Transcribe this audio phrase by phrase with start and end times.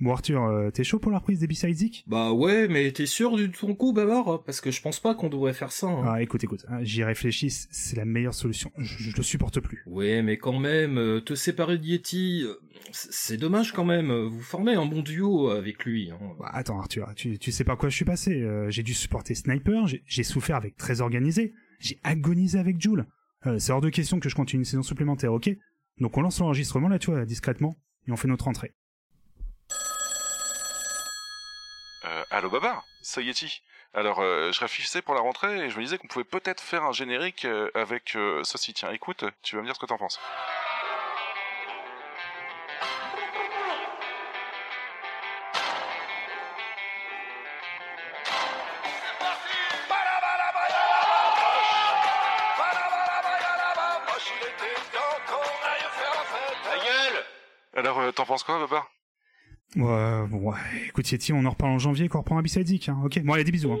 [0.00, 2.04] Bon Arthur, euh, t'es chaud pour la reprise des B-Side Zik?
[2.06, 5.28] Bah ouais, mais t'es sûr du ton coup, Babar Parce que je pense pas qu'on
[5.28, 5.88] devrait faire ça.
[5.88, 6.04] Hein.
[6.06, 8.72] Ah écoute, écoute, hein, j'y réfléchis, c'est la meilleure solution.
[8.78, 9.82] Je, je le supporte plus.
[9.86, 12.54] Ouais, mais quand même, euh, te séparer de Yeti, euh,
[12.92, 14.10] c'est dommage quand même.
[14.10, 16.10] Vous formez un bon duo avec lui.
[16.10, 16.18] Hein.
[16.38, 18.40] Bah, attends Arthur, tu, tu sais pas quoi je suis passé.
[18.40, 23.06] Euh, j'ai dû supporter Sniper, j'ai- j'ai souffert avec Très Organisé, j'ai agonisé avec Joule.
[23.46, 25.50] Euh, c'est hors de question que je continue une saison supplémentaire, ok?
[25.98, 27.76] Donc on lance l'enregistrement là, tu vois, discrètement,
[28.08, 28.72] et on fait notre entrée.
[32.32, 33.62] Euh, allô Babar, c'est Yeti.
[33.92, 36.84] Alors, euh, je réfléchissais pour la rentrée et je me disais qu'on pouvait peut-être faire
[36.84, 38.72] un générique euh, avec euh, ceci.
[38.72, 40.20] Tiens, écoute, tu vas me dire ce que t'en penses.
[57.74, 58.88] Alors, euh, t'en penses quoi, Babar
[59.76, 60.56] Ouais, bon, ouais,
[60.88, 63.34] écoute Yeti, on en reparle en janvier quand on reprend un Zik, hein, ok Bon
[63.34, 63.72] allez, des bisous.
[63.72, 63.78] Hein.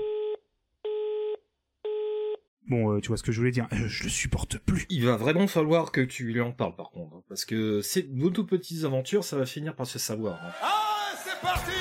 [2.68, 4.86] Bon, euh, tu vois ce que je voulais dire, euh, je le supporte plus.
[4.90, 7.16] Il va vraiment falloir que tu lui en parles par contre.
[7.16, 10.38] hein, Parce que c'est vos toutes petites aventures, ça va finir par se savoir.
[10.44, 10.52] hein.
[10.62, 11.72] Ah, c'est parti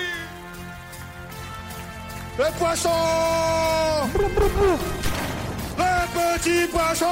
[2.40, 2.90] Le poisson
[5.78, 7.06] Le petit poisson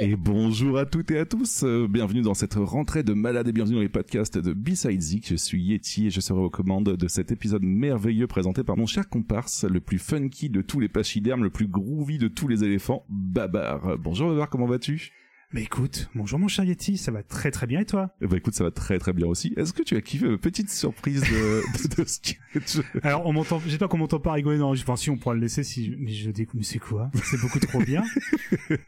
[0.00, 3.52] Et bonjour à toutes et à tous, euh, bienvenue dans cette rentrée de malades et
[3.52, 5.28] bienvenue dans les podcasts de B-Side Zik.
[5.28, 8.86] Je suis Yeti et je serai aux commandes de cet épisode merveilleux présenté par mon
[8.86, 12.64] cher comparse, le plus funky de tous les pachydermes, le plus groovy de tous les
[12.64, 13.98] éléphants, Babar.
[13.98, 15.12] Bonjour Babar, comment vas-tu?
[15.52, 18.10] Mais écoute, bonjour mon cher Yeti, ça va très très bien et toi?
[18.20, 19.54] Eh ben écoute, ça va très très bien aussi.
[19.56, 22.78] Est-ce que tu as kiffé ma petite surprise de, de, sketch?
[23.04, 25.62] Alors, on m'entend, j'espère qu'on m'entend pas rigoler dans Enfin, si, on pourra le laisser
[25.62, 27.10] si, mais je découvre, mais c'est quoi?
[27.22, 28.02] C'est beaucoup trop bien.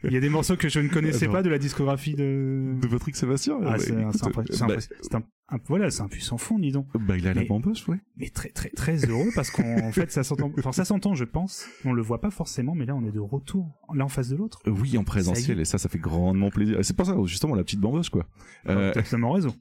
[0.03, 1.33] Il y a des morceaux que je ne connaissais Attends.
[1.33, 2.75] pas de la discographie de...
[2.81, 3.57] de Patrick Sébastien?
[3.61, 6.87] Ah, Bah, c'est, c'est bah, c'est un, un- voilà, c'est un puissant fond, dis donc.
[6.93, 7.97] bah, il a la Mais- bamboche, ouais.
[8.17, 11.25] Mais très, très, très heureux parce qu'en en fait, ça s'entend, enfin, ça s'entend, je
[11.25, 11.65] pense.
[11.85, 14.35] On le voit pas forcément, mais là, on est de retour, l'un en face de
[14.35, 14.59] l'autre.
[14.67, 16.77] Euh, Oui, en présentiel, et ça, ça fait grandement plaisir.
[16.83, 18.25] C'est pas ça, justement, la petite bamboche, quoi.
[18.67, 19.55] Euh, T'as totalement raison.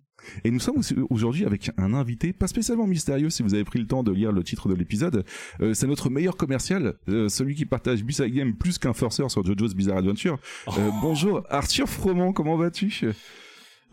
[0.45, 3.79] Et nous sommes aussi- aujourd'hui avec un invité pas spécialement mystérieux si vous avez pris
[3.79, 5.25] le temps de lire le titre de l'épisode.
[5.61, 9.45] Euh, c'est notre meilleur commercial, euh, celui qui partage B-Side Game plus qu'un forceur sur
[9.45, 10.41] JoJo's Bizarre Adventure.
[10.77, 13.01] Euh, bonjour Arthur Froment, comment vas-tu?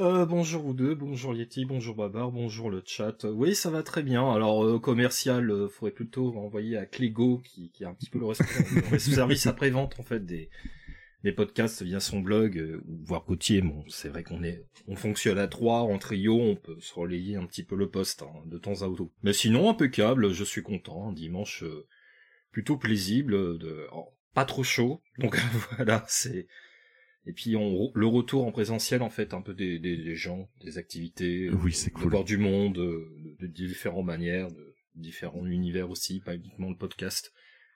[0.01, 3.23] Euh, bonjour vous deux, bonjour Yeti, bonjour Babar, bonjour le chat.
[3.23, 4.29] Euh, Oui, ça va très bien.
[4.29, 8.19] Alors euh, commercial, euh, faudrait plutôt envoyer à Clégo qui, qui est un petit peu
[8.19, 10.49] le, le service après vente en fait des
[11.23, 13.61] des podcasts via son blog euh, ou voire Gauthier.
[13.61, 17.37] Bon, c'est vrai qu'on est on fonctionne à trois en trio, on peut se relayer
[17.37, 19.07] un petit peu le poste hein, de temps à autre.
[19.23, 21.07] Mais sinon impeccable, je suis content.
[21.07, 21.87] Un dimanche euh,
[22.51, 25.01] plutôt paisible, de oh, pas trop chaud.
[25.19, 25.37] Donc
[25.77, 26.47] voilà, c'est
[27.27, 30.49] et puis on, le retour en présentiel en fait un peu des, des, des gens,
[30.63, 33.09] des activités, euh, Oui, c'est de voir du monde euh,
[33.39, 37.33] de, de différentes manières, de différents univers aussi, pas uniquement le podcast,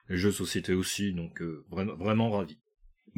[0.08, 2.60] les jeux de société aussi, donc euh, vraiment vraiment ravi.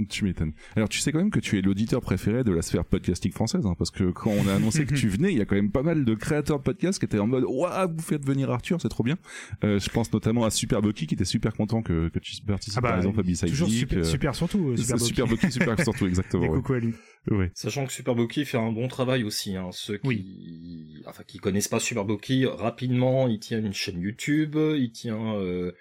[0.08, 0.54] Tu m'étonnes.
[0.76, 3.66] Alors tu sais quand même que tu es l'auditeur préféré de la sphère podcastique française,
[3.66, 5.72] hein, parce que quand on a annoncé que tu venais, il y a quand même
[5.72, 8.82] pas mal de créateurs de podcasts qui étaient en mode Waouh, vous faites venir Arthur,
[8.82, 9.18] c'est trop bien.
[9.64, 12.82] Euh, je pense notamment à Super Bucky qui était super content que, que tu participes
[12.82, 15.52] par exemple à B-Side Ah bah, toujours Geek, super, euh, super surtout, euh, super, Bucky,
[15.52, 16.46] super surtout, exactement.
[16.46, 16.56] Et ouais.
[16.58, 16.94] coucou à lui.
[17.30, 17.52] Ouais.
[17.54, 19.70] Sachant que Super fait un bon travail aussi, hein.
[19.72, 22.06] ceux qui, enfin, qui connaissent pas Super
[22.46, 25.72] rapidement, il tient une chaîne YouTube, il tient euh,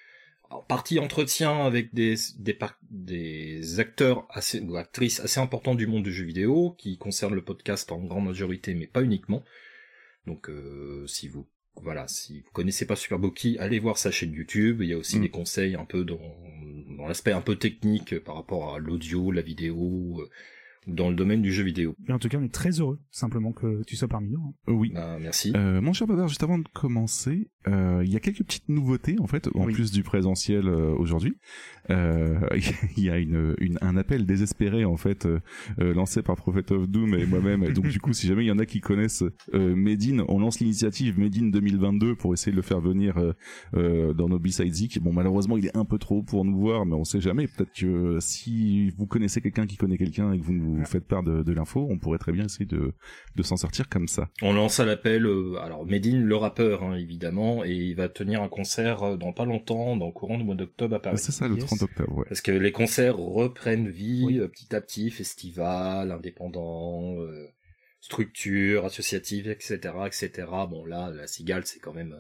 [0.69, 6.03] partie entretien avec des des, par- des acteurs assez ou actrices assez importants du monde
[6.05, 9.45] du jeu vidéo, qui concernent le podcast en grande majorité, mais pas uniquement.
[10.27, 11.47] Donc, euh, si vous
[11.77, 14.83] voilà, si vous connaissez pas Super Boki, allez voir sa chaîne YouTube.
[14.83, 15.23] Il y a aussi Mm.
[15.23, 16.21] des conseils un peu dans,
[16.97, 20.29] dans l'aspect un peu technique par rapport à l'audio, la vidéo, euh,
[20.87, 21.95] dans le domaine du jeu vidéo.
[22.09, 24.41] Et en tout cas, on est très heureux, simplement que tu sois parmi nous.
[24.41, 24.55] hein.
[24.73, 24.93] Oui.
[24.95, 25.53] Bah, merci.
[25.55, 29.17] Euh, mon cher Babar, juste avant de commencer, euh, il y a quelques petites nouveautés
[29.21, 29.73] en fait, en Oui.
[29.75, 31.35] plus du présentiel euh, aujourd'hui.
[31.91, 32.39] Euh,
[32.97, 35.41] Il y a une, une, un appel désespéré en fait euh,
[35.81, 37.63] euh, lancé par Prophet of Doom et moi-même.
[37.65, 39.25] Et donc du coup, si jamais il y en a qui connaissent
[39.55, 43.33] euh, Medine, on lance l'initiative Medine 2022 pour essayer de le faire venir euh,
[43.75, 45.01] euh, dans nos B-Side Zik.
[45.03, 47.47] Bon, malheureusement, il est un peu trop haut pour nous voir, mais on sait jamais.
[47.47, 51.07] Peut-être que euh, si vous connaissez quelqu'un qui connaît quelqu'un et que vous nous faites
[51.07, 52.93] part de, de l'info, on pourrait très bien essayer de,
[53.37, 54.29] de s'en sortir comme ça.
[54.43, 58.43] On lance à l'appel, euh, alors Medine, le rappeur, hein, évidemment, et il va tenir
[58.43, 61.19] un concert euh, dans pas longtemps, dans le courant du mois d'octobre à Paris.
[61.19, 61.67] C'est ça, le Yes.
[61.67, 62.25] 30 octobre, ouais.
[62.29, 64.39] Parce que les concerts reprennent vie Oui.
[64.39, 67.47] euh, petit à petit, festival, indépendant, euh,
[68.01, 70.31] structure associative, etc., etc.
[70.69, 72.15] Bon là, la Cigale, c'est quand même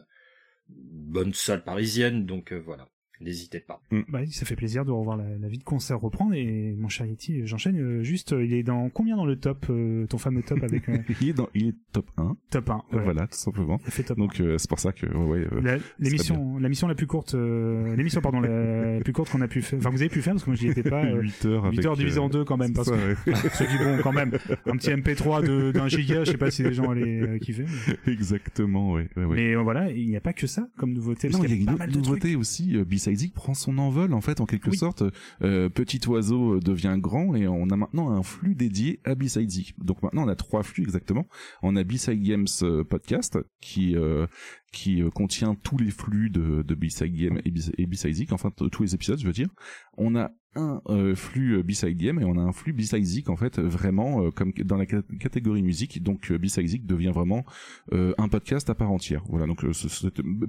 [0.69, 2.89] une bonne salle parisienne, donc euh, voilà.
[3.21, 3.83] N'hésitez pas.
[4.09, 6.35] Bah, ça fait plaisir de revoir la, la vie de concert reprendre.
[6.35, 9.67] Et mon cher Yeti, j'enchaîne euh, juste, euh, il est dans combien dans le top,
[9.71, 12.37] euh, ton fameux top avec euh, il est dans, il est top 1.
[12.51, 13.27] top 1 Voilà, voilà.
[13.27, 13.79] tout simplement.
[13.87, 16.69] Il fait top Donc euh, c'est pour ça que ouais, ouais, euh, La- l'émission la
[16.69, 19.91] mission la plus courte euh, l'émission pardon la plus courte qu'on a pu faire enfin
[19.91, 21.87] vous avez pu faire parce que moi j'y étais pas euh, 8 heures 8 avec,
[21.87, 23.37] heures divisé euh, en deux quand même parce ça, que ouais.
[23.55, 24.33] c'est du bon quand même
[24.67, 27.65] un petit MP3 de d'un giga je sais pas si les gens allaient euh, kiffer
[28.07, 29.09] mais, Exactement, ouais.
[29.17, 29.37] ouais, ouais.
[29.37, 31.69] mais, euh, voilà il n'y a pas que ça comme nouveauté parce Non, il y
[31.69, 32.77] a pas mal de trucs nouveauté aussi.
[32.77, 32.85] Euh,
[33.17, 34.77] Zik prend son envol en fait en quelque Oui.
[34.77, 35.03] sorte.
[35.43, 39.51] Euh, petit oiseau euh, devient grand et on a maintenant un flux dédié à B-Side
[39.51, 39.75] Zik.
[39.79, 41.27] Donc maintenant on a trois flux exactement.
[41.63, 44.27] On a B-Side Games euh, podcast qui euh,
[44.73, 48.95] qui contient tous les flux de, de B-Side Game et B- B-Side enfin tous les
[48.95, 49.49] épisodes je veux dire.
[49.97, 53.37] On a un euh, flux euh, B-Side Game et on a un flux B-Side en
[53.37, 56.03] fait vraiment euh, comme dans la cat- catégorie musique.
[56.03, 57.45] Donc euh, B-Side devient vraiment
[57.93, 59.23] euh, un podcast à part entière.
[59.29, 59.71] Voilà, donc euh,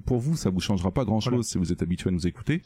[0.06, 1.44] pour vous, ça vous changera pas grand chose Voilà.
[1.44, 2.62] si vous êtes habitué à nous écouter,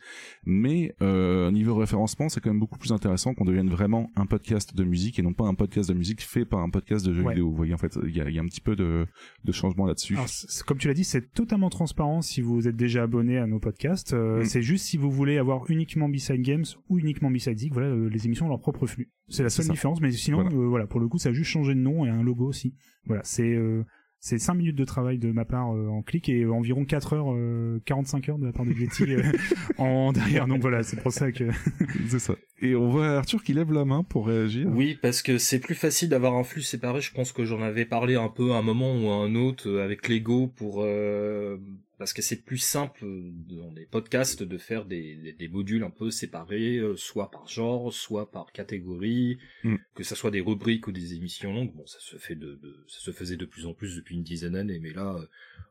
[0.45, 4.75] mais euh, niveau référencement, c'est quand même beaucoup plus intéressant qu'on devienne vraiment un podcast
[4.75, 7.23] de musique et non pas un podcast de musique fait par un podcast de jeux
[7.23, 7.33] Ouais.
[7.33, 7.49] vidéo.
[7.49, 9.07] Vous voyez, en fait, il y a, y a un petit peu de,
[9.43, 10.17] de changement là-dessus.
[10.65, 14.13] Comme tu l'as dit, c'est totalement transparent si vous êtes déjà abonné à nos podcasts.
[14.13, 14.45] Euh, Mm.
[14.45, 18.25] C'est juste si vous voulez avoir uniquement B-Side Games ou uniquement Zik, voilà, euh, les
[18.25, 19.09] émissions ont leur propre flux.
[19.29, 20.49] C'est la seule différence, mais sinon, Voilà.
[20.55, 20.69] voilà.
[20.69, 22.73] voilà, pour le coup, ça a juste changé de nom et un logo aussi.
[23.05, 23.83] Voilà, c'est euh,
[24.19, 27.31] c'est 5 minutes de travail de ma part euh, en clic et environ 4 heures,
[27.31, 29.21] euh, 45 heures de la part de Getty euh,
[29.77, 30.47] en derrière.
[30.47, 31.43] Donc voilà, c'est pour ça que...
[32.07, 32.33] c'est ça.
[32.59, 34.67] Et on voit Arthur qui lève la main pour réagir.
[34.73, 37.01] Oui, parce que c'est plus facile d'avoir un flux séparé.
[37.01, 39.69] Je pense que j'en avais parlé un peu à un moment ou à un autre
[39.69, 41.57] euh, avec Lego pour euh,
[41.97, 45.83] parce que c'est plus simple euh, dans les podcasts de faire des, des, des modules
[45.83, 49.75] un peu séparés, euh, soit par genre, soit par catégorie, Mm.
[49.95, 51.73] que ça soit des rubriques ou des émissions longues.
[51.73, 54.23] Bon, ça se fait de, de- ça se faisait de plus en plus depuis une
[54.23, 55.25] dizaine d'années, mais là, euh,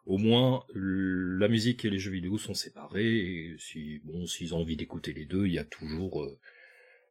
[0.06, 3.16] au moins, la musique et les jeux vidéo sont séparés.
[3.18, 6.38] Et si bon, s'ils ont envie d'écouter les deux, il y a toujours euh,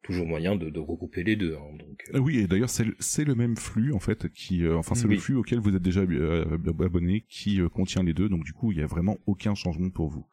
[0.04, 1.56] toujours moyen de, de regrouper les deux.
[1.56, 2.84] hein, donc, euh, Ah Oui, et d'ailleurs c'est
[3.26, 6.02] le, même flux en fait qui, euh, enfin c'est le flux auquel vous êtes déjà
[6.02, 9.56] euh, abonné qui euh, contient les deux, donc du coup il y a vraiment aucun
[9.56, 10.28] changement pour vous.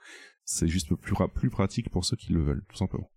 [0.44, 3.08] C'est juste plus plus pratique pour ceux qui le veulent, tout simplement.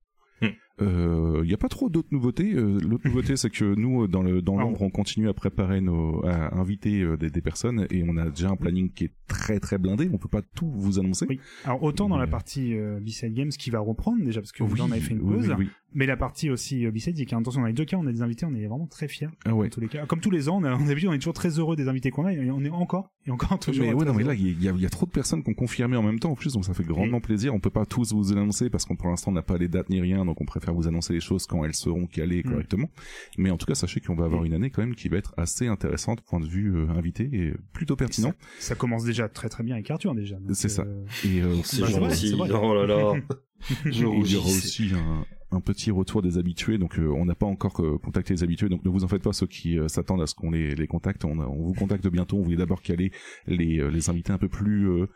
[0.42, 0.50] Hmm.
[0.82, 2.54] Euh, Il y a pas trop d'autres nouveautés.
[2.54, 5.82] Euh, L'autre nouveauté, c'est que nous, dans le dans Ah, l'ombre, on continue à préparer
[5.82, 9.12] nos, à inviter euh, des, des personnes et on a déjà un planning qui est
[9.28, 10.10] très très blindé.
[10.12, 11.26] On peut pas tout vous annoncer.
[11.30, 11.40] Oui.
[11.66, 14.70] Alors autant dans la partie euh, B-Side Games qui va reprendre déjà, parce que là
[14.88, 15.68] on avait fait une pause, oui, oui.
[15.94, 18.22] mais la partie aussi euh, B-Side Zik, attention dans les deux cas on a des
[18.22, 19.28] invités, on est vraiment très fiers.
[19.46, 19.68] Ah ouais.
[19.68, 21.60] En tous les cas, comme tous les ans, on a, on on est toujours très
[21.60, 23.86] heureux des invités qu'on a, et on est encore, et encore toujours.
[23.86, 25.50] Mais ouais, non, mais là, il y, a- il y a trop de personnes qui
[25.50, 27.54] ont confirmé en même temps, en plus, donc ça fait grandement plaisir.
[27.54, 29.90] On peut pas tous vous annoncer parce qu'on pour l'instant on n'a pas les dates
[29.90, 32.50] ni rien, donc on préfère vous annoncer les choses quand elles seront calées Mm.
[32.52, 32.90] correctement.
[33.38, 35.34] Mais en tout cas, sachez qu'on va avoir une année quand même qui va être
[35.38, 38.34] assez intéressante, point de vue euh, invité et plutôt pertinent.
[38.60, 40.38] ça commence déjà très très bien avec Arthur déjà.
[40.54, 40.84] C'est ça.
[40.84, 42.50] euh, Et euh, c'est Bah, vrai, vrai.
[42.54, 43.14] Oh là là.
[43.86, 47.36] Je il y aura aussi un, un petit retour des habitués, donc euh, on n'a
[47.36, 49.88] pas encore euh, contacté les habitués, donc ne vous en faites pas ceux qui euh,
[49.88, 51.24] s'attendent à ce qu'on les, les contacte.
[51.26, 52.38] On, on vous contacte bientôt.
[52.38, 53.12] On voulait d'abord caler
[53.48, 55.08] les, euh, les invités un peu plus euh,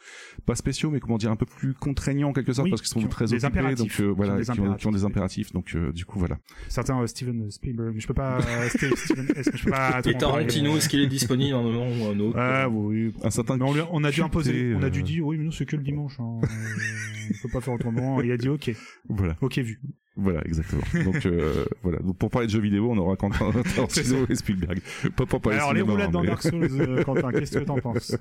[0.46, 2.90] pas spéciaux, mais comment dire un peu plus contraignants en quelque sorte Oui, parce qu'ils
[2.90, 4.74] sont qui ont très des occupés, donc impératifs, euh, qui ont voilà, des qui ont,
[4.76, 5.54] qui ont des impératifs.
[5.54, 6.38] Donc euh, du coup voilà.
[6.70, 8.40] Certains euh, Steven Spielberg, je peux pas.
[8.70, 10.02] Steve- Steven, est-ce que je peux pas.
[10.06, 12.38] Et Tarantino, est-ce qu'il est disponible à un moment ou à un autre?
[12.40, 13.14] Ah oui.
[13.24, 15.38] Un certain Mais on, lui a- on a dû imposer, on a dû dire oui
[15.38, 16.20] mais nous c'est que le dimanche.
[16.20, 16.40] Hein.
[16.42, 18.22] On peut pas faire autrement.
[18.22, 18.72] Il a dit ok,
[19.10, 19.80] Voilà, ok vu.
[20.18, 20.82] Voilà, exactement.
[21.06, 22.00] Donc euh, voilà.
[22.00, 24.80] Donc, pour parler de jeux vidéo, on aura Quentin Tarantino et Spielberg.
[25.16, 27.78] Pas pour parler Alors les hein, dans mais- Dark Souls, euh, Quentin, qu'est-ce que t'en
[27.78, 28.16] penses?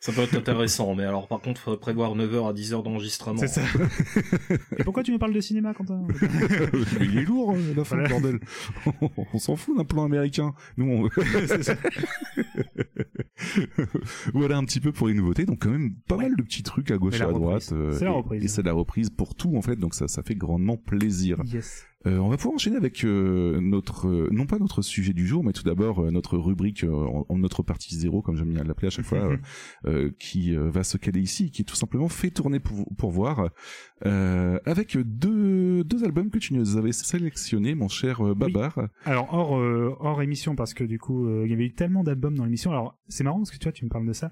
[0.00, 3.38] Ça peut être intéressant, mais alors par contre, prévoir 9h à 10h d'enregistrement.
[3.40, 3.62] C'est ça.
[4.78, 6.06] Et pourquoi tu nous parles de cinéma, Quentin?
[7.00, 8.08] Il est lourd euh, la fin Voilà.
[8.08, 8.38] bordel.
[9.34, 10.54] on s'en fout d'un plan américain.
[10.76, 11.22] Nous on...
[11.46, 11.74] C'est ça.
[14.34, 15.44] voilà un petit peu pour les nouveautés.
[15.44, 17.68] Donc quand même pas mal de petits trucs à gauche Et et à droite.
[17.72, 18.44] euh, C'est la et- reprise.
[18.44, 19.76] Et c'est la reprise pour tout en fait.
[19.76, 20.99] Donc ça ça fait grandement plaisir.
[21.44, 21.86] Yes.
[22.06, 25.44] Euh, on va pouvoir enchaîner avec euh, notre euh, non pas notre sujet du jour,
[25.44, 29.04] mais tout d'abord notre rubrique en, notre partie zéro comme j'aime bien l'appeler à chaque
[29.04, 29.36] fois,
[30.18, 33.50] qui va se caler ici, qui est tout simplement fait tourner pour, pour voir,
[34.02, 38.88] avec deux deux albums que tu nous avais sélectionnés, mon cher Babar.
[39.04, 39.52] Alors hors
[40.00, 42.70] hors émission parce que du coup il y avait eu tellement d'albums dans l'émission.
[42.70, 44.30] Alors c'est marrant parce que tu vois tu me parles de ça.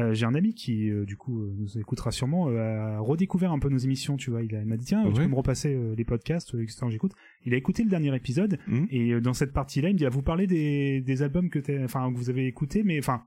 [0.00, 3.52] Euh, j'ai un ami qui euh, du coup euh, nous écoutera sûrement euh, a redécouvert
[3.52, 5.24] un peu nos émissions tu vois il, a- il m'a dit tiens tu Ouais.
[5.24, 7.12] peux me repasser euh, les podcasts etc j'écoute
[7.44, 8.86] il a écouté le dernier épisode Mhm.
[8.90, 11.50] et euh, dans cette partie là il me dit ah, vous parlez des, des albums
[11.50, 13.24] que enfin que vous avez écouté mais enfin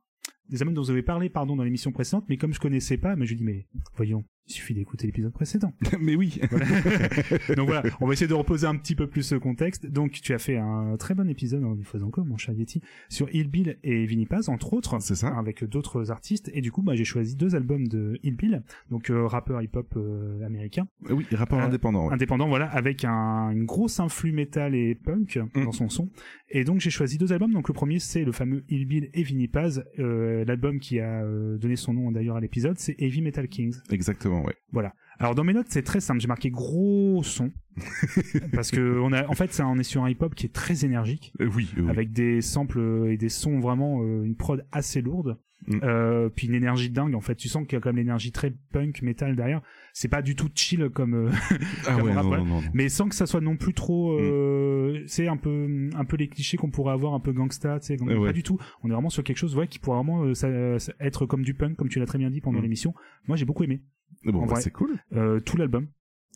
[0.49, 3.15] des albums dont vous avez parlé pardon dans l'émission précédente mais comme je connaissais pas
[3.15, 5.73] mais je lui dis mais voyons Il suffit d'écouter l'épisode précédent.
[5.99, 6.39] Mais oui.
[7.55, 9.85] Donc voilà, on va essayer de reposer un petit peu plus ce contexte.
[9.87, 13.33] Donc tu as fait un très bon épisode en faisant quoi, mon cher Yeti, sur
[13.33, 15.29] Hill Bill et Vinnie Paz, entre autres, C'est ça.
[15.37, 16.51] avec d'autres artistes.
[16.53, 19.93] Et du coup, bah, j'ai choisi deux albums de Hill Bill, donc euh, rappeur hip-hop
[19.97, 22.07] euh, américain, Oui, rapport Euh, indépendant.
[22.07, 22.13] ouais.
[22.13, 25.63] indépendant, voilà, avec un, une grosse influx métal et punk Mm.
[25.63, 26.09] dans son son.
[26.49, 27.51] Et donc j'ai choisi deux albums.
[27.51, 29.83] Donc le premier c'est le fameux Hill Bill et Vinnie Paz.
[29.99, 33.75] Euh, L'album qui a euh, donné son nom d'ailleurs à l'épisode, c'est Heavy Metal Kings.
[33.89, 34.55] Exactement, ouais.
[34.71, 34.93] Voilà.
[35.19, 36.19] Alors dans mes notes, c'est très simple.
[36.19, 37.51] J'ai marqué gros son
[38.53, 40.83] parce que on a, en fait, ça, on est sur un hip-hop qui est très
[40.85, 41.89] énergique, Euh, oui, oui.
[41.89, 45.37] avec des samples euh, et des sons vraiment euh, une prod assez lourde,
[45.67, 45.79] Mm.
[45.83, 47.15] euh, puis une énergie dingue.
[47.15, 49.61] En fait, tu sens qu'il y a quand même l'énergie très punk metal derrière.
[49.93, 51.31] C'est pas du tout chill comme, euh,
[51.87, 52.43] ah comme ouais, rap, non, voilà.
[52.43, 52.67] non, non, non.
[52.73, 54.19] mais sans que ça soit non plus trop.
[54.19, 57.87] Euh, C'est un peu, un peu les clichés qu'on pourrait avoir, un peu gangsta, tu
[57.87, 57.95] sais.
[57.95, 58.29] gang- Euh, ouais.
[58.29, 58.59] Pas du tout.
[58.83, 61.53] On est vraiment sur quelque chose, ouais, qui pourrait vraiment euh, ça- être comme du
[61.55, 62.63] punk, comme tu l'as très bien dit pendant Mm.
[62.63, 62.93] l'émission.
[63.27, 63.81] Moi, j'ai beaucoup aimé.
[64.23, 64.97] Bon, en bah, c'est cool.
[65.13, 65.87] Euh, tout l'album.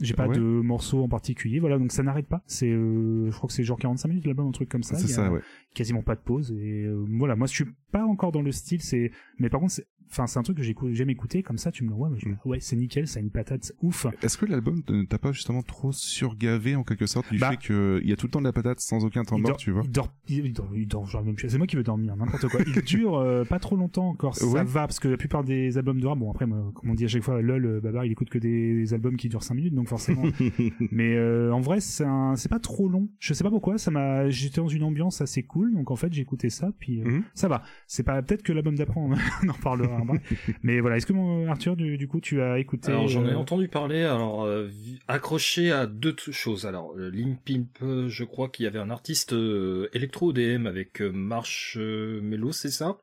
[0.02, 0.36] J'ai pas Ouais.
[0.38, 2.42] de morceaux en particulier, voilà, donc ça n'arrête pas.
[2.46, 4.96] C'est, euh, je crois que c'est genre 45 minutes l'album, un truc comme ça.
[4.96, 5.42] C'est ça, ouais.
[5.76, 7.36] Quasiment pas de pause et euh, voilà.
[7.36, 10.40] Moi, je suis pas encore dans le style, c'est, mais par contre, c'est, enfin, c'est
[10.40, 11.72] un truc que j'aime écouter comme ça.
[11.72, 12.38] Tu me le vois, mais je- Mm.
[12.46, 14.06] ouais, c'est nickel, ça a une patate ouf.
[14.22, 17.58] Est-ce que l'album ne t'a pas justement trop surgavé en quelque sorte du Bah, fait
[17.58, 19.84] qu'il y a tout le temps de la patate sans aucun temps mort, tu vois
[19.86, 21.24] il dort, il, dort, il dort genre.
[21.38, 22.60] C'est moi qui veux dormir, n'importe quoi.
[22.68, 24.64] Il dure euh, pas trop longtemps encore, ça Ouais.
[24.64, 27.06] va parce que la plupart des albums de rap, bon après, moi, comme on dit
[27.06, 29.74] à chaque fois, lol, euh, Babar, il écoute que des albums qui durent 5 minutes,
[29.76, 30.24] donc forcément.
[30.92, 33.10] Mais euh, en vrai, c'est un- pas trop long.
[33.20, 36.08] Je sais pas pourquoi, ça m'a, j'étais dans une ambiance assez cool, donc en fait,
[36.18, 37.24] écouté ça, puis euh, Mhm.
[37.36, 37.62] ça va.
[37.86, 39.12] C'est pas peut-être que l'album d'après, on
[39.50, 39.99] en reparlera.
[40.64, 43.32] Mais voilà, est-ce que mon Arthur, du, du coup, tu as écouté Alors j'en ai
[43.32, 44.70] euh, entendu parler, alors euh,
[45.08, 46.66] accroché à deux choses.
[46.66, 50.66] Alors euh, Limp Pimp, euh, je crois qu'il y avait un artiste euh, électro DM
[50.68, 52.98] avec euh, Marsh euh, Mello, c'est ça?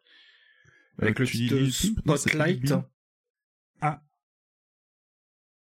[0.99, 2.75] Avec Euh, le titre Spotlight.
[3.81, 4.03] Ah.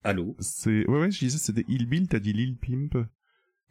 [0.04, 0.36] Allô?
[0.40, 2.96] C'est ouais ouais, je disais c'était Hill Bill, t'as dit Lil Pimp.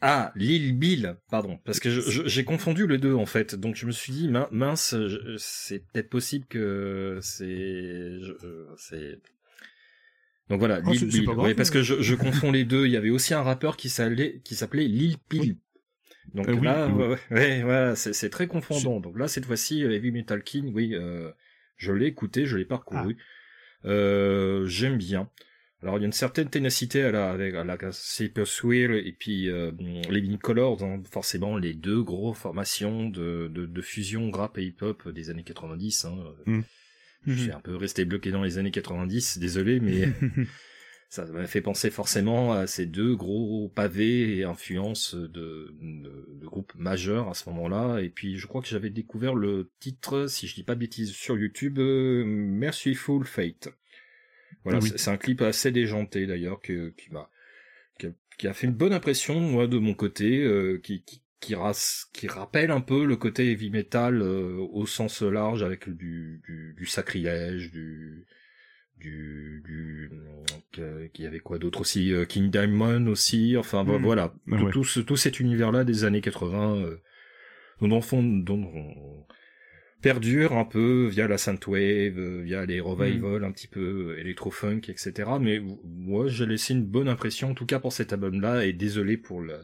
[0.04, 3.54] Ah, Lil Bill, pardon, parce que j'ai confondu les deux en fait.
[3.56, 4.96] Donc je me suis dit min- mince,
[5.38, 8.18] c'est peut-être possible que c'est
[10.50, 11.30] donc voilà, Oh, Lil Bill.
[11.30, 12.86] Ouais, parce que je, je confonds les deux.
[12.86, 15.16] Il y avait aussi un rappeur qui s'appelait qui s'appelait Lil.
[15.34, 15.58] Oui.
[16.34, 17.04] Donc Euh, oui, là, oui.
[17.04, 19.00] ouais, ouais, ouais, voilà, c'est très confondant.
[19.00, 21.32] Donc là, cette fois-ci, Heavy Metal King, oui, euh,
[21.78, 23.18] je l'ai écouté, je l'ai parcouru.
[23.84, 23.88] Ah.
[23.88, 25.30] Euh, J'aime bien.
[25.84, 29.72] Alors il y a une certaine ténacité à la avec à la et puis euh,
[30.10, 35.10] Living Colors, hein, forcément les deux gros formations de, de, de fusion rap et hip-hop
[35.10, 36.06] des années 90.
[36.06, 36.16] Hein.
[36.46, 36.62] Mm.
[37.28, 40.10] Je suis un peu resté bloqué dans les années 90, désolé, mais
[41.10, 46.46] ça m'a fait penser forcément à ces deux gros pavés et influences de, de, de
[46.46, 48.00] groupes majeurs à ce moment-là.
[48.00, 51.12] Et puis je crois que j'avais découvert le titre, si je dis pas de bêtises,
[51.12, 53.70] sur YouTube, euh, Merciful Fate.
[54.64, 54.92] Voilà, Ah oui.
[54.96, 57.30] c'est- un clip assez déjanté d'ailleurs que, qui m'a
[58.00, 61.22] qui a, qui a fait une bonne impression moi de mon côté, euh, qui, qui
[61.40, 61.56] qui,
[62.14, 66.76] qui rappelle un peu le côté heavy metal euh, au sens large avec du, du,
[66.78, 68.28] du sacrilège, du
[69.00, 70.12] du du
[70.78, 74.04] euh, qu'il y avait quoi d'autre aussi euh, King Diamond aussi enfin vo- Mm.
[74.04, 74.72] voilà tout, ouais.
[74.72, 76.98] tout, ce- tout cet univers là des années 80 euh,
[77.82, 79.26] dont on dont on
[80.02, 85.32] perdure un peu via la synthwave euh, via les revivals un petit peu électro-funk etc
[85.40, 88.74] mais moi j'ai laissé une bonne impression en tout cas pour cet album là et
[88.74, 89.60] désolé pour le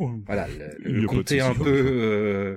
[0.00, 0.46] Oh, voilà
[0.78, 2.56] le, côté un peu euh,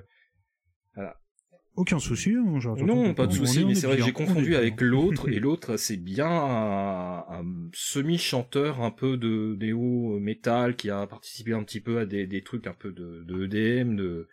[1.76, 4.82] Aucun souci, hein, non, pas de souci, mais est c'est vrai que j'ai confondu avec
[4.82, 11.08] l'autre, et l'autre, c'est bien un, un semi-chanteur un peu de néo metal qui a
[11.08, 14.28] participé un petit peu à des, des trucs un peu de, de EDM, de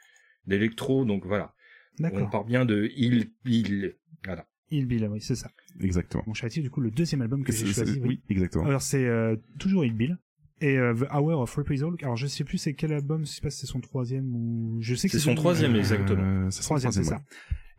[0.46, 1.54] d'électro, donc voilà.
[2.00, 2.30] On D'accord.
[2.30, 3.96] part bien de Il Bill.
[4.24, 4.46] Voilà.
[4.70, 5.50] Il Bill, oui, c'est ça.
[5.80, 6.24] Exactement.
[6.26, 8.08] Mon châtier, du coup, le deuxième album que j'ai choisi, oui.
[8.08, 8.64] oui, exactement.
[8.64, 10.18] Alors c'est euh, toujours Il Bill
[10.60, 11.90] et euh, The Hour of Reprisal.
[12.02, 14.78] Alors je sais plus c'est quel album, je sais pas si c'est son troisième ou
[14.80, 16.22] je sais que C'est son troisième, exactement.
[16.22, 17.22] Euh, c'est son Troisième, c'est ça.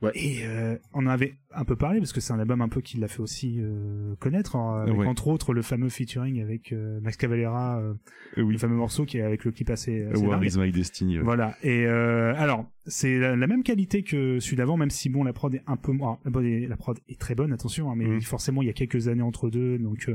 [0.02, 0.12] Ouais.
[0.16, 2.80] Et euh, on en avait un peu parlé parce que c'est un album un peu
[2.80, 5.06] qui l'a fait aussi euh, connaître, hein, avec Ouais.
[5.06, 7.94] entre autres le fameux featuring avec euh, Max Cavalera, euh,
[8.38, 8.54] Euh, oui.
[8.54, 10.50] le fameux morceau qui est avec le clip assez, assez War dingue.
[10.54, 11.18] is my destiny.
[11.18, 11.24] ouais.
[11.26, 11.56] Voilà.
[11.64, 15.34] Et euh, alors, c'est la, la même qualité que celui d'avant, même si bon, la
[15.34, 16.18] prod est un peu moins.
[16.24, 18.22] La prod est, la prod est très bonne, attention, hein, mais Mhm.
[18.22, 20.10] forcément, il y a quelques années entre deux, donc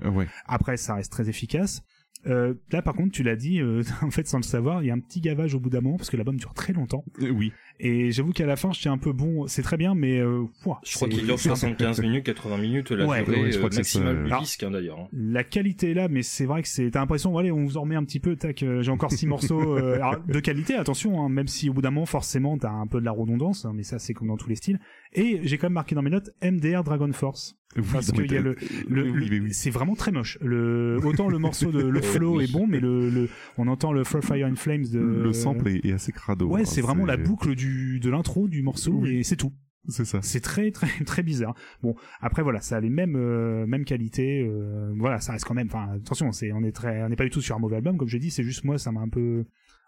[0.47, 1.83] après, ça reste très efficace.
[2.27, 4.91] Euh, là, par contre, tu l'as dit, euh, en fait, sans le savoir, il y
[4.91, 7.05] a un petit gavage au bout d'un moment parce que l'album dure très longtemps.
[7.21, 7.53] Euh, oui.
[7.81, 9.47] Et j'avoue qu'à la fin, j'étais un peu bon.
[9.47, 12.57] C'est très bien, mais euh, ouah, Je crois qu'il dure c'est un- 75 minutes, 80
[12.59, 14.37] minutes, la Ouais, durée ouais, je crois euh, que c'est ça, maximale euh.
[14.39, 14.99] du disque, hein, d'ailleurs.
[15.01, 15.09] hein.
[15.13, 16.91] La qualité est là, mais c'est vrai que c'est.
[16.91, 18.37] T'as l'impression, allez, on vous en remet un petit peu.
[18.37, 19.77] Tac, euh, j'ai encore six morceaux.
[19.77, 22.87] euh, alors, de qualité, attention, hein, même si au bout d'un moment, forcément, t'as un
[22.87, 24.79] peu de la redondance, hein, mais ça, c'est comme dans tous les styles.
[25.13, 27.57] Et j'ai quand même marqué dans mes notes MDR Dragon Force.
[27.77, 28.57] Oui, parce qu'il y a le,
[28.89, 29.55] le, oui, oui, le- oui, oui.
[29.55, 30.39] c'est vraiment très moche.
[30.41, 33.29] Le, autant le morceau de le flow est bon, mais le, le,
[33.59, 34.99] on entend le For Fire and Flames de.
[35.01, 36.47] Le sample est, est assez crado.
[36.49, 39.53] Ouais, hein, c'est vraiment la boucle du, de l'intro du morceau et c'est tout.
[39.89, 40.21] C'est ça.
[40.23, 41.55] C'est très très très bizarre.
[41.83, 44.43] Bon, après voilà, ça a les mêmes euh, mêmes qualités.
[44.49, 45.67] euh, voilà, ça reste quand même.
[45.67, 47.99] Enfin, attention, c'est on est très, on n'est pas du tout sur un mauvais album,
[47.99, 48.31] comme je dis.
[48.31, 49.45] C'est juste moi, ça m'a un peu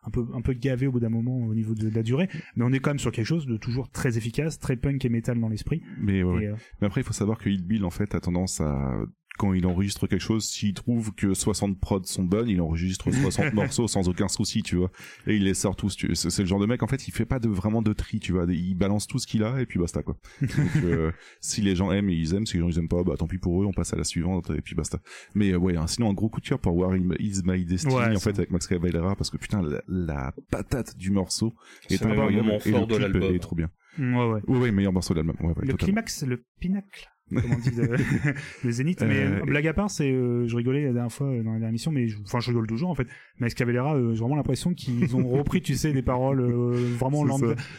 [0.07, 2.29] un peu un peu gavé au bout d'un moment au niveau de, la durée.
[2.55, 5.09] Mais on est quand même sur quelque chose de toujours très efficace, très punk et
[5.09, 5.83] métal dans l'esprit.
[6.01, 6.47] Mais, ouais, ouais.
[6.47, 8.93] Euh, Mais après, il faut savoir que Hit Bill, en fait, a tendance à
[9.37, 13.52] quand il enregistre quelque chose, s'il trouve que 60 prods sont bonnes, il enregistre 60
[13.55, 14.90] morceaux sans aucun souci, tu vois.
[15.26, 15.97] Et il les sort tous.
[15.97, 18.21] tu- C'est le genre de mec, en fait, il fait pas de vraiment de tri,
[18.21, 18.45] tu vois.
[18.49, 20.16] Il balance tout ce qu'il a et puis basta, quoi.
[20.40, 20.50] Donc,
[20.85, 22.47] euh, si les gens aiment, ils aiment.
[22.47, 24.05] Si les gens ils aiment pas, bah tant pis pour eux, on passe à la
[24.05, 24.99] suivante et puis basta.
[25.35, 27.95] Mais euh, ouais, hein, sinon un gros coup de cœur pour War Is My Destiny,
[27.95, 31.55] Ouais, en fait, avec Max Cavalera, parce que putain, la, la patate du morceau
[31.90, 33.35] est un incroyable et le de clip l'album.
[33.35, 33.71] est trop bien.
[33.99, 34.40] ouais, ouais.
[34.47, 35.37] Ouais, ouais, meilleur morceau de l'album.
[35.40, 35.76] Ouais, ouais, le totalement.
[35.78, 37.09] climax, le pinacle.
[37.28, 37.83] Comment on dit de,
[38.64, 39.02] le zénith.
[39.02, 41.50] Mais Euh, euh, blague à part, c'est, euh, je rigolais la dernière fois euh, dans
[41.50, 43.09] la dernière émission, mais je- enfin, je rigole toujours en fait.
[43.40, 47.25] Mais euh, j'ai vraiment l'impression qu'ils ont repris, tu sais, des paroles euh, vraiment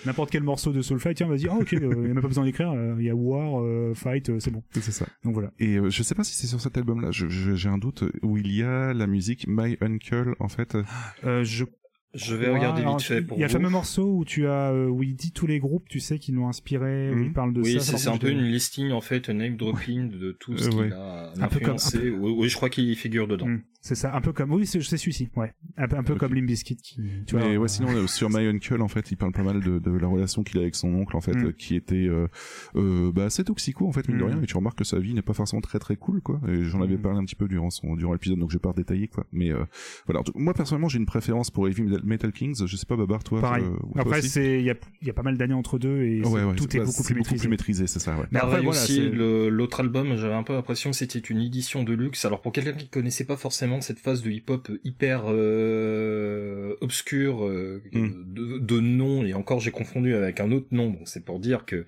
[0.06, 1.14] n'importe quel morceau de Soulfly.
[1.16, 2.72] Tiens, vas-y, ah ok, il y a même pas besoin d'écrire.
[2.72, 4.64] euh, Il y a War, euh, Fight, c'est bon.
[4.72, 5.06] C'est ça.
[5.24, 5.52] Donc voilà.
[5.60, 8.52] Et euh, je sais pas si c'est sur cet album-là, j'ai un doute, où il
[8.54, 10.78] y a la musique My Uncle, en fait.
[11.24, 11.64] Euh, je
[12.14, 14.72] Je vais regarder vite fait pour Il y a le fameux morceau où tu as,
[14.72, 17.24] euh, où il dit tous les groupes, tu sais, qui l'ont inspiré, où Mhm.
[17.26, 17.90] il parle de Oui, ça.
[17.90, 20.70] Alors, c'est un peu une listing en fait, un name dropping de tout ce Euh,
[20.70, 20.92] qu'il ouais.
[20.94, 22.10] a Un peu comme- influencé.
[22.10, 23.48] Oui, oui, je crois qu'il figure dedans.
[23.48, 23.62] Mhm.
[23.82, 25.54] C'est ça, un peu comme, oui, c'est celui-ci, ouais.
[25.78, 26.20] Un, peu- un peu Ok.
[26.20, 26.76] comme qui,
[27.26, 27.46] tu vois.
[27.48, 29.80] Mais euh, ouais, sinon euh, sur My Uncle, en fait, il parle pas mal de,
[29.80, 31.54] de la relation qu'il a avec son oncle, en fait, Mm.
[31.54, 32.28] qui était euh,
[32.76, 34.28] euh, bah, assez toxico, en fait, mine de Mm.
[34.28, 34.42] rien.
[34.42, 36.42] Et tu remarques que sa vie n'est pas forcément très très cool, quoi.
[36.48, 37.02] Et j'en avais Mm.
[37.02, 39.26] parlé un petit peu durant son durant l'épisode, donc je vais pas détailler, quoi.
[39.32, 39.64] Mais euh,
[40.06, 40.22] voilà.
[40.36, 42.66] Moi personnellement, j'ai une préférence pour Heavy Metal- Kings.
[42.66, 43.40] Je sais pas, Babar, toi.
[43.42, 43.64] Pareil.
[43.64, 46.02] euh, toi Après, c'est, il y a, il y a pas mal d'années entre deux
[46.04, 47.48] et c'est- Ouais, ouais, tout est bah, beaucoup c'est plus maîtrisé.
[47.48, 48.26] maîtrisé, c'est ça, ouais.
[48.32, 48.82] Mais après, voilà,
[49.14, 52.26] le- l'autre album, j'avais un peu l'impression que c'était une édition de luxe.
[52.26, 57.82] Alors pour quelqu'un qui connaissait pas forcément cette phase de hip-hop hyper euh, obscure euh,
[57.92, 58.34] Mm.
[58.34, 61.66] de, de nom, et encore j'ai confondu avec un autre nom, donc c'est pour dire
[61.66, 61.86] que...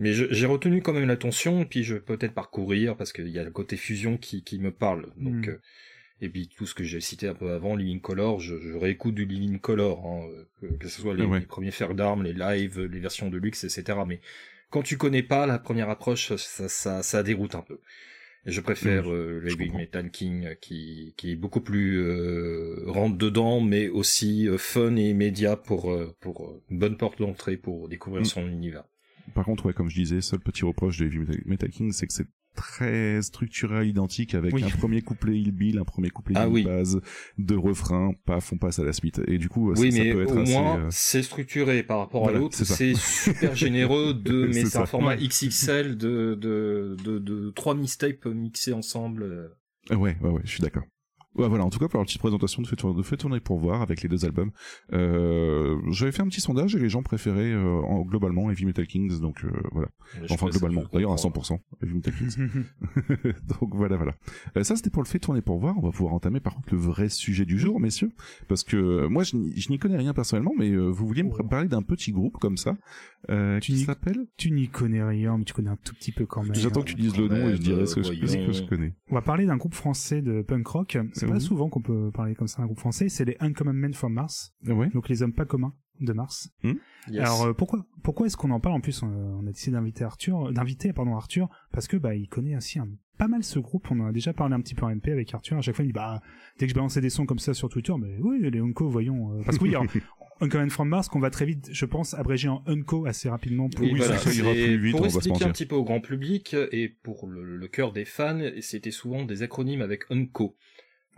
[0.00, 3.38] Mais j'ai retenu quand même l'attention, et puis je vais peut-être parcourir, parce qu'il y
[3.40, 5.06] a le côté fusion qui, qui me parle.
[5.16, 5.50] Donc, Mm.
[5.50, 5.60] euh,
[6.20, 9.14] et puis tout ce que j'ai cité un peu avant, Living Color, je, je réécoute
[9.16, 10.28] du Living Color, hein,
[10.60, 11.40] que, que ce soit les, Ouais.
[11.40, 13.98] les premiers fers d'armes, les lives, les versions de luxe, etc.
[14.06, 14.20] Mais
[14.70, 17.78] quand tu connais pas la première approche, ça, ça, ça déroute un peu.
[18.46, 19.40] Je préfère Oui, euh.
[19.74, 24.96] Metal King euh, qui, qui est beaucoup plus euh, rentre dedans, mais aussi euh, fun
[24.96, 28.24] et immédiat pour, euh, pour une bonne porte d'entrée pour découvrir Mm.
[28.24, 28.84] son univers.
[29.38, 32.12] Par contre, ouais, comme je disais, seul petit reproche de Heavy Metal- King, c'est que
[32.12, 34.64] c'est très structuré à l'identique avec Oui.
[34.64, 36.64] un premier couplet il bill, un premier couplet Ah il oui.
[36.64, 37.00] base,
[37.38, 39.20] deux refrains, paf, on passe à la suite.
[39.28, 41.84] Et du coup, Oui, ça, ça mais peut être au assez, moins, euh, c'est structuré
[41.84, 42.56] par rapport Voilà, à l'autre.
[42.56, 45.14] c'est super généreux, de, mais C'est un format.
[45.14, 49.22] XXL de, de, de, de trois mixtapes mixés ensemble.
[49.22, 49.94] euh.
[49.96, 50.82] Ouais, ouais, ouais, je suis d'accord.
[51.38, 53.40] Ouais, voilà, en tout cas, pour la petite présentation de Fait tourner, de Fait tourner
[53.40, 54.50] pour voir avec les deux albums,
[54.92, 58.86] euh, j'avais fait un petit sondage et les gens préféraient euh, en, globalement Heavy Metal
[58.86, 59.88] Kings, donc euh, voilà.
[60.24, 61.42] Je Enfin, globalement, d'ailleurs à comprends.
[61.56, 62.36] 100%, Heavy Metal Kings.
[63.60, 64.14] donc voilà, voilà.
[64.56, 65.76] Euh, ça, c'était pour le Fait tourner pour voir.
[65.78, 68.10] On va pouvoir entamer par contre le vrai sujet du jour, messieurs,
[68.48, 71.82] parce que moi, je n'y connais rien personnellement, mais euh, vous vouliez me parler d'un
[71.82, 72.76] petit groupe comme ça,
[73.30, 76.26] euh, Tu qui s'appelle tu n'y connais rien, mais tu connais un tout petit peu
[76.26, 76.54] quand même.
[76.54, 78.26] J'attends que tu dises le nom et je même, dirai ce que, je- voyons.
[78.26, 78.94] ce que je connais.
[79.10, 80.98] On va parler d'un groupe français de punk rock.
[81.12, 81.34] C'est Oui.
[81.34, 83.08] pas souvent qu'on peut parler comme ça d'un groupe français.
[83.08, 84.54] C'est les Uncommon Men from Mars.
[84.66, 84.88] Ouais.
[84.90, 86.50] Donc les hommes pas communs de Mars.
[86.62, 86.76] Yes.
[87.20, 88.76] Alors euh, pourquoi pourquoi est-ce qu'on en parle?
[88.76, 92.28] En plus on, on a décidé d'inviter Arthur d'inviter pardon Arthur parce que bah il
[92.28, 92.88] connaît ainsi un,
[93.18, 95.34] pas mal ce groupe on en a déjà parlé un petit peu en MP avec
[95.34, 96.20] Arthur à chaque fois il dit bah
[96.58, 99.32] dès que je balançais des sons comme ça sur Twitter mais oui les Unco voyons
[99.32, 99.86] euh, parce que oui alors,
[100.40, 103.84] Uncommon from Mars qu'on va très vite je pense abréger en Unco assez rapidement pour
[103.84, 105.82] Oui, voilà, ça ira plus vite, pour on va se expliquer un petit peu au
[105.82, 110.54] grand public et pour le, le cœur des fans, c'était souvent des acronymes avec UNCO.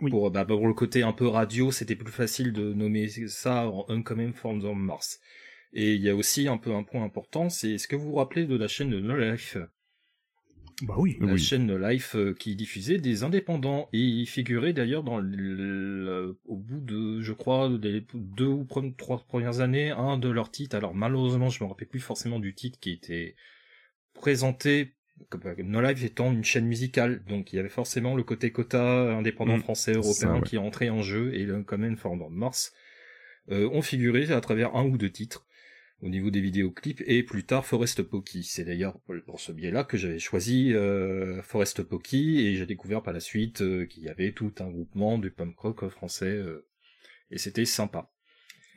[0.01, 0.09] Oui.
[0.09, 3.85] Pour, bah, pour le côté un peu radio, c'était plus facile de nommer ça en
[3.89, 5.19] Uncommon from the Mars.
[5.73, 8.15] Et il y a aussi un peu un point important, c'est est-ce que vous vous
[8.15, 9.57] rappelez de la chaîne de No Life?
[10.81, 11.39] Bah oui La Oui.
[11.39, 16.55] chaîne No Life euh, qui diffusait des indépendants et il figurait d'ailleurs dans le- au
[16.57, 18.65] bout de, je crois, des deux ou
[18.97, 20.75] trois premières années, un de leurs titres.
[20.75, 23.35] Alors malheureusement, je me rappelle plus forcément du titre qui était
[24.13, 24.95] présenté
[25.63, 29.57] No Life étant une chaîne musicale, donc il y avait forcément le côté quota indépendant
[29.57, 30.47] Mm, français ça, européen ouais.
[30.47, 32.73] qui entrait en jeu et le Common for Mars
[33.49, 35.45] euh, ont figuré à travers un ou deux titres
[36.01, 38.43] au niveau des vidéoclips et plus tard Forest Pocky.
[38.43, 43.13] C'est d'ailleurs pour ce biais-là que j'avais choisi euh, Forest Pocky et j'ai découvert par
[43.13, 46.67] la suite euh, qu'il y avait tout un groupement du punk rock français euh,
[47.29, 48.11] et c'était sympa.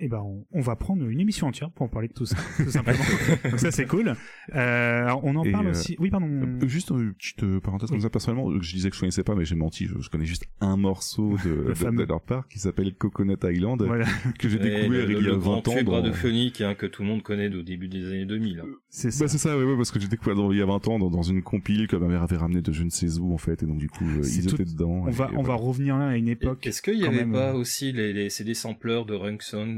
[0.01, 2.37] Eh ben on, on va prendre une émission entière pour en parler de tout ça,
[2.57, 2.99] tout simplement.
[3.51, 4.15] Donc ça c'est cool.
[4.55, 5.97] Euh, alors, on en Et, parle euh, aussi.
[5.99, 6.27] Oui, pardon.
[6.29, 8.03] Euh, Juste une petite euh, parenthèse comme Oui.
[8.03, 10.47] ça, personnellement, je disais que je connaissais pas, mais j'ai menti, je, je connais juste
[10.61, 12.05] un morceau de, de, fameux.
[12.05, 14.07] de leur part qui s'appelle Coconut Island, Voilà,
[14.39, 15.83] que j'ai Et découvert le, il y a le 20 grand ans.
[15.85, 18.61] dans- radiophonique hein, que tout le monde connaît au début des années 2000.
[18.61, 18.65] hein.
[18.89, 19.25] c'est ça.
[19.25, 20.99] Bah c'est ça, ouais, ouais, parce que j'ai découvert dans- il y a 20 ans
[20.99, 23.39] dans, dans une compile que ma mère avait ramené de je ne sais où en
[23.39, 25.05] fait, et donc du coup euh, ils tout- étaient dedans.
[25.05, 26.67] on et, va, on va revenir là à une époque.
[26.67, 29.15] Est-ce qu'il y avait même, pas aussi les, les CD sampleurs de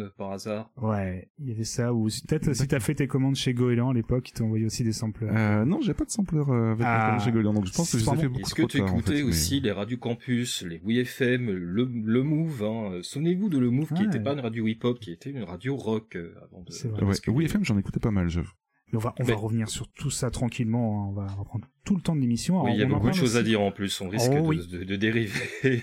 [0.06, 1.92] Runkson par hasard Ouais, il y avait ça.
[1.92, 4.84] Ou peut-être si t'as fait tes commandes chez Goéland à l'époque, ils t'ont envoyé aussi
[4.84, 5.32] des sampleurs.
[5.36, 7.16] Euh, non, j'ai pas de sampleur euh, avec Ah.
[7.18, 8.20] la chez Golan, donc je pense que je les ai Pardon.
[8.22, 10.78] fait beaucoup Est-ce que tu tard, en écoutais fait, mais- aussi les radios campus, les
[10.78, 14.06] WFM, le, le Move hein, Souvenez-vous de le Move qui Ouais.
[14.06, 16.72] n'était pas une radio hip-hop, qui était une radio rock euh, avant de.
[16.72, 17.02] C'est vrai.
[17.04, 18.52] Ouais, oui, FM, j'en écoutais pas mal, j'avoue.
[18.92, 21.02] Mais on va, on Mais- va revenir sur tout ça tranquillement.
[21.02, 21.06] hein.
[21.08, 22.62] On va reprendre tout le temps de l'émission.
[22.62, 24.00] Oui, il y a beaucoup de choses à dire en plus.
[24.00, 24.66] On risque Oh, de, oui.
[24.70, 25.32] de, de dériver.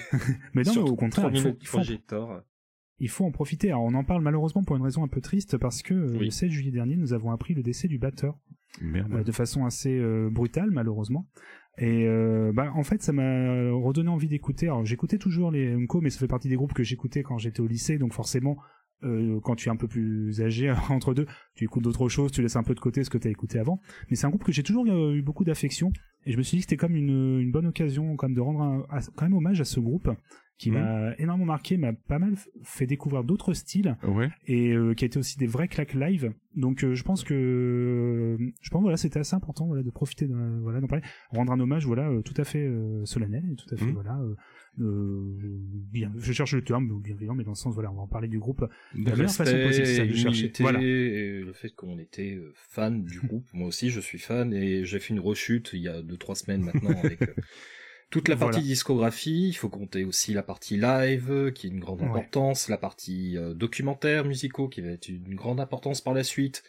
[0.54, 1.80] Mais non, mais au contraire, il faut, il faut-.
[3.04, 3.70] Il faut en profiter.
[3.70, 6.26] Alors, on en parle malheureusement pour une raison un peu triste parce que euh, Oui.
[6.26, 8.40] le 16 juillet dernier, nous avons appris le décès du batteur
[8.82, 11.28] euh, de façon assez euh, brutale malheureusement.
[11.80, 12.06] Et
[12.54, 14.68] bah en fait ça m'a redonné envie d'écouter.
[14.68, 17.62] Alors j'écoutais toujours les Unco, mais ça fait partie des groupes que j'écoutais quand j'étais
[17.62, 18.58] au lycée, donc forcément
[19.04, 22.42] euh, quand tu es un peu plus âgé entre deux, tu écoutes d'autres choses, tu
[22.42, 23.80] laisses un peu de côté ce que tu as écouté avant.
[24.10, 25.92] Mais c'est un groupe que j'ai toujours euh, eu beaucoup d'affection
[26.26, 28.42] et je me suis dit que c'était comme une, une bonne occasion quand même de
[28.42, 30.10] rendre un- à- quand même hommage à ce groupe
[30.60, 30.78] qui Mhm.
[30.78, 34.30] m'a énormément marqué, m'a pas mal fait découvrir d'autres styles Ouais.
[34.46, 36.32] et euh, qui a été aussi des vrais claques live.
[36.56, 40.36] Donc euh, je pense que je pense voilà c'était assez important voilà de profiter de,
[40.62, 42.72] voilà d'en parler, rendre un hommage voilà tout à fait
[43.06, 43.94] solennel et tout à fait Mhm.
[43.94, 44.20] voilà
[44.78, 48.08] bien je cherche le terme mais bienveillant mais dans le sens voilà on va en
[48.08, 48.68] parler du groupe la
[49.04, 49.18] D'accord.
[49.20, 50.82] meilleure façon possible c'est ça de Voilà.
[50.82, 53.46] et le fait qu'on était euh, fan du groupe.
[53.54, 56.36] Moi aussi, je suis fan et j'ai fait une rechute il y a deux trois
[56.36, 57.34] semaines maintenant avec euh,
[58.10, 58.68] toute la partie Voilà.
[58.68, 59.48] discographie.
[59.50, 62.08] Il faut compter aussi la partie live euh, qui est une grande Ouais.
[62.08, 66.64] importance, la partie euh, documentaires musicaux qui va être une grande importance par la suite.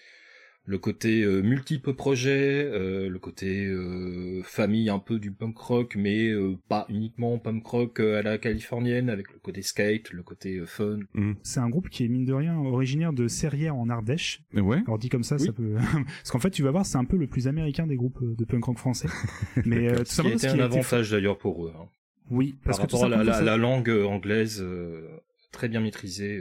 [0.67, 5.95] Le côté euh, multiples projets, euh, le côté euh, famille un peu du punk rock,
[5.95, 10.23] mais euh, pas uniquement punk rock euh, à la californienne, avec le côté skate, le
[10.23, 11.01] côté euh, fun.
[11.43, 14.79] c'est un groupe qui est mine de rien originaire de Serrières en Ardèche Mais ouais.
[14.87, 15.45] alors dit comme ça Oui.
[15.47, 15.75] ça peut
[16.23, 18.45] parce qu'en fait tu vas voir c'est un peu le plus américain des groupes de
[18.47, 19.09] punk rock français
[19.67, 21.73] mais euh, tout Ce qui un été- avantage d'ailleurs pour eux.
[21.79, 21.85] hein.
[22.31, 25.07] oui parce Par que tout rapport à la, la, ça- la langue anglaise euh,
[25.53, 26.41] très bien maîtrisée.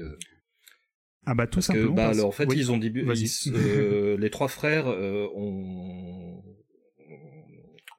[1.25, 2.55] Ah bah tout parce que simplement bah, parce- alors, en fait oui.
[2.57, 2.79] ils ont
[3.53, 6.43] euh, les trois frères euh, ont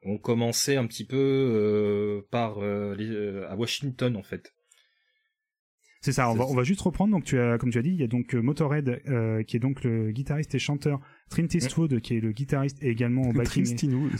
[0.03, 4.53] ont commencé un petit peu euh, par les- à Washington en fait.
[6.01, 7.11] C'est ça, on va, on va juste reprendre.
[7.13, 9.01] Donc, tu as, comme tu as dit, il y a donc Motorhead,
[9.47, 13.23] qui est donc le guitariste et chanteur, Trent Eastwood, qui est le guitariste et également
[13.23, 13.65] au backing.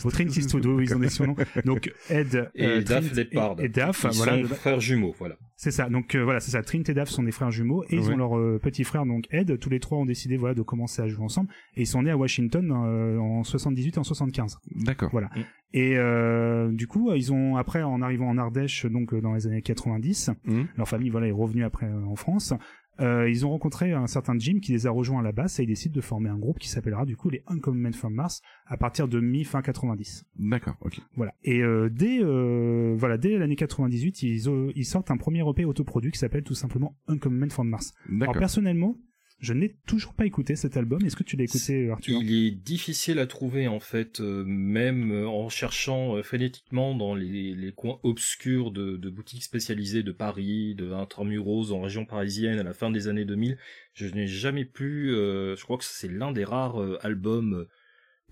[0.04, 1.36] Au Trent Eastwood, oui, ils ont des surnoms.
[1.64, 3.56] Donc, Ed, Et euh, Trent Leppard.
[3.60, 4.42] Et, et Daft, Ils voilà.
[4.48, 5.36] sont frères jumeaux, voilà.
[5.56, 5.88] C'est ça.
[5.88, 6.62] Donc, euh, voilà, c'est ça.
[6.62, 9.24] Trent et Daft sont des frères jumeaux et ils ont leur euh, petit frère, donc
[9.30, 9.58] Ed.
[9.58, 12.10] Tous les trois ont décidé, voilà, de commencer à jouer ensemble et ils sont nés
[12.10, 14.58] à Washington euh, en 78 et en 75.
[14.84, 15.08] D'accord.
[15.12, 15.30] Voilà.
[15.72, 19.46] Et euh, du coup, ils ont après en arrivant en Ardèche, donc euh, dans les
[19.46, 20.66] années 90, Mhm.
[20.76, 22.52] leur famille voilà est revenue après euh, en France.
[23.00, 25.64] Euh, ils ont rencontré un certain Jim qui les a rejoints à la basse et
[25.64, 28.40] ils décident de former un groupe qui s'appellera du coup les Uncommon Men from Mars
[28.66, 30.24] à partir de mi fin 90.
[30.38, 30.76] D'accord.
[30.80, 31.00] Ok.
[31.14, 31.34] Voilà.
[31.44, 35.64] Et euh, dès euh, voilà dès l'année 98, ils, euh, ils sortent un premier EP
[35.64, 37.92] autoproduit qui s'appelle tout simplement Uncommon Men from Mars.
[38.20, 38.96] Alors personnellement,
[39.38, 41.04] je n'ai toujours pas écouté cet album.
[41.04, 45.12] Est-ce que tu l'as écouté, Arthur Il est difficile à trouver en fait, euh, même
[45.12, 50.12] euh, en cherchant euh, frénétiquement dans les, les coins obscurs de, de boutiques spécialisées de
[50.12, 53.58] Paris, de Intramuros en région parisienne à la fin des années 2000.
[53.92, 55.10] Je n'ai jamais pu.
[55.10, 57.68] euh, je crois que c'est l'un des rares euh, albums euh,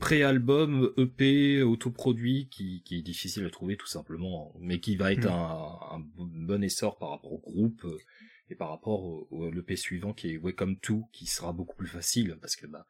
[0.01, 5.29] pré-album EP autoproduit qui, qui est difficile à trouver tout simplement, mais qui va être
[5.29, 5.33] Mm.
[5.33, 7.87] un, un bon essor par rapport au groupe.
[8.49, 11.77] Euh, et par rapport au, au l'EP suivant qui est Welcome to qui sera beaucoup
[11.77, 12.87] plus facile parce que bah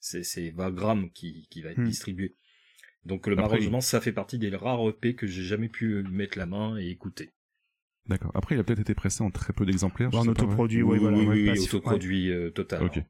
[0.00, 1.84] c'est c'est Vagram qui qui va être Hmm.
[1.86, 2.36] distribué.
[3.04, 6.46] Donc le malheureusement ça fait partie des rares EP que j'ai jamais pu mettre la
[6.46, 7.30] main et écouter.
[8.06, 8.32] D'accord.
[8.34, 10.12] Après, il a peut-être été pressé en très peu d'exemplaires.
[10.12, 11.16] En autoproduit, oui, voilà.
[11.18, 11.76] oui, oui, sûr.
[11.76, 12.82] autoproduit euh, total.
[12.82, 13.00] Ok.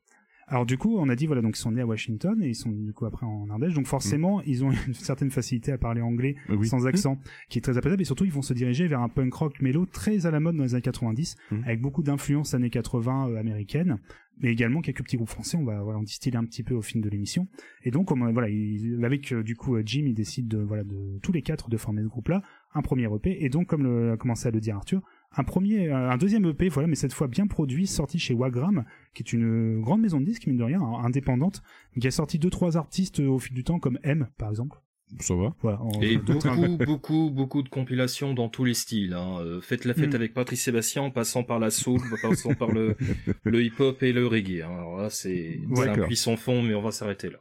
[0.52, 2.54] Alors du coup, on a dit voilà donc ils sont nés à Washington et ils
[2.54, 6.02] sont du coup après en Ardèche, donc forcément ils ont une certaine facilité à parler
[6.02, 6.66] anglais Euh, oui.
[6.68, 9.32] sans accent, qui est très appréciable et surtout ils vont se diriger vers un punk
[9.32, 11.62] rock mélo très à la mode dans les années 90, Mhm.
[11.64, 13.98] avec beaucoup d'influences années 80 euh, américaines,
[14.42, 15.56] mais également quelques petits groupes français.
[15.56, 17.48] On va voilà en distiller un petit peu au fil de l'émission.
[17.84, 21.18] Et donc comme, voilà, il, avec euh, du coup Jim, il décide de voilà de
[21.22, 22.42] tous les quatre de former ce groupe-là,
[22.74, 25.00] un premier EP et donc comme le, a commencé à le dire Arthur,
[25.36, 28.84] un premier, euh, un deuxième EP, voilà, mais cette fois bien produit, sorti chez Wagram,
[29.14, 31.62] qui est une grande maison de disques, mine de rien, hein, indépendante,
[32.00, 34.78] qui a sorti deux, trois artistes euh, au fil du temps, comme M, par exemple.
[35.20, 35.54] Ça va.
[35.60, 35.78] Voilà.
[36.00, 39.12] Et beaucoup, beaucoup, beaucoup de compilations dans tous les styles.
[39.12, 39.38] Hein.
[39.40, 40.16] Euh, Faites la fête Mm.
[40.16, 42.96] avec Patrice Sébastien, en passant par la soul, en passant par le,
[43.44, 44.62] le hip-hop et le reggae.
[44.62, 44.70] hein.
[44.70, 47.38] Alors là, c'est c'est un sans fond, mais on va s'arrêter là.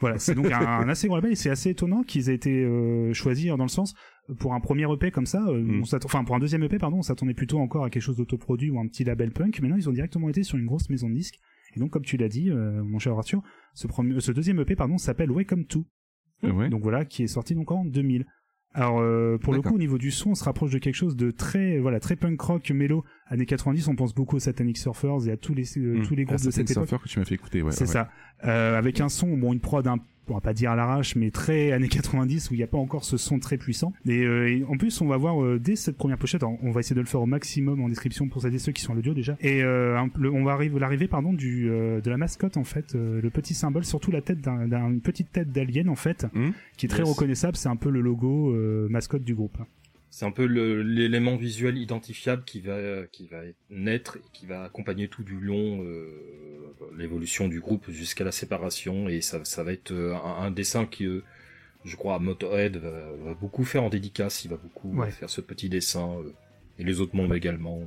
[0.00, 2.62] Voilà, c'est donc un, un assez gros label et c'est assez étonnant qu'ils aient été
[2.62, 3.94] euh, choisis dans le sens
[4.38, 5.82] pour un premier EP comme ça, euh, Mm.
[5.82, 8.70] on enfin pour un deuxième EP pardon, on s'attendait plutôt encore à quelque chose d'autoproduit
[8.70, 11.08] ou un petit label punk, mais non ils ont directement été sur une grosse maison
[11.08, 11.38] de disques.
[11.76, 13.42] Et donc comme tu l'as dit, euh, mon cher Arthur,
[13.74, 15.84] ce, premier, ce deuxième EP pardon s'appelle Welcome to,
[16.42, 16.68] Ouais.
[16.68, 18.24] donc voilà qui est sorti donc en 2000.
[18.74, 21.16] Alors euh, pour le coup au niveau du son, on se rapproche de quelque chose
[21.16, 23.88] de très voilà très punk rock mélo années 90.
[23.88, 26.02] On pense beaucoup aux Satanic Surfers et à tous les euh, Mm.
[26.06, 27.02] tous les groupes Ah, de c'était cette époque.
[27.02, 27.72] que tu m'as fait écouter, ouais.
[27.72, 27.86] C'est ouais.
[27.86, 28.10] ça.
[28.44, 29.98] Euh, avec un son, bon, une prod un
[30.30, 32.78] on va pas dire à l'arrache, mais très années 90 où il n'y a pas
[32.78, 33.92] encore ce son très puissant.
[34.06, 36.80] Et, euh, et en plus, on va voir euh, dès cette première pochette, on va
[36.80, 38.96] essayer de le faire au maximum en description pour celles et ceux qui sont à
[38.96, 39.36] l'audio déjà.
[39.40, 42.94] Et euh, le- on va arriver l'arrivée pardon du euh, de la mascotte en fait,
[42.94, 46.26] euh, le petit symbole, surtout la tête d'un d'un- une petite tête d'alien en fait,
[46.34, 46.50] Hmm.
[46.76, 47.08] qui est très Yes.
[47.08, 47.56] reconnaissable.
[47.56, 49.58] C'est un peu le logo euh, mascotte du groupe.
[50.10, 55.08] C'est un peu l'élément visuel identifiable qui va, qui va naître et qui va accompagner
[55.08, 59.08] tout du long euh, l'évolution du groupe jusqu'à la séparation.
[59.08, 61.22] Et ça, ça va être euh, un, un dessin qui, euh,
[61.84, 64.44] je crois, Motorhead va, va beaucoup faire en dédicace.
[64.44, 65.10] Il va beaucoup Ouais.
[65.10, 66.16] faire ce petit dessin.
[66.24, 66.32] euh,
[66.78, 67.82] et les autres membres également.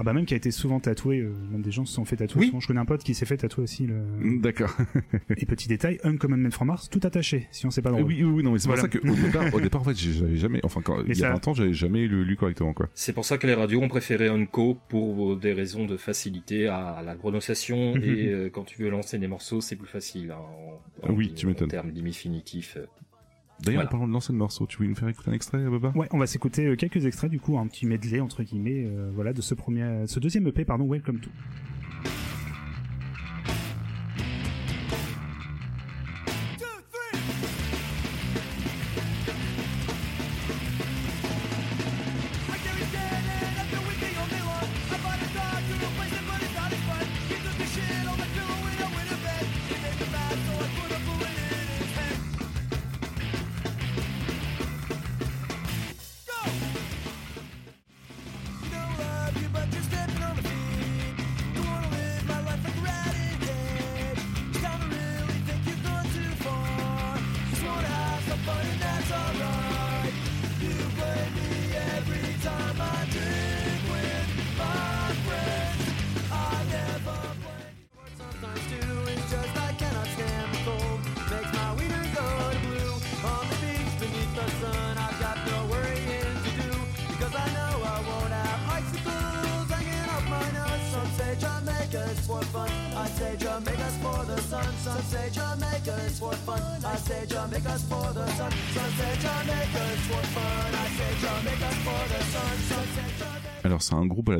[0.00, 2.14] Ah bah même qui a été souvent tatoué, euh, même des gens se sont fait
[2.16, 2.40] tatouer.
[2.42, 2.46] Oui.
[2.46, 3.94] Souvent, je connais un pote qui s'est fait tatouer aussi le.
[3.96, 4.70] Hmm, D'accord.
[5.36, 8.18] Et petit détail, Uncommon Man from Mars, tout attaché, si on sait pas dans oui,
[8.18, 8.82] oui, oui, non, mais c'est Voilà.
[8.86, 11.28] pour ça qu'au départ, au départ, en fait, j'avais jamais, enfin, quand, il y a
[11.28, 12.88] ça- 20 ans, j'avais jamais lu, lu correctement, quoi.
[12.94, 17.02] C'est pour ça que les radios ont préféré Unco pour des raisons de facilité à,
[17.04, 17.96] la prononciation.
[17.96, 18.02] Mhm.
[18.04, 20.30] et euh, quand tu veux lancer des morceaux, c'est plus facile.
[20.30, 20.38] hein,
[21.02, 21.68] en, en- Oui, tu en m'étonnes.
[21.68, 22.78] termes d'infinitifs.
[23.60, 23.88] D'ailleurs, Voilà.
[23.88, 25.92] en parlant de lancer le morceau, tu veux nous faire écouter un extrait, Baba?
[25.96, 29.10] Ouais, on va s'écouter euh, quelques extraits du coup, un petit medley entre guillemets, euh,
[29.14, 31.30] voilà, de ce premier, ce deuxième EP, pardon, Welcome to.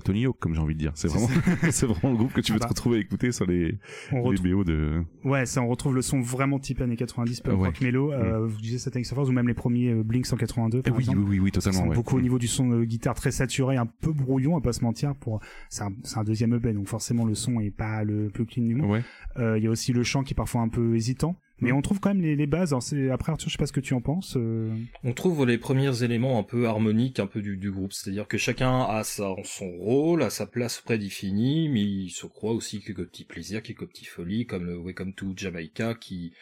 [0.09, 0.93] Tony Hawk, comme j'ai envie de dire.
[0.95, 1.29] C'est vraiment,
[1.71, 2.67] c'est vraiment le groupe que tu veux Ah bah.
[2.67, 3.79] te retrouver à écouter sur les,
[4.11, 7.59] On les BO de, ouais, ça, on retrouve le son vraiment type années 90, punk
[7.59, 8.13] rock mélo.
[8.13, 11.03] Euh, Vous disiez Satanic Surfers ou même les premiers euh, Blink 182 Eh par oui,
[11.03, 11.19] exemple.
[11.19, 11.95] oui, oui, oui, Ça totalement, ouais.
[11.95, 14.83] beaucoup au niveau du son de guitare très saturé, un peu brouillon, à pas se
[14.83, 15.15] mentir.
[15.15, 18.75] Pour c'est un, deuxième EP, donc forcément le son est pas le plus clean du
[18.77, 18.91] monde.
[18.91, 19.03] Ouais.
[19.37, 21.77] Euh, Il y a aussi le chant qui est parfois un peu hésitant, mais Mm.
[21.77, 22.73] on trouve quand même les, les bases.
[22.73, 24.37] Alors, c'est- après Arthur, je sais pas ce que tu en penses.
[24.37, 24.71] euh,
[25.05, 28.39] On trouve les premiers éléments un peu harmoniques un peu du, du groupe, c'est-à-dire que
[28.39, 33.07] chacun a sa, son rôle, a sa place prédéfinie, mais il se croit aussi quelques
[33.09, 36.33] petits plaisirs, quelques petites folies, comme le Welcome to Jamaica qui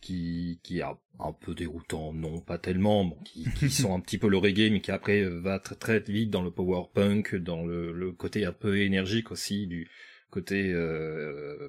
[0.00, 4.18] qui qui est un peu déroutant, non pas tellement, bon, qui, qui sent un petit
[4.18, 7.64] peu le reggae, mais qui après va très très vite dans le power punk, dans
[7.64, 9.88] le, le côté un peu énergique aussi du
[10.30, 11.68] côté euh,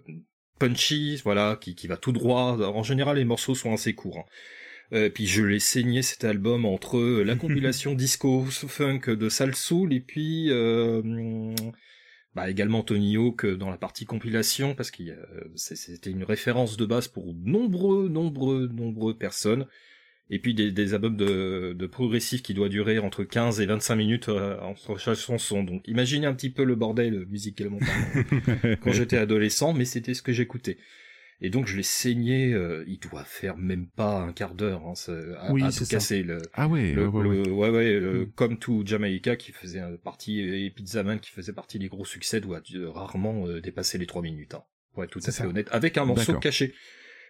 [0.68, 2.58] punchy, voilà, qui, qui va tout droit.
[2.58, 4.20] En général, les morceaux sont assez courts.
[4.20, 4.26] hein.
[4.94, 9.56] Euh, puis je l'ai saigné cet album entre euh, la compilation disco funk de Sal
[9.56, 11.02] Soul et puis euh,
[12.36, 15.04] bah, également Tony Hawk dans la partie compilation parce que
[15.56, 19.66] c'était une référence de base pour nombreux, nombreux, nombreux personnes.
[20.30, 23.96] Et puis des, des albums de, de progressif qui doit durer entre 15 et 25
[23.96, 25.64] minutes euh, entre chaque chanson.
[25.64, 30.22] Donc imaginez un petit peu le bordel musicalement parlant quand j'étais adolescent, mais c'était ce
[30.22, 30.78] que j'écoutais.
[31.42, 34.94] Et donc je l'ai saigné, euh, il doit faire même pas un quart d'heure hein,
[35.42, 35.98] à, Oui, à c'est tout ça.
[35.98, 36.24] casser.
[36.24, 37.44] Le, Ah ouais, le, ouais, ouais, ouais.
[37.46, 38.32] le- ouais, ouais, le Mm.
[38.36, 42.06] Come to Jamaica qui faisait euh, partie, et Pizza Man qui faisait partie des gros
[42.06, 44.54] succès doit euh, rarement euh, dépasser les trois minutes.
[44.54, 45.48] Hein, pour être tout à fait ça.
[45.48, 45.68] honnête.
[45.72, 46.74] Avec un morceau caché.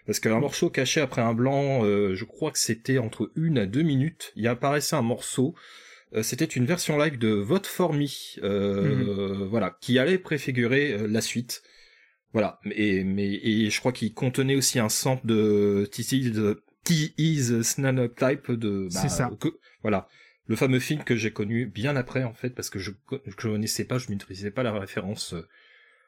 [0.05, 3.65] Parce qu'un morceau caché après un blanc, euh, je crois que c'était entre une à
[3.65, 5.55] deux minutes, il apparaissait un morceau.
[6.13, 8.05] euh, C'était une version live de Vote for Me,
[8.43, 11.63] euh, voilà, qui allait préfigurer euh, la suite.
[12.33, 17.13] Voilà, et, mais, et je crois qu'il contenait aussi un sample de Titi the T
[17.17, 17.51] is
[18.17, 19.31] Type de bah, C'est ça.
[19.39, 20.07] que- voilà
[20.47, 22.91] le fameux film que j'ai connu bien après en fait parce que je
[23.25, 25.33] je connaissais pas je maîtrisais pas la référence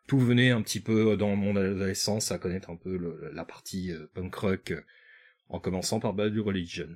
[0.08, 3.92] tout venait un petit peu dans mon adolescence à connaître un peu le- la partie
[3.92, 4.82] euh, punk rock euh,
[5.50, 6.90] en commençant par Bad Religion.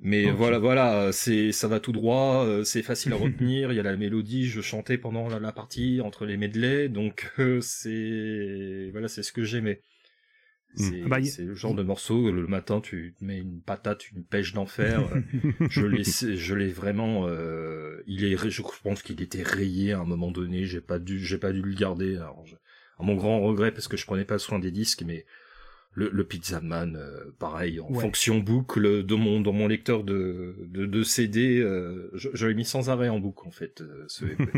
[0.00, 3.80] Mais voilà voilà c'est ça va tout droit euh, c'est facile à retenir il y
[3.80, 8.88] a la mélodie je chantais pendant la, la partie entre les medleys donc euh, c'est
[8.92, 9.80] voilà c'est ce que j'aimais
[10.76, 14.10] c'est Ah bah, y- c'est le genre de morceau le matin tu mets une patate
[14.12, 15.20] une pêche d'enfer euh,
[15.68, 20.04] je l'ai je l'ai vraiment euh, il est je pense qu'il était rayé à un
[20.04, 22.56] moment donné j'ai pas dû j'ai pas dû le garder alors je-
[22.98, 25.26] à mon grand regret parce que je prenais pas soin des disques mais
[25.92, 28.00] le, le Pizza Man euh, pareil en Ouais.
[28.00, 32.54] fonction boucle de mon dans mon lecteur de de, de CD euh, je, je l'ai
[32.54, 34.50] mis sans arrêt en boucle en fait euh, ce EP.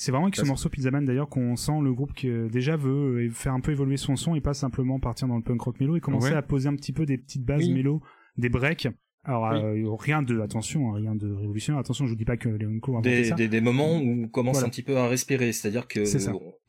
[0.00, 2.76] C'est vraiment avec ce morceau Pizza Man d'ailleurs qu'on sent le groupe qui euh, déjà
[2.76, 5.60] veut euh, faire un peu évoluer son son et pas simplement partir dans le punk
[5.60, 6.36] rock mélo et commencer Ouais.
[6.36, 7.74] à poser un petit peu des petites bases Oui.
[7.74, 8.00] mélo,
[8.36, 8.86] des breaks.
[9.28, 9.82] Alors Oui.
[9.84, 11.78] euh, rien de attention, hein, rien de révolutionnaire.
[11.80, 13.34] Attention, je vous dis pas que Leonco a inventé des, ça.
[13.34, 14.66] des, des moments où on commence Voilà.
[14.66, 16.00] un petit peu à respirer, c'est-à-dire que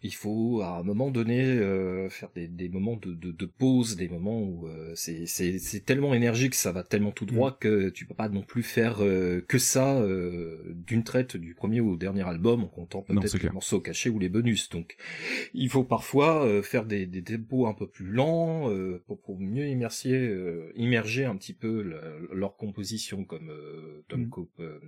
[0.02, 3.98] il faut à un moment donné euh, faire des, des moments de, de, de pause,
[3.98, 7.58] des moments où euh, c'est c'est c'est tellement énergique, ça va tellement tout droit Mm.
[7.60, 11.82] que tu peux pas non plus faire euh, que ça euh, d'une traite du premier
[11.82, 13.54] au dernier album en comptant peut-être les clair.
[13.54, 14.70] morceaux cachés ou les bonus.
[14.70, 14.96] Donc
[15.54, 19.40] il faut parfois euh, faire des, des tempos un peu plus lents euh, pour, pour
[19.40, 24.30] mieux immerger, euh, immerger un petit peu la- leur composition comme euh, Tom Mm.
[24.30, 24.80] Cope, euh,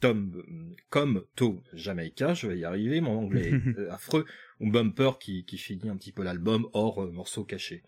[0.00, 4.24] Tom euh, comme To Jamaica, je vais y arriver, mon anglais est euh, affreux,
[4.60, 7.82] ou Bumper qui, qui finit un petit peu l'album hors euh, morceau caché.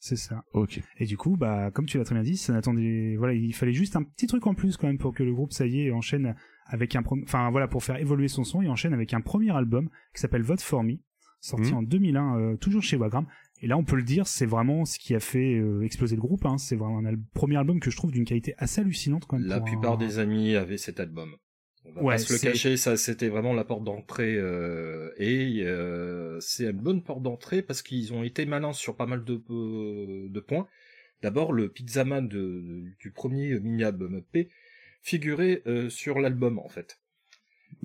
[0.00, 0.44] C'est ça.
[0.52, 0.80] Ok.
[0.98, 3.72] Et du coup, bah, comme tu l'as très bien dit, ça n'attendait, voilà, il fallait
[3.72, 5.90] juste un petit truc en plus quand même pour que le groupe, ça y est,
[5.90, 9.20] enchaîne avec un, prom- enfin voilà, pour faire évoluer son son, il enchaîne avec un
[9.20, 10.98] premier album qui s'appelle Vote for Me,
[11.40, 11.78] sorti Mhm.
[11.78, 13.26] en 2001, euh, toujours chez Wagram.
[13.60, 16.20] Et là, on peut le dire, c'est vraiment ce qui a fait euh, exploser le
[16.22, 16.44] groupe.
[16.46, 16.58] Hein.
[16.58, 19.48] C'est vraiment un al- premier album que je trouve d'une qualité assez hallucinante quand même.
[19.48, 21.34] La plupart un- des amis avaient cet album.
[21.84, 25.62] On va Ouais, pas se le cacher, ça c'était vraiment la porte d'entrée euh, et
[25.64, 29.42] euh, c'est une bonne porte d'entrée parce qu'ils ont été malins sur pas mal de,
[30.28, 30.68] de points.
[31.22, 34.50] D'abord, le Pizzaman de, de- du premier mini-album EP
[35.02, 37.00] figurait euh, sur l'album en fait.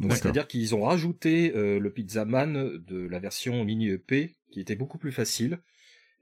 [0.10, 4.98] C'est-à-dire qu'ils ont rajouté euh, le Pizzaman de la version mini EP qui était beaucoup
[4.98, 5.60] plus facile.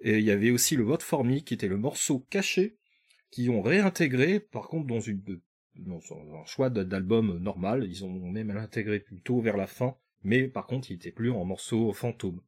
[0.02, 2.76] Et il y avait aussi le Vote for Me qui était le morceau caché
[3.30, 5.22] qui ont réintégré par contre dans une
[5.78, 10.68] dans un choix d'album normal, ils ont même intégré plutôt vers la fin, mais par
[10.68, 12.42] contre il était plus en morceau fantôme.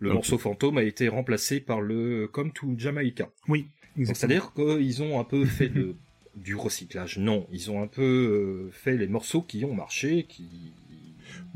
[0.00, 3.30] Le morceau fantôme a été remplacé par le Come to Jamaica.
[3.46, 3.68] Oui.
[3.96, 5.96] C'est-à-dire qu'ils ont un peu fait de,
[6.36, 7.18] du recyclage.
[7.18, 10.72] Non, ils ont un peu euh, fait les morceaux qui ont marché, qui...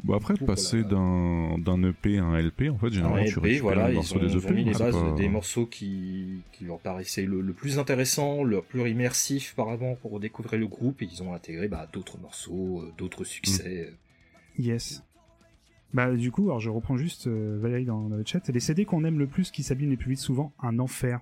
[0.04, 3.24] Bon après Pour passer la- d'un d'un EP à un LP en fait Un généralement
[3.24, 4.46] tu EP, récupères voilà, les ils ont, des ils EP.
[4.46, 8.44] ont mis les bases pas- des morceaux qui, qui leur paraissaient le, le plus intéressant,
[8.44, 12.18] le plus immersif par avant pour découvrir le groupe, et ils ont intégré bah, d'autres
[12.18, 13.92] morceaux, euh, d'autres succès.
[14.58, 15.02] Yes.
[15.92, 18.46] Bah du coup, alors je reprends juste euh, Valérie dans, dans le chat.
[18.48, 21.20] Les CD qu'on aime le plus, qui s'abîment les plus vite souvent, un enfer.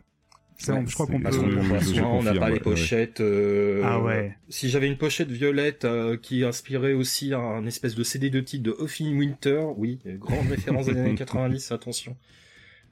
[0.56, 1.44] Ça, Ouais, on- je crois qu'on Parce peut.
[1.44, 3.20] Euh, soin, on n'a pas les pochettes.
[3.20, 4.36] euh, Ah ouais.
[4.48, 8.62] Si j'avais une pochette violette euh, qui inspirait aussi un espèce de CD de titre
[8.62, 12.16] de Huffy Winter, oui, grande référence des années 90, attention.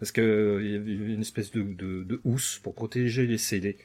[0.01, 3.39] Parce que euh, il y avait une espèce de, de, de housse pour protéger les
[3.39, 3.77] CD.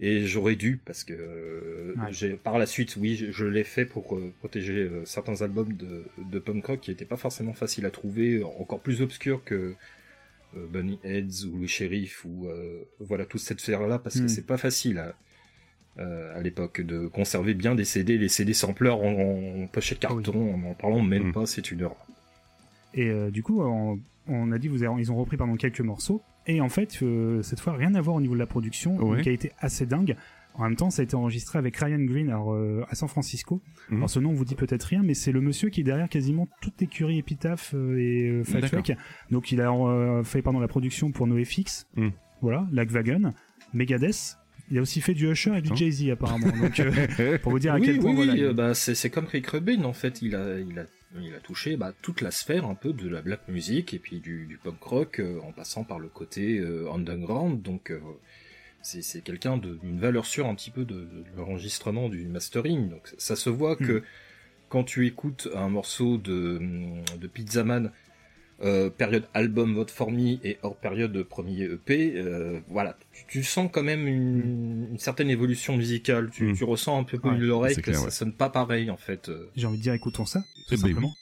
[0.00, 2.12] Et j'aurais dû, parce que euh, Ouais.
[2.12, 5.72] j'ai par la suite, oui, je, je l'ai fait pour euh, protéger euh, certains albums
[5.72, 9.74] de, de punk rock qui n'étaient pas forcément faciles à trouver, encore plus obscurs que
[10.54, 14.28] Bunny Heads ou le Sheriff ou euh, voilà toute cette sphère-là, parce que Mm.
[14.28, 15.14] c'est pas facile à,
[15.98, 20.14] euh, à l'époque de conserver bien des CD, les CD sampleurs en, en pochette Ah
[20.14, 20.22] oui.
[20.22, 21.32] carton, en en parlant même Mm.
[21.32, 21.96] pas, c'est une heure.
[22.94, 25.80] Et euh, du coup, on, on a dit, vous avez- ils ont repris pardon quelques
[25.80, 26.22] morceaux.
[26.46, 29.18] Et en fait, euh, cette fois, rien à voir au niveau de la production, Ouais.
[29.18, 30.16] une qualité assez dingue.
[30.58, 33.62] En même temps, ça a été enregistré avec Ryan Green alors, euh, à San Francisco.
[33.90, 33.96] Mhm.
[33.98, 36.48] Alors ce nom vous dit peut-être rien, mais c'est le monsieur qui est derrière quasiment
[36.60, 38.80] toute l'écurie Epitaph euh, et euh, Fat D'accord.
[38.84, 38.98] Wreck.
[39.30, 42.10] Donc il a fait pendant la production pour NoFX, Mhm.
[42.42, 43.32] voilà, Lagwagon,
[43.72, 44.36] Megadeth.
[44.70, 45.74] Il a aussi fait du Usher et du.
[45.74, 46.48] Jay-Z apparemment.
[46.60, 49.08] Donc euh, pour vous dire à oui, quel point oui, voilà, oui, il- bah, c'est,
[49.08, 50.84] comme Rick Rubin, en fait, il a, il a,
[51.18, 54.20] il a touché bah, toute la sphère un peu de la black music et puis
[54.20, 57.62] du, du punk rock euh, en passant par le côté euh, underground.
[57.62, 57.90] Donc
[58.82, 62.88] c'est, c'est quelqu'un de- d'une valeur sûre un petit peu de, de l'enregistrement du mastering.
[62.88, 63.86] Donc ça se voit Mm.
[63.86, 64.02] que
[64.68, 66.60] quand tu écoutes un morceau de,
[67.18, 67.90] de Pizzaman,
[68.60, 73.42] euh, période album Vote for Me et hors période premier EP, euh, voilà, tu, tu
[73.44, 76.30] sens quand même une, une certaine évolution musicale.
[76.30, 76.56] Tu, Mm.
[76.56, 78.10] tu ressens un peu Ouais, de l'oreille que clair, ça ouais.
[78.10, 79.30] sonne pas pareil en fait.
[79.54, 80.88] j'ai envie de dire écoutons ça, tout Eh ben oui.
[80.90, 81.14] simplement.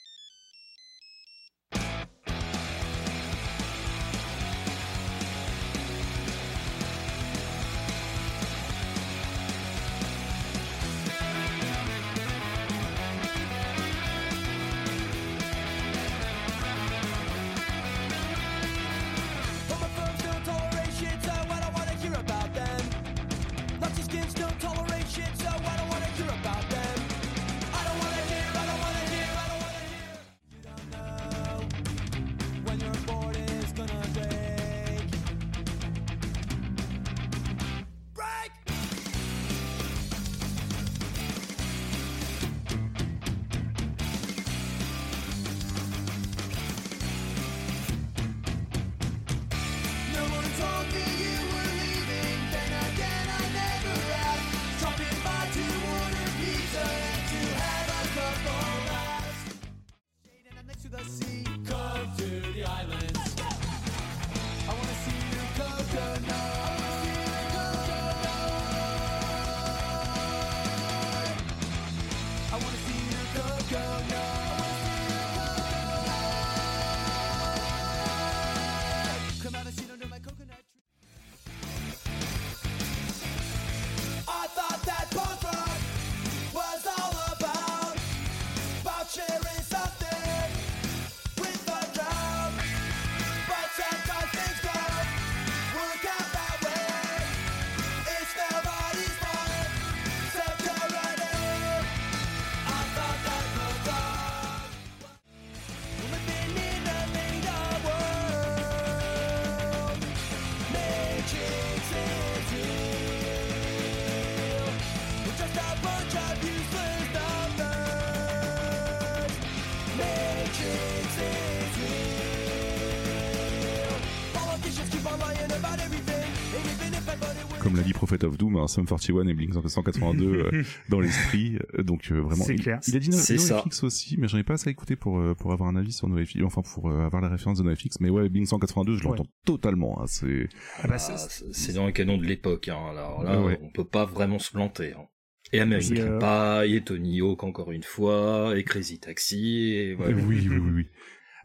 [128.67, 131.57] Hein, Sum 41 et Blink 182 euh, dans l'esprit.
[131.77, 132.79] Euh, Donc euh, vraiment, C'est il, clair.
[132.87, 133.17] il a dit No-.
[133.17, 136.43] NoFX aussi, mais j'en ai pas assez écouté pour pour avoir un avis sur NoFX,
[136.43, 137.99] enfin pour euh, avoir la référence de NoFX.
[137.99, 139.09] Mais ouais, Blink 182, je Ouais.
[139.17, 140.01] l'entends totalement.
[140.01, 140.49] Hein, c'est
[140.83, 142.67] Ah bah, Ah, c'est- dans le canon de l'époque.
[142.67, 142.77] Hein.
[142.91, 143.59] Alors là, Ouais.
[143.61, 144.93] on peut pas vraiment se planter.
[144.93, 145.05] Hein.
[145.53, 149.93] Et American Et, euh, Pie, et Tony Hawk encore une fois, et Crazy Taxi, et
[149.95, 150.13] voilà.
[150.15, 150.85] oui, oui, oui, oui.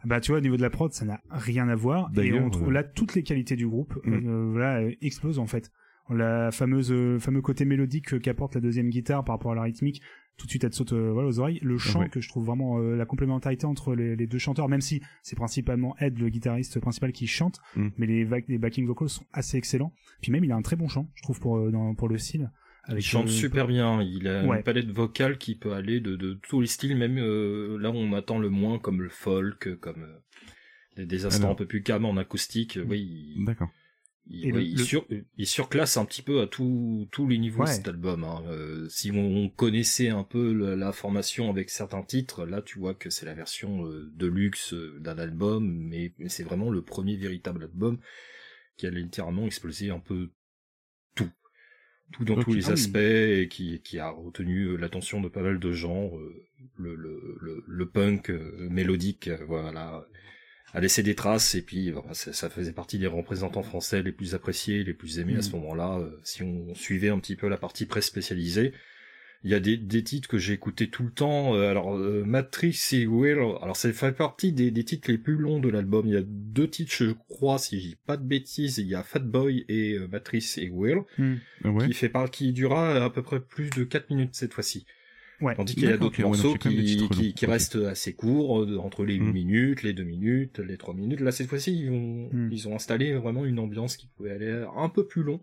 [0.05, 2.49] Bah tu vois au niveau de la prod ça n'a rien à voir et on
[2.49, 4.13] trouve là toutes les qualités du groupe Mm.
[4.27, 5.71] euh, voilà euh, explosent en fait.
[6.09, 9.61] La fameuse euh, fameux côté mélodique euh, qu'apporte la deuxième guitare par rapport à la
[9.63, 10.01] rythmique
[10.35, 11.59] tout de suite elle te saute euh, voilà aux oreilles.
[11.61, 12.09] Le chant Ouais.
[12.09, 15.35] que je trouve vraiment euh, la complémentarité entre les, les deux chanteurs même si c'est
[15.35, 17.87] principalement Ed le guitariste principal qui chante Mm.
[17.97, 19.93] mais les, les backing vocals sont assez excellents.
[20.21, 22.51] Puis même il a un très bon chant je trouve pour dans, pour le style.
[22.89, 24.01] Il chante super bien.
[24.01, 24.57] Il a Ouais.
[24.57, 27.95] une palette vocale qui peut aller de, de tous les styles, même euh, là où
[27.95, 30.17] on attend le moins, comme le folk, comme euh,
[30.97, 31.51] des, des instants Alors.
[31.53, 32.77] un peu plus calmes en acoustique.
[32.85, 33.69] Oui, il, D'accord.
[34.27, 35.05] Il, Et le- oui, il le- sur-
[35.37, 37.67] il surclasse un petit peu à tous les niveaux Ouais.
[37.73, 38.23] cet album.
[38.23, 38.41] hein.
[38.47, 42.93] Euh, si on connaissait un peu la, la formation avec certains titres, là tu vois
[42.93, 46.81] que c'est la version euh, de luxe euh, d'un album, mais, mais c'est vraiment le
[46.81, 47.99] premier véritable album
[48.77, 50.29] qui a littéralement explosé un peu
[51.15, 51.29] tout.
[52.11, 55.59] Tout dans tous les Ah aspects et qui, qui a retenu l'attention de pas mal
[55.59, 56.11] de gens.
[56.17, 56.33] euh,
[56.77, 56.95] le,
[57.67, 58.29] le, punk
[58.69, 60.05] mélodique, voilà,
[60.73, 64.11] a laissé des traces et puis voilà, ça, ça faisait partie des représentants français les
[64.11, 65.99] plus appréciés, les plus aimés à ce moment-là.
[65.99, 68.73] euh, si on suivait un petit peu la partie presse spécialisée,
[69.45, 71.53] il y a des, des titres que j'ai écoutés tout le temps.
[71.53, 75.35] euh, alors euh, Matrix et Will, alors ça fait partie des, des titres les plus
[75.35, 76.07] longs de l'album.
[76.07, 78.95] Il y a deux titres, je crois, si je dis pas de bêtises, il y
[78.95, 81.35] a Fat Boy et euh, Matrix et Will, mm.
[81.65, 81.87] Ouais.
[81.87, 84.85] qui fait par qui durera à peu près plus de 4 minutes cette fois-ci.
[85.43, 85.55] Ouais.
[85.55, 89.31] Tandis qu'il y a d'autres morceaux qui, restent assez courts, euh, entre les 8 Mm.
[89.33, 91.19] minutes, les 2 minutes, les 3 minutes.
[91.19, 92.49] Là, cette fois-ci, ils ont, Mm.
[92.51, 95.41] ils ont installé vraiment une ambiance qui pouvait aller un peu plus long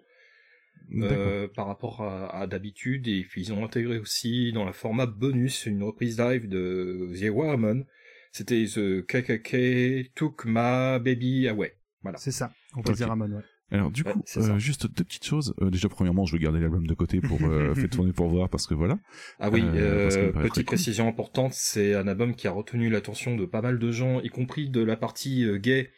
[0.93, 3.07] euh, par rapport à, à d'habitude.
[3.09, 7.29] Et puis, ils ont intégré aussi dans la format bonus une reprise live de The
[7.31, 7.85] Woman.
[8.33, 11.77] C'était The KKK Took My Baby Away.
[12.03, 12.19] Voilà.
[12.19, 12.53] C'est ça.
[12.77, 12.97] On peut Ok.
[12.97, 13.43] dire Ramon ouais.
[13.73, 15.55] Alors du Ouais, coup, euh, juste deux petites choses.
[15.63, 18.49] Euh, déjà, premièrement, je vais garder l'album de côté pour euh, faire tourner pour voir
[18.49, 18.99] parce que voilà.
[19.39, 20.65] Ah oui, Euh, euh, très petite cool.
[20.65, 24.29] précision importante, c'est un album qui a retenu l'attention de pas mal de gens, y
[24.29, 25.91] compris de la partie euh, gay,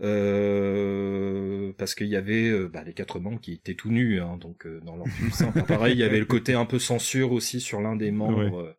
[0.00, 4.66] euh, parce qu'il y avait bah, les quatre membres qui étaient tout nus, hein, donc
[4.66, 7.60] euh, dans leur plus simple appareil, il y avait le côté un peu censure aussi
[7.60, 8.74] sur l'un des membres.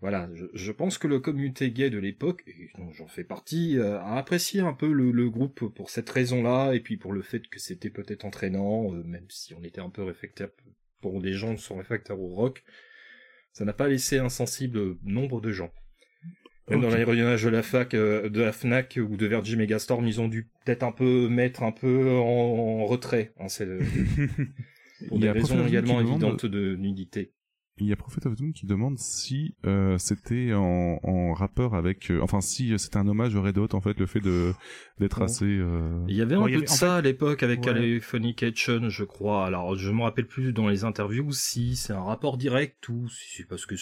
[0.00, 3.78] Voilà, je, je pense que le communauté gay de l'époque, et dont j'en fais partie,
[3.78, 7.22] euh, a apprécié un peu le, le groupe pour cette raison-là, et puis pour le
[7.22, 10.50] fait que c'était peut-être entraînant, euh, même si on était un peu réfractaire
[11.00, 12.62] pour des gens qui sont réfractaires au rock,
[13.52, 15.72] ça n'a pas laissé insensible nombre de gens.
[16.70, 20.20] Même dans l'aéronnage de la fac, euh, de la Fnac ou de Virgin Megastorm, ils
[20.20, 23.46] ont dû peut-être un peu mettre un peu en, en retrait, hein,
[25.08, 27.32] pour des raisons également évidentes de nudité.
[27.80, 32.10] Il y a Prophet of Doom qui demande si euh, c'était en, en rapport avec,
[32.10, 34.52] euh, enfin si euh, c'était un hommage au Red Hot en fait, le fait de
[34.98, 35.44] d'être assez.
[35.44, 37.66] euh, Il y avait un Ouais, peu avait- de en ça à l'époque avec Ouais.
[37.66, 39.46] Californication, je crois.
[39.46, 43.36] Alors, je me rappelle plus dans les interviews si c'est un rapport direct ou si
[43.36, 43.74] c'est parce que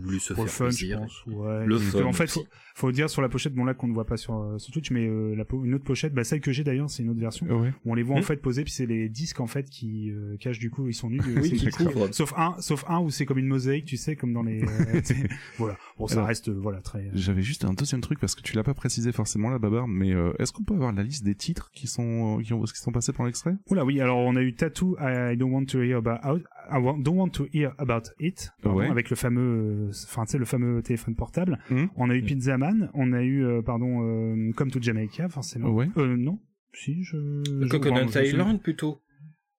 [0.00, 1.00] voulaient se faire fun, je plaisir.
[1.00, 1.26] pense.
[1.26, 1.66] Ouais.
[1.66, 4.06] Le fun En fait, faut, faut dire sur la pochette, bon là qu'on ne voit
[4.06, 6.64] pas sur, sur Twitch, mais euh, la, po- une autre pochette, bah, celle que j'ai
[6.64, 7.46] d'ailleurs, c'est une autre version.
[7.46, 7.72] Ouais.
[7.84, 8.22] Où on les voit en Hmm.
[8.22, 11.10] fait posés, puis c'est les disques en fait qui euh, cachent du coup, ils sont
[11.10, 11.20] nus.
[11.36, 12.12] Oui, c'est- qui couvrent.
[12.14, 14.62] Sauf un, sauf un où c'est comme une mosaïque, tu sais, comme dans les.
[14.62, 15.00] euh,
[15.58, 15.76] voilà.
[15.98, 17.00] Bon, ça Alors, reste, euh, voilà, très.
[17.06, 19.88] euh, J'avais juste un deuxième truc parce que tu l'as pas précisé forcément là, Babar,
[19.88, 22.76] mais euh, est-ce qu'on peut avoir la liste des titres qui sont qui, ont, qui
[22.78, 23.54] sont passés par l'extrait?
[23.70, 24.00] Oula, oui.
[24.00, 27.16] Alors, on a eu Tattoo, I don't want to hear about, out- I want- don't
[27.18, 28.88] want to hear about it, pardon, Ouais.
[28.88, 31.58] avec le fameux, enfin, tu sais, le fameux téléphone portable.
[31.70, 31.88] Mhm.
[31.96, 35.70] On a eu Pizza Man, on a eu, euh, pardon, euh, Come to Jamaica, forcément.
[35.70, 35.88] Ouais.
[35.96, 36.38] Euh, non.
[36.74, 37.66] Si, je.
[37.68, 39.00] Coconut Island plutôt.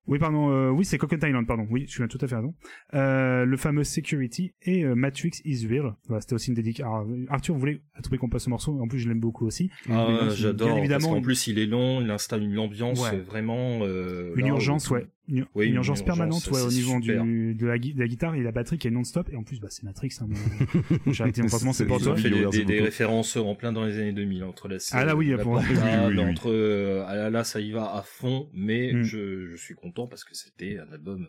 [0.09, 1.67] Oui, pardon, euh, oui, c'est Coconut Island, pardon.
[1.69, 2.55] Oui, tu as tout à fait raison.
[2.95, 5.93] Euh, le fameux Security et euh, Matrix is Real.
[6.07, 6.87] Voilà, c'était aussi une dédicace.
[6.87, 8.79] Euh, Arthur voulait à tout prix qu'on passe ce morceau?
[8.81, 9.69] En plus, je l'aime beaucoup aussi.
[9.89, 10.67] Ah, bien j'adore.
[10.69, 13.17] Parce évidemment, qu'en plus, il est long, il installe une ambiance Ouais.
[13.19, 13.79] euh, vraiment.
[13.83, 15.07] euh, une là, urgence, ouais.
[15.29, 17.99] Une, Oui, une une urgence urgence, permanente, ouais, au niveau du, de, la, gui- de
[17.99, 19.29] la guitare et la batterie qui est non-stop.
[19.31, 20.09] Et en plus, bah, c'est Matrix.
[20.21, 20.37] Hein, mais-
[21.13, 22.13] J'ai arrêté c'est pour Ils toi.
[22.13, 25.27] ont fait des, références en plein dans les années 2000 entre la Ah là, oui,
[25.29, 28.49] la pour- portade, Oui, oui, entre euh, ah là, là ça y va à fond
[28.53, 29.03] mais Mm.
[29.03, 31.27] je, je suis content parce que c'était un album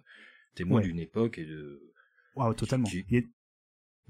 [0.54, 0.86] témoin Ouais.
[0.86, 1.82] d'une époque et de
[2.36, 2.86] Waouh, totalement.
[2.88, 3.04] Qui-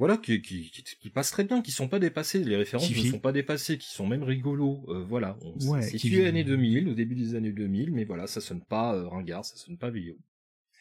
[0.01, 2.95] voilà qui, qui, qui, qui passe très bien qui sont pas dépassés les références Qui
[2.99, 3.09] ne vit.
[3.11, 6.95] sont pas dépassées qui sont même rigolos euh, voilà on Ouais, situé années 2000 au
[6.95, 10.17] début des années 2000 mais voilà ça sonne pas euh, ringard ça sonne pas vieux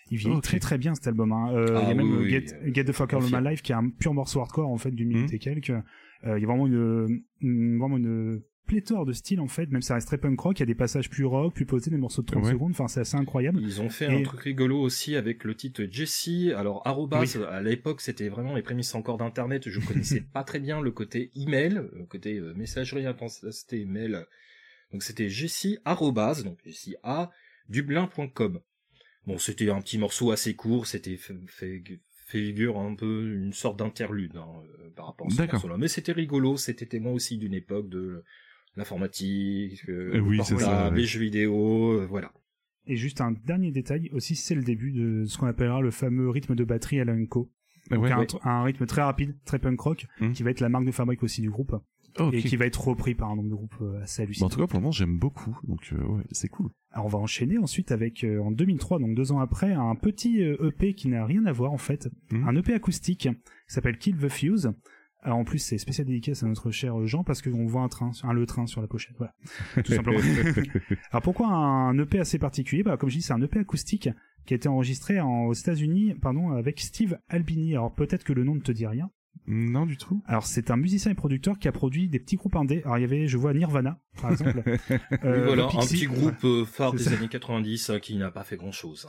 [0.10, 0.44] Il vieillit Ok.
[0.44, 1.32] très très bien cet album.
[1.34, 1.54] Hein.
[1.54, 3.18] Euh, Ah il y a même oui, euh, oui, Get, oui, Get the Fuck Out
[3.18, 3.44] of confirme.
[3.44, 5.36] My Life qui est un pur morceau hardcore en fait d'une minute Mhm.
[5.36, 5.70] et quelques.
[6.26, 9.82] Euh, il y a vraiment une, une- vraiment une pléthore de styles en fait, même
[9.82, 11.98] ça reste très punk rock, il y a des passages plus rock, plus posés, des
[11.98, 12.52] morceaux de 30 Ouais.
[12.52, 13.60] secondes, enfin c'est assez incroyable.
[13.62, 16.30] Ils ont fait Et- un truc rigolo aussi avec le titre Jesse.
[16.56, 19.68] Alors, arrobas, à l'époque, c'était vraiment les prémices encore d'internet.
[19.68, 24.24] Je connaissais pas très bien le côté email, le côté euh, messagerie intensité email.
[24.94, 27.30] Donc, c'était Jesse arrobas, donc Jesse à
[27.70, 28.60] dublin.com.
[29.28, 31.84] Bon, c'était un petit morceau assez court, c'était fait,
[32.28, 34.48] figure un peu une sorte d'interlude hein,
[34.80, 35.78] euh, par rapport à ce morceau-là.
[35.78, 38.24] Mais c'était rigolo, c'était témoin aussi d'une époque de
[38.76, 42.32] l'informatique, euh, Eh oui, portable, les jeux vidéo, euh, voilà.
[42.88, 46.30] Et juste un dernier détail aussi, c'est le début de ce qu'on appellera le fameux
[46.30, 47.52] rythme de batterie à la Unco.
[47.92, 48.26] Ouais, Donc, un, ouais.
[48.26, 50.34] tr- un rythme très rapide, très punk rock, Mhm.
[50.34, 51.76] qui va être la marque de fabrique aussi du groupe,
[52.34, 54.48] et qui va être repris par un nombre de groupes euh, assez Bah, hallucinant.
[54.48, 55.58] en tout cas, pour le moment, j'aime beaucoup.
[55.64, 56.70] Donc, euh, ouais, c'est cool.
[56.92, 60.40] Alors on va enchaîner ensuite avec, euh, en 2003, donc deux ans après, un petit
[60.42, 62.48] EP qui n'a rien à voir en fait, Mhm.
[62.48, 64.72] un EP acoustique qui s'appelle Kill the Fuse.
[65.22, 68.12] Alors en plus c'est spécial dédicace à notre cher Jean parce qu'on voit un train,
[68.24, 69.34] un le train sur la pochette, voilà,
[69.84, 70.20] tout simplement.
[71.12, 72.84] Alors pourquoi un EP assez particulier?
[72.84, 74.10] Bah comme je dis c'est un EP acoustique
[74.46, 77.74] qui a été enregistré en- aux États-Unis, pardon, avec Steve Albini.
[77.74, 79.10] Alors peut-être que le nom ne te dit rien.
[79.46, 80.24] non, du tout.
[80.26, 82.82] Alors c'est un musicien et producteur qui a produit des petits groupes indés.
[82.86, 84.64] Alors il y avait, je vois Nirvana par exemple.
[84.90, 87.12] Oui, Euh, voilà, un petit groupe euh, phare des ça.
[87.12, 89.06] années 90 hein, qui n'a pas fait grand chose.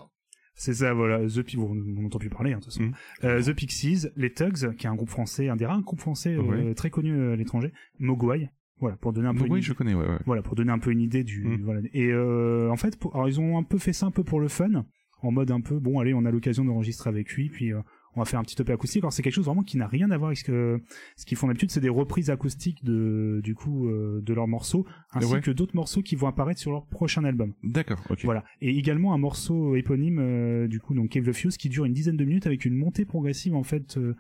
[0.62, 1.26] C'est ça, voilà.
[1.26, 2.82] The Pi- bon, on n'entend plus parler, hein, de toute façon.
[2.84, 2.92] Mhm.
[3.24, 6.34] Euh, The Pixies, les Tugs, qui est un groupe français, un des rares groupes français
[6.34, 6.74] euh, Ouais.
[6.74, 7.72] très connus euh, à l'étranger.
[7.98, 9.46] Mogwai, voilà, pour donner un peu.
[9.46, 10.18] Une oui, idée- je connais, ouais, ouais.
[10.26, 11.60] Voilà, pour donner un peu une idée du.
[11.64, 11.80] Voilà.
[11.94, 14.38] Et euh, en fait, pour- alors ils ont un peu fait ça un peu pour
[14.38, 14.84] le fun,
[15.22, 17.72] en mode un peu, bon, allez, on a l'occasion d'enregistrer avec lui, puis.
[17.72, 17.80] euh,
[18.16, 19.02] on va faire un petit EP acoustique.
[19.02, 20.80] Alors c'est quelque chose vraiment qui n'a rien à voir avec ce que
[21.16, 21.70] ce qu'ils font d'habitude.
[21.70, 25.40] C'est des reprises acoustiques de du coup euh, de leurs morceaux, ainsi Ouais.
[25.40, 27.52] que d'autres morceaux qui vont apparaître sur leur prochain album.
[27.62, 28.20] D'accord, ok.
[28.24, 28.44] Voilà.
[28.60, 31.92] Et également un morceau éponyme, euh, du coup, donc Cave the Fuse, qui dure une
[31.92, 34.16] dizaine de minutes avec une montée progressive, en fait, euh,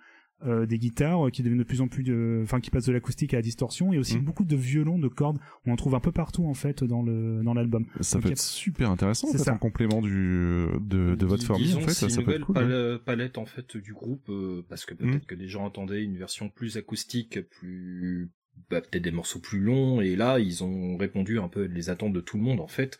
[0.46, 2.92] euh, des guitares euh, qui deviennent de plus en plus de, enfin, qui passent de
[2.92, 4.24] l'acoustique à la distorsion et aussi Mhm.
[4.24, 5.38] beaucoup de violons, de cordes.
[5.66, 7.86] On en trouve un peu partout, en fait, dans le, dans l'album.
[8.00, 9.54] Ça Donc, peut a- être super intéressant, en C'est fait, ça.
[9.54, 12.44] en complément du, de, de votre formule, en fait, c'est ça, une peut être nouvelle
[12.44, 12.56] cool.
[12.56, 12.62] ouais.
[12.96, 15.20] pal- palette en fait du groupe euh, parce que peut-être Mhm.
[15.26, 18.30] que des gens attendaient une version plus acoustique, plus
[18.70, 21.88] bah, peut-être des morceaux plus longs et là ils ont répondu un peu à les
[21.90, 22.98] attentes de tout le monde en fait.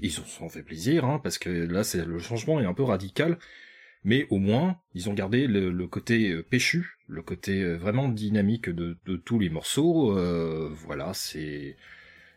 [0.00, 2.84] Ils se sont fait plaisir hein, parce que là c'est le changement est un peu
[2.84, 3.38] radical.
[4.04, 8.08] Mais au moins, ils ont gardé le, le côté euh, péchu, le côté euh, vraiment
[8.08, 10.16] dynamique de, de tous les morceaux.
[10.16, 11.76] Euh, voilà, c'est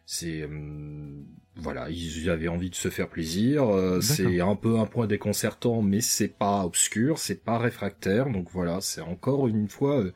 [0.06, 3.64] c'est hum, voilà, ils avaient envie de se faire plaisir.
[3.70, 8.30] euh, c'est un peu un point déconcertant, mais c'est pas obscur, c'est pas réfractaire.
[8.30, 10.14] Donc voilà, c'est encore une fois euh,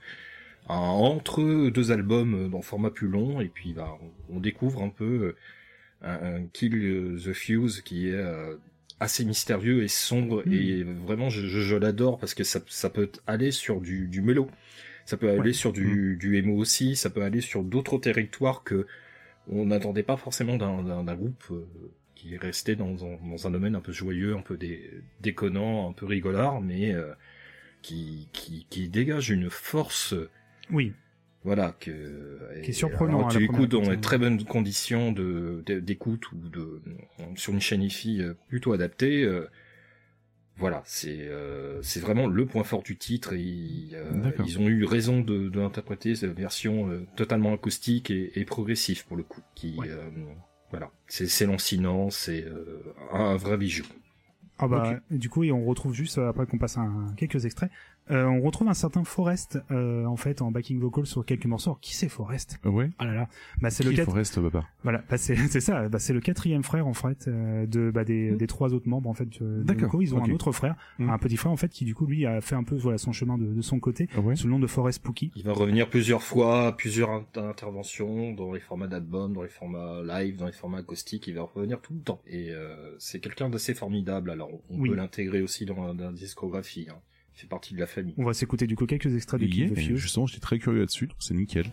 [0.70, 3.40] un entre deux albums euh, dans format plus long.
[3.42, 3.98] Et puis bah,
[4.30, 5.36] on, on découvre un peu euh,
[6.02, 8.58] un, un Kill the Fuse qui est euh,
[9.00, 10.44] assez mystérieux et sombre.
[10.52, 14.22] Et vraiment, je, je, je l'adore parce que ça, ça peut aller sur du, du
[14.22, 14.50] mélo.
[15.06, 15.54] Ça peut aller Ouais.
[15.54, 18.88] sur du, du emo aussi, ça peut aller sur d'autres territoires que
[19.48, 21.66] on n'attendait pas forcément d'un, groupe euh,
[22.16, 24.92] qui est resté dans, dans, dans un domaine un peu joyeux, un peu dé,
[25.22, 27.14] déconnant, un peu rigolard, mais euh,
[27.82, 30.16] qui, qui, qui dégage une force,
[30.72, 30.94] Oui.
[31.48, 35.64] Voilà, que Qui est surprenant, alors, hein, tu écoutes dans de très bonnes conditions de,
[35.80, 36.82] d'écoute ou de
[37.36, 39.24] sur une chaîne IFI euh, plutôt adaptée.
[39.24, 39.48] euh,
[40.58, 44.84] voilà, c'est euh, c'est vraiment le point fort du titre et ils, euh, ont eu
[44.84, 49.42] raison de, de l'interpréter cette version euh, totalement acoustique et, et progressive pour le coup.
[49.56, 49.88] Qui Ouais.
[49.90, 50.10] euh,
[50.70, 52.46] voilà, c'est c'est lancinant, c'est
[53.14, 53.86] un vrai bijou.
[54.60, 57.72] Ah bah, du coup, et on retrouve juste, après qu'on passe un, quelques extraits,
[58.12, 61.72] euh, on retrouve un certain Forrest, euh, en fait, en backing vocal sur quelques morceaux.
[61.72, 62.60] Alors, qui c'est Forrest?
[62.66, 62.90] Ouais.
[63.00, 63.28] Ah là là.
[63.62, 66.64] Bah, c'est Qui le Forrest Baba Voilà, bah c'est c'est ça, bah c'est le quatrième
[66.64, 69.28] frère en fait euh, de bah des, des trois autres membres en fait.
[69.42, 70.02] euh, de D'accord.
[70.02, 71.10] Ils ont un autre frère, Mm.
[71.10, 73.12] un petit frère en fait qui du coup lui a fait un peu voilà son
[73.12, 74.36] chemin de, de son côté Ouais.
[74.36, 75.32] sous le nom de Forrest Pookie.
[75.36, 80.02] Il va revenir plusieurs fois, plusieurs int- interventions dans les formats d'album, dans les formats
[80.04, 81.28] live, dans les formats acoustiques.
[81.28, 82.22] Il va revenir tout le temps.
[82.28, 84.30] Et euh, c'est quelqu'un d'assez formidable.
[84.32, 84.90] Alors on Oui.
[84.90, 86.88] peut l'intégrer aussi dans, dans la discographie.
[86.90, 86.96] Hein.
[87.38, 88.16] Fait partie de la famille.
[88.18, 90.00] On va s'écouter du coup quelques extraits de Il y Kill est, the et Fuse.
[90.00, 91.68] justement, j'étais très curieux là-dessus, donc c'est nickel.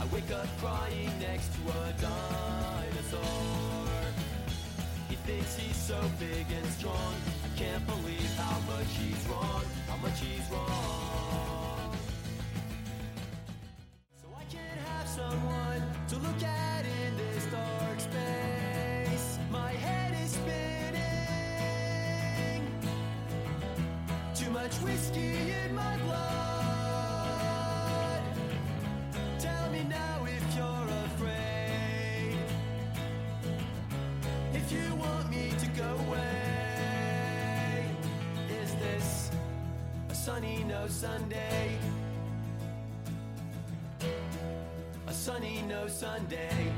[0.00, 1.12] I wake up crying
[24.62, 25.34] much whiskey
[25.64, 26.22] in my blood.
[29.40, 32.36] Tell me now if you're afraid.
[34.54, 37.86] If you want me to go away,
[38.62, 39.32] is this
[40.08, 41.76] a sunny no Sunday.
[45.08, 46.72] A sunny no Sunday.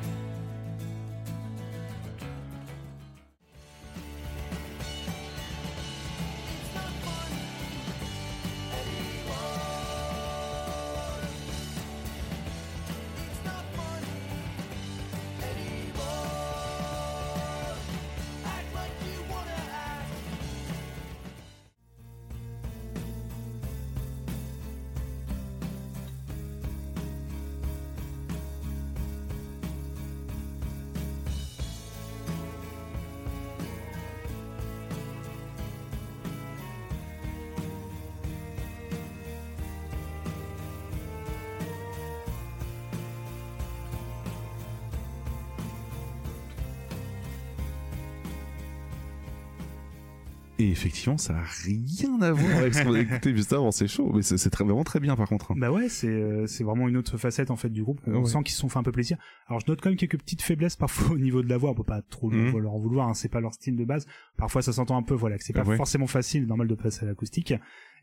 [50.61, 53.73] Et effectivement, ça a rien à voir avec ce qu'on a écouté juste avant.
[53.73, 55.51] C'est chaud, mais c'est très, vraiment très bien par contre.
[55.51, 55.57] hein.
[55.59, 58.01] Bah ouais, c'est euh, c'est vraiment une autre facette en fait du groupe.
[58.07, 58.25] On Ouais.
[58.27, 59.17] sent qu'ils se sont fait un peu plaisir.
[59.49, 61.71] Alors je note quand même quelques petites faiblesses parfois au niveau de la voix.
[61.71, 62.57] On peut pas trop Mhm.
[62.59, 63.09] leur en vouloir.
[63.09, 64.07] Hein, c'est pas leur style de base.
[64.37, 65.15] Parfois ça s'entend un peu.
[65.15, 65.77] Voilà, que c'est pas Ouais.
[65.77, 67.53] forcément facile, normal de passer à l'acoustique.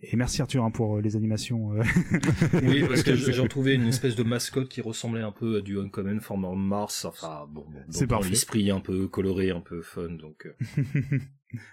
[0.03, 1.73] Et merci Arthur hein, pour euh, les animations.
[1.73, 1.83] euh.
[2.63, 5.79] Oui, parce que j'ai retrouvé une espèce de mascotte qui ressemblait un peu à du
[5.79, 7.05] Uncommon Former Mars.
[7.05, 8.29] Enfin, bon, C'est dans parfait.
[8.31, 10.09] l'esprit un peu coloré, un peu fun.
[10.09, 11.19] Donc, euh,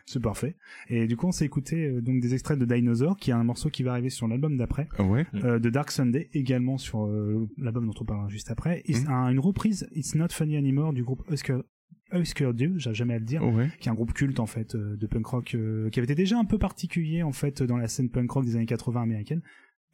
[0.06, 0.56] c'est parfait.
[0.88, 3.44] Et du coup on s'est écouté euh, donc des extraits de Dinosaur, qui est un
[3.44, 4.88] morceau qui va arriver sur l'album d'après.
[4.98, 5.26] Ouais.
[5.34, 8.82] euh, de Dark Sunday également sur euh, l'album dont on parlera juste après.
[9.08, 11.58] Un- une reprise It's Not Funny Anymore du groupe Husker
[12.12, 13.68] Husker Du, j'ai jamais à le dire, Ouais.
[13.80, 16.14] qui est un groupe culte en fait euh, de punk rock euh, qui avait été
[16.14, 19.42] déjà un peu particulier en fait dans la scène punk rock des années 80 américaine.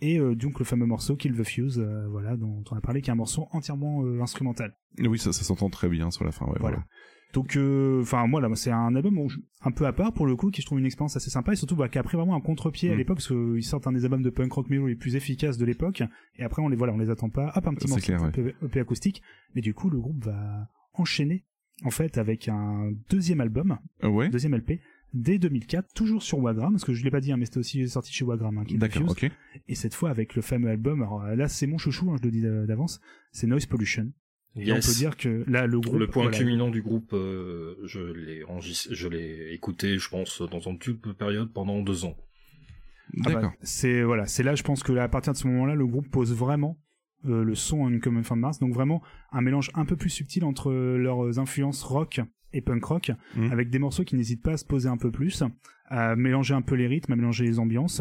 [0.00, 3.00] Et euh, donc le fameux morceau Kill the Fuse, euh, voilà, dont on a parlé,
[3.00, 4.74] qui est un morceau entièrement instrumental.
[4.98, 6.46] Oui, ça, ça s'entend très bien sur la fin.
[6.46, 6.76] Ouais, Voilà.
[6.76, 6.86] voilà.
[7.32, 7.58] Donc,
[8.00, 9.26] enfin, moi, là, c'est un album où
[9.62, 11.56] un peu à part pour le coup, qui je trouve une expérience assez sympa et
[11.56, 12.98] surtout bah, qui a pris vraiment un contre-pied à Mm.
[12.98, 15.64] l'époque parce qu'ils sortent un des albums de punk rock mellow les plus efficaces de
[15.64, 16.04] l'époque
[16.36, 17.50] et après on les voilà, on les attend pas.
[17.56, 18.28] Hop, un petit morceau clair, ouais.
[18.28, 19.20] EP, EP acoustique,
[19.56, 21.44] mais du coup le groupe va enchaîner
[21.84, 24.28] en fait avec un deuxième album, Euh, ouais.
[24.28, 24.80] deuxième LP
[25.12, 27.88] dès 2004, toujours sur Wagram, parce que je l'ai pas dit, hein, mais c'était aussi
[27.88, 29.30] sorti chez Wagram, hein, D'accord, ok.
[29.68, 31.02] et cette fois avec le fameux album.
[31.02, 33.00] Alors là, c'est mon chouchou, hein, je le dis d'avance,
[33.30, 34.12] c'est Noise Pollution.
[34.56, 37.74] Et on peut dire que là, le groupe, le point voilà, culminant du groupe, euh,
[37.84, 38.44] je l'ai
[38.90, 42.16] je l'ai écouté, je pense, dans une toute période pendant deux ans.
[43.18, 43.52] Ah bah, D'accord.
[43.62, 46.08] c'est voilà, c'est là, je pense que là, à partir de ce moment-là, le groupe
[46.08, 46.78] pose vraiment
[47.26, 49.02] euh, le son en Common Fan Mars, donc vraiment
[49.32, 52.20] un mélange un peu plus subtil entre euh, leurs influences rock
[52.52, 53.50] et punk rock, Mhm.
[53.52, 55.42] avec des morceaux qui n'hésitent pas à se poser un peu plus,
[55.86, 58.00] à mélanger un peu les rythmes, à mélanger les ambiances,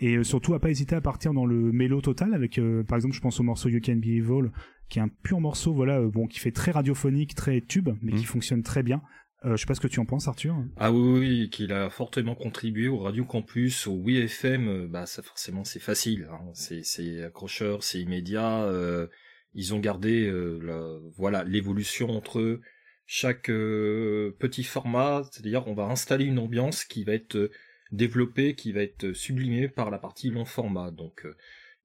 [0.00, 2.96] et euh, surtout à pas hésiter à partir dans le mélo total, avec euh, par
[2.96, 4.50] exemple, je pense au morceau You Can Be Evil,
[4.88, 8.18] qui est un pur morceau, voilà, bon, qui fait très radiophonique, très tube, mais qui
[8.22, 8.24] Mhm.
[8.24, 9.00] fonctionne très bien.
[9.44, 10.54] Euh, je sais pas ce que tu en penses, Arthur.
[10.76, 15.22] Ah oui, oui, qu'il a fortement contribué au Radio Campus, au WeFM, euh, bah ça
[15.22, 16.40] forcément c'est facile, hein.
[16.54, 18.64] c'est accrocheur, c'est immédiat.
[18.64, 19.08] euh,
[19.54, 22.60] ils ont gardé euh, la- voilà l'évolution entre
[23.04, 27.50] chaque euh, petit format, c'est-à-dire on va installer une ambiance qui va être euh,
[27.90, 30.90] développée, qui va être sublimée par la partie long format.
[30.92, 31.26] Donc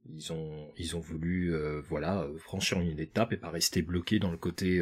[0.10, 1.54] ils ont ils ont voulu
[1.90, 4.82] voilà franchir une étape et pas rester bloqué dans le côté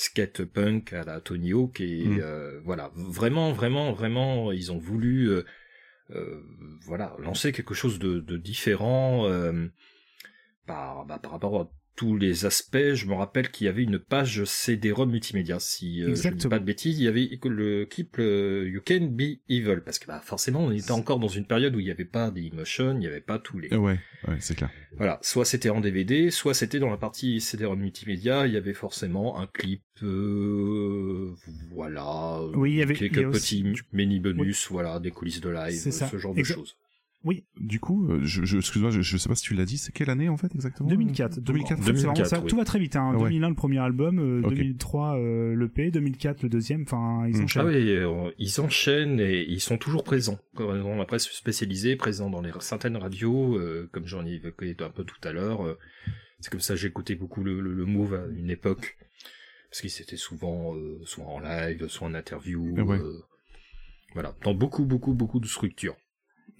[0.00, 2.20] skate punk à la Tony Hawk et Mm.
[2.22, 5.44] euh, voilà vraiment vraiment vraiment ils ont voulu euh,
[6.10, 6.42] euh,
[6.86, 9.68] voilà lancer quelque chose de, de différent euh,
[10.66, 12.94] par bah, par rapport à tous les aspects.
[12.94, 15.58] Je me rappelle qu'il y avait une page CD-ROM multimédia.
[15.60, 18.80] Si euh, je ne dis pas de bêtises il y avait le clip euh, You
[18.86, 19.80] Can Be Evil.
[19.84, 22.30] Parce que bah, forcément on était encore dans une période où il n'y avait pas
[22.30, 24.70] d'Emotion il n'y avait pas tous les Ouais, ouais, c'est clair.
[24.96, 28.74] voilà, soit c'était en DVD, soit c'était dans la partie CD-ROM multimédia, il y avait
[28.74, 31.34] forcément un clip, euh,
[31.72, 35.50] voilà, Oui, il y avait- quelques y aussi- petits mini bonus, voilà, des coulisses de
[35.50, 36.76] live, ce genre de choses.
[37.22, 39.76] Oui, Du coup, euh, je, je, excuse-moi, je, je sais pas si tu l'as dit,
[39.76, 41.36] c'est quelle année en fait exactement 2004.
[41.36, 41.78] Donc, 2004.
[41.78, 42.40] en fait, c'est vraiment 2004, ça.
[42.40, 42.46] oui.
[42.48, 42.96] Tout va très vite.
[42.96, 43.12] Hein.
[43.14, 43.24] Ouais.
[43.28, 44.54] 2001 le premier album, euh, Ok.
[44.54, 46.82] 2003 euh, le P, 2004 le deuxième.
[46.82, 47.44] Enfin, ils Mm.
[47.44, 47.62] enchaînent.
[47.62, 50.38] Ah oui, euh, ils enchaînent et ils sont toujours présents.
[50.56, 54.88] Dans la presse spécialisée, présents dans les certaines radios, euh, comme j'en ai évoqué un
[54.90, 55.66] peu tout à l'heure.
[55.66, 55.76] euh,
[56.40, 58.96] c'est comme ça que j'ai écouté beaucoup le, le, le Move à une époque.
[59.70, 62.62] Parce qu'ils étaient souvent euh, soit en live, soit en interview.
[62.82, 62.98] Ouais.
[62.98, 63.20] euh,
[64.14, 65.96] voilà, dans beaucoup, beaucoup, beaucoup de structures.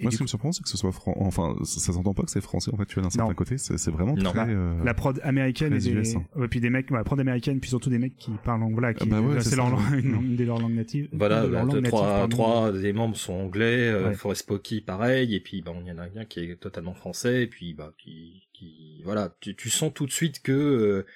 [0.01, 1.15] Et Moi, ce qui me surprend, c'est que ce soit fran...
[1.19, 2.87] enfin, ça, ça s'entend pas que c'est français en fait.
[2.87, 4.31] Tu vois d'un certain côté, c'est vraiment Non.
[4.31, 4.49] très.
[4.49, 6.25] euh, la prod américaine et des, hein.
[6.37, 8.95] ouais, puis des mecs, ouais, la prod américaine, puis surtout des mecs qui parlent anglais,
[8.95, 11.09] qui, Ah bah ouais, là, c'est leur une, des leurs langues natives.
[11.13, 14.13] Voilà, de leur bah, langue deux, native, trois, trois des membres sont anglais, euh.
[14.15, 17.43] Forest Pocky pareil, et puis bah, il y en a un qui est totalement français,
[17.43, 21.07] et puis bah qui, qui voilà, tu, tu sens tout de suite que euh,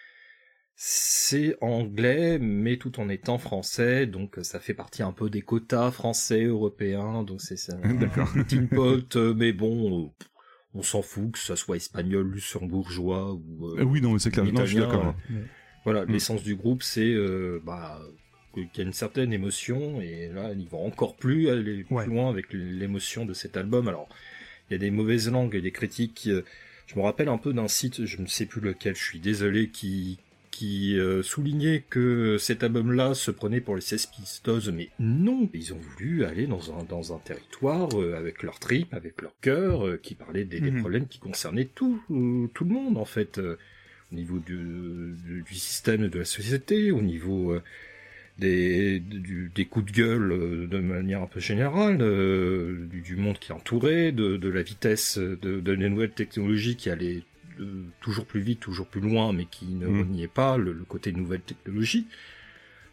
[0.77, 5.93] C'est anglais, mais tout en étant français, donc ça fait partie un peu des quotas
[5.93, 7.77] français, européens, donc c'est ça.
[8.01, 8.29] D'accord.
[8.49, 10.27] Teen Pot, euh, mais bon, euh,
[10.75, 13.69] on s'en fout que ça soit espagnol, luxembourgeois ou.
[13.69, 14.45] euh, Euh, oui, non, mais c'est clair.
[14.47, 15.15] Non, je suis italien, d'accord.
[15.31, 15.45] euh,
[15.85, 16.13] Voilà, Mm.
[16.13, 18.01] l'essence du groupe, c'est euh, bah,
[18.53, 22.07] qu'il y a une certaine émotion, et là, ils vont encore plus aller plus Ouais.
[22.07, 23.87] loin avec l'émotion de cet album.
[23.87, 24.09] Alors,
[24.69, 26.25] il y a des mauvaises langues et des critiques.
[26.27, 26.43] euh,
[26.87, 29.71] je me rappelle un peu d'un site, je ne sais plus lequel, je suis désolé,
[29.71, 30.19] qui
[30.55, 35.75] qui euh, soulignait que cet album-là se prenait pour les Sex Pistols, mais non, ils
[35.75, 39.85] ont voulu aller dans un, dans un territoire euh, avec leur trip, avec leur cœur,
[39.87, 40.81] euh, qui parlait des, des Mhm.
[40.81, 42.01] problèmes qui concernaient tout,
[42.55, 45.15] tout le monde en fait, au niveau du,
[45.51, 47.57] système de la société, au niveau
[48.39, 53.53] des, du- des coups de gueule de manière un peu générale, du, du monde qui
[53.53, 57.23] entourait, de, de la vitesse de, de les nouvelles technologies qui allaient
[57.61, 59.99] euh, toujours plus vite, toujours plus loin, mais qui ne Mm.
[60.01, 62.07] reniaient pas le, le côté nouvelle technologie.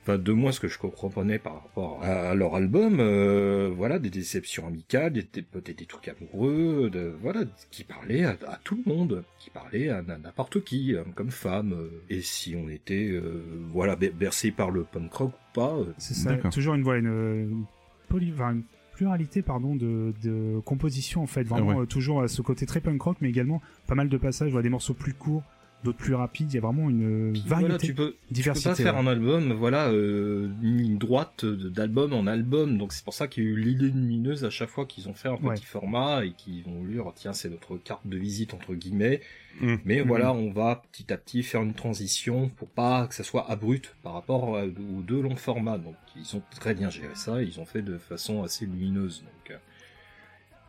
[0.03, 3.99] Enfin, de moi, ce que je comprenais par rapport à, à leur album, euh, voilà,
[3.99, 8.81] des déceptions amicales, des- peut-être des trucs amoureux, de, voilà, qui parlaient à, à tout
[8.83, 11.73] le monde, qui parlaient à, n'importe qui, comme femme.
[11.73, 15.75] euh, et si on était, euh, voilà, ber- bercé par le punk rock ou pas,
[15.75, 17.07] euh, C'est ça, toujours une, voilà, une,
[17.51, 17.65] une
[18.09, 18.63] poly- enfin, une
[19.01, 21.41] pluralité pardon, de, de composition en fait.
[21.43, 21.81] Vraiment Ah ouais.
[21.81, 24.61] euh, toujours à ce côté très punk rock, mais également pas mal de passages, voilà,
[24.61, 25.41] des morceaux plus courts,
[25.83, 26.51] d'autres plus rapides.
[26.51, 28.69] Il y a vraiment une variété, voilà, tu peux, tu peux diversité.
[28.69, 28.99] pas faire ouais.
[29.01, 32.77] un album, voilà, euh, une ligne droite d'album en album.
[32.77, 35.13] Donc c'est pour ça qu'il y a eu l'idée lumineuse à chaque fois qu'ils ont
[35.13, 35.55] fait un Ouais.
[35.55, 39.21] petit format et qu'ils ont lu, oh, tiens, c'est notre carte de visite entre guillemets.
[39.59, 39.75] Mm.
[39.85, 40.07] Mais Mhm.
[40.07, 43.93] voilà, on va petit à petit faire une transition pour pas que ça soit abrupt
[44.03, 45.77] par rapport aux deux longs formats.
[45.77, 49.21] Donc ils ont très bien géré ça, ils ont fait de façon assez lumineuse.
[49.23, 49.57] Donc euh,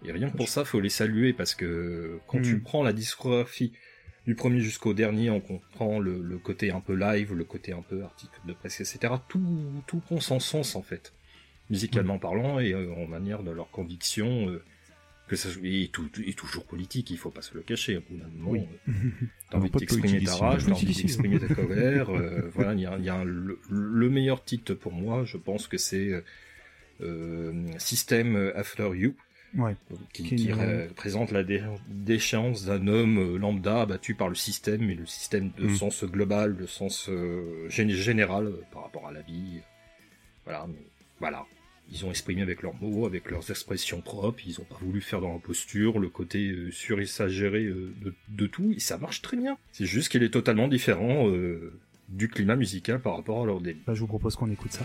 [0.05, 2.61] et rien que pour ça, faut les saluer parce que quand tu Mhm.
[2.63, 3.73] prends la discographie
[4.27, 7.83] du premier jusqu'au dernier, on comprend le, le côté un peu live, le côté un
[7.83, 9.15] peu article de presse, etc.
[9.29, 11.13] Tout, tout prend son sens en fait,
[11.71, 14.49] musicalement parlant et euh, en manière de leur conviction.
[14.49, 14.63] euh,
[15.29, 17.97] que ça et, tout, et toujours politique, il faut pas se le cacher.
[17.97, 18.67] Au bout d'un moment, Oui.
[18.89, 18.93] euh,
[19.51, 22.11] t'as envie d'exprimer ta rage, t'as envie d'exprimer ta colère.
[22.11, 25.39] euh, voilà, il y a, y a un- le, le meilleur titre pour moi, je
[25.39, 26.23] pense que c'est
[27.79, 29.15] System After You
[29.55, 29.77] Ouais.
[30.13, 34.15] qui, Qui est qui une- ré- présente la dé- déchéance d'un homme euh, lambda abattu
[34.15, 35.77] par le système, mais le système de Mm.
[35.77, 39.61] sens global, de sens euh, gén- général euh, par rapport à la vie.
[40.45, 40.83] Voilà, mais
[41.21, 41.45] voilà.
[41.91, 45.21] Ils ont exprimé avec leurs mots, avec leurs expressions propres, ils ont pas voulu faire
[45.21, 49.37] dans la posture le côté euh, surexagéré euh, de, de tout, et ça marche très
[49.37, 49.59] bien.
[49.73, 51.79] C'est juste qu'il est totalement différent euh,
[52.09, 53.81] du climat musical par rapport à leur début.
[53.87, 54.85] Bah, je vous propose qu'on écoute ça.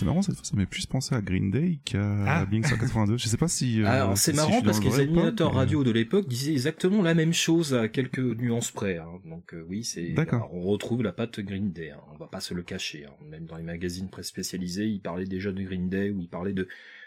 [0.00, 2.44] C'est marrant cette fois, ça m'a plus pensé à Green Day qu'à Ah.
[2.50, 3.18] Blink 182.
[3.18, 3.82] Je sais pas si.
[3.82, 6.52] euh, Alors c'est si marrant parce que le les animateurs mais- radio de l'époque disaient
[6.52, 8.96] exactement la même chose à quelques nuances près.
[8.96, 9.20] hein.
[9.26, 10.14] Donc euh, oui, c'est.
[10.52, 11.90] On retrouve la patte Green Day.
[11.90, 12.00] hein.
[12.12, 13.04] On va pas se le cacher.
[13.06, 13.12] hein.
[13.28, 16.54] Même dans les magazines très spécialisés, ils parlaient déjà de Green Day ou ils parlaient
[16.54, 16.66] de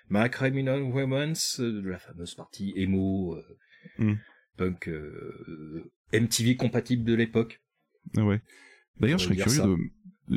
[0.10, 3.44] My Criminal Women's, euh, de la fameuse partie emo, euh,
[3.98, 4.14] Mm.
[4.58, 7.62] punk, euh, MTV compatible de l'époque.
[8.18, 8.40] Ah ouais.
[9.00, 9.78] D'ailleurs, je serais curieux de.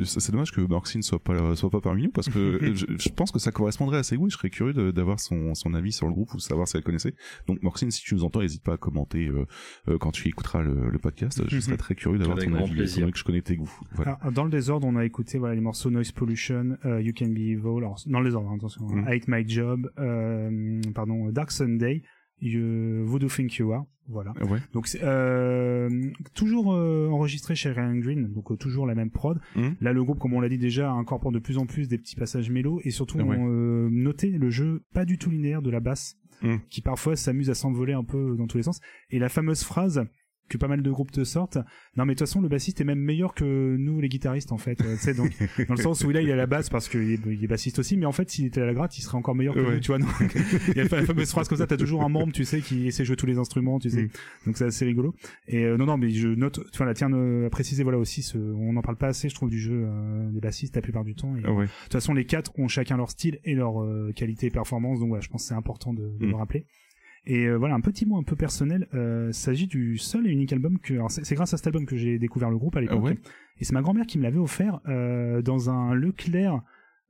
[0.03, 3.31] C'est dommage que Morxine soit pas soit pas parmi nous parce que je, je pense
[3.31, 4.27] que ça correspondrait à ses goûts.
[4.27, 6.83] et Je serais curieux d'avoir son son avis sur le groupe ou savoir si elle
[6.83, 7.15] connaissait.
[7.47, 9.45] Donc Morxine, si tu nous entends, n'hésite pas à commenter euh,
[9.87, 11.41] euh, quand tu écouteras le, le podcast.
[11.47, 12.71] Je serais très curieux d'avoir ton avis.
[12.73, 13.09] plaisir.
[13.11, 13.71] Que je connais tes goûts.
[13.93, 14.13] Voilà.
[14.21, 17.27] Alors, dans le désordre, on a écouté voilà, les morceaux Noise Pollution, euh, You Can
[17.29, 19.05] Be Evil, alors, dans le désordre, hein, attention, Mm.
[19.07, 22.03] I Hate My Job, euh, pardon, Dark Sunday,
[22.41, 24.31] You, Voodoo Think You Are, voilà.
[24.41, 24.59] Ouais.
[24.73, 25.89] Donc c'est euh,
[26.33, 29.39] toujours euh, enregistré chez Ryan Green, donc euh, toujours la même prod.
[29.55, 29.75] Mhm.
[29.81, 32.15] Là, le groupe, comme on l'a dit déjà, incorpore de plus en plus des petits
[32.15, 33.37] passages mélos et surtout Ah ouais.
[33.37, 36.59] on, noter le jeu pas du tout linéaire de la basse, Mhm.
[36.69, 38.79] qui parfois s'amuse à s'envoler un peu dans tous les sens.
[39.09, 40.03] Et la fameuse phrase
[40.49, 41.57] que pas mal de groupes te sortent.
[41.95, 44.57] Non, mais de toute façon, le bassiste est même meilleur que nous, les guitaristes, en
[44.57, 44.79] fait.
[44.81, 45.31] Euh, donc,
[45.67, 47.47] dans le sens où là, il est à la basse parce qu'il est, il est
[47.47, 49.59] bassiste aussi, mais en fait, s'il était à la gratte, il serait encore meilleur que
[49.59, 49.73] Ouais.
[49.75, 49.99] nous, tu vois.
[49.99, 50.09] Donc,
[50.69, 52.87] il y a la fameuse phrase comme ça, t'as toujours un membre, tu sais, qui
[52.87, 54.03] essaie de jouer tous les instruments, tu sais.
[54.03, 54.09] Mm.
[54.45, 55.13] Donc c'est assez rigolo.
[55.47, 58.21] Et euh, non, non, mais je note, enfin, la tienne euh, à préciser, voilà aussi,
[58.23, 61.03] ce, on n'en parle pas assez, je trouve, du jeu euh, des bassistes la plupart
[61.03, 61.35] du temps.
[61.35, 61.65] Et, ouais.
[61.65, 64.99] de toute façon, les quatre ont chacun leur style et leur euh, qualité et performance,
[64.99, 66.29] donc voilà, je pense que c'est important de, de Mm.
[66.29, 66.65] le rappeler.
[67.29, 70.53] Et euh, voilà, un petit mot un peu personnel, euh, s'agit du seul et unique
[70.53, 70.93] album que...
[70.93, 72.99] alors, C'est grâce à cet album que j'ai découvert le groupe à l'époque.
[73.01, 73.17] Ah ouais?
[73.59, 76.61] Et c'est ma grand-mère qui me l'avait offert euh, dans un Leclerc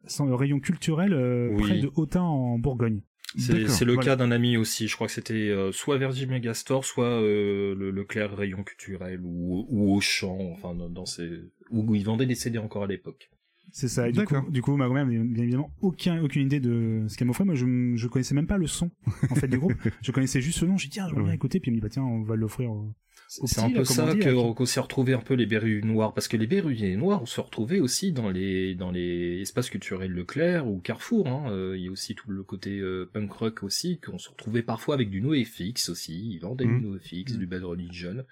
[0.08, 1.62] sans rayon culturel euh, Oui.
[1.62, 3.02] près de Autun en Bourgogne.
[3.38, 4.02] C'est le voilà.
[4.12, 4.88] cas d'un ami aussi.
[4.88, 9.68] Je crois que c'était euh, soit Virgin Megastore, soit euh, le Leclerc Rayon Culturel ou,
[9.70, 11.30] ou Auchan, enfin dans, dans ces
[11.70, 13.30] où ils vendaient des CD encore à l'époque.
[13.72, 14.08] C'est ça.
[14.10, 17.18] Et du coup, du coup, ma grand-mère n'avait bien évidemment aucun, aucune idée de ce
[17.18, 17.46] qu'elle m'offrait.
[17.46, 17.66] Moi, je,
[17.96, 18.90] je connaissais même pas le son
[19.30, 19.74] en fait du groupe.
[20.02, 20.78] Je connaissais juste ce nom.
[20.78, 21.36] J'ai dit tiens, j'aimerais bien Ouais.
[21.36, 21.60] écouter.
[21.60, 22.72] Puis elle me dit bah tiens, on va l'offrir.
[22.72, 22.94] au-
[23.28, 26.48] C'est un peu ça qu'on s'est retrouvé un peu les berrues noires, parce que les
[26.48, 31.28] berrues noirs, on se retrouvait aussi dans les dans les espaces culturels Leclerc ou Carrefour.
[31.28, 31.52] Hein.
[31.52, 34.64] Euh, Il y a aussi tout le côté euh, punk rock aussi, qu'on se retrouvait
[34.64, 36.30] parfois avec du NoFX aussi.
[36.36, 36.80] Ils vendaient Mhm.
[36.80, 37.40] du NoFX, Mhm.
[37.40, 38.24] du Bad Religion.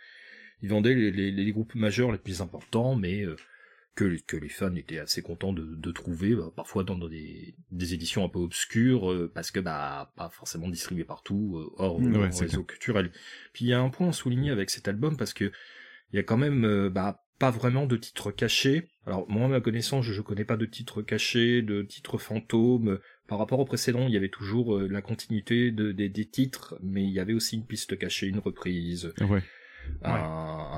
[0.62, 3.36] Ils vendaient les, les, les groupes majeurs les plus importants, mais euh,
[3.96, 7.56] que, les- que les fans étaient assez contents de, de trouver, bah, parfois dans des,
[7.72, 12.00] des éditions un peu obscures, euh, parce que bah pas forcément distribuées partout, euh, hors
[12.00, 13.12] Ouais, hors réseau culturel.
[13.54, 15.52] Puis il y a un point à souligner avec cet album, parce que
[16.14, 18.88] il y a quand même euh, bah, pas vraiment de titres cachés.
[19.06, 23.00] Alors moi, à ma connaissance, je, je connais pas de titres cachés, de titres fantômes.
[23.28, 26.78] Par rapport au précédent, il y avait toujours euh, la continuité de, des- des titres,
[26.84, 29.42] mais il y avait aussi une piste cachée, une reprise, Ouais.
[30.04, 30.14] Un,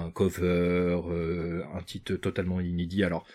[0.06, 3.04] un cover, euh, un titre totalement inédit.
[3.04, 3.26] Alors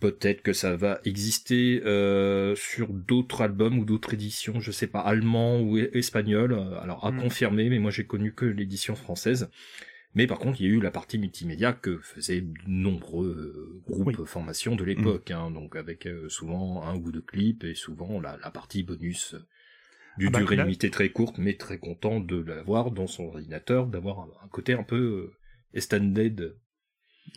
[0.00, 5.00] peut-être que ça va exister euh, sur d'autres albums ou d'autres éditions, je sais pas,
[5.00, 6.52] allemand ou e- espagnol.
[6.52, 7.20] euh, Alors à Mm.
[7.20, 9.48] confirmer, mais moi j'ai connu que l'édition française.
[10.14, 14.18] Mais par contre, il y a eu la partie multimédia que faisaient de nombreux groupes
[14.18, 14.26] Oui.
[14.26, 18.50] formations de l'époque, hein, donc avec souvent un ou deux clips et souvent la, la
[18.50, 19.36] partie bonus
[20.18, 23.24] du Ah bah, durée là- limitée très courte, mais très content de l'avoir dans son
[23.24, 25.32] ordinateur, d'avoir un, un côté un peu euh,
[25.74, 26.56] extended.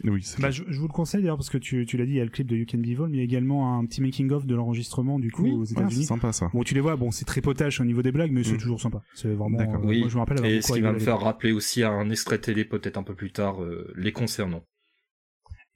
[0.03, 2.17] Oui, Bah, je, je vous le conseille d'ailleurs parce que tu, tu l'as dit, il
[2.17, 3.85] y a le clip de You Can Be Evil, mais il y a également un
[3.85, 5.51] petit making of de l'enregistrement du coup Oui.
[5.51, 6.05] aux Ouais, c'est États-Unis.
[6.05, 6.49] sympa ça.
[6.53, 8.57] Bon, tu les vois, bon, c'est très potache au niveau des blagues, mais c'est Mm.
[8.57, 9.01] toujours sympa.
[9.13, 9.57] C'est vraiment.
[9.59, 9.83] D'accord.
[9.83, 9.99] euh, Oui.
[9.99, 12.39] Moi, je me rappelle Et ce qui va me faire rappeler aussi à un extrait
[12.39, 14.65] télé peut-être un peu plus tard euh, les concernant.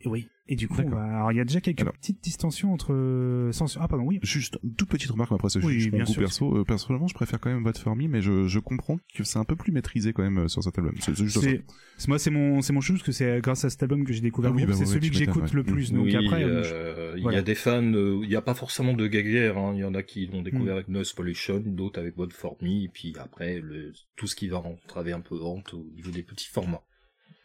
[0.02, 0.28] Et oui.
[0.52, 2.94] Et du coup, bah, alors il y a déjà quelques Alors- petites distensions entre.
[2.94, 4.20] euh, censure- Ah pardon, oui.
[4.24, 6.22] Juste une toute petite remarque, mais après c'est Oui, bien goût sûr.
[6.24, 6.58] perso.
[6.58, 9.38] Euh, personnellement, je préfère quand même Vote for Me, mais je, je comprends que c'est
[9.38, 10.96] un peu plus maîtrisé quand même euh, sur cet album.
[11.00, 11.42] C'est c'est juste ça.
[11.42, 11.64] C'est
[11.98, 14.14] c'est- moi c'est mon c'est mon chou parce que c'est grâce à cet album que
[14.14, 15.92] j'ai découvert Ah le oui, bah c'est ouais, celui que j'écoute le plus.
[15.92, 18.56] Donc oui, après, euh, euh, il y a des fans, euh, il n'y a pas
[18.56, 20.78] forcément de guerre, hein, il y en a qui l'ont découvert Mm.
[20.78, 24.48] avec Noise Pollution, d'autres avec Bud For Me, et puis après le, tout ce qui
[24.48, 26.82] va entraver un peu vente au niveau des petits formats.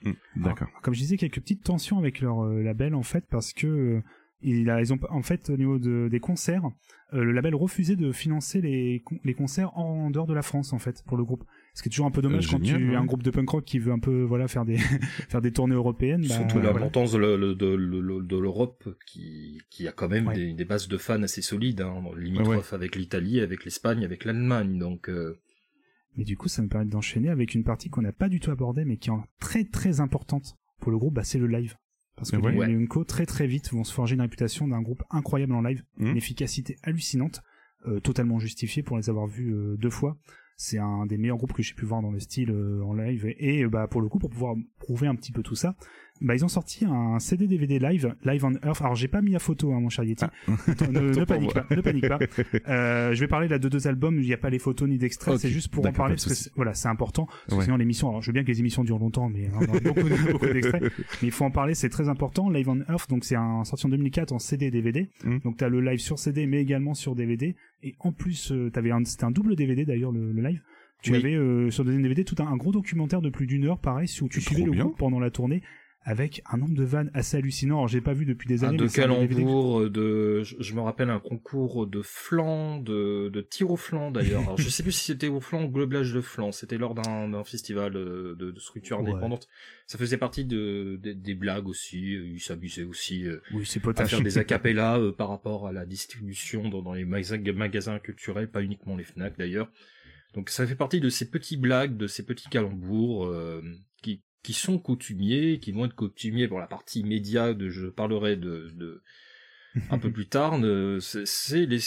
[0.05, 0.69] Mm, D'accord.
[0.83, 4.01] Comme je disais, quelques petites tensions avec leur euh, label en fait, parce que euh,
[4.43, 6.65] il a, ils ont en fait au niveau de, des concerts,
[7.15, 10.73] euh, le label refusait de financer les, con- les concerts en, dehors de la France
[10.75, 11.45] en fait pour le groupe.
[11.73, 12.95] Ce qui est toujours un peu dommage Euh, quand génial, tu ouais.
[12.97, 14.77] as un groupe de punk rock qui veut un peu voilà faire des
[15.29, 16.21] faire des tournées européennes.
[16.29, 16.73] Bah, Surtout voilà.
[16.73, 20.35] l'importance de, le- le- de, le- de l'Europe qui, qui a quand même Ouais.
[20.35, 24.79] des, des bases de fans assez solides, hein, limitrophes avec l'Italie, avec l'Espagne, avec l'Allemagne,
[24.79, 25.39] donc euh,
[26.17, 28.51] Mais du coup, ça me permet d'enchaîner avec une partie qu'on n'a pas du tout
[28.51, 31.77] abordée, mais qui est très très importante pour le groupe, bah, c'est le live.
[32.17, 32.67] Parce que Ouais.
[32.69, 35.83] les Unco, très très vite, vont se forger une réputation d'un groupe incroyable en live,
[35.99, 36.09] Mhm.
[36.13, 37.43] une efficacité hallucinante,
[37.87, 40.17] euh, totalement justifiée pour les avoir vus euh, deux fois.
[40.57, 43.27] c'est un des meilleurs groupes que j'ai pu voir dans le style euh, en live.
[43.27, 45.75] Et, et, bah pour le coup, pour pouvoir prouver un petit peu tout ça,
[46.21, 48.81] bah ils ont sorti un CD DVD live, Live on Earth.
[48.81, 50.25] Alors j'ai pas mis la photo, hein, mon cher Yeti.
[50.25, 50.37] Attends,
[50.93, 52.19] ne, panique pas, ne panique pas.
[52.69, 54.19] Euh, je vais parler là de deux albums.
[54.21, 55.37] Il n'y a pas les photos ni d'extraits.
[55.39, 57.27] C'est juste pour en parler parce que voilà, c'est important.
[57.47, 57.65] Parce Ouais.
[57.65, 59.81] sinon l'émission, alors je veux bien que les émissions durent longtemps, mais hein, on a
[59.81, 60.01] beaucoup,
[60.33, 60.83] beaucoup d'extraits.
[60.85, 62.49] Mais il faut en parler, c'est très important.
[62.49, 65.11] Live on Earth, donc c'est un sorti en 2004 en CD et DVD.
[65.25, 65.39] Mm.
[65.45, 67.57] Donc t'as le live sur CD, mais également sur DVD.
[67.83, 70.61] Et en plus, euh, t'avais un, c'était un double DVD d'ailleurs le, le live.
[71.03, 71.19] Tu Oui.
[71.19, 73.79] avais euh, sur le deuxième DVD tout un, un gros documentaire de plus d'une heure,
[73.79, 75.63] pareil, où tu suivais le groupe pendant la tournée
[76.05, 77.77] avec un nombre de vannes assez hallucinant.
[77.77, 78.77] Alors j'ai pas vu depuis des années.
[78.77, 82.03] de mais c'est un DVD que- calembour, euh, de, je, me rappelle un concours de
[82.03, 84.43] flanc, de, de tir au flanc d'ailleurs.
[84.43, 86.53] Alors, je sais plus si c'était au flanc ou globlage de flanc.
[86.53, 89.11] C'était lors d'un d'un festival euh, de, de structure Ouais.
[89.11, 89.49] indépendante.
[89.87, 92.15] Ça faisait partie de, de- des blagues aussi.
[92.15, 95.87] euh, Ils s'amusaient aussi Oui, c'est à faire des acapellas euh, par rapport à la
[95.87, 99.71] distribution dans, dans les magasins, magasins culturels, pas uniquement les Fnac d'ailleurs.
[100.35, 103.63] Donc ça fait partie de ces petits blagues, de ces petits calembours euh,
[104.03, 108.37] qui, qui sont coutumiers, qui vont être coutumiers pour la partie média, de, je parlerai
[108.37, 109.03] de, de
[109.91, 110.61] un peu plus tard.
[111.01, 111.79] C'est les,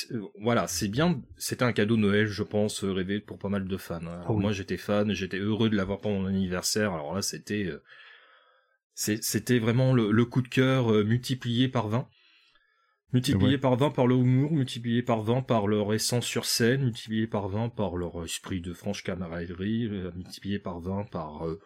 [0.42, 1.22] voilà, c'est bien.
[1.38, 4.06] C'était un cadeau de Noël, je pense, rêvé pour pas mal de fans.
[4.06, 4.26] hein.
[4.28, 4.42] Oui.
[4.42, 6.92] Moi, j'étais fan, j'étais heureux de l'avoir pendant mon anniversaire.
[6.94, 7.82] Alors là, c'était euh,
[8.96, 12.08] c'était vraiment le, le coup de cœur euh, multiplié par 20.
[13.14, 13.58] Multiplié Ouais.
[13.58, 17.48] par 20 par leur humour, multiplié par 20 par leur essence sur scène, multiplié par
[17.48, 21.48] 20 par leur esprit de franche camaraderie, euh, multiplié par 20 par...
[21.48, 21.60] euh,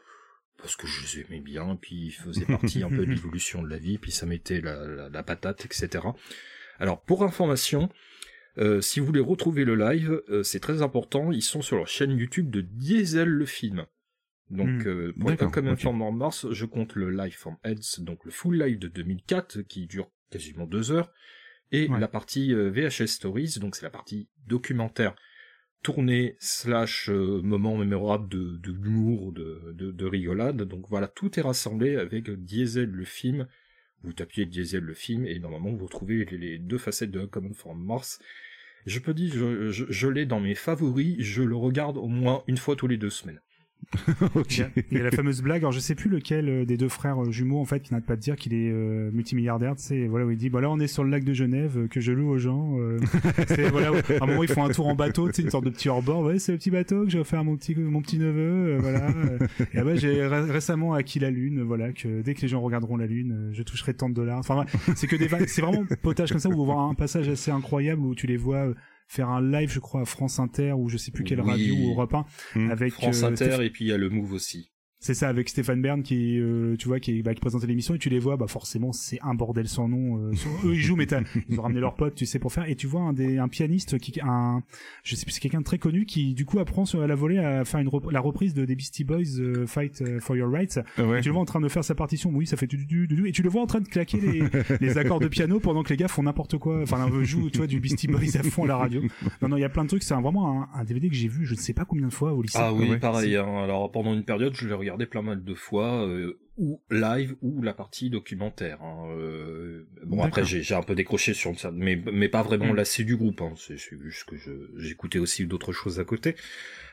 [0.62, 3.68] parce que je les aimais bien, puis ils faisaient partie un peu de l'évolution de
[3.70, 5.90] la vie, puis ça mettait la, la, la patate, etc.
[6.80, 7.90] Alors, pour information,
[8.58, 11.88] euh, si vous voulez retrouver le live, euh, c'est très important, ils sont sur leur
[11.88, 13.86] chaîne YouTube de Diesel le film.
[14.50, 14.88] Donc, Hmm.
[14.88, 15.74] euh, pour D'accord, comme ok.
[15.74, 19.88] Informer Mars, je compte le live from Heads, donc le full live de 2004, qui
[19.88, 21.12] dure quasiment deux heures,
[21.72, 22.00] et Ouais.
[22.00, 25.16] la partie VHS Stories, donc c'est la partie documentaire,
[25.84, 30.62] tournée slash euh, moment mémorable de, de de, de, de rigolade.
[30.64, 33.48] Donc voilà, tout est rassemblé avec Diesel le film.
[34.04, 37.84] Vous tapiez Diesel le film, et normalement vous retrouvez les, deux facettes de Common from
[37.84, 38.20] Mars.
[38.88, 39.32] Je peux dire,
[39.70, 43.12] je l'ai dans mes favoris, je le regarde au moins une fois tous les deux
[43.12, 43.40] semaines.
[44.50, 46.66] Il y, a, il y a la fameuse blague, alors je sais plus lequel euh,
[46.66, 49.10] des deux frères euh, jumeaux en fait qui n'arrête pas de dire qu'il est euh,
[49.12, 51.34] multimilliardaire, tu sais, voilà où il dit bah là on est sur le lac de
[51.34, 52.78] Genève que je loue aux gens.
[52.80, 53.00] euh,
[53.48, 55.50] c'est voilà, où- à un moment ils font un tour en bateau, tu sais une
[55.50, 57.76] sorte de petit hors-bord, ouais c'est le petit bateau que j'ai offert à mon petit
[57.76, 59.10] mon petit neveu, euh, voilà.
[59.74, 62.62] et ah bah j'ai ré- récemment acquis la lune, voilà que dès que les gens
[62.62, 64.40] regarderont la lune, je toucherai tant de dollars.
[64.40, 64.66] Enfin
[64.96, 68.02] c'est que des c'est vraiment potage comme ça où on voit un passage assez incroyable
[68.04, 68.74] où tu les vois
[69.14, 71.50] faire un live je crois à France Inter ou je sais plus quelle Oui.
[71.52, 72.72] radio ou Europe 1 Mm.
[72.72, 74.71] avec France euh, Inter, et puis il y a le Move aussi.
[75.04, 77.98] C'est ça avec Stéphane Bern qui euh, tu vois qui, bah, qui présentait l'émission et
[77.98, 80.32] tu les vois bah forcément c'est un bordel sans nom euh,
[80.66, 82.76] eux ils jouent mais t'as- ils ont ramené leurs potes tu sais pour faire et
[82.76, 84.62] tu vois un des un pianiste qui un
[85.04, 87.16] je sais plus c'est quelqu'un de très connu qui du coup apprend sur à la
[87.16, 90.36] volée à faire une rep- la reprise de des Beastie Boys euh, Fight euh, for
[90.38, 91.18] Your Rights Ouais.
[91.18, 93.08] et tu le vois en train de faire sa partition oui ça fait du du
[93.08, 94.44] du du et tu le vois en train de claquer les,
[94.82, 97.58] les accords de piano pendant que les gars font n'importe quoi enfin un joue tu
[97.58, 99.02] vois du Beastie Boys à fond à la radio
[99.42, 101.16] non non il y a plein de trucs c'est un- vraiment un, un DVD que
[101.16, 103.00] j'ai vu je ne sais pas combien de fois au lycée Ah oui, Ouais.
[103.00, 103.36] pareil.
[103.36, 103.48] hein.
[103.64, 107.62] Alors pendant une période, je l'ai regardé plein mal de fois, euh, ou live ou
[107.62, 108.82] la partie documentaire.
[108.82, 109.08] hein.
[109.18, 112.76] Euh, bon après, j'ai un peu décroché sur ça, mais mais pas vraiment Mm.
[112.76, 113.42] lassé du groupe.
[113.42, 113.54] Hein.
[113.58, 114.36] C'est juste que
[114.78, 116.36] j'écoutais aussi d'autres choses à côté.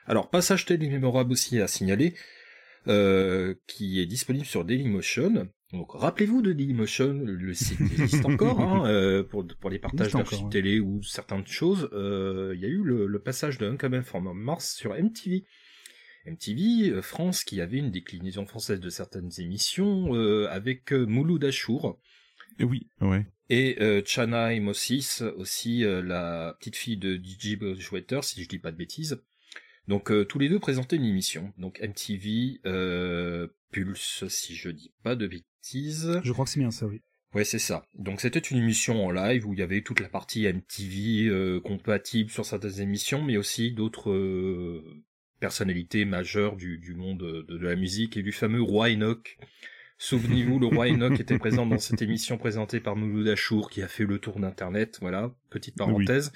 [0.07, 2.15] Alors passage télé mémorable aussi à signaler,
[2.87, 5.49] euh, qui est disponible sur Dailymotion.
[5.75, 10.45] Donc rappelez-vous de Dailymotion, le site existe encore hein, euh, pour pour les partages d'archives
[10.45, 10.51] ouais.
[10.51, 11.91] télé ou certaines choses.
[11.93, 15.45] Euh, Il y a eu le, le passage de Uncommon from Mars sur MTV.
[16.27, 21.45] MTV euh, France qui avait une déclinaison française de certaines émissions euh, avec euh, Mouloud
[21.45, 21.99] Achour
[22.59, 23.27] Et Oui, ouais.
[23.49, 28.59] et euh, Chana Mossis aussi euh, la petite fille de DJ Bridgewater si je dis
[28.59, 29.23] pas de bêtises.
[29.87, 31.53] Donc euh, tous les deux présentaient une émission.
[31.57, 36.21] Donc MTV euh, Pulse si je dis pas de bêtises.
[36.23, 37.01] je crois que c'est bien ça oui
[37.35, 37.87] Ouais, c'est ça.
[37.95, 41.61] Donc c'était une émission en live où il y avait toute la partie MTV euh,
[41.61, 44.11] compatible sur certaines émissions, mais aussi d'autres
[45.39, 49.39] personnalités majeures du, du monde de, de la musique et du fameux roi Enoch.
[49.99, 53.89] Souvenez-vous, le roi Enoch était présent dans cette émission présentée par Mouloud Achour qui a
[53.89, 54.99] fait le tour d'internet.
[55.01, 56.33] Voilà, petite parenthèse.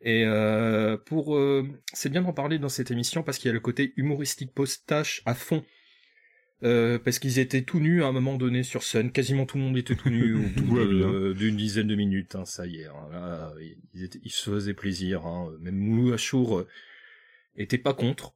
[0.00, 3.54] Et euh, pour, euh, c'est bien d'en parler dans cette émission parce qu'il y a
[3.54, 5.64] le côté humoristique post-tâche à fond.
[6.64, 9.62] Euh, parce qu'ils étaient tout nus à un moment donné sur Sun, quasiment tout le
[9.62, 10.34] monde était tout nu
[10.68, 12.86] Ouais, d'une dizaine de minutes, hein, ça y est.
[12.86, 13.52] hein, là,
[13.94, 15.24] ils, étaient- ils se faisaient plaisir.
[15.24, 16.64] Hein, même Moulou Achour
[17.58, 18.34] était pas contre.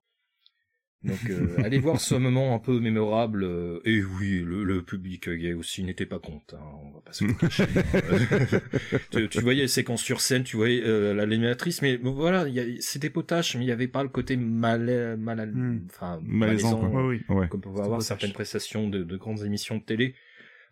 [1.04, 3.42] Donc euh, allez voir ce moment un peu mémorable.
[3.42, 6.56] euh, et oui, le, le public gay aussi n'était pas content.
[6.58, 7.64] hein, on va pas se le cacher.
[7.94, 8.60] Euh,
[9.10, 12.46] tu, tu voyais les séquences sur scène, tu voyais euh, l'animatrice, mais bon, voilà,
[12.78, 15.80] c'était potache, mais il n'y avait pas le côté mal, mal, Hmm.
[16.22, 16.88] Malaisant, malaisant, quoi.
[16.88, 17.34] Ouais, oui.
[17.34, 17.48] Ouais.
[17.48, 18.06] comme on peut C'était avoir potache.
[18.06, 20.14] certaines prestations de, de grandes émissions de télé.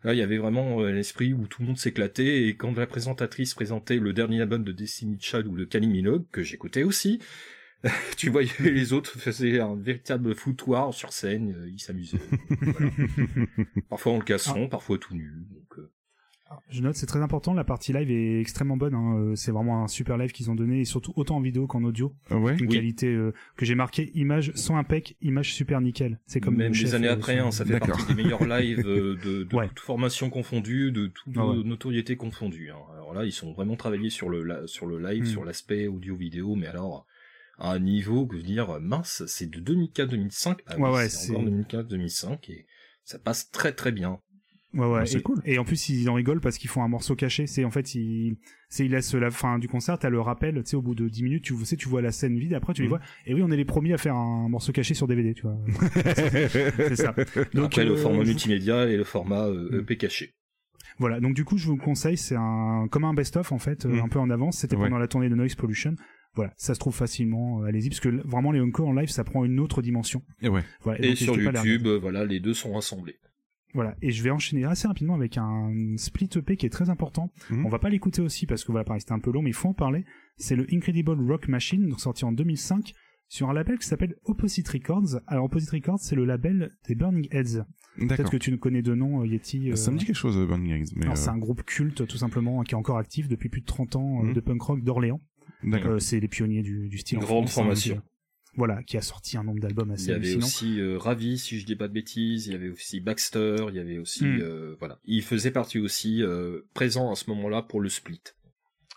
[0.05, 2.87] Là, il y avait vraiment euh, l'esprit où tout le monde s'éclatait, et quand la
[2.87, 7.19] présentatrice présentait le dernier album de Destiny Child ou de Kylie Minogue, que j'écoutais aussi,
[8.17, 12.19] tu voyais les autres faisaient un véritable foutoir sur scène, euh, ils s'amusaient.
[12.61, 12.91] Voilà.
[13.89, 15.33] Parfois en le casson, parfois tout nu.
[15.51, 15.91] Donc, euh,
[16.69, 17.55] Je note, c'est très important.
[17.55, 18.95] La partie live est extrêmement bonne.
[18.95, 19.17] hein.
[19.19, 21.83] Euh, C'est vraiment un super live qu'ils ont donné, et surtout autant en vidéo qu'en
[21.85, 22.13] audio.
[22.31, 22.55] Ouais.
[22.59, 22.69] Une Oui.
[22.69, 26.21] qualité euh, que j'ai marqué image sans impec, image super nickel.
[26.27, 29.45] C'est comme même des années après, hein, ça fait partie des meilleurs lives euh, de,
[29.45, 29.69] de Ouais.
[29.69, 31.63] toute formation confondue, de toute Ah ouais.
[31.65, 32.71] notoriété confondue.
[32.71, 32.77] hein.
[32.95, 35.27] Alors là, ils sont vraiment travaillés sur le la- sur le live, Hmm.
[35.27, 37.07] sur l'aspect audio-vidéo, mais alors
[37.61, 40.57] à un niveau que je veux dire mince, c'est de 2004-2005.
[40.67, 42.67] Ah Ouais, oui, ouais, c'est encore c'est- 2004-2005 et
[43.05, 44.19] ça passe très très bien.
[44.73, 45.05] Ouais, ouais.
[45.05, 45.41] C'est cool.
[45.45, 47.49] Et en plus, ils en rigolent parce qu'ils font un morceau caché.
[47.49, 48.37] C'est en fait, ils,
[48.69, 49.99] c'est ils laissent la fin du concert.
[49.99, 50.55] T'as le rappel.
[50.63, 52.55] Tu sais, au bout de 10 minutes, tu sais, tu vois la scène vide.
[52.55, 52.91] Après, tu les Mhm.
[52.91, 53.01] vois.
[53.27, 55.35] Et oui, on est les premiers à faire un morceau caché sur DVD.
[55.35, 55.59] Tu vois.
[56.15, 57.15] c'est ça.
[57.55, 59.81] Donc, Après le euh, format multimédia et le format euh, Hmm.
[59.81, 60.35] EP caché.
[60.99, 63.89] Voilà, donc du coup, je vous conseille, c'est un comme un best-of en fait, euh,
[63.89, 64.01] Mm.
[64.05, 64.59] un peu en avance.
[64.59, 64.85] C'était Ouais.
[64.85, 65.95] pendant la tournée de Noise Pollution.
[66.35, 67.63] Voilà, ça se trouve facilement.
[67.63, 70.23] euh, Allez-y, parce que vraiment les encore en live, ça prend une autre dimension.
[70.43, 70.63] Et ouais.
[70.83, 71.89] Voilà, Et, donc, sur les YouTube, regarder.
[71.89, 73.17] euh, voilà, les deux sont rassemblés.
[73.73, 77.33] Voilà, et je vais enchaîner assez rapidement avec un split EP qui est très important.
[77.51, 77.67] Mhm.
[77.67, 79.55] On va pas l'écouter aussi parce que voilà, pareil, c'était un peu long, mais il
[79.55, 80.05] faut en parler.
[80.39, 82.95] C'est le Incredible Rock Machine, donc sorti en 2005
[83.29, 85.21] sur un label qui s'appelle Opposite Records.
[85.29, 87.65] Alors Opposite Records, c'est le label des Burning Heads.
[87.97, 89.71] Peut-être que tu ne connais de nom, euh, Yeti.
[89.71, 92.63] euh, Ça me dit quelque chose, Burning mais alors, c'est un groupe culte tout simplement
[92.65, 94.33] qui est encore actif depuis plus de 30 ans Mhm.
[94.33, 95.21] de punk rock d'Orléans.
[95.65, 97.19] Euh, c'est les pionniers du, du style.
[97.19, 98.03] Une en grande France, hein, formation.
[98.57, 101.59] voilà, qui a sorti un nombre d'albums Il assez y avait aussi euh, Ravi, si
[101.59, 102.47] je dis pas de bêtises.
[102.47, 103.57] Il y avait aussi Baxter.
[103.69, 104.39] Il y avait aussi, Hmm.
[104.41, 104.99] euh, voilà.
[105.05, 108.21] Il faisait partie aussi euh, présent à ce moment-là pour le split.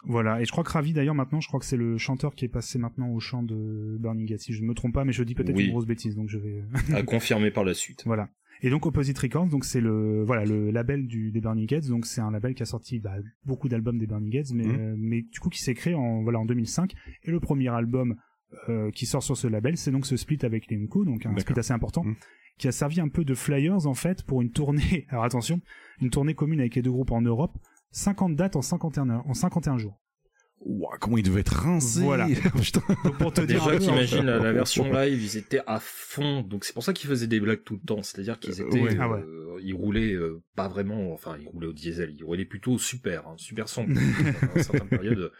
[0.05, 2.43] Voilà, et je crois que Ravi d'ailleurs maintenant, je crois que c'est le chanteur qui
[2.43, 5.13] est passé maintenant au chant de Burning Gate, si je ne me trompe pas, mais
[5.13, 5.63] je dis peut-être Oui.
[5.65, 6.61] une grosse bêtise, donc je vais.
[6.93, 8.03] à confirmer par la suite.
[8.05, 8.27] voilà.
[8.61, 12.05] Et donc Opposite Records, donc c'est le voilà le label du des Burning Gates, donc
[12.05, 13.15] c'est un label qui a sorti bah,
[13.45, 14.75] beaucoup d'albums des Burning Gates, mais Mhm.
[14.79, 16.93] euh, mais du coup qui s'est créé en voilà en 2005
[17.23, 18.15] et le premier album
[18.69, 21.35] euh, qui sort sur ce label, c'est donc ce split avec les Unco, donc un
[21.39, 22.15] split assez important, Mhm.
[22.59, 25.05] qui a servi un peu de flyers en fait pour une tournée.
[25.09, 25.59] Alors attention,
[26.01, 27.57] une tournée commune avec les deux groupes en Europe,
[27.91, 29.99] 50 dates en 51 heures, en 51 jours.
[30.65, 32.27] Ouah, comment il devait être rincé Voilà.
[33.03, 34.95] Donc pour te dire Déjà, t'imagines la, la Oh, version oh, oh.
[34.97, 36.41] live, ils étaient à fond.
[36.41, 38.01] Donc c'est pour ça qu'ils faisaient des blagues tout le temps.
[38.01, 38.97] C'est-à-dire qu'ils Euh, étaient.
[38.99, 39.19] Ah ouais.
[39.19, 41.11] euh, ils roulaient euh, pas vraiment.
[41.13, 42.13] Enfin, ils roulaient au diesel.
[42.17, 43.83] Ils roulaient plutôt au super, hein, super son.
[43.85, 43.85] à
[44.55, 45.31] une certaine période.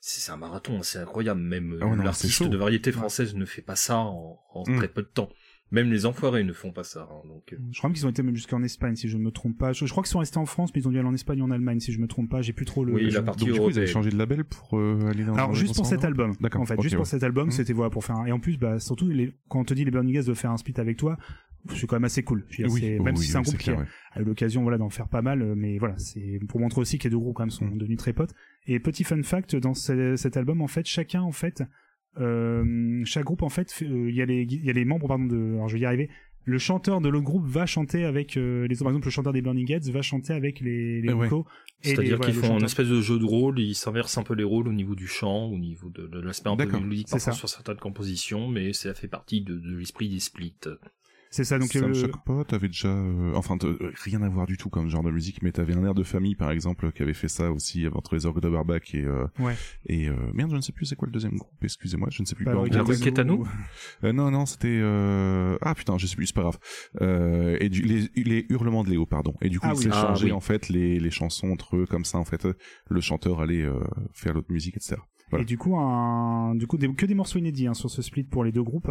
[0.00, 1.40] C'est un marathon, c'est incroyable.
[1.40, 4.76] Même c'est l'artiste de variété française ne fait pas ça en, en Mm.
[4.76, 5.30] très peu de temps.
[5.74, 7.08] Même les enfoirés ne font pas ça.
[7.10, 9.30] hein, donc, euh, Je crois qu'ils ont été même jusqu'en Espagne, si je ne me
[9.30, 9.72] trompe pas.
[9.72, 11.42] Je, je crois qu'ils sont restés en France, mais ils ont dû aller en Espagne
[11.42, 12.42] ou en Allemagne, si je me trompe pas.
[12.42, 12.92] J'ai plus trop le.
[12.94, 15.24] Oui, je- la partie Donc du coup, ils avaient changé de label pour euh, aller
[15.24, 16.98] dans Alors juste pour cet album, D'accord, en fait, juste ouais.
[16.98, 17.50] pour cet album, Mhm.
[17.52, 18.26] c'était voilà pour faire un...
[18.26, 19.34] et en plus bah surtout les...
[19.48, 21.16] quand on te dit les Burning Gas de faire un split avec toi,
[21.74, 22.44] c'est quand même assez cool.
[22.50, 23.86] Je veux dire, Oui, même oui, si c'est un groupe qui clair, a, ouais.
[24.12, 26.98] a eu l'occasion voilà d'en faire pas mal, euh, mais voilà c'est pour montrer aussi
[26.98, 27.78] que les deux groupes quand même sont Mhm.
[27.78, 28.34] devenus très potes.
[28.66, 31.64] Et petit fun fact dans ce- cet album en fait chacun en fait euh,
[33.04, 35.24] chaque groupe en fait euh, il y a les il y a les membres pardon
[35.24, 36.10] de alors je vais y arriver
[36.44, 38.84] le chanteur de l'autre groupe va chanter avec euh, les autres.
[38.84, 41.28] Par exemple, le chanteur des Burning Heads va chanter avec les, les Eh ouais.
[41.80, 44.68] C'est-à-dire qu'ils font un espèce de jeu de rôle, ils s'inversent un peu les rôles
[44.68, 48.48] au niveau du chant, au niveau de, de l'aspect un peu mélodique, sur certaines compositions,
[48.48, 50.54] mais ça fait partie de, de l'esprit des splits.
[51.34, 51.58] C'est ça.
[51.58, 54.56] Donc ça le- me choque pas, t'avais déjà, euh, enfin, euh, rien à voir du
[54.56, 57.12] tout comme genre de musique, mais t'avais un air de famille, par exemple, qui avait
[57.12, 59.56] fait ça aussi entre les orgues de Barbac et, euh, Ouais.
[59.86, 62.26] et, euh, merde, je ne sais plus c'est quoi le deuxième groupe, excusez-moi, je ne
[62.26, 62.44] sais plus.
[62.44, 62.54] Bah.
[62.54, 63.44] Requête Quétano
[64.04, 65.56] Euh, non, non, c'était, euh...
[65.60, 66.58] ah putain, je sais plus, c'est pas grave.
[67.00, 69.34] Euh, et du, les, les hurlements de Léo, pardon.
[69.42, 69.82] Et du coup, Ah oui.
[69.82, 70.32] s'échangeaient Ah oui.
[70.32, 72.54] en fait les, les chansons entre eux, comme ça, en fait, euh,
[72.88, 73.80] le chanteur allait euh,
[74.12, 74.96] faire l'autre musique, etc.
[75.34, 75.42] Voilà.
[75.42, 78.24] Et du coup, un, du coup, des- que des morceaux inédits hein, sur ce split
[78.24, 78.90] pour les deux groupes.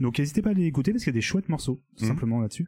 [0.00, 2.08] Donc, n'hésitez pas à les écouter parce qu'il y a des chouettes morceaux, tout Mhm.
[2.08, 2.66] simplement là-dessus.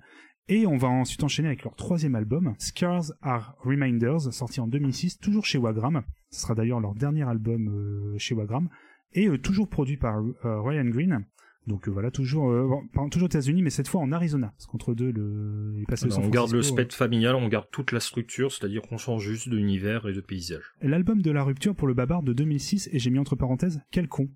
[0.48, 5.18] Et on va ensuite enchaîner avec leur troisième album, Scars Are Reminders, sorti en 2006,
[5.18, 6.02] toujours chez Wagram.
[6.30, 8.68] Ce sera d'ailleurs leur dernier album euh, chez Wagram.
[9.12, 11.24] Et euh, toujours produit par euh, Ryan Green.
[11.66, 14.52] Donc euh, voilà, toujours, euh, bon, toujours aux États-Unis, mais cette fois en Arizona.
[14.56, 15.74] Parce qu'entre deux, le...
[15.88, 19.22] il San on garde le spectre familial, on garde toute la structure, c'est-à-dire qu'on change
[19.22, 20.62] juste d'univers et de paysage.
[20.82, 24.08] L'album de la rupture pour le Babar de 2006, et j'ai mis entre parenthèses, quel
[24.08, 24.28] con.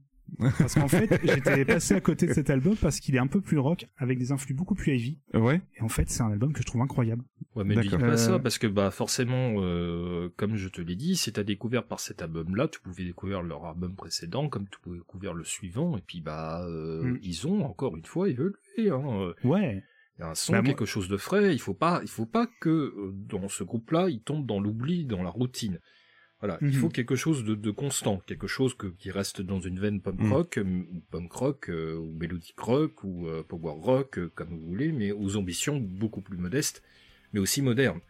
[0.59, 3.41] Parce qu'en fait, j'étais passé à côté de cet album parce qu'il est un peu
[3.41, 5.19] plus rock, avec des influx beaucoup plus heavy.
[5.35, 5.61] Ouais.
[5.77, 7.23] Et en fait, c'est un album que je trouve incroyable.
[7.55, 8.01] Ouais, mais dis D'accord.
[8.07, 11.43] pas Euh, ça, parce que bah forcément, euh, comme je te l'ai dit, si t'as
[11.43, 15.45] découvert par cet album-là, tu pouvais découvrir leur album précédent, comme tu pouvais découvrir le
[15.45, 17.19] suivant, et puis bah euh, Mm.
[17.23, 18.55] ils ont encore une fois évolué.
[18.79, 19.03] Hein.
[19.05, 19.83] euh, Ouais.
[20.19, 21.55] Il y a un son, Bah, moi- quelque chose de frais.
[21.55, 25.05] Il faut pas, il faut pas que euh, dans ce groupe-là, il tombe dans l'oubli,
[25.05, 25.79] dans la routine.
[26.41, 26.73] Voilà, il Mhm.
[26.75, 30.21] faut quelque chose de, de constant, quelque chose que, qui reste dans une veine punk
[30.21, 30.33] Mhm.
[30.33, 34.51] rock, euh, ou punk rock, euh, ou melodic rock, ou euh, power rock, euh, comme
[34.51, 36.83] vous voulez, mais aux ambitions beaucoup plus modestes,
[37.33, 38.01] mais aussi modernes.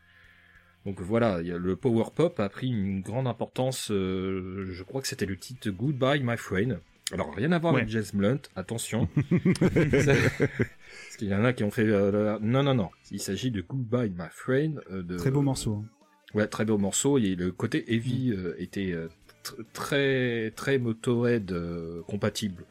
[0.84, 3.90] Donc voilà, il y a- le power pop a pris une grande importance.
[3.90, 6.80] euh, je crois que c'était le titre Goodbye My Friend.
[7.12, 7.80] Alors rien à voir Ouais.
[7.80, 9.09] avec Jazz Blunt, attention.
[9.60, 11.86] Parce qu'il y en a qui ont fait.
[11.88, 12.90] euh, non, non, non.
[13.10, 14.80] Il s'agit de Goodbye My Friend.
[14.90, 15.76] euh, de, Très beau morceau.
[15.76, 15.84] hein.
[16.34, 17.18] Ouais, très beau morceau.
[17.18, 19.09] Et le côté heavy euh, était euh,
[19.44, 22.64] tr- très, très Motorhead euh, compatible.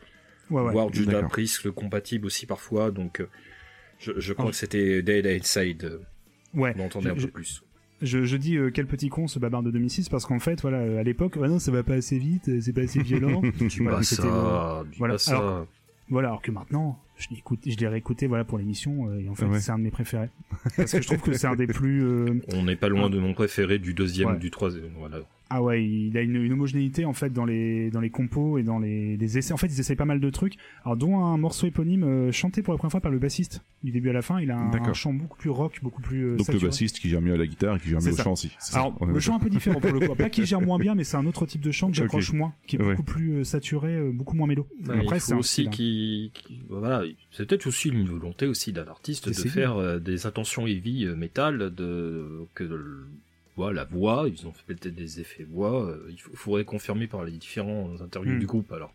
[0.49, 0.71] Ouais, ouais.
[0.71, 0.89] Voire.
[1.29, 2.91] Priest le compatible aussi parfois.
[2.91, 3.27] Donc, euh,
[3.99, 4.51] je, je crois Ah.
[4.51, 5.83] que c'était Dead Inside.
[5.85, 5.99] euh,
[6.53, 6.73] Ouais.
[6.77, 7.63] on entendait un Je- peu plus.
[8.03, 10.77] Je, je dis euh, quel petit con ce babar de 2006 parce qu'en fait, voilà,
[10.77, 13.41] euh, à l'époque, ouais, non, ça va pas assez vite, euh, c'est pas assez violent.
[13.59, 15.15] Dis Voilà, ça, dis voilà.
[15.15, 15.37] pas ça.
[15.39, 15.67] Alors,
[16.07, 19.35] voilà, alors que maintenant, je l'ai je l'ai réécouté, voilà, pour l'émission, euh, et en
[19.35, 19.59] fait, Ouais.
[19.59, 20.29] c'est un de mes préférés.
[20.77, 23.19] Parce que je trouve que c'est un des plus, euh, On n'est pas loin de
[23.19, 24.35] mon préféré du deuxième Ouais.
[24.35, 24.91] ou du troisième.
[24.97, 25.19] Voilà.
[25.49, 28.63] Ah ouais, il a une, une homogénéité en fait dans les dans les compos et
[28.63, 29.53] dans les, les essais.
[29.53, 30.55] En fait, ils essayent pas mal de trucs.
[30.83, 33.91] Alors, dont un morceau éponyme euh, chanté pour la première fois par le bassiste du
[33.91, 34.39] début à la fin.
[34.41, 37.21] Il a un, chant beaucoup plus rock, beaucoup plus euh, Donc le bassiste qui gère
[37.21, 38.51] mieux à la guitare et qui gère mieux au chant aussi.
[38.73, 40.15] Alors, le chant un peu différent pour le coup.
[40.15, 42.53] Pas qu'il gère moins bien, mais c'est un autre type de chant que j'accroche moins,
[42.65, 42.91] qui est Ouais.
[42.91, 44.67] beaucoup plus euh, saturé, euh, beaucoup moins mélo.
[44.83, 45.69] Bah, Après, il c'est aussi hein.
[45.69, 50.25] qu'il, qu'il- voilà, c'est peut-être aussi une volonté aussi d'un artiste de faire euh, des
[50.25, 53.07] intentions heavy euh, metal, de que le-
[53.57, 55.85] la voix, ils ont fait peut-être des effets voix.
[55.89, 58.39] euh, il faut- faudrait confirmer par les différents interviews Hmm.
[58.39, 58.71] du groupe.
[58.71, 58.93] Alors,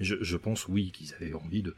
[0.00, 1.74] je, je pense oui qu'ils avaient envie de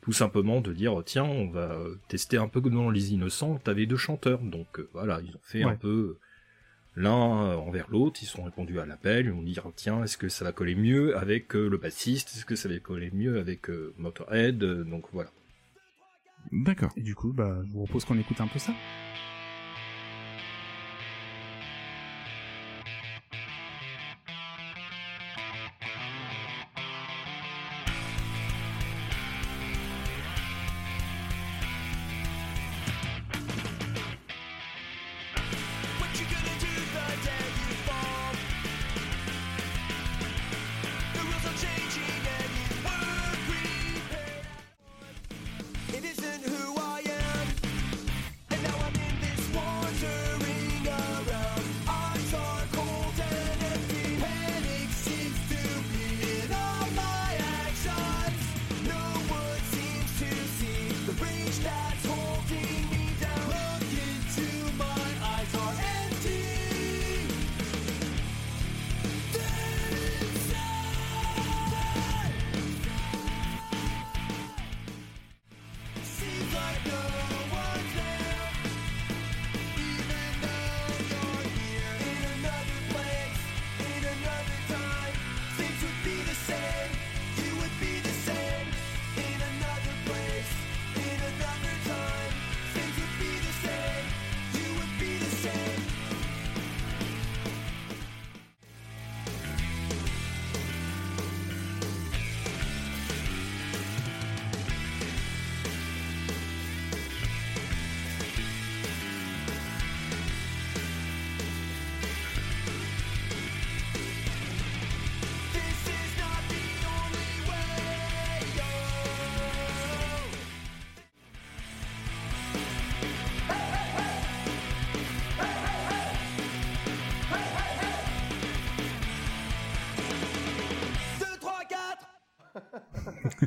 [0.00, 3.58] tout simplement de dire tiens, on va euh, tester un peu dans les Innocents.
[3.58, 6.16] T'avais deux chanteurs, donc euh, voilà, ils ont fait un peu
[6.96, 7.10] l'un
[7.56, 10.52] envers l'autre, ils sont répondus à l'appel, ils ont dit tiens, est-ce que ça va
[10.52, 14.58] coller mieux avec euh, le bassiste, est-ce que ça va coller mieux avec euh, Motorhead,
[14.58, 15.30] donc voilà.
[16.52, 16.90] D'accord.
[16.96, 18.72] Et du coup, bah, je vous propose qu'on écoute un peu ça.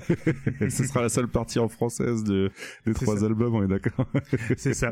[0.69, 2.51] Ce sera la seule partie en française de,
[2.85, 3.25] des trois ça.
[3.25, 4.07] albums, on est d'accord
[4.57, 4.91] C'est ça.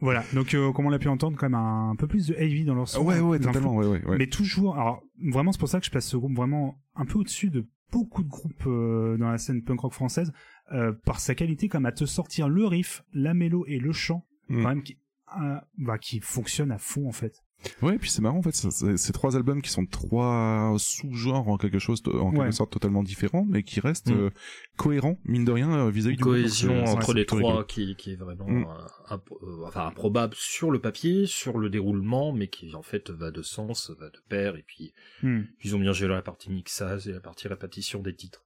[0.00, 0.24] voilà.
[0.32, 2.74] Donc, euh, comme on l'a pu entendre, quand même un, peu plus de heavy dans
[2.74, 3.02] leur son.
[3.04, 4.04] Ouais, ouais, totalement, ouais, ouais.
[4.04, 4.18] ouais.
[4.18, 7.18] Mais toujours, alors vraiment, c'est pour ça que je place ce groupe vraiment un peu
[7.18, 10.32] au-dessus de beaucoup de groupes euh, dans la scène punk rock française,
[10.72, 14.24] euh, par sa qualité comme à te sortir le riff, la mélo et le chant,
[14.50, 14.62] Mm.
[14.62, 14.98] quand même qui,
[15.40, 17.42] euh, bah, qui fonctionne à fond en fait.
[17.82, 21.58] Ouais, et puis c'est marrant en fait, c'est trois albums qui sont trois sous-genres en
[21.58, 22.52] quelque chose, de- en quelque Ouais.
[22.52, 24.18] sorte totalement différents, mais qui restent Mm.
[24.18, 24.30] euh,
[24.76, 26.34] cohérents mine de rien euh, vis-à-vis du groupe.
[26.36, 28.64] cohésion entre les trois qui, qui est vraiment Mm.
[28.66, 33.10] euh, imp- euh, enfin improbable sur le papier, sur le déroulement, mais qui en fait
[33.10, 34.92] va de sens, va de pair, et puis
[35.22, 35.42] Hmm.
[35.62, 38.44] ils ont bien géré la partie mixage et la partie répétition des titres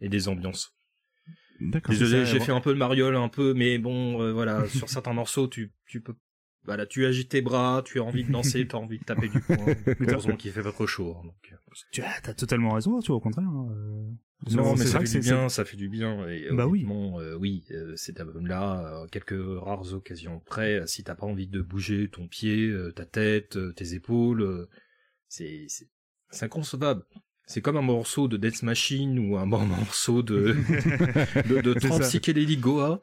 [0.00, 0.72] et des ambiances.
[1.60, 5.14] Désolé, j'ai fait un peu le mariole, un peu, mais bon, euh, voilà, sur certains
[5.14, 6.14] morceaux, tu, tu peux,
[6.66, 9.28] voilà, tu agites tes bras, tu as envie de danser, tu as envie de taper
[9.28, 9.66] du poing.
[10.00, 11.16] Heureusement qu'il fait pas trop chaud.
[11.18, 11.56] hein, donc, euh,
[11.92, 13.46] Tu as, t'as totalement raison, tu vois, au contraire.
[13.48, 15.88] hein, euh, Non, mais c'est ça vrai fait que du c'est- bien, ça fait du
[15.88, 16.28] bien.
[16.28, 16.84] Et Bah oui.
[16.88, 21.48] euh, oui, euh, cet album-là, euh, quelques rares occasions près, euh, si t'as pas envie
[21.48, 24.68] de bouger ton pied, euh, ta tête, euh, tes épaules, euh,
[25.28, 25.88] c'est c'est
[26.30, 27.04] c'est inconcevable.
[27.48, 30.56] C'est comme un morceau de Death Machine ou un bon morceau de
[31.48, 32.08] de, de C'est 30 ça.
[32.08, 33.00] psychédéliques Goa.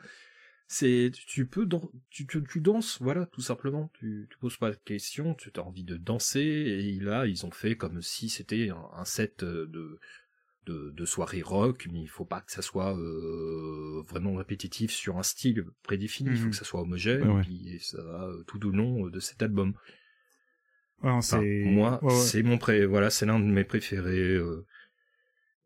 [0.76, 4.72] C'est tu peux dan- tu, tu, tu danses voilà tout simplement tu tu poses pas
[4.72, 8.70] de questions tu as envie de danser et là ils ont fait comme si c'était
[8.70, 10.00] un, un set euh, de
[10.66, 15.18] de, de soirée rock, mais il faut pas que ça soit euh, vraiment répétitif sur
[15.18, 16.30] un style prédéfini.
[16.32, 16.52] Il faut Mhm.
[16.52, 17.28] que ça soit homogène.
[17.28, 17.42] Ouais, ouais.
[17.42, 19.74] Puis ça va euh, tout au long de cet album.
[21.04, 24.36] Ouais, Enfin, moi, c'est mon pré, voilà, c'est l'un de mes préférés.
[24.36, 24.66] euh,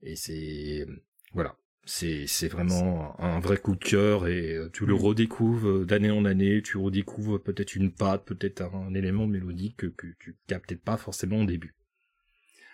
[0.02, 0.86] et c'est
[1.34, 1.56] voilà,
[1.88, 5.00] c'est vraiment un, vrai coup de cœur et euh, tu le Mhm.
[5.00, 6.62] redécouvres euh, d'année en année.
[6.62, 11.38] Tu redécouvres peut-être une patte, peut-être un, élément mélodique que, que tu captais pas forcément
[11.42, 11.74] au début.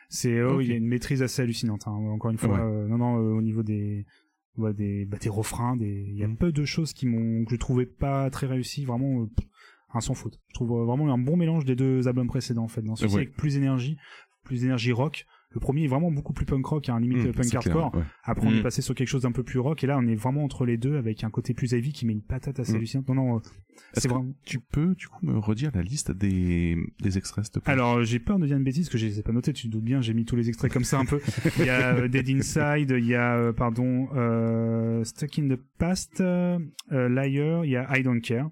[0.09, 1.87] C'est oh, il y a une maîtrise assez hallucinante.
[1.87, 1.91] hein.
[1.91, 2.61] Encore une fois, Ouais.
[2.61, 4.05] euh, non non, euh, au niveau des
[4.57, 6.37] ouais, des bah, des refrains, des il y a Mhm.
[6.37, 8.85] peu de choses qui m'ont que je trouvais pas très réussies.
[8.85, 9.29] Vraiment, euh,
[9.93, 10.39] un sans faute.
[10.49, 12.81] Je trouve vraiment un bon mélange des deux albums précédents en fait.
[12.81, 13.13] Dans Ouais.
[13.13, 13.97] avec plus d'énergie,
[14.43, 15.25] plus d'énergie rock.
[15.53, 17.95] Le premier est vraiment beaucoup plus punk rock, hein, limite Mmh, euh, punk clair, hardcore.
[17.95, 18.03] ouais.
[18.23, 18.55] Après, on Mm.
[18.55, 20.65] est passé sur quelque chose d'un peu plus rock, et là, on est vraiment entre
[20.65, 22.75] les deux avec un côté plus heavy qui met une patate assez Mm.
[22.77, 23.07] hallucinante.
[23.09, 23.39] Non, non, euh,
[23.93, 24.33] c'est que vraiment.
[24.45, 27.71] tu peux du coup me redire la liste des, des extraits s'il te plaît?
[27.73, 29.67] Alors, j'ai peur de dire une bêtise, parce que je les ai pas notés, tu
[29.67, 31.19] te doutes bien, j'ai mis tous les extraits comme ça un peu.
[31.59, 35.59] Il y a euh, Dead Inside, il y a, euh, pardon, euh, Stuck in the
[35.77, 36.57] Past, euh,
[36.91, 38.49] Liar, il y a I Don't Care.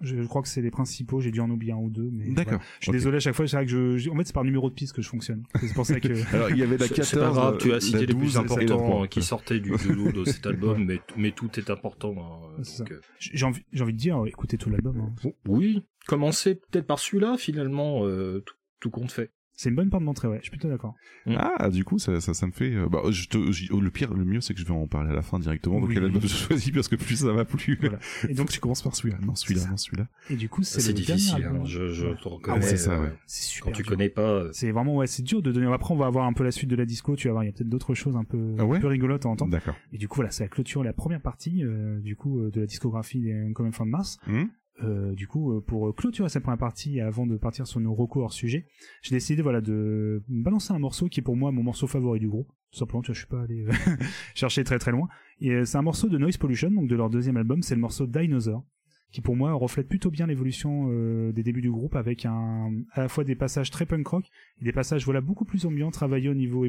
[0.00, 2.28] Je, crois que c'est les principaux, j'ai dû en oublier un ou deux, mais.
[2.30, 2.54] D'accord.
[2.54, 2.64] voilà.
[2.80, 2.96] Je suis ok.
[2.96, 4.74] désolé à chaque fois, c'est vrai que je, je- en fait, c'est par numéro de
[4.74, 5.44] piste que je fonctionne.
[5.60, 6.08] C'est pour ça que.
[6.34, 8.18] Alors il y avait la C'est- 14, C'est pas grave, tu as cité les 12
[8.18, 9.02] plus importants 3.
[9.02, 12.14] euh, qui sortaient du, du lot de cet album, mais, mais tout est important.
[12.18, 12.94] hein, C'est donc, ça.
[12.94, 14.98] euh, J'ai envie, j'ai envie de dire, écoutez tout l'album.
[15.24, 15.30] hein.
[15.46, 19.30] oui, commencer peut-être par celui-là, finalement, euh, tout, tout compte fait.
[19.56, 20.38] C'est une bonne porte d'entrée, ouais.
[20.38, 20.94] Je suis plutôt d'accord.
[21.36, 22.74] Ah, du coup, ça, ça, ça me fait.
[22.74, 24.86] euh, bah, je te, j- oh, le pire, le mieux, c'est que je vais en
[24.88, 25.78] parler à la fin directement.
[25.80, 25.94] Donc, Oui.
[25.94, 27.76] quel album je choisis parce que plus ça va, plus.
[27.80, 27.98] Voilà.
[28.28, 29.18] Et Donc, tu commences par celui-là.
[29.24, 30.08] Non, celui-là, C'est non, celui-là.
[30.30, 32.16] et du coup, c'est C'est le difficile, dernier hein, je, je Ouais.
[32.16, 32.56] te reconnais.
[32.58, 33.12] ouais, c'est ça, euh, ouais.
[33.26, 33.66] C'est super.
[33.72, 33.90] Quand tu dur.
[33.92, 35.72] connais pas, euh, C'est vraiment, ouais, c'est dur de donner.
[35.72, 37.46] Après, on va avoir un peu la suite de la disco, tu vas voir, il
[37.46, 39.52] y a peut-être d'autres choses un peu, Ah ouais un peu rigolotes à entendre.
[39.52, 39.76] D'accord.
[39.92, 42.66] Et du coup, voilà, ça clôture la première partie, euh, du coup, euh, de la
[42.66, 44.18] discographie des Common Fan Mars.
[44.26, 44.48] Hum
[44.82, 47.94] Euh, du coup, euh, pour clôturer cette première partie, et avant de partir sur nos
[47.94, 48.66] recours hors sujet,
[49.02, 52.28] j'ai décidé, voilà, de balancer un morceau qui est pour moi mon morceau favori du
[52.28, 52.48] groupe.
[52.72, 53.70] Tout simplement, tu vois, je suis pas allé euh,
[54.34, 55.08] chercher très très loin.
[55.40, 57.80] Et euh, c'est un morceau de Noise Pollution, donc de leur deuxième album, c'est le
[57.80, 58.64] morceau Dinosaur,
[59.12, 63.02] qui pour moi reflète plutôt bien l'évolution euh, des débuts du groupe, avec un, à
[63.02, 64.24] la fois des passages très punk rock
[64.60, 66.66] et des passages, voilà, beaucoup plus ambiants, travaillés au niveau.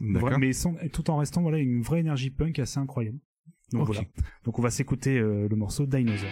[0.00, 3.18] Vra- mais sans, tout en restant voilà une vraie énergie punk assez incroyable.
[3.70, 4.02] Donc voilà.
[4.44, 6.28] Donc on va s'écouter euh, le morceau Dinosaur.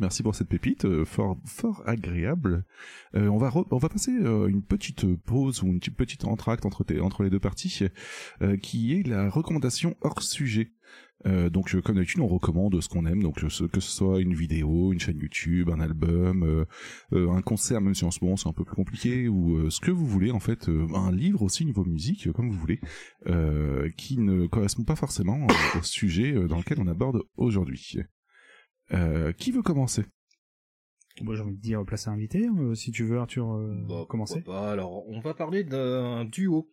[0.00, 2.64] Merci pour cette pépite, euh, fort fort agréable.
[3.14, 7.22] Euh, on va on va passer euh, une petite pause ou une petite- entracte entre
[7.22, 7.84] les deux parties,
[8.62, 10.72] qui est la recommandation hors sujet.
[11.24, 14.92] Donc comme d'habitude, on recommande ce qu'on aime, donc ce- que ce soit une vidéo,
[14.92, 16.66] une chaîne YouTube, un album,
[17.12, 19.90] un concert, même si en ce moment c'est un peu plus compliqué, ou ce que
[19.90, 22.80] vous voulez en fait, un livre aussi niveau musique, comme vous voulez,
[23.96, 25.46] qui ne correspond pas forcément
[25.78, 27.98] au sujet dans lequel on aborde aujourd'hui.
[28.92, 30.04] Euh, qui veut commencer?
[31.22, 32.46] Moi, j'ai envie de dire place à invité.
[32.58, 34.42] euh, si tu veux, Arthur, euh, Bah, commencer.
[34.42, 34.70] pas.
[34.72, 36.68] Alors, on va parler d'un duo.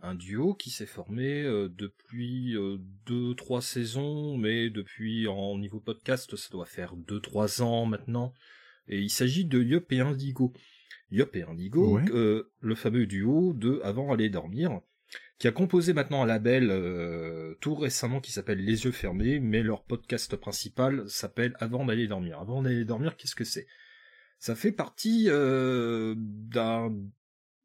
[0.00, 5.80] Un duo qui s'est formé euh, depuis euh, deux, trois saisons, mais depuis en niveau
[5.80, 8.34] podcast, ça doit faire deux, trois ans maintenant.
[8.88, 10.52] Et il s'agit de Yop et Indigo.
[11.10, 12.04] Yop et Indigo, Ouais.
[12.10, 14.80] euh, le fameux duo de Avant aller dormir,
[15.42, 19.64] qui a composé maintenant un label euh, tout récemment qui s'appelle Les yeux fermés, mais
[19.64, 22.38] leur podcast principal s'appelle Avant d'aller dormir.
[22.38, 23.66] Avant d'aller dormir, qu'est-ce que c'est?
[24.38, 26.96] Ça fait partie euh, d'un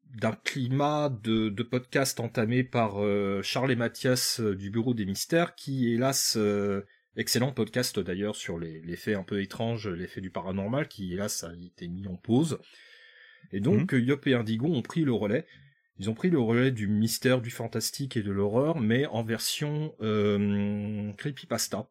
[0.06, 5.54] d'un climat de, de podcast entamé par euh, Charles et Mathias du Bureau des Mystères,
[5.54, 6.36] qui hélas,
[7.14, 11.12] excellent podcast d'ailleurs sur les, les faits un peu étranges, les faits du paranormal, qui
[11.12, 12.58] hélas a été mis en pause.
[13.52, 15.46] Et donc Yop et Indigo ont pris le relais.
[15.98, 19.94] Ils ont pris le relais du mystère, du fantastique et de l'horreur, mais en version
[20.00, 21.90] euh, creepypasta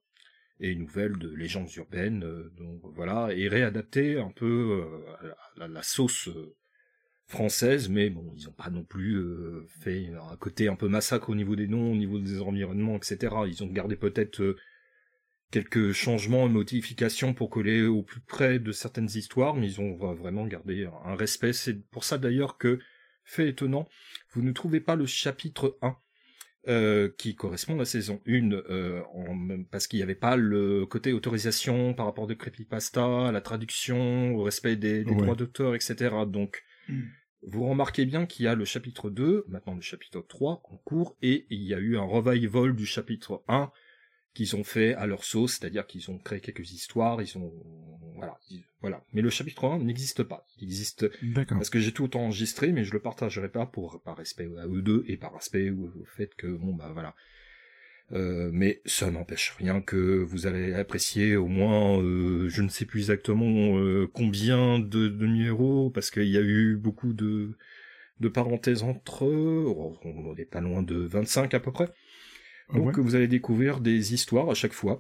[0.60, 4.86] et nouvelle de légendes urbaines, euh, donc voilà, et réadapté un peu
[5.24, 6.30] euh, à la, sauce
[7.26, 9.22] française, mais bon, ils ont pas non plus
[9.82, 13.36] fait un côté un peu massacre au niveau des noms, au niveau des environnements, etc.
[13.48, 14.56] Ils ont gardé peut-être
[15.52, 19.96] quelques changements et modifications pour coller au plus près de certaines histoires, mais ils ont
[19.96, 21.52] vraiment gardé un respect.
[21.52, 22.80] C'est pour ça d'ailleurs que,
[23.28, 23.88] fait étonnant,
[24.32, 25.96] vous ne trouvez pas le chapitre 1
[26.70, 30.86] euh, qui correspond à la saison 1, euh, en- parce qu'il n'y avait pas le
[30.86, 35.18] côté autorisation par rapport de Creepypasta, à la traduction, au respect des, des Ouais.
[35.18, 36.14] droits d'auteur, etc.
[36.28, 36.64] Donc,
[37.44, 41.16] vous remarquez bien qu'il y a le chapitre 2, maintenant le chapitre 3 en cours,
[41.22, 43.72] et il y a eu un revival du chapitre 1
[44.38, 47.52] qu'ils ont fait à leur sauce, c'est-à-dire qu'ils ont créé quelques histoires, ils ont...
[48.16, 48.38] Voilà.
[48.50, 49.04] ils- voilà.
[49.14, 50.46] Mais le chapitre 1 n'existe pas.
[50.60, 51.58] Il existe D'accord.
[51.58, 54.82] parce que j'ai tout enregistré, mais je le partagerai pas pour par respect à eux
[54.82, 57.14] deux et par respect au, au fait que bon bah voilà.
[58.14, 62.86] Euh, mais ça n'empêche rien que vous allez apprécier au moins, euh, je ne sais
[62.86, 67.58] plus exactement euh, combien de, de numéros, parce qu'il y a eu beaucoup de,
[68.22, 71.90] de parenthèses entre eux, Oh, on n'est pas loin de 25 à peu près.
[72.74, 73.04] Donc Ouais.
[73.04, 75.00] vous allez découvrir des histoires à chaque fois,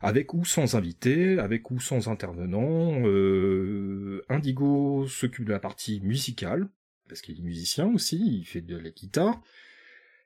[0.00, 3.02] avec ou sans invité, avec ou sans intervenant.
[3.06, 6.68] Euh, Indigo s'occupe de la partie musicale,
[7.08, 9.40] parce qu'il est musicien aussi, il fait de la guitare.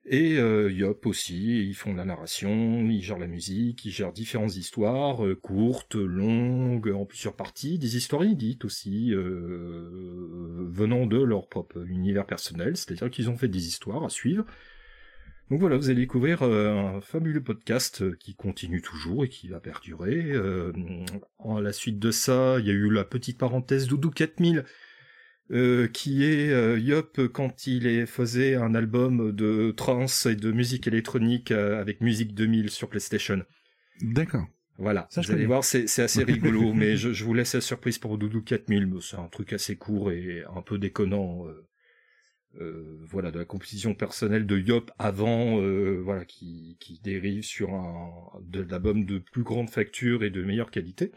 [0.08, 4.12] Et euh, Yop aussi, ils font de la narration, ils gèrent la musique, ils gèrent
[4.12, 11.20] différentes histoires, euh, courtes, longues, en plusieurs parties, des histoires inédites aussi, euh, venant de
[11.20, 14.44] leur propre univers personnel, c'est-à-dire qu'ils ont fait des histoires à suivre.
[15.51, 19.47] Donc voilà, vous allez découvrir euh, un fabuleux podcast euh, qui continue toujours et qui
[19.48, 20.32] va perdurer.
[20.32, 20.73] Euh,
[21.39, 24.64] en la suite de ça, il y a eu la petite parenthèse Doudou 4000,
[25.52, 30.51] euh, qui est euh, Yop quand il est, faisait un album de trance et de
[30.51, 33.44] musique électronique euh, avec Musique 2000 sur PlayStation.
[34.02, 34.47] D'accord.
[34.78, 37.60] Voilà, Ça, vous allez voir, c'est c'est assez rigolo, mais je, je vous laisse la
[37.60, 38.86] surprise pour Doudou 4000.
[38.86, 41.47] mais C'est un truc assez court et un peu déconnant.
[42.61, 47.74] Euh, voilà, de la composition personnelle de Yop avant, euh, voilà, qui, qui dérive sur
[47.74, 48.11] un
[48.43, 51.12] de l'album de plus grande facture et de meilleure qualité.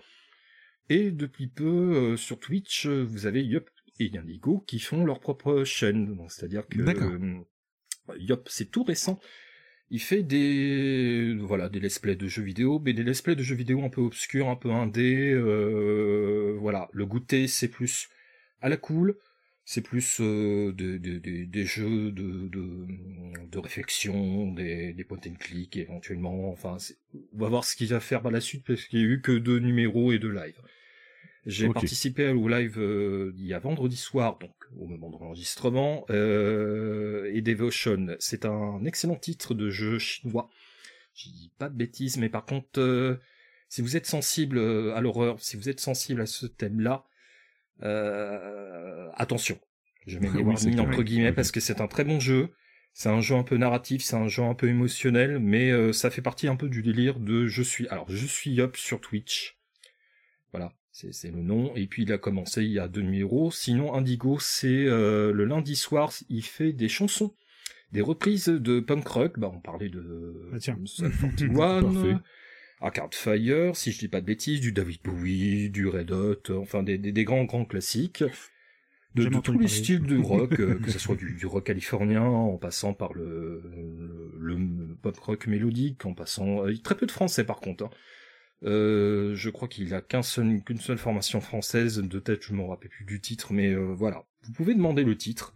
[0.90, 1.64] Et depuis peu,
[2.14, 6.18] euh, sur Twitch, vous avez Yop et Indigo qui font leur propre chaîne.
[6.28, 6.80] C'est-à-dire que
[8.18, 9.20] Yop, c'est tout récent.
[9.92, 13.44] Il fait des voilà des let's play de jeux vidéo, mais des let's play de
[13.44, 15.36] jeux vidéo un peu obscurs, un peu indé.
[16.60, 18.10] voilà, le goûter c'est plus
[18.62, 19.16] à la cool,
[19.72, 22.88] c'est plus euh, de- de- de- des jeux de, de,
[23.52, 26.50] de réflexion, des, des point and click éventuellement.
[26.50, 26.78] Enfin,
[27.14, 29.22] on va voir ce qu'il va faire par la suite parce qu'il y a eu
[29.22, 30.60] que deux numéros et deux lives.
[31.46, 31.76] J'ai Ok.
[31.76, 36.04] participé au live euh, il y a vendredi soir, donc au moment de l'enregistrement.
[36.10, 40.50] Euh, et Devotion, c'est un excellent titre de jeu chinois.
[41.14, 43.18] Je dis pas de bêtises, mais par contre, euh,
[43.68, 47.06] si vous êtes sensible euh, à l'horreur, si vous êtes sensible à ce thème-là,
[47.84, 49.60] euh, attention.
[50.08, 52.50] Je mets des warnings entre guillemets parce que c'est un très bon jeu.
[52.94, 56.10] C'est un jeu un peu narratif, c'est un jeu un peu émotionnel, mais euh, ça
[56.10, 57.88] fait partie un peu du délire de je suis.
[57.88, 59.58] Alors je suis Yop sur Twitch.
[60.52, 61.74] Voilà, c'est le nom.
[61.76, 63.52] Et puis il a commencé il y a deux numéros.
[63.52, 67.36] Sinon Indigo, c'est euh, le lundi soir, il fait des chansons,
[67.92, 69.40] des reprises de punk rock.
[69.40, 70.78] Bah on parlait de Ah, tiens.
[70.86, 71.12] Sum
[71.56, 72.18] Parfait.
[72.18, 72.22] 41,
[72.82, 76.84] Arcade Fire, si je dis pas de bêtises, du David Bowie, du Red Hot, enfin
[76.84, 78.24] des, des, des grands grands classiques.
[79.16, 82.22] De, de tous les styles de rock, euh, que ce soit du, du rock californien,
[82.22, 83.64] en passant par le,
[84.38, 86.66] le, le pop rock mélodique, en passant...
[86.68, 87.86] euh, très peu de français par contre.
[87.86, 87.90] hein.
[88.64, 92.90] Euh, je crois qu'il a seul, qu'une seule formation française, de tête je me rappelle
[92.90, 94.26] plus du titre, mais euh, voilà.
[94.44, 95.54] Vous pouvez demander le titre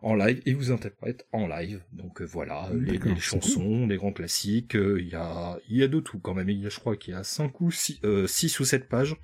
[0.00, 1.82] en live et vous interprète en live.
[1.92, 5.58] Donc euh, voilà, les, D'accord, les c'est chansons, les grands classiques, euh, il y a
[5.68, 6.48] il y a de tout quand même.
[6.48, 9.16] Il y a, je crois qu'il y a 5 ou 6 six ou 7 pages.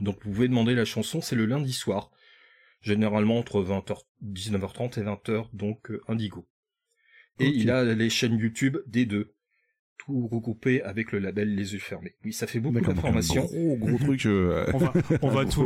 [0.00, 2.10] Donc vous pouvez demander la chanson, c'est le lundi soir.
[2.82, 6.46] Généralement entre 20h 19h30 et 20h donc euh, Indigo.
[7.40, 9.32] Et il a les chaînes YouTube des deux.
[9.96, 12.14] Tout regroupé avec le label Les Yeux Fermés.
[12.24, 13.46] Oui, ça fait beaucoup d'informations.
[13.46, 14.26] Gros gros truc.
[14.26, 14.92] euh, On va,
[15.22, 15.62] on va tout,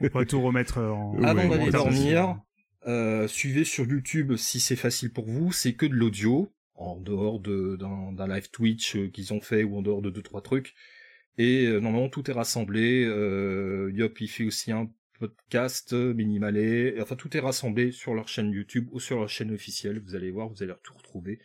[0.00, 1.22] on va tout remettre en.
[1.22, 2.40] Avant ouais, d'aller dormir,
[2.86, 5.52] euh, suivez sur YouTube si c'est facile pour vous.
[5.52, 9.76] C'est que de l'audio, en dehors de- d'un live Twitch euh, qu'ils ont fait ou
[9.78, 10.74] en dehors de deux trois trucs.
[11.38, 13.04] Et euh, normalement tout est rassemblé.
[13.04, 16.96] Euh, Yop il fait aussi un podcast minimalé.
[17.00, 20.00] Enfin tout est rassemblé sur leur chaîne YouTube ou sur leur chaîne officielle.
[20.00, 21.40] Vous allez voir, vous allez tout retrouver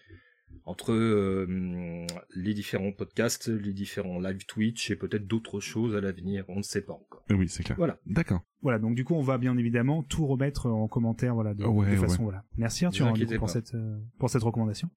[0.65, 2.05] entre euh,
[2.35, 6.45] les différents podcasts, les différents live Twitch et peut-être d'autres choses à l'avenir.
[6.47, 7.23] On ne sait pas encore.
[7.29, 7.77] Oui, c'est clair.
[7.77, 7.97] Voilà.
[8.05, 8.41] D'accord.
[8.61, 11.87] Voilà, donc du coup, on va bien évidemment tout remettre en commentaire, voilà, de, Ouais,
[11.87, 11.97] de ouais.
[11.97, 12.43] façon, voilà.
[12.57, 14.89] Merci Arthur hein, coup, pour cette, euh, pour cette recommandation.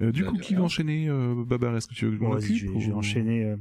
[0.00, 2.16] Euh, du Bah, coup, de qui va enchaîner, euh, Babar Est-ce que tu veux que
[2.18, 3.44] je m'en occupe vais, je vais ou- enchaîner.
[3.44, 3.56] euh,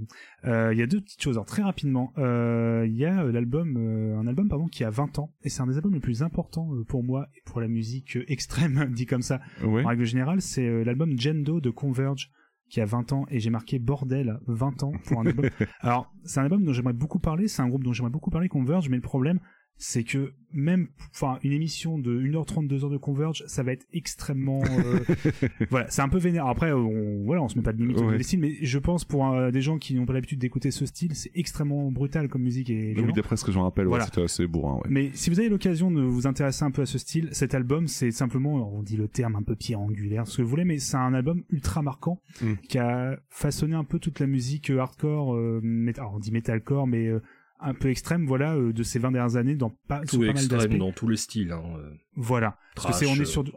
[0.46, 1.36] euh, Il y a deux petites choses.
[1.36, 5.20] Alors, très rapidement, euh, il y a l'album, euh, un album pardon, qui a 20
[5.20, 7.68] ans, et c'est un des albums les plus importants euh, pour moi et pour la
[7.68, 9.42] musique euh, extrême, dit comme ça.
[9.64, 9.84] Ouais.
[9.84, 12.30] En règle générale, c'est euh, l'album Gendo de Converge
[12.70, 15.46] qui a 20 ans et j'ai marqué bordel 20 ans pour un album.
[15.82, 18.48] Alors, c'est un album dont j'aimerais beaucoup parler, c'est un groupe dont j'aimerais beaucoup parler
[18.48, 19.40] Converge, mais le problème
[19.78, 23.86] c'est que même enfin une émission de 1h30 2 heures de Converge, ça va être
[23.94, 25.00] extrêmement euh,
[25.72, 26.46] voilà, c'est un peu vénère.
[26.48, 28.16] Après on voilà, on se met pas de limite Ouais.
[28.18, 30.86] au style mais je pense pour euh, des gens qui n'ont pas l'habitude d'écouter ce
[30.86, 34.06] style, c'est extrêmement brutal comme musique et Oui, d'après ce que j'en rappelle, ouais, Voilà.
[34.06, 34.88] c'était assez bourrin, ouais.
[34.90, 37.88] Mais si vous avez l'occasion de vous intéresser un peu à ce style, cet album,
[37.88, 40.78] c'est simplement, on dit le terme un peu pierre angulaire, ce que vous voulez, mais
[40.80, 42.54] c'est un album ultra marquant Mm.
[42.68, 45.62] qui a façonné un peu toute la musique euh, hardcore, euh,
[45.98, 47.22] alors on dit metalcore, mais euh,
[47.62, 50.78] un peu extrême, voilà, euh, de ces 20 dernières années dans pas, Tout pas extrême
[50.78, 51.52] dans tous les styles.
[51.52, 51.64] Hein.
[51.78, 51.90] euh.
[52.16, 52.58] Voilà.
[52.76, 53.52] Parce que c'est, on est sur du...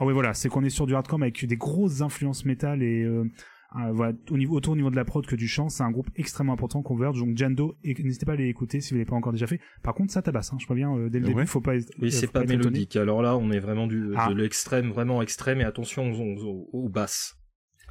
[0.00, 3.02] Ah ouais, voilà, c'est qu'on est sur du hardcore avec des grosses influences métal et
[3.02, 3.24] euh,
[3.76, 5.90] euh, voilà, au niveau, autant au niveau de la prod que du chant, c'est un
[5.90, 9.04] groupe extrêmement important, Converge, donc Jando, et n'hésitez pas à les écouter si vous l'avez
[9.06, 9.60] pas encore déjà fait.
[9.82, 11.34] Par contre, ça tabasse, hein, je préviens, euh, dès le Ouais.
[11.34, 12.58] début, faut pas Oui, c'est pas étonné.
[12.58, 12.96] mélodique.
[12.96, 14.28] Alors là, on est vraiment du, Ah.
[14.30, 17.34] de l'extrême, vraiment extrême, et attention aux, aux, aux basses.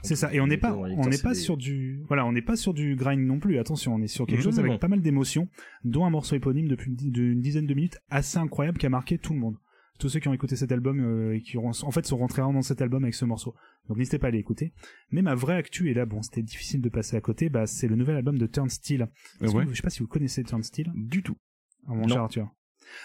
[0.04, 2.56] C'est ça, et on n'est pas, on n'est pas sur du, voilà, on n'est pas
[2.56, 3.58] sur du grind non plus.
[3.60, 5.50] Attention, on est sur quelque chose avec pas mal d'émotions,
[5.84, 9.34] dont un morceau éponyme depuis une dizaine de minutes assez incroyable qui a marqué tout
[9.34, 9.58] le monde.
[10.00, 12.44] tous ceux qui ont écouté cet album euh, et qui ont, en fait sont rentrés
[12.44, 13.56] dans cet album avec ce morceau.
[13.88, 14.72] Donc n'hésitez pas à aller écouter.
[15.10, 17.88] Mais ma vraie actu, et là bon, c'était difficile de passer à côté, bah c'est
[17.88, 19.08] le nouvel album de Turnstile.
[19.40, 19.66] Que ouais.
[19.68, 20.92] Je sais pas si vous connaissez Turnstile.
[20.96, 21.36] Du tout.
[21.88, 22.08] Ah, mon Non.
[22.10, 22.52] cher Arthur.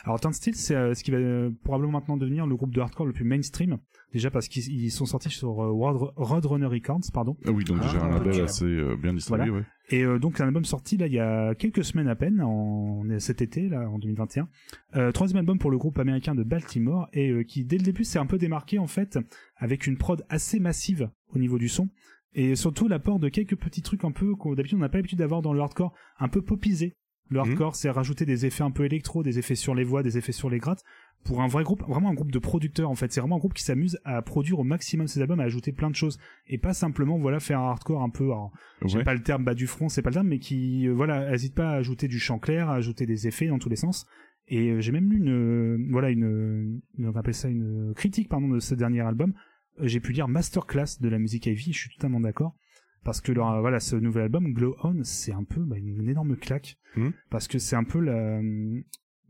[0.04, 3.06] Alors Turnstile, c'est euh, ce qui va euh, probablement maintenant devenir le groupe de hardcore
[3.06, 3.78] le plus mainstream.
[4.12, 7.36] Déjà parce qu'ils ils sont sortis sur euh, Road- Roadrunner Records, pardon.
[7.46, 9.64] Ah oui, donc Ah, déjà un label assez euh, bien distribué, ouais.
[9.90, 13.42] Et donc un album sorti là il y a quelques semaines à peine, en cet
[13.42, 14.48] été là en 2021.
[14.96, 18.18] Euh, troisième album pour le groupe américain de Baltimore et qui dès le début s'est
[18.18, 19.18] un peu démarqué en fait
[19.56, 21.88] avec une prod assez massive au niveau du son
[22.34, 25.18] et surtout l'apport de quelques petits trucs un peu qu'on d'habitude on n'a pas l'habitude
[25.18, 26.94] d'avoir dans le hardcore, un peu popisé.
[27.32, 30.18] Le hardcore, c'est rajouter des effets un peu électro, des effets sur les voix, des
[30.18, 30.84] effets sur les grattes.
[31.24, 33.12] Pour un vrai groupe, vraiment un groupe de producteurs en fait.
[33.12, 35.88] C'est vraiment un groupe qui s'amuse à produire au maximum ses albums, à ajouter plein
[35.88, 36.18] de choses
[36.48, 38.24] et pas simplement voilà faire un hardcore un peu.
[38.24, 38.50] alors,
[38.84, 39.04] j'ai Ouais.
[39.04, 41.54] pas le terme bas du front, c'est pas le terme, mais qui euh, voilà, hésite
[41.54, 44.06] pas à ajouter du chant clair, à ajouter des effets dans tous les sens.
[44.48, 48.28] Et euh, j'ai même lu une euh, voilà une, une- on appelle ça une critique
[48.28, 49.32] pardon de ce dernier album.
[49.80, 52.56] J'ai pu lire masterclass de la musique heavy, je suis totalement d'accord
[53.04, 56.36] parce que leur, voilà ce nouvel album Glow On, c'est un peu bah, une, énorme
[56.36, 57.12] claque Mhm.
[57.30, 58.40] parce que c'est un peu la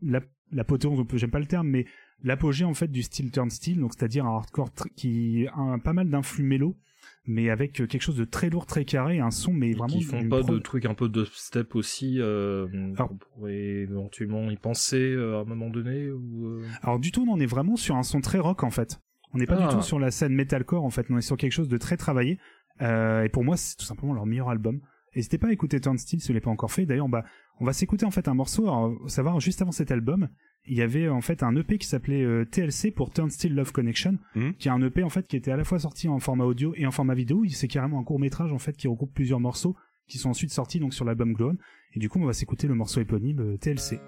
[0.01, 0.19] la
[0.51, 1.85] l'apothéose, j'aime pas le terme, mais
[2.21, 6.09] l'apogée en fait du style turnstile, donc c'est-à-dire un hardcore qui a un- pas mal
[6.09, 6.77] d'influx mélo,
[7.25, 10.03] mais avec euh, quelque chose de très lourd, très carré, un son mais vraiment Qui
[10.03, 12.19] font pas de trucs un peu de step aussi.
[12.19, 13.55] Euh, Alors- on pourrait
[13.89, 16.45] éventuellement y penser euh, à un moment donné ou.
[16.47, 18.99] euh, Alors du tout, on est vraiment sur un son très rock en fait.
[19.33, 19.67] On n'est pas Ah.
[19.69, 21.97] du tout sur la scène metalcore en fait, on est sur quelque chose de très
[21.97, 22.37] travaillé.
[22.81, 24.79] Euh, et pour moi, c'est tout simplement leur meilleur album.
[25.15, 26.85] N'hésitez pas à écouter Turnstile si vous l'avez pas encore fait.
[26.85, 27.23] D'ailleurs, bah,
[27.59, 28.63] on va s'écouter en fait un morceau.
[28.63, 30.27] Alors, savoir juste avant cet album,
[30.65, 34.17] il y avait en fait un EP qui s'appelait euh, TLC pour Turnstile Love Connection,
[34.35, 34.53] Mhm.
[34.55, 36.73] qui est un EP en fait qui était à la fois sorti en format audio
[36.75, 37.43] et en format vidéo.
[37.49, 39.75] C'est carrément un court métrage en fait qui regroupe plusieurs morceaux
[40.07, 41.57] qui sont ensuite sortis donc sur l'album Glow On.
[41.93, 43.99] Et du coup, on va s'écouter le morceau éponyme euh, TLC.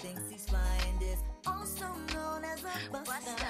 [0.00, 3.46] Thinks he's flying is also known as a buster.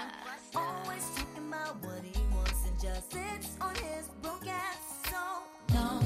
[0.57, 4.79] Always talking about what he wants and just sits on his broke ass.
[5.09, 6.01] So no,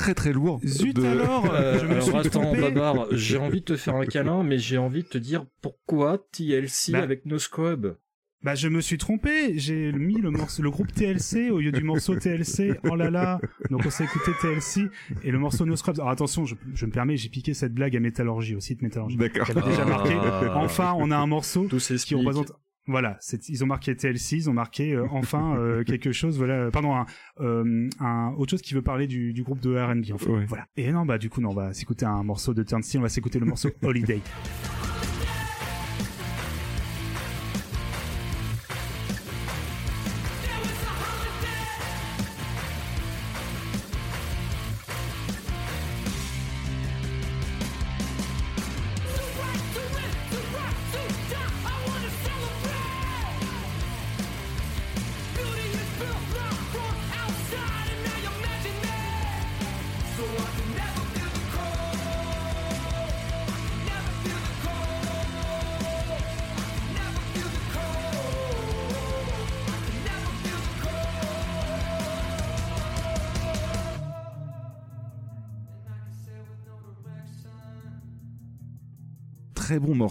[0.00, 0.60] très très lourd.
[0.64, 2.60] Zut de- alors, Euh, je me alors suis attends, trompé.
[2.60, 6.18] Babar, j'ai envie de te faire un câlin, mais j'ai envie de te dire pourquoi
[6.32, 7.02] TLC Bah.
[7.02, 7.96] avec No Scrub
[8.42, 11.82] Bah je me suis trompé, j'ai mis le morceau, le groupe TLC au lieu du
[11.84, 12.78] morceau TLC.
[12.90, 13.38] Oh là là,
[13.70, 14.88] donc on s'est écouté TLC
[15.22, 15.98] et le morceau No Scrubs.
[16.00, 19.16] Alors attention, je, je me permets, j'ai piqué cette blague à Métallurgie aussi de Métallurgie.
[19.18, 19.46] D'accord.
[19.50, 20.14] Elle a déjà marqué.
[20.18, 20.54] Ah.
[20.56, 22.52] Enfin, on a un morceau Tout qui représente.
[22.90, 23.18] Voilà,
[23.48, 26.94] ils ont marqué TLC, ils ont marqué euh, enfin euh, quelque chose, voilà, euh, pardon,
[26.96, 27.06] un,
[27.40, 30.28] euh, un autre chose qui veut parler du, du groupe de R&B en fait.
[30.28, 30.44] Ouais.
[30.46, 30.66] Voilà.
[30.76, 33.08] Et non, bah du coup, non, on va s'écouter un morceau de Turnstile, on va
[33.08, 34.20] s'écouter le morceau Holiday.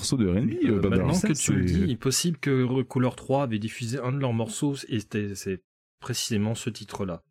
[0.07, 0.65] Très bon morceau de R&B.
[0.65, 3.59] Euh, euh, maintenant Ça, que tu le dis, il est possible que Couleur 3 avait
[3.59, 5.61] diffusé un de leurs morceaux et c'était- c'est
[6.01, 7.23] précisément ce titre-là.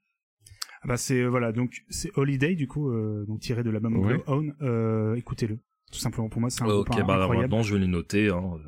[0.82, 3.96] Ah bah c'est euh, voilà donc c'est Holiday du coup euh, donc tiré de l'album
[3.96, 4.14] Ouais.
[4.14, 5.58] Glow On euh, écoutez-le
[5.90, 7.88] tout simplement pour moi c'est un Ok, groupe bah alors incroyable maintenant je vais les
[7.88, 8.28] noter.
[8.28, 8.58] Hein.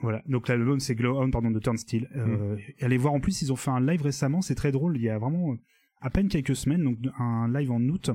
[0.00, 2.84] voilà donc l'album c'est Glow On pardon de Turnstile euh, Mm.
[2.84, 5.08] allez voir en plus ils ont fait un live récemment c'est très drôle il y
[5.08, 5.56] a vraiment
[6.00, 8.10] à peine quelques semaines donc un live en août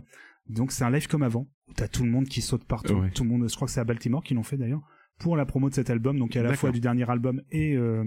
[0.48, 3.12] donc c'est un live comme avant où t'as tout le monde qui saute partout Ouais.
[3.12, 4.84] tout le monde je crois que c'est à Baltimore qu'ils l'ont fait d'ailleurs
[5.22, 8.04] pour la promo de cet album donc à la fois du dernier album et euh,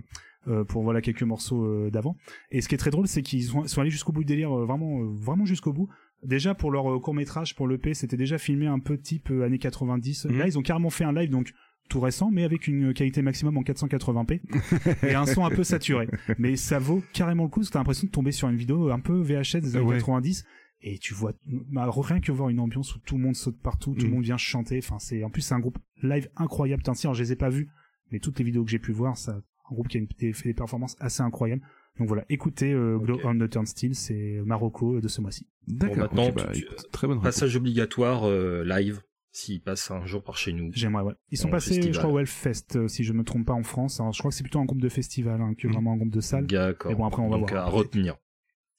[0.49, 2.17] euh, pour voilà quelques morceaux euh, d'avant
[2.51, 4.51] et ce qui est très drôle c'est qu'ils sont, sont allés jusqu'au bout du délire
[4.51, 5.89] vraiment vraiment jusqu'au bout
[6.23, 10.27] déjà pour leur court métrage pour l'EP c'était déjà filmé un peu type années 90
[10.27, 10.39] Mhm.
[10.39, 11.53] là ils ont carrément fait un live donc
[11.91, 14.41] tout récent, mais avec une qualité maximum en 480p
[15.07, 16.09] et un son un peu saturé.
[16.39, 18.91] Mais ça vaut carrément le coup, parce que t'as l'impression de tomber sur une vidéo
[18.91, 19.97] un peu VHS des années Ouais.
[19.99, 20.47] 90
[20.87, 23.95] et tu vois bah, rien que voir une ambiance où tout le monde saute partout,
[23.95, 24.15] tout le Mm.
[24.15, 24.79] monde vient chanter.
[24.79, 26.83] Enfin, c'est en plus c'est un groupe live incroyable.
[26.83, 27.69] Putain, si, alors, je les ai pas vus,
[28.13, 29.33] mais toutes les vidéos que j'ai pu voir, ça,
[29.71, 31.63] un groupe qui a une- des- fait des performances assez incroyables.
[31.99, 35.47] Donc voilà, écoutez euh, Glow on the Turnstile, c'est Marocco de ce mois-ci.
[35.69, 35.97] D'accord.
[35.99, 37.35] maintenant, ok, bah, tu- écoute, très bonne réponse.
[37.35, 39.01] Passage obligatoire euh, live,
[39.31, 40.71] s'il passe un jour par chez nous.
[40.75, 41.15] J'aimerais, ouais.
[41.31, 41.95] Ils sont passés, festival.
[41.95, 44.01] je crois, au Hellfest, euh, si je me trompe pas, en France.
[44.01, 45.73] Alors, je crois que c'est plutôt un groupe de festival hein, que Mm.
[45.73, 46.47] vraiment un groupe de salle.
[46.47, 46.95] D'accord.
[46.97, 47.67] Bon, après, on va Donc voir.
[47.67, 48.17] à retenir.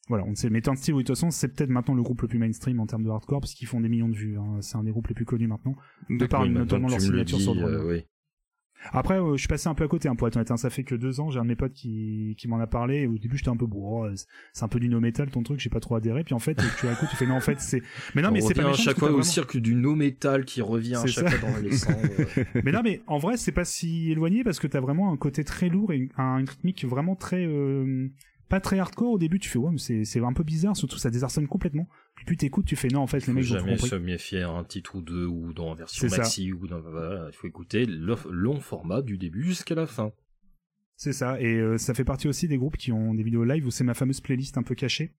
[0.08, 0.50] Voilà, on ne sait.
[0.52, 2.86] Mais Turnstile, oui, de toute façon, c'est peut-être maintenant le groupe le plus mainstream en
[2.86, 4.38] termes de hardcore, parce qu'ils font des millions de vues.
[4.38, 4.58] hein.
[4.62, 5.76] C'est un des groupes les plus connus maintenant.
[6.10, 8.04] De par notamment leur signature dis, sur euh, oui.
[8.92, 10.52] Après, euh, je suis passé un peu à côté, hein, pour être honnête.
[10.52, 10.58] hein.
[10.58, 12.98] Ça fait que deux ans, j'ai un de mes potes qui, qui m'en a parlé.
[12.98, 14.14] Et au début, j'étais un peu bon,
[14.54, 16.24] c'est un peu du no metal ton truc, j'ai pas trop adhéré.
[16.24, 17.82] Puis en fait, tu écoutes, tu fais non, en fait, c'est.
[18.14, 19.58] Mais non, on mais c'est pas à méchant, chaque parce que fois au vraiment- cirque
[19.58, 21.36] du no metal qui revient à chaque ça.
[21.36, 21.98] fois dans les cendres.
[22.38, 22.44] euh.
[22.64, 25.44] Mais non, mais en vrai, c'est pas si éloigné parce que t'as vraiment un côté
[25.44, 28.10] très lourd et un- rythmique vraiment très euh,
[28.50, 29.40] pas très hardcore au début.
[29.40, 31.88] Tu fais ouais, mais c'est c'est un peu bizarre, surtout ça désarçonne complètement.
[32.16, 33.90] Puis plus t'écoutes, tu fais non, en fait, les mecs ont jamais compris.
[33.90, 36.18] se méfier à un titre ou deux ou dans la version ça.
[36.18, 40.12] maxi ou dans voilà, il faut écouter le long format du début jusqu'à la fin.
[40.98, 43.68] C'est ça, et euh, ça fait partie aussi des groupes qui ont des vidéos live
[43.68, 45.14] où c'est ma fameuse playlist un peu cachée.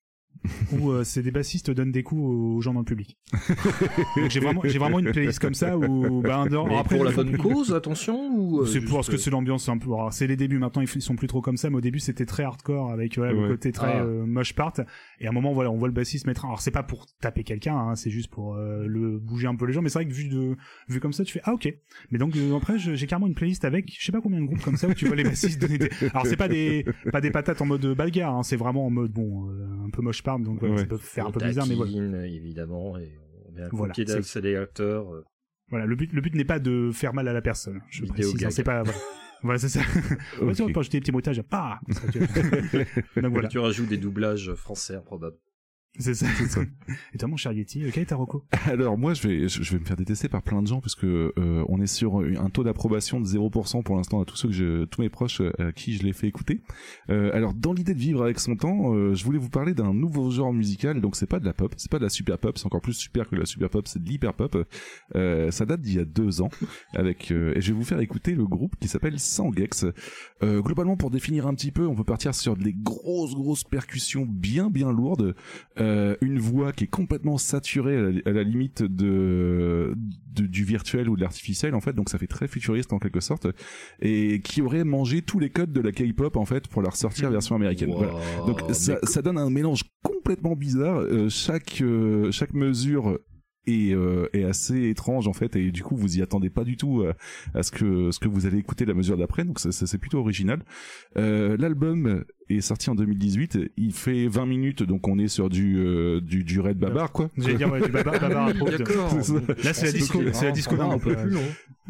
[0.73, 3.17] Où euh, c'est des bassistes donnent des coups aux gens dans le public.
[4.29, 6.97] J'ai vraiment, j'ai vraiment une playlist comme ça où bah, un dehors- Mais alors après,
[6.97, 9.79] pour la bonne cause, attention ou euh, C'est pour parce juste, que c'est l'ambiance un
[9.79, 9.93] peu.
[9.93, 12.27] alors, C'est les débuts maintenant, ils sont plus trop comme ça, mais au début c'était
[12.27, 14.03] très hardcore avec voilà, le côté très Ah.
[14.05, 14.73] euh, moche part.
[15.21, 16.45] Et à un moment voilà, on voit le bassiste mettre.
[16.45, 19.67] Alors c'est pas pour taper quelqu'un, hein, c'est juste pour euh, le bouger un peu
[19.67, 19.83] les gens.
[19.83, 20.57] Mais c'est vrai que vu de
[20.89, 21.73] vu comme ça, tu fais ah ok.
[22.11, 24.63] Mais donc euh, après j'ai carrément une playlist avec je sais pas combien de groupes
[24.63, 25.91] comme ça où tu vois les bassistes donner des.
[26.13, 29.13] Alors c'est pas des pas des patates en mode bagarre, hein, c'est vraiment en mode
[29.13, 30.39] bon euh, un peu moche part.
[30.39, 30.81] Donc voilà, Ouais.
[30.83, 32.27] ça peut faire un peu bizarre, mais voilà.
[32.27, 33.11] évidemment et
[33.49, 35.13] on met un coup Voilà, d'accélérateur.
[35.15, 35.25] euh,
[35.71, 37.81] Voilà, le but le but n'est pas de faire mal à la personne.
[37.91, 38.83] Je Vidéo précise, hein, c'est pas.
[38.83, 38.99] Voilà,
[39.43, 39.81] Voilà, c'est ça.
[40.41, 40.73] On va Ok.
[40.73, 41.43] pas ajouter des petits bruitages.
[41.43, 41.79] Pas.
[43.17, 43.49] Donc voilà.
[43.49, 45.37] Tu rajoutes des doublages français improbables.
[45.99, 46.27] C'est ça.
[47.15, 48.45] Et toi, mon cher Yeti, euh, quel est ta reco?
[48.67, 51.33] Alors moi je vais je vais me faire détester par plein de gens parce que
[51.39, 54.55] euh, on est sur un taux d'approbation de 0% pour l'instant à tous ceux que
[54.55, 56.63] je, tous mes proches euh, à qui je l'ai fait écouter.
[57.11, 59.95] Euh, alors dans l'idée de vivre avec son temps, euh, je voulais vous parler d'un
[59.95, 61.01] nouveau genre musical.
[61.01, 62.95] Donc c'est pas de la pop, c'est pas de la super pop, c'est encore plus
[62.95, 64.57] super que la super pop, c'est de l'hyper pop.
[65.15, 66.51] Euh, ça date d'il y a deux ans
[66.95, 69.87] avec euh, et je vais vous faire écouter le groupe qui s'appelle Sangex.
[70.43, 74.27] Euh, globalement pour définir un petit peu, on peut partir sur des grosses grosses percussions
[74.27, 75.35] bien bien lourdes
[75.79, 75.86] euh,
[76.21, 79.95] une voix qui est complètement saturée à la, à la limite de,
[80.35, 81.93] de- du virtuel ou de l'artificiel en fait.
[81.93, 83.47] Donc ça fait très futuriste en quelque sorte
[84.01, 87.31] et qui aurait mangé tous les codes de la K-pop en fait pour la ressortir
[87.31, 87.91] version américaine.
[87.91, 88.15] Wow, Voilà.
[88.47, 90.99] donc ça, ça donne un mélange complètement bizarre.
[91.01, 93.19] Euh, chaque euh, chaque mesure
[93.69, 96.77] est, euh, est assez étrange en fait et du coup vous y attendez pas du
[96.77, 97.13] tout euh,
[97.53, 99.45] à ce que ce que vous allez écouter la mesure d'après.
[99.45, 100.63] Donc ça- ça- c'est plutôt original.
[101.17, 105.79] Euh, l'album est sorti en 2018 il fait 20 minutes donc on est sur du
[105.79, 108.53] euh, du, du Red Babar quoi J'allais dire, ouais, du babar, babar.
[108.55, 109.11] D'accord.
[109.11, 109.35] C'est ça.
[109.65, 111.41] Là, c'est la disco, c'est la disco un d'un peu plus long.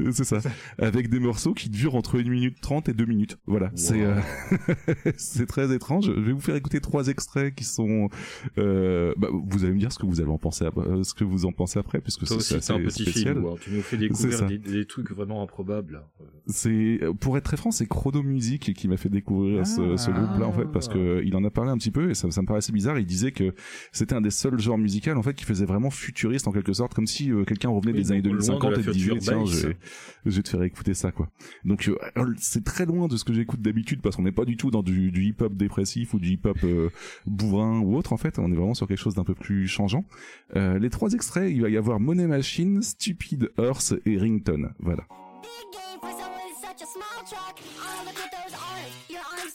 [0.00, 0.40] Euh, c'est ça
[0.78, 4.20] avec des morceaux qui durent entre 1 minute 30 et 2 minutes voilà c'est euh,
[5.16, 8.10] c'est très étrange je vais vous faire écouter trois extraits qui sont
[8.58, 10.66] euh, bah, vous allez me dire ce que vous allez en penser
[11.02, 13.54] ce que vous en pensez après puisque c'est aussi, c'est un assez petit spécial film.
[13.60, 16.02] Tu nous fais découvrir des, des trucs vraiment improbables.
[16.46, 19.96] c'est pour être très franc c'est Chrono Music qui m'a fait découvrir ce, Ah.
[19.96, 22.14] ce groupe là en fait parce que il en a parlé un petit peu et
[22.14, 22.98] ça, ça me paraissait bizarre.
[22.98, 23.54] Il disait que
[23.92, 26.94] c'était un des seuls genres musicaux en fait qui faisait vraiment futuriste en quelque sorte
[26.94, 29.18] comme si euh, quelqu'un revenait Oui, des années donc, loin de 2050 la et disait
[29.18, 29.76] tiens je vais,
[30.26, 31.28] je vais te faire écouter ça quoi.
[31.64, 31.96] Donc euh,
[32.38, 34.82] c'est très loin de ce que j'écoute d'habitude parce qu'on n'est pas du tout dans
[34.82, 36.90] du, du hip hop dépressif ou du hip hop euh,
[37.26, 38.38] bourrin ou autre en fait.
[38.38, 40.04] On est vraiment sur quelque chose d'un peu plus changeant.
[40.54, 44.72] Euh, les trois extraits il va y avoir Money Machine Stupid Horse et Ringtone.
[44.78, 45.04] Voilà.
[45.42, 47.60] Big game for someone with such a small truck.
[48.04, 48.36] Look at those arms.
[48.36, 48.45] Your arms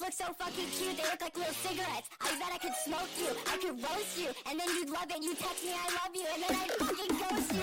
[0.02, 0.98] look so fucking cute.
[0.98, 2.10] They look like little cigarettes.
[2.20, 3.28] I bet I could smoke you.
[3.48, 4.30] I could roast you.
[4.50, 5.22] And then you'd love it.
[5.24, 6.26] You text me I love you.
[6.34, 7.62] And then I'd fucking ghost you.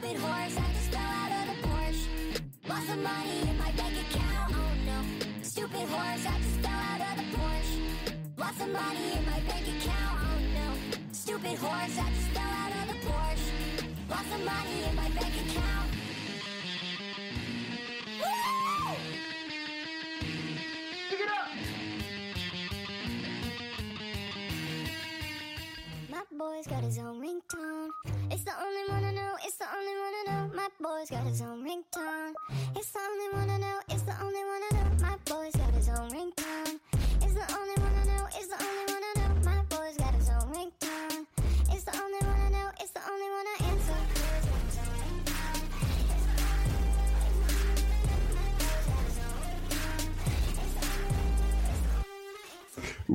[0.00, 2.08] Stupid horse, I just fell out of the Porsche.
[2.66, 4.54] Lost some money in my bank account.
[4.56, 5.04] Oh no.
[5.42, 8.38] Stupid horse, I just fell out of the Porsche.
[8.38, 10.20] Lost some money in my bank account.
[10.24, 10.68] Oh no.
[11.12, 14.08] Stupid horse, I just fell out of the Porsche.
[14.08, 15.89] Lost some money in my bank account.
[26.40, 27.90] boy's got his own ringtone.
[28.30, 30.50] It's the only one I know, it's the only one I know.
[30.56, 32.32] My boy's got his own ringtone.
[32.74, 34.88] It's the only one I know, it's the only one I know.
[35.02, 36.80] My boy's got his own ringtone.
[37.20, 39.30] It's the only one I know, it's the only one I know.
[39.50, 41.26] My boy's got his own ringtone.
[41.74, 44.20] It's the only one I know, it's the only one I answer.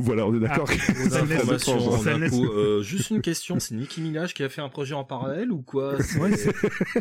[0.02, 0.16] Me
[2.06, 4.94] d'un laisse- coup, euh, juste une question, c'est Nicki Minaj qui a fait un projet
[4.94, 6.32] en parallèle ou quoi Ouais,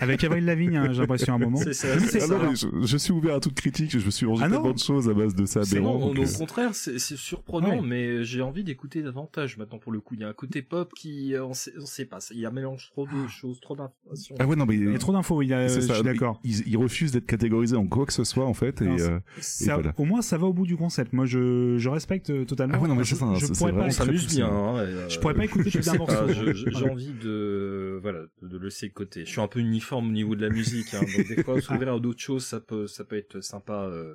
[0.01, 1.59] Avec Avril Lavigne, hein, j'ai l'impression à un moment.
[1.59, 2.27] C'est ça, Ah ça.
[2.29, 4.73] non, mais je, je suis ouvert à toute critique, je me suis mangé Ah tellement
[4.73, 7.87] de choses à base de ça non, donc, au contraire, c'est surprenant, Ouais.
[7.87, 10.15] mais j'ai envie d'écouter davantage maintenant pour le coup.
[10.15, 12.47] Il y a un côté pop qui, euh, on sait, on sait pas, il y
[12.47, 14.37] a un mélange trop de choses, trop d'informations.
[14.39, 16.41] Ah ouais, non, mais Il y a trop d'infos, il y a- je suis d'accord.
[16.45, 19.11] Ils, ils refusent d'être catégorisés en quoi que ce soit, en fait, et, Non, c'est-
[19.11, 19.93] euh, Ça- voilà.
[19.99, 21.13] Au moins, ça va au bout du concept.
[21.13, 22.79] Moi, je, je respecte totalement.
[22.85, 24.47] Ouais, non, mais je, c'est ça, je pourrais pas s'amuse bien.
[24.49, 24.79] hein.
[24.79, 26.29] Euh, Je pourrais pas écouter plus d'un morceau.
[26.29, 29.25] J'ai envie de, voilà, de le laisser de côté.
[29.25, 31.95] Je suis un peu uniforme au niveau de la musique, hein, donc des fois s'ouvrir
[31.95, 33.85] à d'autres choses, ça peut, ça peut être sympa.
[33.87, 34.15] euh,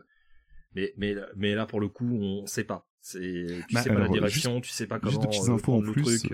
[0.76, 2.86] mais, mais, mais là pour le coup, on sait pas.
[3.02, 3.20] C'est,
[3.68, 5.54] tu Bah, sais pas la alors, direction, tu sais pas comment juste de petites euh,
[5.54, 6.22] infos en plus.
[6.22, 6.34] truc.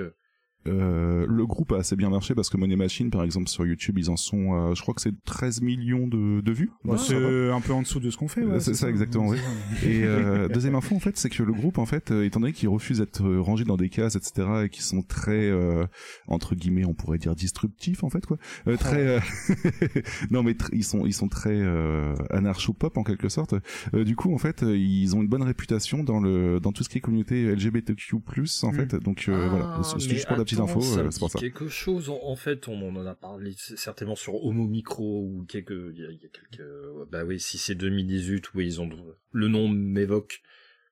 [0.67, 1.25] Euh.
[1.27, 4.09] Le groupe a assez bien marché parce que Money Machine, par exemple, sur YouTube, ils
[4.09, 6.71] en sont, euh, je crois que c'est 13 millions de, de vues.
[6.83, 8.43] Bah, Ouais, c'est un peu en dessous de ce qu'on fait.
[8.43, 9.37] ouais, C'est ça, exactement, oui.
[9.83, 12.53] Et euh, deuxième info en fait, c'est que le groupe en fait, euh, étant donné
[12.53, 15.85] qu'ils refusent d'être euh, rangés dans des cases, etc., et qui sont très euh,
[16.27, 18.37] entre guillemets, on pourrait dire disruptifs en fait quoi,
[18.67, 19.19] euh, très euh,
[20.31, 23.55] non mais tr- ils sont ils sont très euh, anarcho-pop en quelque sorte.
[23.93, 26.89] Euh, du coup en fait, ils ont une bonne réputation dans le dans tout ce
[26.89, 28.15] qui est communauté LGBTQ+
[28.63, 28.73] en Mm.
[28.75, 28.95] fait.
[28.95, 31.33] Donc euh, voilà, c'est c'est mais juste pour la petite euh, me c'est pour dit
[31.33, 31.39] ça.
[31.39, 32.09] quelque chose.
[32.09, 35.99] En, en fait, on, on en a parlé certainement sur Homo Micro ou quelques, il
[36.01, 36.67] y a, il y a quelques,
[37.11, 38.89] bah oui, si c'est 2018, oui, ils ont
[39.31, 40.41] le nom m'évoque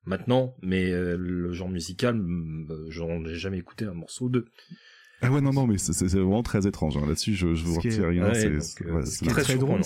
[0.06, 4.46] maintenant, mais euh, le genre musical, euh, j'en ai jamais écouté un morceau de.
[5.22, 6.98] Ah ouais non non mais c'est vraiment très étrange.
[6.98, 7.06] hein.
[7.08, 8.28] Là-dessus, je je vous retire rien.
[8.28, 9.76] ouais, c'est euh, ouais, Très très surprenant.
[9.76, 9.82] drôle,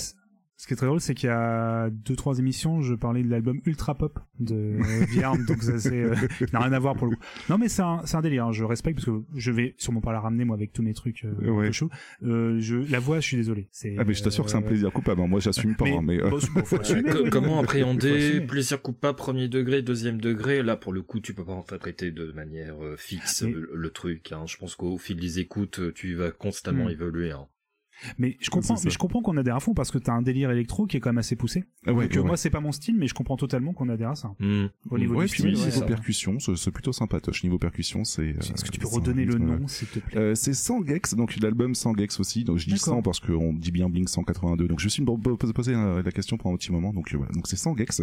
[0.59, 3.29] ce qui est très drôle, c'est qu'il y a deux trois émissions, je parlais de
[3.29, 4.77] l'album Ultra Pop de
[5.13, 6.15] Björn, donc ça c'est euh,
[6.53, 7.21] n'a rien à voir pour le coup.
[7.49, 10.01] Non mais c'est un c'est un délire, hein, je respecte parce que je vais sûrement
[10.01, 11.69] pas la ramener moi avec tous mes trucs euh, Ouais.
[12.23, 13.67] Euh, je la voix, je suis désolé.
[13.71, 15.21] C'est Ah mais je t'assure que c'est un euh, plaisir coupable.
[15.21, 15.27] hein.
[15.27, 17.59] Moi j'assume pas, mais- hein, mais euh, bon, c'est- bon, faut assumer, Co- oui, comment
[17.59, 22.11] appréhender plaisir coupable premier degré, deuxième degré Là, pour le coup, tu peux pas interpréter
[22.11, 24.31] de manière euh, fixe Mais- le, le truc.
[24.31, 24.43] Hein.
[24.47, 26.89] Je pense qu'au fil des écoutes, tu vas constamment Hmm.
[26.89, 27.31] évoluer.
[27.31, 27.45] Hein.
[28.18, 30.52] Mais je comprends, mais je comprends qu'on adhère à fond parce que t'as un délire
[30.52, 31.64] électro qui est quand même assez poussé.
[31.86, 32.28] ah ouais, Donc euh, ouais.
[32.28, 34.34] moi c'est pas mon style, mais je comprends totalement qu'on adhère à ça.
[34.40, 34.68] Hmm.
[34.90, 37.44] Au niveau ouais, du puis style, niveau percussion, c'est plutôt sympatoche.
[37.44, 38.22] Niveau percussion, c'est.
[38.22, 40.18] euh, Est-ce que tu peux redonner le nom, s'il te plaît?
[40.19, 42.44] Euh, c'est Sangex, donc l'album Sangex aussi.
[42.44, 42.95] Donc je dis D'accord.
[42.95, 44.68] 100 parce qu'on dit bien Blink 182.
[44.68, 45.03] Donc je me suis
[45.53, 46.94] posé euh, la question pendant un petit moment.
[46.94, 47.32] Donc euh, voilà.
[47.34, 48.02] Donc c'est Sangex.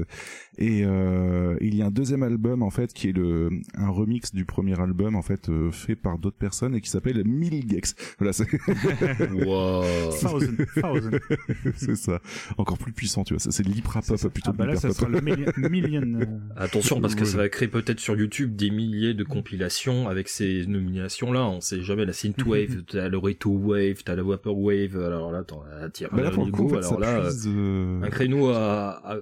[0.59, 4.33] Et euh, il y a un deuxième album en fait qui est le un remix
[4.33, 7.95] du premier album en fait euh, fait par d'autres personnes et qui s'appelle Milgex.
[8.19, 8.47] Voilà, c'est
[9.47, 9.84] Wow.
[10.21, 11.11] Thousand, thousand.
[11.77, 12.21] c'est ça.
[12.59, 13.41] Encore plus puissant, tu vois.
[13.41, 14.97] C'est de l'hyper pop plutôt Ah que bah là, l'hyper ça pop.
[14.97, 15.21] sera le
[15.69, 16.21] million.
[16.21, 16.25] euh,
[16.57, 20.67] Attention parce que ça va créer peut-être sur YouTube des milliers de compilations avec ces
[20.67, 21.47] nominations là.
[21.47, 24.97] On sait jamais la synthwave, t'as le retro wave, t'as la vaporwave.
[25.01, 28.03] Alors là, t'en attires Bah là pour le coup, en fait, alors là, puise, euh,
[28.03, 29.19] un créneau à, à-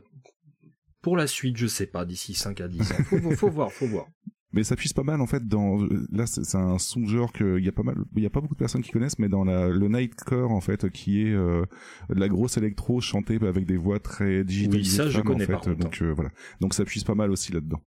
[1.01, 2.95] pour la suite, je sais pas, d'ici 5 à 10 ans.
[3.07, 4.07] Faut, faut, faut voir, faut voir.
[4.53, 5.79] Mais ça puise pas mal en fait dans
[6.11, 8.55] là c'est un sous-genre que il y a pas mal il y a pas beaucoup
[8.55, 11.65] de personnes qui connaissent mais dans la le nightcore en fait qui est euh,
[12.11, 15.47] de la grosse électro chantée avec des voix très digitalisées ça, de je connais en
[15.47, 15.53] fait.
[15.53, 15.79] par contre.
[15.79, 16.31] donc euh, voilà
[16.61, 17.81] donc ça puise pas mal aussi là-dedans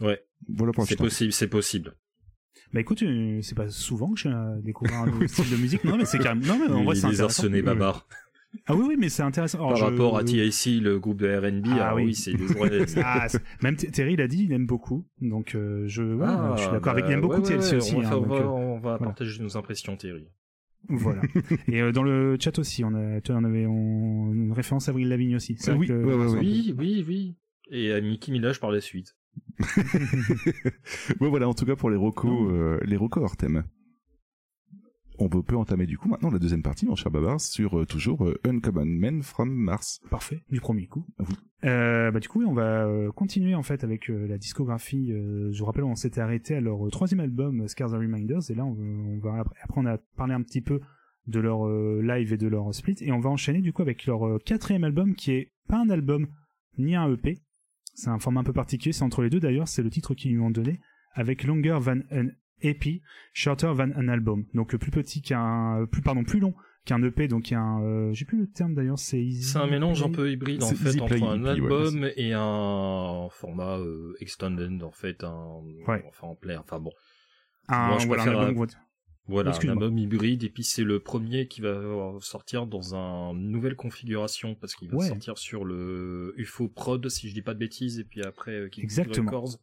[0.00, 1.94] Ouais, voilà pour c'est possible, c'est possible.
[2.72, 5.84] Bah écoute, euh, c'est pas souvent que j'ai euh, découvert un nouveau style de musique.
[5.84, 6.46] Non mais c'est carrément.
[6.46, 7.48] Non mais en vrai c'est est intéressant.
[7.62, 8.06] Babar.
[8.66, 9.58] Ah oui oui mais c'est intéressant.
[9.58, 12.04] Alors, Par je- rapport à TIC, le groupe de R&B, Ah alors oui.
[12.06, 12.32] oui, c'est
[13.04, 13.26] Ah,
[13.62, 15.06] même Terry l'a dit, il aime beaucoup.
[15.20, 17.04] Donc euh, je, ouais, Ah, je suis d'accord avec.
[17.04, 17.94] bah, Il aime beaucoup ouais, TLC ouais, aussi.
[17.96, 18.98] On va, hein, faire- donc, on va, euh, on va voilà.
[18.98, 20.28] partager nos impressions, Thierry.
[20.88, 21.22] Voilà.
[21.68, 25.08] Et euh, dans le chat aussi, on a, on avait on- une référence à Avril
[25.08, 25.56] Lavigne aussi.
[25.66, 26.38] Ah oui, que- ouais, ouais, ouais.
[26.40, 27.36] Oui, oui, oui.
[27.70, 29.16] Et à Mickey Minaj par la suite.
[31.20, 33.64] ouais voilà en tout cas pour les recos euh, les recos hors thème
[35.22, 37.86] on peut, peut entamer du coup maintenant la deuxième partie mon cher Babar sur euh,
[37.86, 41.06] toujours euh, Uncommon Men from Mars Parfait, du premier coup.
[41.18, 41.34] Ah oui.
[41.64, 45.12] Euh, bah du coup, oui, on va continuer en fait avec la discographie.
[45.12, 48.64] je vous rappelle, on s'était arrêté à leur troisième album, Scars and Reminders, et là,
[48.64, 50.80] on, on va après, on a parlé un petit peu
[51.28, 51.68] de leur
[52.02, 55.14] live et de leur split, et on va enchaîner du coup avec leur quatrième album,
[55.14, 56.26] qui est pas un album
[56.78, 57.38] ni un EP.
[57.94, 59.68] C'est un format un peu particulier, c'est entre les deux d'ailleurs.
[59.68, 60.80] C'est le titre qu'ils lui ont donné,
[61.14, 62.28] avec Longer Than an
[62.62, 63.02] EP,
[63.32, 64.46] Shorter Than an Album.
[64.54, 67.60] Donc euh, plus petit qu'un, plus pardon, plus long qu'un EP, donc il y a
[67.60, 70.16] un, euh, j'ai plus le terme d'ailleurs, c'est easy C'est un mélange un play.
[70.16, 74.82] peu hybride en fait entre Play un EP, ouais, album et un format euh, extended
[74.82, 76.02] en fait, un Ouais.
[76.08, 76.90] enfin en plein, enfin bon.
[77.68, 78.66] un, Moi, je voilà, un album euh,
[79.28, 81.80] Voilà, un album hybride, et puis c'est le premier qui va
[82.20, 85.06] sortir dans une nouvelle configuration, parce qu'il va Ouais.
[85.06, 88.68] sortir sur le UFO Prod, si je dis pas de bêtises, et puis après euh,
[88.68, 89.30] King Exactement.
[89.30, 89.58] Records,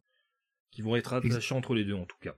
[0.70, 2.34] qui vont être attachés entre les deux en tout cas.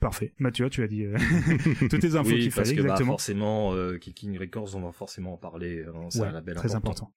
[0.00, 0.32] Parfait.
[0.38, 1.16] Mathieu, tu as dit euh,
[1.90, 3.12] toutes les infos oui, qu'il fallait que bah, exactement.
[3.12, 6.74] forcément, euh, King Records, on va forcément en parler, hein, c'est Ouais, un label très
[6.74, 7.06] important.
[7.06, 7.14] important.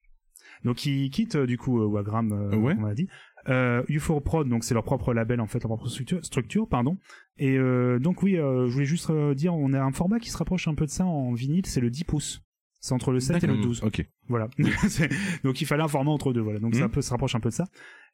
[0.65, 2.31] Donc ils quittent euh, du coup euh, Wagram,
[2.61, 2.75] Ouais.
[2.77, 3.07] on l'a dit.
[3.47, 6.97] Euh, UFO Prod, donc c'est leur propre label en fait, leur propre structure, structure pardon.
[7.37, 7.57] Et
[7.99, 10.85] donc oui, je voulais juste dire, on a un format qui se rapproche un peu
[10.85, 12.41] de ça en vinyle, c'est le 10 pouces.
[12.79, 13.67] C'est entre le 7 et le D'accord.
[13.67, 13.83] 12.
[13.85, 14.05] Ok.
[14.27, 14.49] Voilà.
[15.45, 16.41] Donc il fallait un format entre deux.
[16.41, 16.59] Voilà.
[16.59, 17.63] Donc ça un peu se rapproche un peu de ça.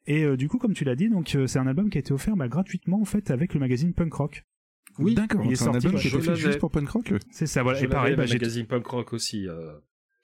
[0.06, 2.00] Et euh, du coup, comme tu l'as dit, donc euh, c'est un album qui a
[2.00, 4.44] été offert bah, gratuitement en fait avec le magazine Punk Rock.
[4.98, 5.42] Oui, D'accord.
[5.44, 7.12] il est C'est un sorti, album juste pour punk rock.
[7.30, 7.62] C'est ça.
[7.62, 7.78] Voilà.
[7.78, 9.72] Je et pareil, bah, magazine Punk Rock aussi, euh,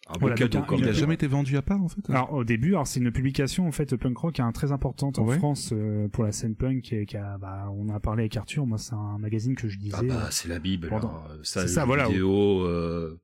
[0.09, 0.95] un beau Voilà, cadeau donc, quand il Il a même.
[0.97, 2.01] jamais été vendu à part en fait.
[2.11, 5.25] Alors au début, alors c'est une publication en fait punk rock hein, très importante en
[5.27, 5.39] Ouais.
[5.39, 8.67] France euh, pour la scène punk et qui a, bah, on a parlé avec Arthur.
[8.67, 10.89] Moi, c'est un magazine que je lisais Ah bah, c'est la Bible.
[10.89, 11.39] pendant- hein.
[11.43, 12.07] Ça, C'est ça, voilà.
[12.09, 13.19] Vidéo, euh,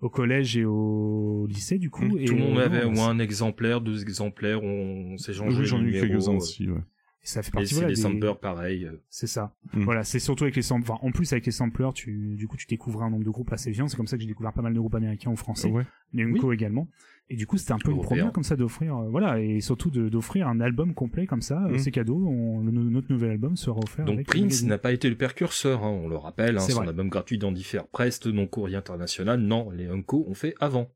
[0.00, 2.04] au collège et au lycée du coup.
[2.04, 5.34] Mmh, et tout le monde euh, avait au moins un exemplaire, deux exemplaires, on s'est
[5.34, 6.68] changé Oui, j'en ai eu quelques-uns euh, aussi.
[6.70, 6.80] Ouais.
[7.22, 8.84] Ça fait Et partie c'est voilà, les des- samplers pareil.
[8.86, 8.92] euh.
[9.08, 9.54] C'est ça.
[9.74, 9.84] Mm.
[9.84, 10.90] Voilà, c'est surtout avec les samplers.
[10.92, 13.52] Enfin, en plus avec les samplers, tu du coup tu découvres un nombre de groupes
[13.52, 13.88] assez violents.
[13.88, 15.84] C'est comme ça que j'ai découvert pas mal de groupes américains ou français, Ouais.
[16.12, 16.88] les Unco également.
[17.32, 19.88] Et du coup, c'était un peu une première comme ça d'offrir, euh, voilà, et surtout
[19.90, 21.64] de- d'offrir un album complet comme ça.
[21.66, 21.78] euh, Mm.
[21.78, 22.26] C'est cadeau.
[22.26, 24.04] On, le- notre nouvel album sera offert.
[24.04, 26.80] Donc avec Prince n'a pas été le précurseur, hein, on le rappelle, hein, C'est son
[26.80, 26.88] vrai.
[26.88, 30.90] album gratuit dans différents Prest, non courrier international, non, les Unco ont fait avant.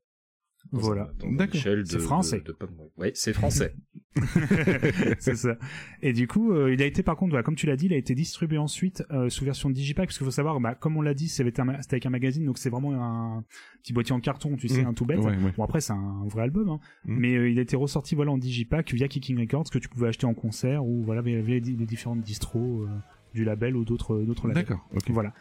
[0.71, 1.09] Voilà.
[1.31, 1.61] D'accord.
[1.85, 2.41] C'est français.
[2.45, 2.55] de-.
[2.97, 3.75] Ouais, c'est français.
[5.19, 5.57] c'est ça.
[6.01, 7.93] Et du coup, euh, il a été par contre, voilà, comme tu l'as dit, il
[7.93, 11.01] a été distribué ensuite euh, sous version digipack, parce qu'il faut savoir, bah, comme on
[11.01, 13.43] l'a dit, c'était avec un magazine, donc c'est vraiment un
[13.83, 14.87] petit boîtier en carton, tu sais, Mm.
[14.87, 15.19] un tout bête.
[15.19, 15.53] Ouais, ouais.
[15.57, 16.79] Bon après, c'est un vrai album, hein.
[17.05, 17.15] Mm.
[17.17, 20.07] mais euh, il a été ressorti voilà en digipack via Kicking Records que tu pouvais
[20.07, 22.87] acheter en concert ou voilà via via les, les différentes distros
[23.33, 24.63] du label ou d'autres d'autres labels.
[24.63, 24.87] D'accord.
[24.95, 25.09] Ok.
[25.09, 25.33] Voilà.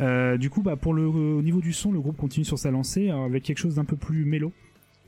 [0.00, 2.70] Euh, du coup, bah, pour le au niveau du son, le groupe continue sur sa
[2.70, 4.52] lancée avec quelque chose d'un peu plus mélo.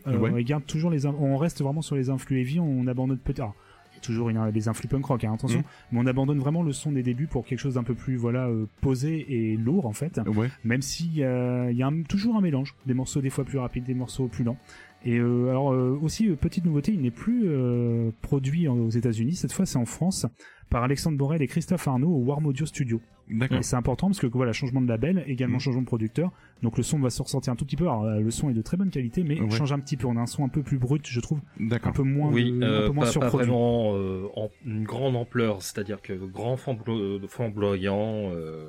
[0.06, 0.30] Euh, Ouais.
[0.32, 3.40] On garde toujours les, on reste vraiment sur les influx heavy, on abandonne peut-être.
[3.40, 3.54] alors,
[3.92, 5.64] Il y a toujours une, des influx punk rock, hein, attention, Mm.
[5.92, 8.46] mais on abandonne vraiment le son des débuts pour quelque chose d'un peu plus voilà
[8.48, 10.20] euh, posé et lourd en fait.
[10.36, 10.50] Ouais.
[10.64, 10.82] Même
[11.24, 13.94] a, il y a un- toujours un mélange, des morceaux des fois plus rapides, des
[13.94, 14.58] morceaux plus lents.
[15.04, 18.90] Et euh, alors euh, aussi euh, petite nouveauté, il n'est plus euh, produit en- aux
[18.90, 19.34] États-Unis.
[19.34, 20.26] Cette fois, c'est en France
[20.70, 23.00] par Alexandre Borel et Christophe Arnaud au Warm Audio Studio.
[23.30, 23.58] D'accord.
[23.58, 25.60] Et c'est important parce que voilà, changement de label, également Mm.
[25.60, 26.30] changement de producteur.
[26.62, 27.84] Donc le son va se ressentir un tout petit peu.
[27.84, 29.50] Alors euh, le son est de très bonne qualité, mais Ouais.
[29.50, 30.06] change un petit peu.
[30.06, 31.92] On a un son un peu plus brut, je trouve, un D'accord.
[31.92, 33.46] peu moins, oui, de- euh, un peu moins pas, pas surproduit.
[33.46, 38.68] vraiment euh, en une grande ampleur, c'est-à-dire que grand flambo- flamboyant, euh,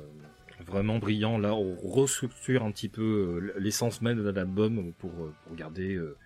[0.66, 1.38] vraiment brillant.
[1.38, 6.16] Là, on restructure un petit peu l'essence même de l'album pour, euh, pour garder euh,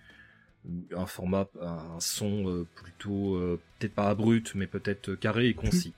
[0.95, 5.93] un format, un son euh, plutôt euh, peut-être pas brut, mais peut-être carré et concis.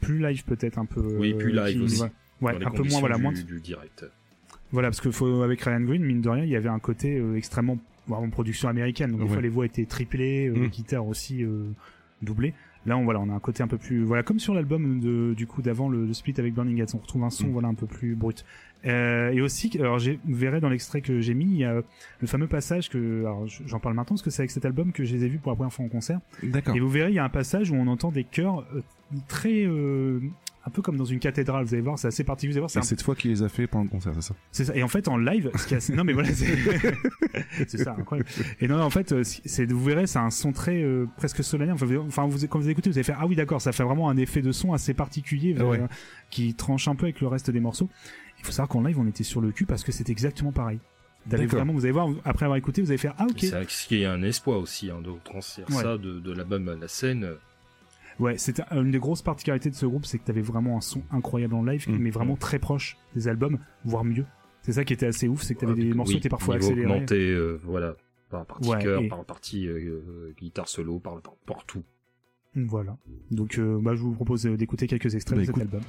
[0.00, 1.00] Plus live peut-être un peu.
[1.18, 2.02] Oui, euh, plus live qui- aussi.
[2.40, 4.04] Ouais, les un peu moins voilà, moins du direct.
[4.72, 7.18] Voilà, parce que faut, avec Ryan Green, mine de rien, il y avait un côté
[7.18, 7.78] euh, extrêmement
[8.08, 9.12] vraiment production américaine.
[9.12, 10.62] Donc des fois les voix étaient triplées, euh, Mm.
[10.62, 11.70] les guitares aussi euh,
[12.20, 12.52] doublées.
[12.84, 15.34] Là, on voilà, on a un côté un peu plus voilà, comme sur l'album de
[15.36, 17.52] du coup d'avant le, le split avec Burning Heads, on retrouve un son Mm.
[17.52, 18.44] voilà un peu plus brut.
[18.84, 21.74] Euh, et aussi, alors j'ai- vous verrez dans l'extrait que j'ai mis, il y a
[22.20, 25.04] le fameux passage que alors j'en parle maintenant parce que c'est avec cet album que
[25.04, 26.18] je les ai vus pour la première fois en concert.
[26.42, 26.74] D'accord.
[26.74, 28.80] Et vous verrez, il y a un passage où on entend des chœurs euh,
[29.28, 30.18] très euh,
[30.64, 31.64] un peu comme dans une cathédrale.
[31.64, 32.52] Vous allez voir, c'est assez particulier.
[32.52, 34.12] Vous allez voir, c'est C'est un cette fois qu'il les a fait pendant le concert,
[34.14, 34.76] c'est ça c'est ça.
[34.76, 35.92] Et en fait, en live, ce qui est assez...
[35.94, 36.46] non mais voilà, c'est
[37.66, 38.28] c'est ça, incroyable.
[38.60, 41.74] Et non, en fait, euh, c'est vous verrez, c'est un son très euh, presque solennel.
[41.74, 43.82] Enfin, vous, enfin, vous quand vous écoutez, vous allez faire ah oui, d'accord, ça fait
[43.82, 45.86] vraiment un effet de son assez particulier euh,
[46.30, 47.88] qui tranche un peu avec le reste des morceaux.
[48.38, 50.78] Il faut savoir qu'en live, on était sur le cul parce que c'est exactement pareil.
[51.26, 53.38] D'aller vraiment, vous allez voir, après avoir écouté, vous allez faire ah ok.
[53.38, 55.82] C'est ce qui est un espoir aussi, hein, de transférer Ouais.
[55.82, 57.28] ça de, de l'album à la scène.
[58.20, 61.02] Ouais, c'était une des grosses particularités de ce groupe, c'est que t'avais vraiment un son
[61.10, 61.96] incroyable en live, Mm.
[61.98, 64.24] mais vraiment très proche des albums, voire mieux.
[64.62, 66.28] C'est ça qui était assez ouf, c'est que t'avais Ouais, des morceaux oui, qui étaient
[66.28, 66.84] parfois accélérés.
[66.92, 67.96] augmenté, euh, voilà,
[68.30, 69.78] par partie Ouais, chœur, et- par partie euh,
[70.08, 71.20] euh, guitare solo, par.
[72.54, 72.96] Voilà.
[73.30, 75.62] Donc, euh, bah, je vous propose d'écouter quelques extraits Bah, de cet écoute.
[75.74, 75.80] album.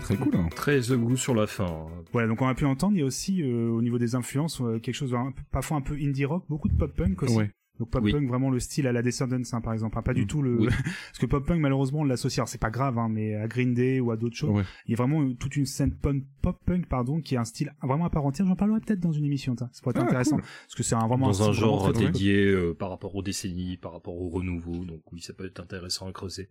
[0.00, 0.36] Très très cool.
[0.36, 0.48] Hein.
[0.54, 1.86] Très The goût sur la fin.
[2.12, 4.60] Voilà, donc on a pu entendre, il y a aussi euh, au niveau des influences
[4.60, 7.36] euh, quelque chose un parfois un peu indie rock, beaucoup de pop punk aussi.
[7.36, 7.50] Ouais.
[7.78, 8.10] Donc pop Oui.
[8.10, 10.26] punk vraiment le style à la Descendants hein, par exemple, hein, pas du Mm.
[10.26, 10.66] tout le Oui.
[10.84, 13.72] parce que pop punk malheureusement on l'associe, alors c'est pas grave hein, mais à Green
[13.72, 14.64] Day ou à d'autres choses, Ouais.
[14.86, 17.72] il y a vraiment toute une scène pop, pop punk pardon qui est un style
[17.82, 18.48] vraiment à part entière.
[18.48, 20.44] J'en parlerai peut-être dans une émission, ça, ça pourrait être Ah, intéressant cool.
[20.44, 23.92] parce que c'est un, vraiment Dans un genre dédié euh, par rapport aux décennies, par
[23.92, 24.84] rapport au renouveau.
[24.84, 26.48] Donc oui, ça peut être intéressant à creuser.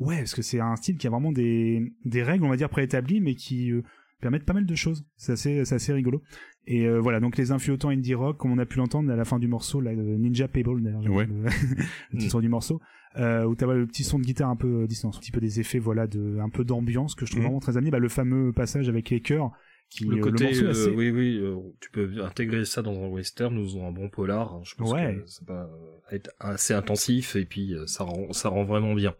[0.00, 2.68] Ouais, parce que c'est un style qui a vraiment des, des règles, on va dire,
[2.70, 3.82] préétablies, mais qui euh,
[4.20, 5.04] permettent pas mal de choses.
[5.16, 6.22] C'est assez, rigolo.
[6.66, 9.16] Et euh, voilà, donc les influx autant indie rock, comme on a pu l'entendre à
[9.16, 11.26] la fin du morceau, là, euh, Ninja Payball, d'ailleurs, Ouais.
[11.26, 11.44] le,
[12.12, 12.80] le titre du morceau,
[13.16, 15.60] euh, où t'as le petit son de guitare un peu distance, un petit peu des
[15.60, 17.46] effets, voilà, de, un peu d'ambiance que je trouve Mhm.
[17.48, 17.90] vraiment très amené.
[17.90, 19.50] Bah, le fameux passage avec les chœurs,
[19.90, 20.90] qui, Le côté, morceau est euh, assez...
[20.90, 24.54] oui, oui, euh, tu peux intégrer ça dans un western ou dans un bon polar.
[24.54, 24.60] hein.
[24.64, 25.16] Je pense Ouais.
[25.16, 25.68] que ça va
[26.12, 29.14] être assez intensif et puis ça rend, ça rend vraiment bien.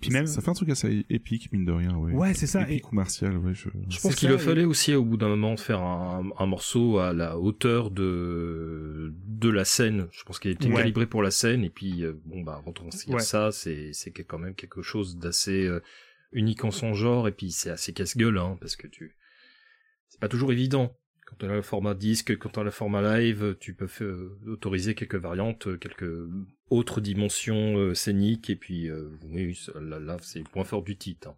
[0.00, 1.94] Puis même, Ça fait un truc assez épique, mine de rien.
[1.96, 2.62] Ouais, ouais, c'est ça.
[2.68, 3.52] Et, Épique ou martial, ouais.
[3.54, 3.68] Je...
[4.00, 7.38] Pense qu'il et- fallait aussi au bout d'un moment faire un, un morceau à la
[7.38, 10.08] hauteur de de la scène.
[10.12, 10.76] Je pense qu'il a été Ouais.
[10.76, 13.22] calibré pour la scène et puis euh, bon bah retranscrire Ouais.
[13.22, 15.80] ça, c'est c'est quand même quelque chose d'assez euh,
[16.32, 19.16] unique en son genre et puis c'est assez casse-gueule hein, parce que tu
[20.08, 20.96] c'est pas toujours évident.
[21.26, 24.06] Quand tu as le format disque, quand tu as le format live, tu peux faire,
[24.06, 26.10] euh, autoriser quelques variantes, quelques
[26.74, 30.96] autres dimensions euh, scéniques et puis euh, oui, là, là c'est le point fort du
[30.96, 31.28] titre.
[31.28, 31.34] hein.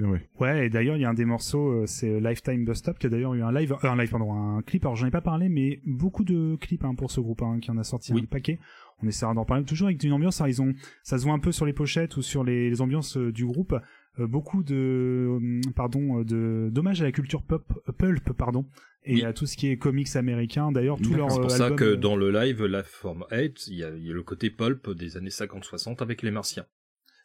[0.00, 0.28] Ouais.
[0.40, 3.06] Ouais, et d'ailleurs, il y a un des morceaux, euh, c'est Lifetime Bus Stop, qui
[3.06, 4.84] a d'ailleurs eu un live, euh, un live, pardon, un clip.
[4.84, 7.70] Alors, j'en ai pas parlé, mais beaucoup de clips hein, pour ce groupe, hein, qui
[7.70, 8.22] en a sorti Oui.
[8.22, 8.58] un paquet.
[9.02, 10.40] On essaiera d'en parler toujours avec une ambiance.
[10.40, 10.72] Alors, ils ont,
[11.04, 13.44] ça se voit un peu sur les pochettes ou sur les, les ambiances euh, du
[13.44, 13.76] groupe.
[14.18, 17.64] Euh, beaucoup de, euh, pardon, euh, de d'hommage à la culture pop,
[17.98, 18.64] pulp, pardon,
[19.04, 19.24] et Oui.
[19.24, 20.72] à tout ce qui est comics américains.
[20.72, 23.66] D'ailleurs, tout leur C'est pour euh, ça album, que dans le live, la forme 8,
[23.68, 26.64] il y, a, il y a le côté pulp des années 50-60 avec les martiens.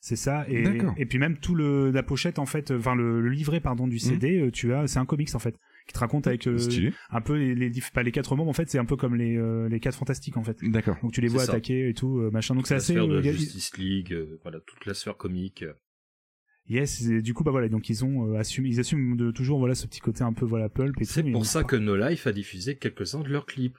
[0.03, 0.93] C'est ça, et, D'accord.
[0.97, 3.99] et puis même tout le la pochette en fait, enfin le, le livret pardon du
[3.99, 5.55] CD, euh, tu as, c'est un comics en fait
[5.87, 6.57] qui te raconte avec euh,
[7.11, 9.37] un peu les, les pas les quatre membres en fait, c'est un peu comme les
[9.37, 10.57] euh, les quatre fantastiques en fait.
[10.63, 10.97] D'accord.
[11.03, 11.51] Donc tu les C'est vois ça.
[11.51, 12.55] attaquer et tout machin.
[12.55, 14.95] Donc c'est la assez sphère de la y a- Justice League, euh, voilà, toute la
[14.95, 15.63] sphère comique.
[16.71, 16.79] Euh.
[16.79, 19.59] yes, et du coup bah voilà, donc ils ont euh, assumé ils assument de toujours
[19.59, 22.27] voilà ce petit côté un peu voilà pulp et C'est pour ça que No Life
[22.27, 23.77] a diffusé quelques-uns de leurs clips.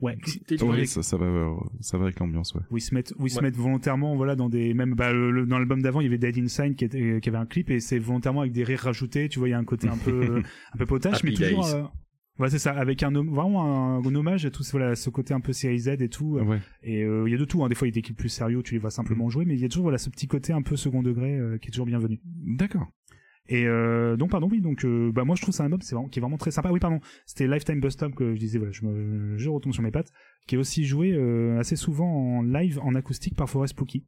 [0.00, 0.86] ouais, Oui, livré.
[0.86, 2.62] ça, ça va, euh, ça va avec l'ambiance, ouais.
[2.70, 5.30] où ils se mettent où ils se mettent volontairement voilà dans des même bah, le-
[5.30, 7.70] le- dans l'album d'avant il y avait Dead Inside qui était qui avait un clip
[7.70, 9.98] et c'est volontairement avec des rires rajoutés tu vois il y a un côté un
[9.98, 10.42] peu euh,
[10.74, 11.82] un peu potache mais toujours euh,
[12.40, 15.32] ouais c'est ça avec un vraiment un, un hommage à tout ce- voilà ce côté
[15.34, 16.58] un peu série Z et tout Ouais.
[16.82, 17.68] et euh, il y a de tout hein.
[17.68, 19.60] des fois il y a des plus sérieux tu les vois simplement jouer mais il
[19.60, 21.86] y a toujours voilà ce petit côté un peu second degré euh, qui est toujours
[21.86, 22.86] bienvenu D'accord.
[23.48, 24.84] et euh, donc pardon oui donc
[25.14, 27.00] bah moi je trouve c'est un c'est vraiment, qui est vraiment très sympa oui pardon
[27.26, 30.10] c'était Lifetime Bus Stop que je disais voilà je me je retombe sur mes pattes
[30.46, 31.14] qui est aussi joué
[31.58, 34.06] assez souvent en live en acoustique par Forest Spooky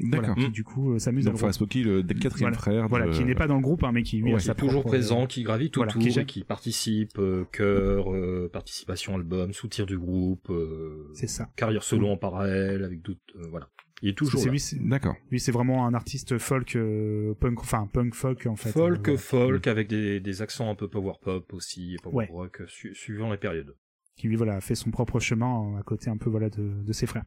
[0.00, 0.34] D'accord.
[0.34, 2.56] voilà, qui du coup euh, s'amuse à Donc Spooky, le quatrième Voilà.
[2.58, 2.88] frère.
[2.88, 4.46] voilà de- qui n'est pas dans le groupe hein, mais qui lui Ouais, a Qui
[4.46, 8.12] sa est toujours propre, euh, présent, qui gravite voilà, autour, qui qui participe, euh, chœur,
[8.12, 13.20] euh, participation album, soutien du groupe, euh, c'est ça carrière solo en parallèle, avec d'autres,
[13.36, 13.68] euh, voilà.
[14.02, 14.52] Il est toujours c'est là.
[14.52, 15.14] lui c'est D'accord.
[15.30, 19.18] lui c'est vraiment un artiste folk euh, punk enfin punk folk en fait folk, voilà.
[19.18, 22.28] folk, avec des, des accents un peu power pop aussi, power Ouais.
[22.30, 23.74] rock, su- suivant les périodes.
[24.16, 26.82] Qui lui voilà a fait son propre chemin euh, à côté un peu voilà de,
[26.84, 27.24] de ses frères.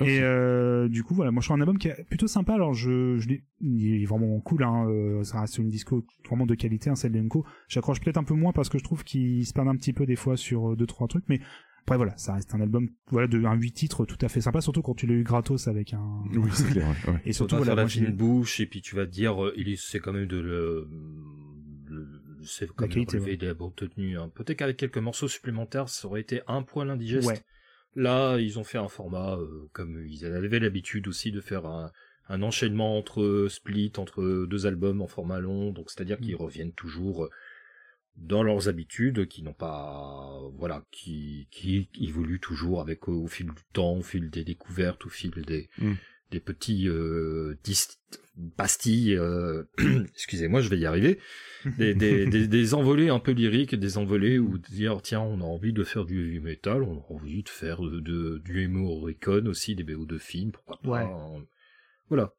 [0.00, 2.54] Et euh, du coup voilà moi je trouve un album qui est plutôt sympa.
[2.54, 6.46] Alors je, je l'ai- il est vraiment cool hein euh, ça reste une disco vraiment
[6.46, 7.44] de qualité hein, celle d'Enko.
[7.68, 10.06] J'accroche peut-être un peu moins parce que je trouve qu'il se perd un petit peu
[10.06, 11.40] des fois sur euh, deux trois trucs mais
[11.82, 14.60] après voilà ça reste un album voilà de un huit titres tout à fait sympa
[14.60, 17.70] surtout quand tu l'as eu gratos avec un Oui, c'est clair, ouais, et surtout voilà
[17.74, 20.12] faire la fine bouche et puis tu vas te dire euh, il est c'est quand
[20.12, 20.88] même de le-
[22.44, 24.30] c'est quand même qualité, relevé de la bonne tenue hein.
[24.34, 27.40] peut-être qu'avec quelques morceaux supplémentaires ça aurait été un poil indigeste Ouais.
[27.94, 31.90] là ils ont fait un format euh, comme ils avaient l'habitude aussi de faire un,
[32.28, 36.34] un enchaînement entre split entre deux albums en format long donc c'est à dire qu'ils
[36.34, 36.42] Mm.
[36.42, 37.30] reviennent toujours euh,
[38.16, 43.62] dans leurs habitudes qui n'ont pas voilà qui qui évoluent toujours avec au fil du
[43.72, 45.94] temps au fil des découvertes au fil des Mm.
[46.30, 47.98] Des petits euh, dis-
[48.56, 49.64] pastilles euh,
[50.14, 51.18] excusez-moi je vais y arriver
[51.78, 55.44] des, des, des, des envolées un peu lyriques des envolées où dire tiens on a
[55.44, 58.98] envie de faire du heavy metal on a envie de faire de, de- du emo
[59.00, 61.02] recon aussi des BO de films pourquoi pas Ouais.
[61.02, 61.44] hein.
[62.08, 62.32] voilà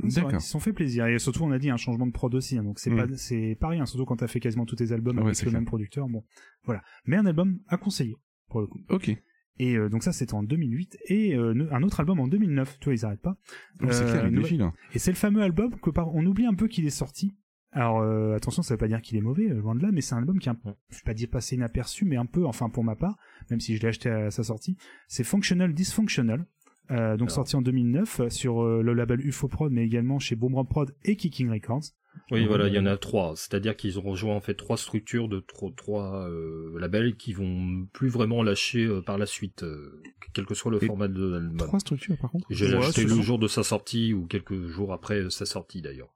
[0.00, 0.32] D'accord.
[0.34, 1.06] Ils se sont fait plaisir.
[1.06, 2.58] Et surtout, on a dit un changement de prod aussi.
[2.58, 2.96] hein, donc c'est Mm.
[2.96, 3.86] pas, c'est pas rien.
[3.86, 5.54] Surtout quand t'as fait quasiment tous tes albums Ouais, avec le clair.
[5.54, 6.06] même producteur.
[6.08, 6.24] Bon,
[6.64, 6.82] voilà.
[7.06, 8.14] Mais un album à conseiller
[8.50, 8.80] pour le coup.
[8.90, 9.16] Ok.
[9.58, 10.98] Et euh, donc ça, c'était en 2008.
[11.06, 12.78] Et euh, un autre album en 2009.
[12.80, 13.36] Tu vois, ils arrêtent pas.
[13.80, 14.72] Donc, c'est Euh, clair, il nouvelle- hein.
[14.94, 16.14] Et c'est le fameux album que par...
[16.14, 17.34] on oublie un peu qu'il est sorti.
[17.70, 20.00] Alors euh, attention, ça veut pas dire qu'il est mauvais, euh, loin de là, mais
[20.00, 20.58] c'est un album qui est, un...
[20.64, 20.72] Ouais.
[20.88, 23.18] je vais pas dire passé inaperçu, mais un peu, enfin pour ma part,
[23.50, 26.46] même si je l'ai acheté à sa sortie, c'est Functional Dysfunctional,
[26.90, 27.30] euh, donc Alors.
[27.32, 30.94] sorti en 2009 euh, sur euh, le label UFO Prod, mais également chez Boom Prod
[31.04, 31.82] et Kicking Records.
[32.30, 33.34] Oui, voilà, il y en a trois.
[33.36, 37.86] C'est-à-dire qu'ils ont rejoint en fait trois structures de tro- trois euh, labels qui vont
[37.92, 40.02] plus vraiment lâcher euh, par la suite, euh,
[40.34, 41.56] quel que soit le Et format de l'album.
[41.66, 42.46] Trois structures par contre.
[42.50, 43.20] J'ai Ouais, acheté le ça.
[43.22, 46.14] jour de sa sortie ou quelques jours après euh, sa sortie d'ailleurs.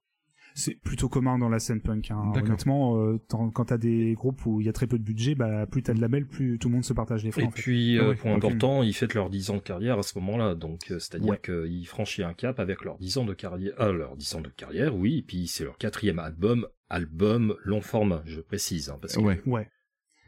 [0.55, 2.11] C'est plutôt commun dans la scène punk.
[2.11, 2.31] Hein.
[2.35, 2.49] D'accord.
[2.51, 5.67] Honnêtement, euh, quand t'as des groupes où il y a très peu de budget, bah
[5.67, 7.43] plus t'as de labels, plus tout le monde se partage les frais.
[7.43, 7.63] Et en fait.
[7.63, 10.19] puis, Ah euh, ouais, point important, ils fêtent leurs 10 ans de carrière à ce
[10.19, 10.55] moment-là.
[10.55, 11.41] Donc, euh, c'est-à-dire Ouais.
[11.43, 13.73] qu'ils franchissent un cap avec leurs 10 ans de carrière.
[13.79, 15.19] Ah, leurs 10 ans de carrière, oui.
[15.19, 18.91] Et puis, c'est leur quatrième album, album long format, je précise.
[18.91, 19.41] hein, parce que, Ouais.
[19.47, 19.69] Ouais.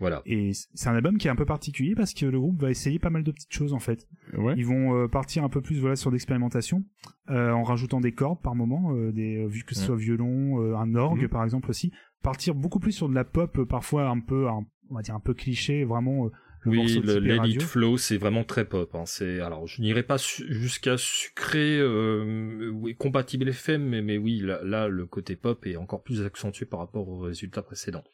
[0.04, 0.22] Voilà.
[0.26, 2.98] Et c'est un album qui est un peu particulier parce que le groupe va essayer
[2.98, 4.06] pas mal de petites choses en fait.
[4.36, 4.52] Ouais.
[4.56, 6.84] Ils vont euh, partir un peu plus voilà sur l'expérimentation
[7.30, 10.76] euh, en rajoutant des cordes par moment, euh, des vu que ce soit violon, euh,
[10.76, 11.28] un orgue Mhm.
[11.28, 11.90] par exemple aussi.
[12.22, 15.20] Partir beaucoup plus sur de la pop parfois un peu un- on va dire un
[15.20, 16.26] peu cliché vraiment.
[16.26, 16.30] euh,
[16.66, 17.54] le Oui, morceau le typé Let radio.
[17.60, 18.94] It Flow, c'est vraiment très pop.
[18.94, 19.02] Hein.
[19.04, 24.38] C'est alors, je n'irai pas su- jusqu'à sucré, euh, oui, compatible FM, mais, mais oui,
[24.40, 28.04] là, là, le côté pop est encore plus accentué par rapport aux résultats précédents.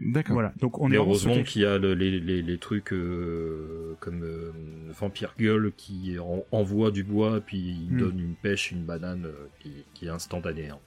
[0.00, 0.34] D'accord.
[0.34, 0.52] Voilà.
[0.60, 4.22] Donc on Et est heureusement qu'il y a le- les, les, les trucs euh, comme
[4.22, 4.50] euh,
[4.98, 7.58] Vampire Girl qui en- envoie du bois, puis
[7.88, 7.98] il Mm.
[7.98, 10.68] donne une pêche, une banane euh, qui, qui est instantanée.
[10.70, 10.78] hein.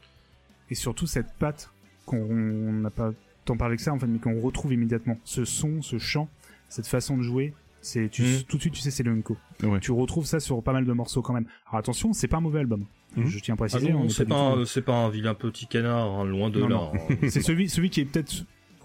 [0.69, 1.69] et surtout cette patte
[2.07, 2.25] qu'on
[2.73, 3.13] n'a pas
[3.45, 5.19] tant parlé que ça en fait, mais qu'on retrouve immédiatement.
[5.23, 6.27] Ce son, ce chant,
[6.69, 8.43] cette façon de jouer, c'est tu, Mhm.
[8.47, 9.37] tout de suite tu sais c'est le Unco.
[9.61, 9.79] Ouais.
[9.79, 11.45] Tu retrouves ça sur pas mal de morceaux quand même.
[11.67, 12.85] Alors attention, c'est pas un mauvais album.
[13.15, 13.27] Mhm.
[13.27, 13.93] Je tiens à Ah préciser.
[13.93, 16.61] on est c'est pas, tout- un- c'est pas un vilain petit canard, hein, loin de
[16.61, 16.91] Non, là.
[16.95, 17.15] hein.
[17.29, 18.33] c'est celui, celui qui est peut-être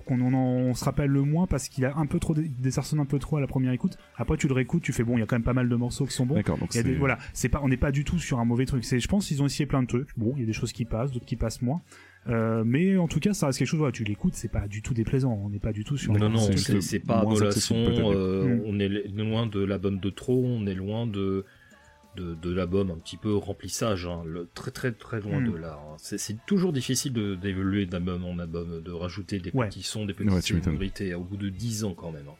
[0.09, 2.99] qu'on en, on se rappelle le moins parce qu'il a un peu trop dé- désarçonne
[3.01, 3.97] un peu trop à la première écoute.
[4.17, 5.77] Après tu le réécoutes, tu fais bon, il y a quand même pas mal de
[5.77, 6.35] morceaux qui sont bons.
[6.35, 6.59] D'accord.
[6.59, 8.41] Donc Il y a c'est des, voilà, c'est pas, on n'est pas du tout sur
[8.41, 8.85] un mauvais truc.
[8.85, 10.09] C'est, je pense qu'ils ont essayé plein de trucs.
[10.17, 11.81] Bon, il y a des choses qui passent, d'autres qui passent moins.
[12.29, 13.79] Euh, mais en tout cas, ça reste quelque chose.
[13.79, 15.33] Voilà, tu l'écoutes, c'est pas du tout déplaisant.
[15.45, 16.13] On n'est pas du tout sur.
[16.13, 16.39] Non, un- non,
[16.81, 18.13] c'est pas accessible, peut-être.
[18.13, 18.63] euh, Mm.
[18.67, 21.45] on est loin de l'album de trop, on est loin de,
[22.19, 25.53] de, de l'album un petit peu remplissage, hein, le, très très très loin Mm.
[25.53, 25.81] de là.
[25.83, 25.95] hein.
[25.99, 29.69] C'est c'est toujours difficile d'évoluer d'album en album, de rajouter des Ouais.
[29.69, 32.29] petits sons, des petites sonorités au bout de 10 ans quand même.
[32.29, 32.35] hein.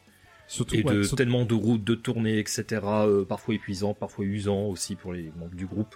[0.47, 2.81] Surtout, Et ouais, de surtout- tellement de routes, de tournées, etc.
[2.83, 5.95] euh, parfois épuisant, parfois usant aussi pour les membres du groupe.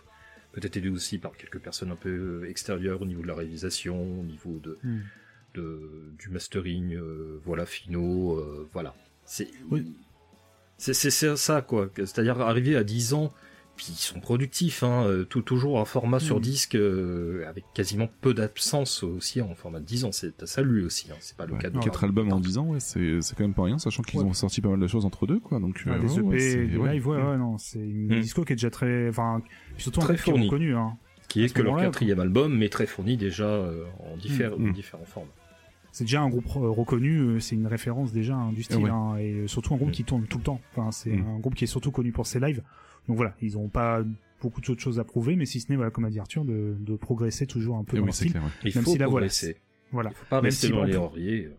[0.52, 2.10] Peut-être aidé aussi par quelques personnes un peu
[2.44, 5.00] euh, extérieures au niveau de la réalisation, au niveau de, Hmm.
[5.56, 5.80] de
[6.20, 8.94] du mastering, euh, voilà, finaux, euh, voilà.
[9.26, 9.92] C'est Oui.
[10.78, 11.90] c'est c'est c'est ça quoi.
[11.96, 13.34] C'est-à-dire arriver à 10 ans,
[13.76, 16.42] puis ils sont productifs, hein, euh, tout, toujours un format sur Mm.
[16.42, 20.12] disque euh, avec quasiment peu d'absence aussi en format de 10 ans.
[20.12, 22.58] C'est à saluer aussi, hein, c'est pas le Ouais, cas de Quatre albums en 10
[22.60, 24.26] ans, ouais, c'est c'est quand même pas rien, sachant qu'ils Ouais.
[24.26, 25.60] ont sorti pas mal de choses entre deux, quoi.
[25.60, 26.94] Donc Ah, euh, des EP, ouais, c'est- des ouais.
[26.94, 28.22] live, ouais, ouais, non, c'est une Hmm.
[28.22, 29.42] disco qui est déjà très, enfin,
[29.78, 30.46] surtout un Très groupe qui est fourni.
[30.48, 30.98] reconnu, hein.
[31.30, 34.72] qui est que leur quatrième album, mais très fourni déjà euh, en diffère- Mm.
[34.74, 35.30] différentes formes.
[35.94, 38.90] C'est déjà un groupe euh, reconnu, euh, c'est une référence déjà hein, du style, Ouais.
[38.90, 39.94] hein, et euh, surtout un groupe Mm.
[39.94, 40.60] qui tourne tout le temps.
[40.72, 41.28] Enfin, c'est Mm.
[41.36, 42.64] un groupe qui est surtout connu pour ses lives.
[43.08, 44.02] Donc voilà, ils ont pas
[44.42, 46.76] beaucoup d'autres choses à prouver, mais si ce n'est, voilà, comme a dit Arthur, de,
[46.80, 48.32] de progresser toujours un peu Et dans oui, le style.
[48.32, 48.44] clair.
[48.44, 48.50] ouais.
[48.66, 49.58] Il Même faut si là, voilà, progresser.
[49.92, 50.10] Voilà.
[50.10, 51.50] Il faut pas Même rester si dans on les lauriers.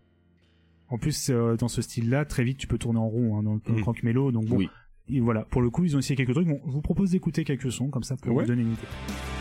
[0.89, 3.53] En plus, euh, dans ce style-là, très vite, tu peux tourner en rond, hein, dans
[3.53, 3.81] le Mm.
[3.81, 4.31] croque mélo.
[4.33, 4.69] Donc bon, Oui.
[5.09, 5.43] et voilà.
[5.45, 6.47] Pour le coup, ils ont essayé quelques trucs.
[6.47, 8.43] Bon, je vous propose d'écouter quelques sons comme ça pour Ouais.
[8.43, 9.34] vous donner une idée.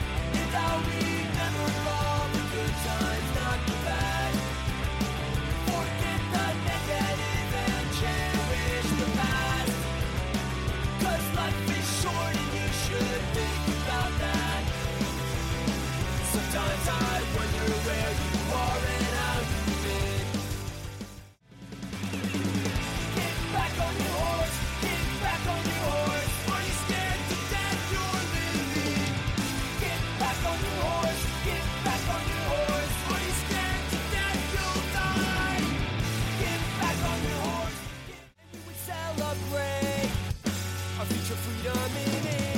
[41.65, 42.54] your meaning.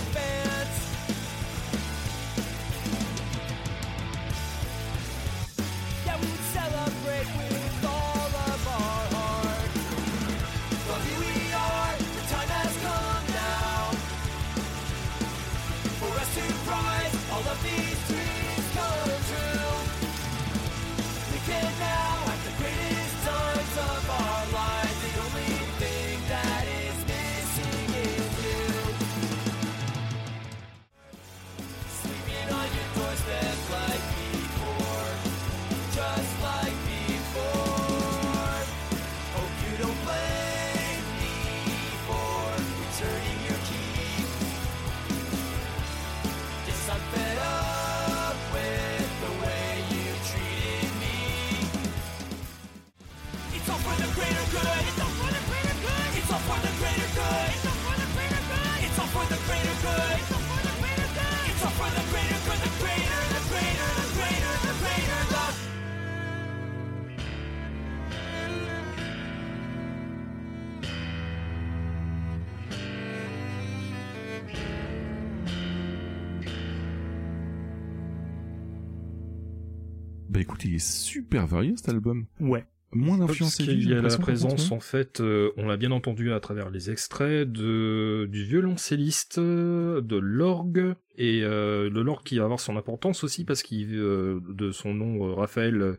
[80.66, 82.26] Il est super varié cet album.
[82.40, 82.64] Ouais.
[82.92, 86.40] Moins d'influence qu'il y a la présence, en fait, euh, on l'a bien entendu à
[86.40, 92.60] travers les extraits, de, du violoncelliste, de l'orgue, et euh, le l'orgue qui va avoir
[92.60, 95.96] son importance aussi, parce qu'il, euh, de son nom, euh, Raphaël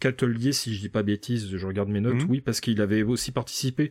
[0.00, 2.30] Catelier, si je dis pas bêtises, je regarde mes notes, Mhm.
[2.30, 3.90] oui, parce qu'il avait aussi participé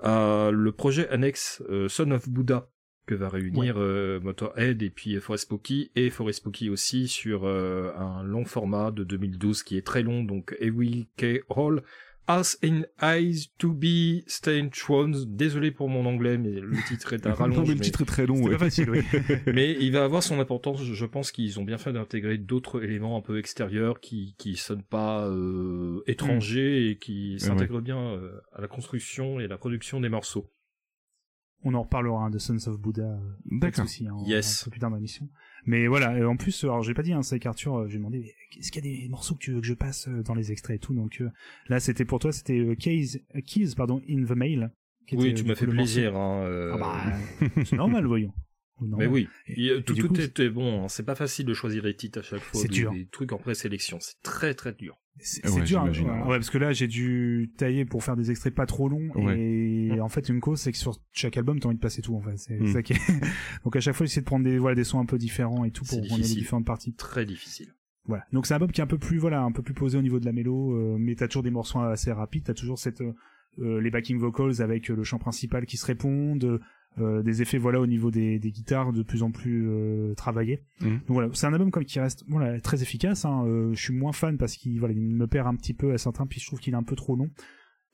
[0.00, 2.68] à le projet annexe euh, Son of Buddha,
[3.10, 7.90] que va réunir euh, Motorhead et puis Forest Spooky, et Forest Spooky aussi sur euh,
[7.96, 11.42] un long format de 2012 qui est très long, donc Every K.
[11.48, 11.82] Hall,
[12.28, 15.24] As in Eyes to be Stained Thrones.
[15.26, 17.58] Désolé pour mon anglais, mais le titre est à Non, rallonge.
[17.62, 18.52] mais le mais- titre est très long, C'était ouais.
[18.56, 19.00] pas facile, oui.
[19.52, 20.84] mais il va avoir son importance.
[20.84, 24.84] Je pense qu'ils ont bien fait d'intégrer d'autres éléments un peu extérieurs qui qui sonnent
[24.84, 30.08] pas euh, étrangers et qui s'intègrent bien euh, à la construction et la production des
[30.10, 30.48] morceaux.
[31.62, 33.02] On en reparlera hein, de Sons of Buddha.
[33.02, 33.18] euh,
[33.50, 33.84] D'accord.
[33.86, 34.62] hein, Yes.
[34.62, 35.28] Un peu plus tard dans l'émission.
[35.66, 37.98] Mais voilà, euh, en plus, alors j'ai pas dit, hein, c'est avec Arthur, euh, j'ai
[37.98, 40.34] demandé, est-ce qu'il y a des morceaux que tu veux que je passe euh, dans
[40.34, 40.94] les extraits et tout?
[40.94, 41.28] Donc euh,
[41.68, 44.70] là, c'était pour toi, c'était euh, Keys, Keys, pardon, in the Mail.
[45.06, 46.16] qui Oui, était, tu m'as fait plaisir.
[46.16, 48.32] Hein, euh, Ah bah, c'est normal, voyons.
[48.80, 50.84] Mais oui, Et- Et, et tout, tout coup, était bon.
[50.84, 50.88] hein.
[50.88, 52.60] C'est pas facile de choisir les titres à chaque fois.
[52.60, 52.92] C'est des, dur.
[52.92, 53.98] des trucs en présélection.
[54.00, 54.96] C'est très très dur.
[55.22, 55.90] C'est Ouais, dur, hein,
[56.28, 59.38] ouais, parce que là j'ai dû tailler pour faire des extraits pas trop longs Ouais.
[59.38, 62.14] et en fait une cause c'est que sur chaque album t'as envie de passer tout
[62.14, 62.38] en fait.
[62.38, 62.66] C'est Mm.
[62.68, 62.96] ça qui est...
[63.64, 65.72] Donc à chaque fois j'essaie de prendre des voilà des sons un peu différents et
[65.72, 66.94] tout pour prendre les différentes parties.
[66.94, 67.74] Très difficile.
[68.06, 68.24] Voilà.
[68.32, 70.02] Donc c'est un album qui est un peu plus voilà un peu plus posé au
[70.02, 73.02] niveau de la mélo, euh, mais t'as toujours des morceaux assez rapides, t'as toujours cette
[73.02, 73.12] euh,
[73.58, 76.60] euh, les backing vocals avec euh, le chant principal qui se répondent,
[76.98, 80.64] euh, des effets voilà au niveau des, des guitares de plus en plus euh, travaillés.
[80.80, 80.90] Mhm.
[80.90, 83.24] Donc voilà, c'est un album comme qui reste voilà très efficace.
[83.24, 83.44] Hein.
[83.46, 85.98] Euh, je suis moins fan parce qu'il voilà il me perd un petit peu à
[85.98, 87.30] certains, puis je trouve qu'il est un peu trop long.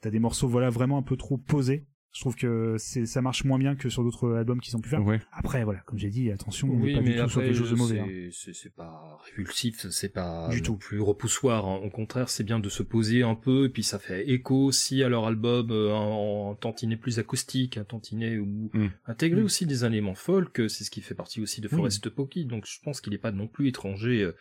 [0.00, 1.86] T'as des morceaux voilà vraiment un peu trop posés.
[2.12, 4.88] Je trouve que c'est ça marche moins bien que sur d'autres albums qu'ils ont pu
[4.88, 5.04] faire.
[5.04, 5.20] Ouais.
[5.32, 7.54] Après voilà, comme j'ai dit, attention, on Oui, n'est pas mais du tout sur quelque
[7.54, 7.98] chose de mauvais.
[8.00, 8.28] hein.
[8.32, 10.76] c'est- pas répulsif, c'est pas Du tout.
[10.76, 11.66] plus repoussoir.
[11.66, 11.80] hein.
[11.84, 15.02] Au contraire, c'est bien de se poser un peu, et puis ça fait écho aussi
[15.02, 18.88] à leur album, euh, en, en tantinet plus acoustique, un tantinet où Mm.
[19.06, 19.44] intégrer Mm.
[19.44, 21.76] aussi des éléments folk, c'est ce qui fait partie aussi de Oui.
[21.76, 22.46] Forest Pocky.
[22.46, 24.22] Donc je pense qu'il n'est pas non plus étranger.
[24.22, 24.32] euh,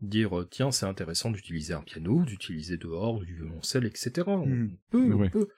[0.00, 4.10] dire euh, tiens c'est intéressant d'utiliser un piano, d'utiliser dehors du violoncelle, etc.
[4.26, 4.70] On Mm.
[4.90, 5.48] peut, on peut.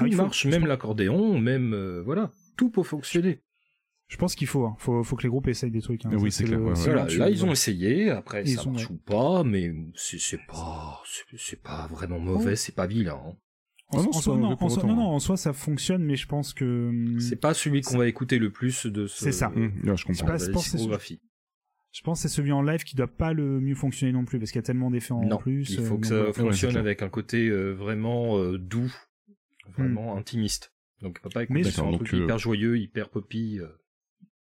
[0.00, 3.40] Ah, Tout faut- marche, même l'accordéon, même euh, voilà, tout peut fonctionner.
[4.08, 4.74] Je pense qu'il faut, hein.
[4.78, 6.06] faut, faut que les groupes essayent des trucs.
[6.06, 6.10] Hein.
[6.14, 8.96] Oui, c'est clair, ouais, Voilà, là ils ont essayé, après Ils ça ont- marche ou
[8.96, 11.02] pas, mais c'est pas
[11.36, 13.20] c'est- pas vraiment mauvais, c'est pas vilain.
[13.22, 13.36] hein.
[13.90, 15.14] En, Ah en soi, pas non, mauvais pour en soi- autant, non, non, hein.
[15.14, 18.38] en soi, ça fonctionne, mais je pense que hum, C'est pas celui qu'on va écouter
[18.38, 19.48] le plus de ce C'est ça.
[19.50, 20.26] Mmh, ouais, je C'est comprends.
[20.26, 21.20] pas- je la pense que c'est discographie.
[21.92, 24.38] je pense que c'est celui en live qui doit pas le mieux fonctionner non plus
[24.38, 25.70] parce qu'il y a tellement d'effets en Non, plus.
[25.70, 28.92] il faut euh, que ça ouais, fonctionne avec un côté euh, vraiment euh, doux,
[29.76, 30.72] vraiment intimiste.
[31.02, 31.20] Donc
[31.64, 33.58] d'accord, truc donc, euh, hyper joyeux, hyper poppy.
[33.60, 33.66] euh.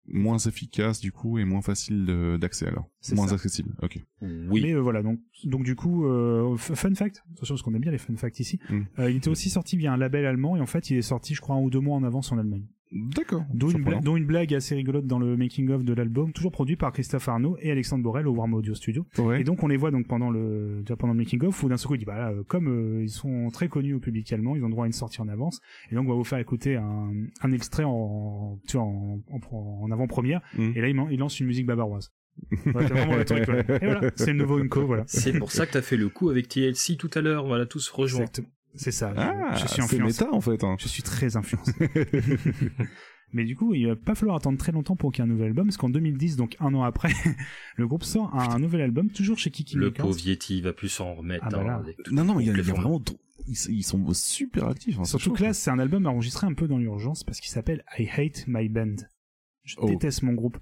[0.08, 2.06] Moins efficace, du coup, et moins facile
[2.40, 2.88] d'accès, alors.
[3.00, 3.34] C'est Moins ça.
[3.34, 3.98] accessible, ok.
[4.22, 4.60] Oui.
[4.62, 7.90] Mais euh, voilà, donc, donc du coup, euh, fun fact, attention parce qu'on aime bien
[7.90, 8.82] les fun facts ici, Mm.
[9.00, 11.34] euh, il était aussi sorti via un label allemand et en fait il est sorti
[11.34, 12.68] je crois un ou deux mois en avance en Allemagne.
[12.92, 13.42] D'accord.
[13.52, 16.92] Dont une, dont blague assez rigolote dans le making of de l'album, toujours produit par
[16.92, 19.04] Christophe Arnaud et Alexandre Borel au Warm Audio Studio.
[19.18, 19.40] Ouais.
[19.40, 21.88] Et donc on les voit donc pendant le pendant le making of où d'un seul
[21.88, 24.54] coup il dit bah là, euh, comme euh, ils sont très connus au public allemand,
[24.56, 25.60] ils ont droit à une sortie en avance
[25.90, 27.10] et donc on va vous faire écouter un,
[27.42, 30.72] un extrait en tu vois en, en, en avant-première Mm.
[30.76, 32.12] et là il, man- il lance une musique bavaroise.
[32.66, 33.62] Voilà, t'as vraiment le truc, voilà.
[33.82, 35.04] Et voilà, c'est le nouveau Unco, voilà.
[35.06, 37.88] C'est pour ça que t'as fait le coup avec TLC tout à l'heure, voilà, tous
[37.88, 38.20] rejoints.
[38.20, 38.48] Exactement.
[38.76, 39.12] C'est ça.
[39.14, 40.24] je- Ah, je, suis c'est influencé.
[40.24, 40.62] méta, en fait.
[40.64, 40.76] Hein.
[40.78, 41.72] Je suis très influencé.
[43.32, 45.32] Mais du coup, il va pas falloir attendre très longtemps pour qu'il y ait un
[45.32, 47.12] nouvel album, parce qu'en 2010, donc un an après,
[47.76, 51.14] le groupe sort un nouvel album, toujours chez Kiki Le pauvre Yeti va plus s'en
[51.14, 51.44] remettre.
[51.46, 53.02] Ah bah hein, avec Non, non, mais il y a, les il y a vraiment...
[53.48, 54.98] Ils, ils sont super actifs.
[54.98, 57.50] Hein, c'est Surtout que là, c'est un album enregistré un peu dans l'urgence, parce qu'il
[57.50, 58.96] s'appelle I Hate My Band.
[59.66, 59.86] Je Oh.
[59.88, 60.56] déteste mon groupe.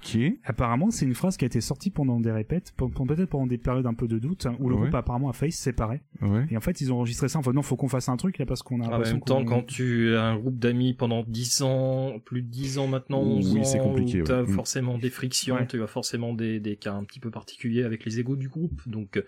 [0.45, 3.47] Apparemment, c'est une phrase qui a été sortie pendant des répètes, pe- pe- peut-être pendant
[3.47, 4.81] des périodes un peu de doute, hein, où le Ouais.
[4.83, 6.01] groupe apparemment a failli se séparer.
[6.23, 6.47] Ouais.
[6.51, 8.39] Et en fait, ils ont enregistré ça en fait, non, faut qu'on fasse un truc
[8.39, 11.23] là parce qu'on a En l'impression même temps, quand tu as un groupe d'amis pendant
[11.23, 14.49] 10 ans, plus de 10 ans maintenant, Oui, 11 ans, c'est compliqué, où t'as ouais.
[14.51, 14.55] Mm.
[14.55, 15.67] forcément des frictions, Ouais.
[15.67, 18.81] tu as forcément des, des cas un petit peu particuliers avec les égos du groupe,
[18.89, 19.27] donc euh,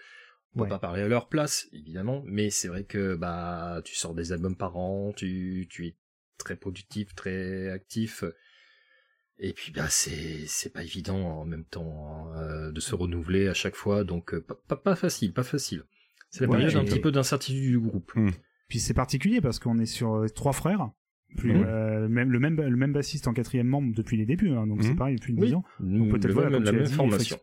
[0.55, 0.69] on Ouais.
[0.69, 4.33] va pas parler à leur place, évidemment, mais c'est vrai que bah tu sors des
[4.33, 5.97] albums par an, tu, tu es
[6.39, 8.25] très productif, très actif,
[9.39, 13.49] et puis bah c'est c'est pas évident en même temps hein, euh, de se renouveler
[13.49, 15.85] à chaque fois, donc euh, pas, pas, pas facile, pas facile.
[16.31, 18.13] C'est la Ouais, période un et- petit peu d'incertitude du groupe.
[18.69, 20.91] Puis c'est particulier parce qu'on est sur euh, trois frères.
[21.37, 24.67] Plus, euh, même, le, même, le même bassiste en quatrième membre depuis les débuts, hein,
[24.67, 25.49] donc c'est pareil depuis Oui.
[25.49, 25.65] 10 ans.
[25.81, 27.37] Nous, peut-être voilà, comme la tu même dit, formation.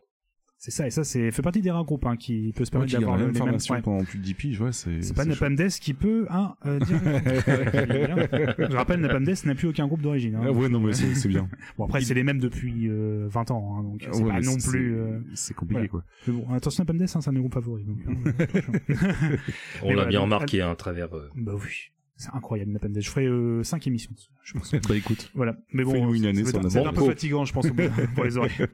[0.64, 2.72] C'est ça, et ça, c'est fait partie des rares groupes hein, qui peut se Ouais,
[2.72, 3.48] permettre garde d'avoir la le- même les mêmes.
[3.48, 3.82] formation ouais.
[3.82, 5.02] pendant plus de 10 piges, ouais, c'est.
[5.02, 5.26] C'est pas.
[5.26, 6.96] Napalm Death qui peut, hein, euh, dire.
[8.70, 10.36] Je rappelle, Napalm Death n'a plus aucun groupe d'origine.
[10.36, 10.44] Hein.
[10.46, 11.50] Ah ouais, non, mais c'est c'est bien.
[11.76, 14.58] Bon, après, c'est les mêmes depuis euh, 20 ans, hein, donc c'est Ouais, pas non
[14.58, 14.96] c'est- plus.
[14.96, 15.88] euh, C'est compliqué, voilà.
[15.88, 16.04] quoi.
[16.28, 17.84] Mais bon, attention, Napalm Death, hein, c'est un de mes groupes favoris.
[17.84, 18.14] Donc, hein,
[19.82, 21.14] On l'a voilà, bien remarqué à travers.
[21.14, 23.02] euh, bah oui, c'est incroyable, Napalm Death.
[23.04, 23.28] Je ferai
[23.64, 24.12] 5 émissions,
[24.44, 24.74] je pense.
[24.88, 25.30] bah écoute.
[25.34, 25.56] Voilà.
[25.74, 27.82] Mais bon, être un peu fatigant, je pense, au bout,
[28.14, 28.66] pour les oreilles.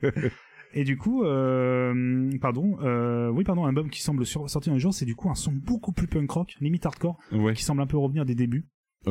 [0.75, 4.95] Et du coup, euh, pardon, euh, oui, pardon, un album qui semble sortir un jour,
[4.95, 7.87] c'est du coup un son beaucoup plus punk rock, limite hardcore, Ouais, qui semble un
[7.87, 8.67] peu revenir des débuts,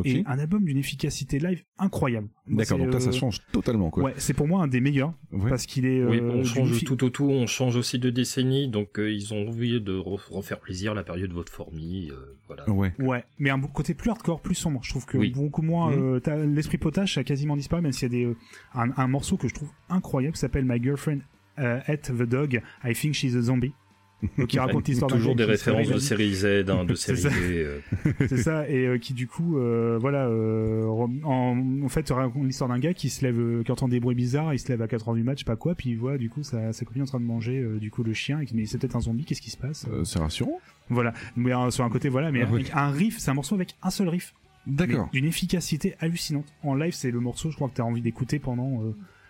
[0.06, 2.30] et un album d'une efficacité live incroyable.
[2.48, 4.04] D'accord, donc là, ça euh, change totalement, quoi.
[4.04, 5.50] Ouais, c'est pour moi un des meilleurs, Ouais.
[5.50, 6.04] parce qu'il est.
[6.04, 9.12] Oui, euh, on change fi- tout au tout, on change aussi de décennie, donc euh,
[9.12, 12.70] ils ont envie de re- refaire plaisir la période de votre fourmi, euh, voilà.
[12.70, 12.94] Ouais.
[13.00, 14.80] Ouais, mais un côté plus hardcore, plus sombre.
[14.84, 15.32] Je trouve que Oui.
[15.32, 16.20] beaucoup moins.
[16.22, 18.36] T'as- L'esprit potache a quasiment disparu, même s'il y a des, euh,
[18.76, 21.20] un, un morceau que je trouve incroyable qui s'appelle My Girlfriend
[21.60, 22.62] uh, Ate the Dog.
[22.84, 23.74] I think she's a zombie.
[24.38, 27.20] Donc, qui raconte l'histoire d'un Toujours gars des références de série Z, hein, de série
[27.22, 27.30] ça.
[27.30, 27.34] B.
[27.40, 27.80] euh,
[28.28, 30.86] C'est ça, et euh, qui du coup, euh, voilà, euh,
[31.24, 34.16] en, en fait, raconte l'histoire d'un gars qui se lève, euh, qui entend des bruits
[34.16, 36.30] bizarres, il se lève à 4 heures du match, pas quoi, puis il voit du
[36.30, 38.56] coup sa, sa copine en train de manger euh, du coup le chien, et qui
[38.56, 39.86] dit mais c'est peut-être un zombie, qu'est-ce qui se passe?
[39.90, 40.60] Euh, c'est rassurant.
[40.90, 42.60] Voilà, mais euh, sur un côté, voilà, mais Ah oui.
[42.64, 44.34] avec un riff, c'est un morceau avec un seul riff.
[44.68, 45.08] D'accord.
[45.14, 46.46] d'une efficacité hallucinante.
[46.64, 48.84] En live, c'est le morceau, je crois que tu as envie d'écouter pendant.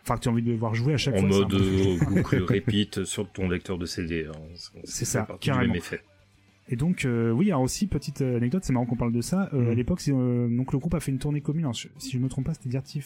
[0.10, 1.26] Enfin, que tu as envie de voir jouer à chaque en fois.
[1.28, 4.26] un mode euh, boucle répite sur ton lecteur de CD.
[4.28, 4.32] hein.
[4.84, 5.68] C'est ça, carrément.
[5.68, 6.02] même effet.
[6.72, 9.50] Et donc, euh, oui, alors aussi, petite euh, anecdote, c'est marrant qu'on parle de ça.
[9.54, 9.70] Euh, Mhm.
[9.70, 11.64] À l'époque, euh, donc le groupe a fait une tournée commune.
[11.66, 13.02] Alors, je- si je me trompe pas, c'était Dirty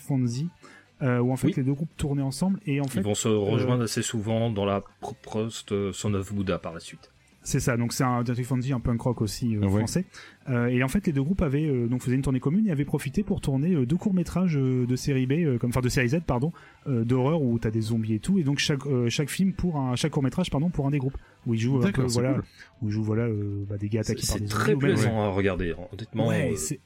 [1.01, 1.53] euh, où en fait Oui.
[1.57, 2.59] les deux groupes tournaient ensemble.
[2.65, 4.83] Et en fait, Ils vont se rejoindre assez souvent dans la
[5.31, 7.11] post Son of Buddha par la suite.
[7.43, 7.77] C'est ça.
[7.77, 9.79] Donc c'est un Dirty Fonzie, un punk rock aussi euh, Ah ouais.
[9.79, 10.05] français.
[10.49, 12.71] Euh, et en fait, les deux groupes avaient euh, donc faisaient une tournée commune et
[12.71, 15.89] avaient profité pour tourner euh, deux courts métrages de série B, euh, comme enfin de
[15.89, 16.51] série Z, pardon,
[16.87, 18.39] euh, d'horreur où t'as des zombies et tout.
[18.39, 20.97] Et donc chaque euh, chaque film pour un chaque court métrage, pardon, pour un des
[20.99, 22.43] groupes où ils jouent un peu, c'est voilà, cool.
[22.81, 24.85] où ils jouent voilà euh, bah, des gars C'est attaqués par c'est des très zombies.
[24.85, 26.27] ou même- plaisant à regarder, honnêtement.
[26.29, 26.79] Ouais, euh, c'est-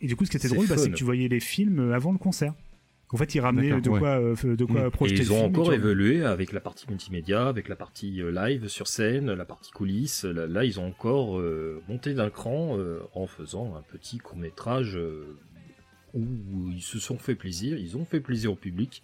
[0.00, 1.78] et du coup, ce qui était c'est drôle, bah, c'est que tu voyais les films
[1.78, 2.52] euh, avant le concert.
[3.12, 3.98] En fait, ils ramenaient D'accord, de ouais.
[4.00, 4.86] quoi, euh, de quoi Mm.
[4.86, 7.76] Et projeter ils le ont film, et encore évolué avec la partie multimédia, avec la
[7.76, 10.24] partie euh, live sur scène, la partie coulisses.
[10.24, 14.36] Là, là, ils ont encore euh, monté d'un cran euh, en faisant un petit court
[14.36, 14.98] métrage
[16.14, 19.02] où ils se sont fait plaisir, ils ont fait plaisir au public.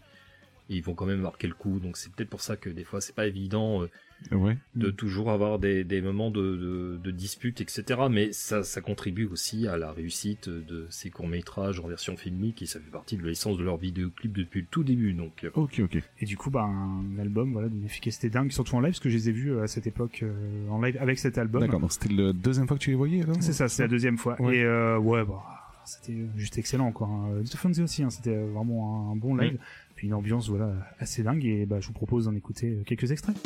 [0.70, 2.84] Et ils vont quand même marquer le coup, donc c'est peut-être pour ça que des
[2.84, 3.90] fois c'est pas évident euh,
[4.30, 4.56] Ouais.
[4.76, 4.92] de Mm.
[4.92, 7.84] toujours avoir des, des moments de, de, de dispute, etc.
[8.10, 12.66] Mais ça, ça contribue aussi à la réussite de ces courts-métrages en version filmique et
[12.66, 15.12] ça fait partie de l'essence de leur vidéoclip depuis le tout début.
[15.12, 15.98] Donc, euh, Ok, ok.
[16.20, 19.10] Et du coup, bah, un album, voilà, d'une efficacité dingue, surtout en live, parce que
[19.10, 21.60] je les ai vus euh, à cette époque euh, en live avec cet album.
[21.62, 23.88] D'accord, donc c'était la deuxième fois que tu les voyais, là C'est ça, c'est la
[23.88, 24.40] deuxième fois.
[24.40, 24.56] Ouais.
[24.58, 25.42] Et euh, ouais, bah,
[25.84, 27.08] c'était juste excellent, quoi.
[27.08, 27.42] hein.
[27.44, 29.58] The Fonzie aussi, hein, c'était vraiment un, bon live.
[29.96, 31.44] Puis une ambiance, voilà, assez dingue.
[31.44, 33.36] Et bah, je vous propose d'en écouter quelques extraits.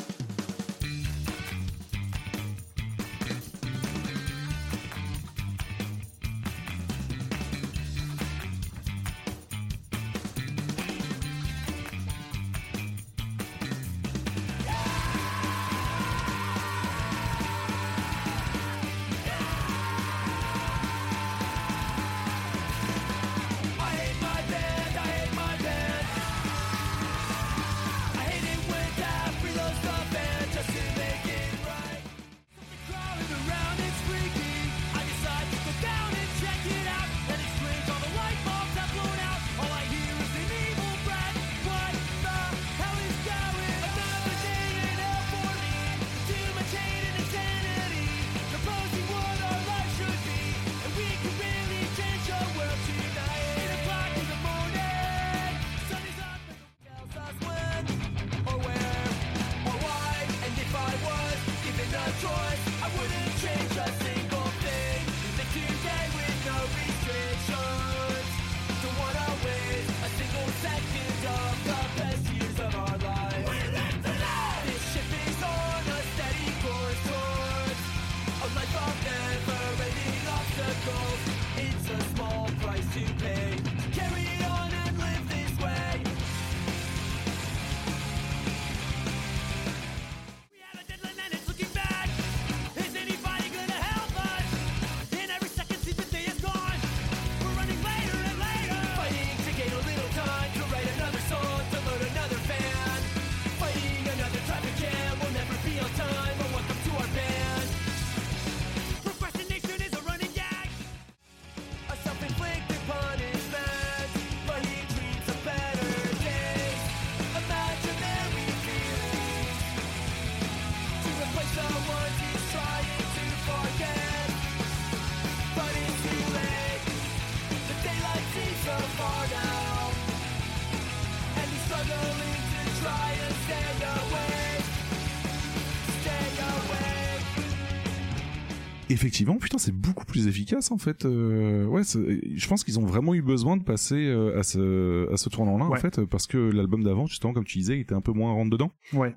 [138.96, 141.04] Effectivement, putain, c'est beaucoup plus efficace en fait.
[141.04, 145.18] Euh, ouais, je pense qu'ils ont vraiment eu besoin de passer euh, à ce à
[145.18, 148.00] ce tournant-là en fait, parce que l'album d'avant, justement, comme tu disais, il était un
[148.00, 148.72] peu moins rentre dedans.
[148.94, 149.14] Ouais.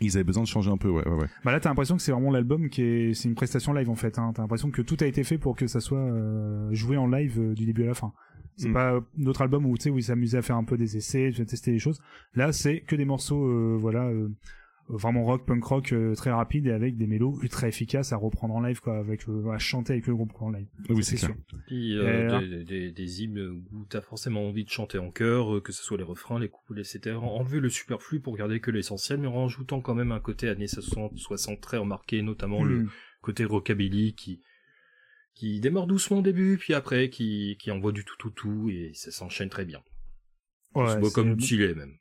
[0.00, 1.26] Ils avaient besoin de changer un peu, ouais, ouais, ouais.
[1.44, 3.94] Bah là, t'as l'impression que c'est vraiment l'album qui est, c'est une prestation live en
[3.94, 4.18] fait.
[4.18, 4.32] Hein.
[4.34, 7.38] T'as l'impression que tout a été fait pour que ça soit euh, joué en live
[7.38, 8.14] euh, du début à la fin.
[8.56, 8.72] C'est Mm.
[8.72, 11.30] pas d'autres albums où tu sais où ils s'amusaient à faire un peu des essais,
[11.38, 12.00] à tester des choses.
[12.34, 14.10] Là, c'est que des morceaux, euh, voilà,
[14.92, 18.54] vraiment rock, punk rock, euh, très rapide et avec des mélos ultra efficaces à reprendre
[18.54, 20.66] en live, quoi, avec euh, à chanter avec le groupe en live.
[20.88, 21.34] Oui, c'est sûr.
[21.66, 25.56] Puis euh, Euh, des, des, des hymnes où t'as forcément envie de chanter en chœur,
[25.56, 27.16] euh, que ce soit les refrains, les couplets, etc.
[27.16, 30.66] Enlever le superflu pour garder que l'essentiel, mais en rajoutant quand même un côté années
[30.66, 32.90] 60, 60 très remarqué, notamment le Mm.
[33.22, 34.42] côté rockabilly qui
[35.34, 38.90] qui démarre doucement au début, puis après qui, qui envoie du tout tout tout, et
[38.94, 39.80] ça s'enchaîne très bien.
[40.74, 41.94] Ouais, C'est beau comme stylé même.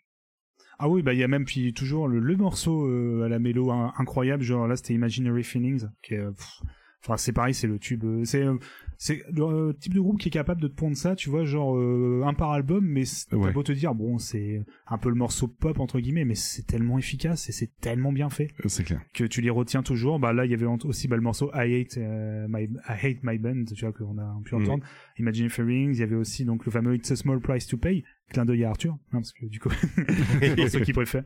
[0.80, 3.38] Ah oui, bah il y a même puis toujours le, le morceau euh, à la
[3.40, 6.62] mélo in- incroyable, genre là c'était Imaginary Feelings, qui est, pff,
[7.04, 8.56] enfin c'est pareil, c'est le tube, euh, c'est euh,
[9.02, 11.78] c'est le type de groupe qui est capable de te pondre ça, tu vois, genre
[11.78, 13.52] euh, un par album, mais t'as Ouais.
[13.54, 16.98] beau te dire bon c'est un peu le morceau pop entre guillemets, mais c'est tellement
[16.98, 19.02] efficace et c'est tellement bien fait C'est clair.
[19.14, 20.20] que tu les retiens toujours.
[20.20, 23.18] Bah là il y avait aussi bah, le morceau I Hate euh, My I Hate
[23.24, 24.84] My Band, tu vois qu'on a pu entendre.
[25.18, 28.04] Imaginary Feelings, il y avait aussi donc le fameux It's a Small Price to Pay,
[28.30, 29.70] clin d'œil à Arthur, hein, parce que du coup
[30.58, 31.26] pour ceux qui préfèrent.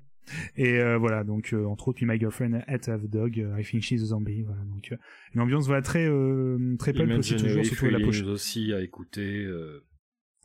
[0.55, 3.59] Et euh, voilà, donc euh, entre autres, puis My Girlfriend Had Have a Dog, euh,
[3.59, 4.61] I Think She's a Zombie, voilà.
[4.63, 4.97] Donc euh,
[5.35, 8.25] une ambiance voilà très euh, très punk aussi toujours, surtout la pochette.
[8.25, 9.43] aussi à écouter.
[9.45, 9.83] euh,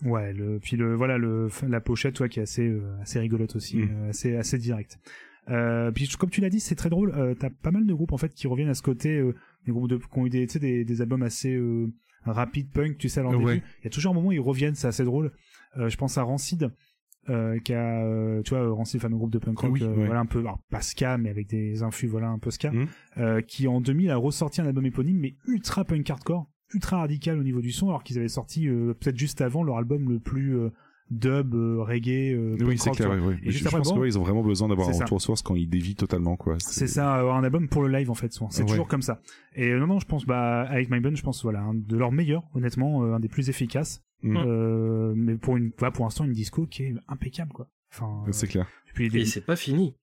[0.05, 3.57] Ouais, le puis le voilà le la pochette, toi qui est assez euh, assez rigolote
[3.57, 3.89] aussi, Mm.
[3.91, 4.99] euh, assez assez direct.
[5.49, 7.13] Euh, puis comme tu l'as dit, c'est très drôle.
[7.17, 9.73] Euh, T'as pas mal de groupes en fait qui reviennent à ce côté, euh, des
[9.73, 11.87] groupes de, qui ont eu des, des, des albums assez euh,
[12.25, 13.55] rapides punk, tu sais, à leur Ouais.
[13.55, 13.67] début.
[13.81, 15.33] Il y a toujours un moment où ils reviennent, c'est assez drôle.
[15.77, 16.71] Euh, je pense à Rancid,
[17.29, 20.07] euh, qui a, euh, tu vois, Rancid, fameux groupe de punk rock, Oui, ouais.
[20.07, 22.73] voilà un peu, alors, pas ska, mais avec des influx, voilà un peu ska,
[23.19, 27.39] euh, qui en 2000 a ressorti un album éponyme, mais ultra punk hardcore, ultra radical
[27.39, 30.19] au niveau du son, alors qu'ils avaient sorti euh, peut-être juste avant leur album le
[30.21, 30.71] plus euh,
[31.11, 33.11] dub, euh, reggae, Oui, c'est clair.
[33.11, 33.37] ouais.
[33.43, 35.05] Et juste je après, pense bon, que ouais, ils ont vraiment besoin d'avoir un ça.
[35.05, 36.57] retour source quand ils dévient totalement, quoi.
[36.61, 38.51] C'est ça, avoir un album pour le live en fait, souvent.
[38.51, 38.69] C'est Ouais.
[38.69, 39.21] toujours comme ça.
[39.55, 42.13] Et non, non, je pense, bah, avec My Bun, je pense, voilà, un de leurs
[42.13, 44.03] meilleurs, honnêtement, un des plus efficaces.
[44.23, 44.37] Mm.
[44.37, 47.69] Euh, mais pour une, voilà, pour l'instant, une disco qui est impeccable, quoi.
[47.93, 48.67] Enfin, euh, C'est clair.
[48.95, 49.95] puis Et c'est pas fini.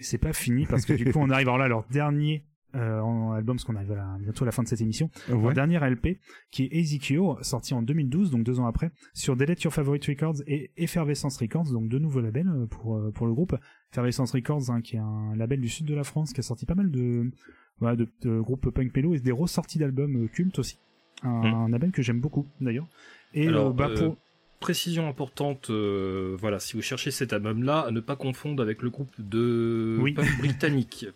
[0.00, 2.44] c'est pas fini parce que du coup, on arrive alors là à leur dernier
[2.76, 5.10] euh, en album, parce qu'on arrive à la- bientôt à la fin de cette émission.
[5.28, 5.54] Ouais.
[5.54, 6.18] dernier LP,
[6.52, 10.04] qui est Easy Cure, sorti en 2012, donc deux ans après, sur Delete Your Favorite
[10.06, 13.56] Records et Effervescence Records, donc deux nouveaux labels pour, pour le groupe.
[13.92, 16.64] Effervescence Records, hein, qui est un label du sud de la France, qui a sorti
[16.66, 17.30] pas mal de,
[17.78, 20.78] voilà, de, de groupes punk pélo et des ressorties d'albums cultes aussi.
[21.22, 21.54] Un, Mm.
[21.54, 22.86] un label que j'aime beaucoup, d'ailleurs.
[23.34, 24.16] Et Alors, euh, bah, euh, pour...
[24.60, 28.90] Précision importante, euh, voilà, si vous cherchez cet album-là, à ne pas confondre avec le
[28.90, 30.12] groupe de Oui.
[30.12, 31.06] punk britannique.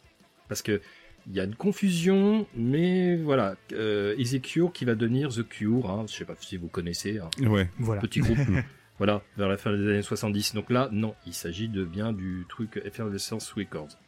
[0.48, 0.80] Parce que
[1.26, 5.90] il y a une confusion, mais voilà, euh, Easy Cure qui va devenir The Cure,
[5.90, 7.68] hein, je sais pas si vous connaissez, un Ouais.
[7.78, 8.00] Voilà.
[8.02, 8.38] petit groupe,
[8.98, 10.54] voilà, vers la fin des années 70.
[10.54, 13.98] Donc là, non, il s'agit de bien du truc Effervescence Records.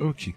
[0.00, 0.30] Ok.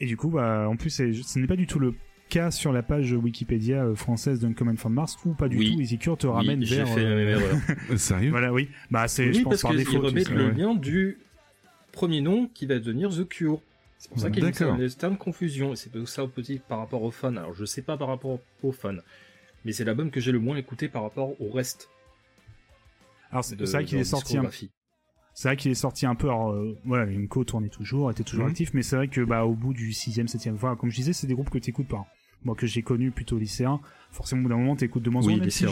[0.00, 1.94] Et du coup, bah, en plus, ce n'est pas du tout le
[2.30, 5.74] cas sur la page Wikipédia euh, française d'Uncommon from Mars, où pas du Oui.
[5.74, 6.88] tout, Easy Cure te Oui, ramène j'ai vers...
[6.88, 7.56] fait la euh, même erreur.
[7.90, 8.30] Euh, Sérieux?
[8.30, 8.70] Voilà, oui.
[8.90, 9.90] Bah, c'est, je Oui, pense, parce par défaut.
[9.92, 10.54] tu remettent le ouais.
[10.54, 11.18] lien du
[11.92, 13.60] premier nom qui va devenir The Cure.
[13.98, 15.74] C'est pour ça qu'il y a une certaine confusion.
[15.74, 17.36] Et c'est ça aussi par rapport aux fans.
[17.36, 18.94] Alors je sais pas par rapport aux fans,
[19.66, 21.90] mais c'est l'album que j'ai le moins écouté par rapport au reste.
[23.30, 24.48] Alors, c'est de vrai qu'il est sorti un.
[25.34, 26.28] C'est vrai qu'il est sorti un peu.
[26.28, 28.50] Alors, euh, voilà, Limco tournait toujours, était toujours Mhm.
[28.50, 31.12] actif, mais c'est vrai que bah au bout du sixième, septième fois, comme je disais,
[31.12, 32.06] c'est des groupes que t'écoutes pas.
[32.44, 33.80] Moi, que j'ai connu plutôt lycéen,
[34.10, 35.48] forcément au bout d'un moment t'écoutes de moins en Oui, moins.
[35.50, 35.66] si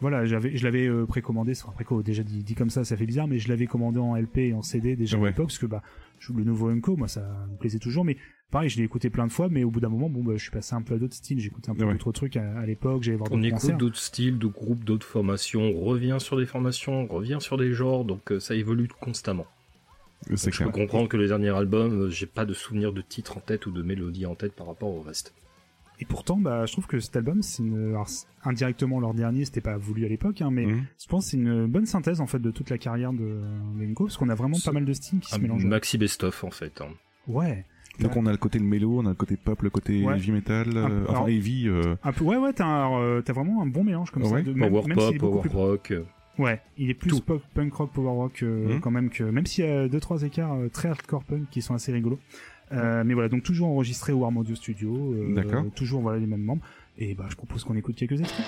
[0.00, 1.52] voilà, j'avais, je l'avais euh, précommandé.
[1.52, 4.16] Enfin, préco, déjà dit, dit comme ça, ça fait bizarre, mais je l'avais commandé en
[4.16, 5.80] LP et en CD déjà à l'époque, parce que bah
[6.18, 7.20] je- le nouveau Unco, moi ça
[7.52, 8.16] me plaisait toujours, mais
[8.50, 10.42] pareil, je l'ai écouté plein de fois, mais au bout d'un moment, bon, bah, je
[10.42, 11.38] suis passé un peu à d'autres styles.
[11.38, 11.92] J'écoutais un peu Ouais.
[11.92, 13.04] d'autres trucs à, à l'époque.
[13.04, 13.78] J'allais voir On d'autres écoute concerts.
[13.78, 15.62] d'autres styles, d'autres groupes, d'autres formations.
[15.62, 18.04] On revient sur des formations, on revient sur des genres.
[18.04, 19.46] Donc euh, ça évolue constamment.
[20.28, 23.36] Donc, je peux comprendre que les derniers albums, euh, j'ai pas de souvenir de titre
[23.38, 25.32] en tête ou de mélodie en tête par rapport au reste.
[26.02, 27.90] Et pourtant, bah, je trouve que cet album, c'est une...
[27.90, 28.08] alors,
[28.42, 30.82] indirectement leur dernier, c'était pas voulu à l'époque, hein, mais Mhm.
[31.00, 33.40] je pense que c'est une bonne synthèse en fait de toute la carrière de
[33.78, 35.64] Lenko, parce qu'on a vraiment pas mal de styles qui se mélangent.
[35.64, 36.80] maxi best-of en fait.
[36.80, 36.88] hein.
[37.28, 37.64] Ouais.
[38.00, 40.16] Donc on a le côté le mélo, on a le côté pop, le côté Ouais.
[40.16, 41.68] heavy metal, Un euh, enfin alors- heavy.
[41.68, 44.42] euh, Un peu, ouais, ouais, t'as, euh, t'as vraiment un bon mélange comme ça.
[44.42, 45.50] De, même, Power même pop, power plus...
[45.50, 45.92] rock.
[46.38, 47.20] Ouais, il est plus Tout.
[47.20, 48.80] pop, punk rock, power rock euh, Mhm.
[48.80, 51.60] quand même que même s'il y a deux trois écarts euh, très hardcore punk qui
[51.60, 52.18] sont assez rigolos.
[52.72, 55.64] Euh, mais voilà, donc toujours enregistré au Arm Audio Studio, euh, D'accord.
[55.74, 56.62] toujours voilà les mêmes membres.
[56.98, 58.46] Et bah je propose qu'on écoute quelques extraits.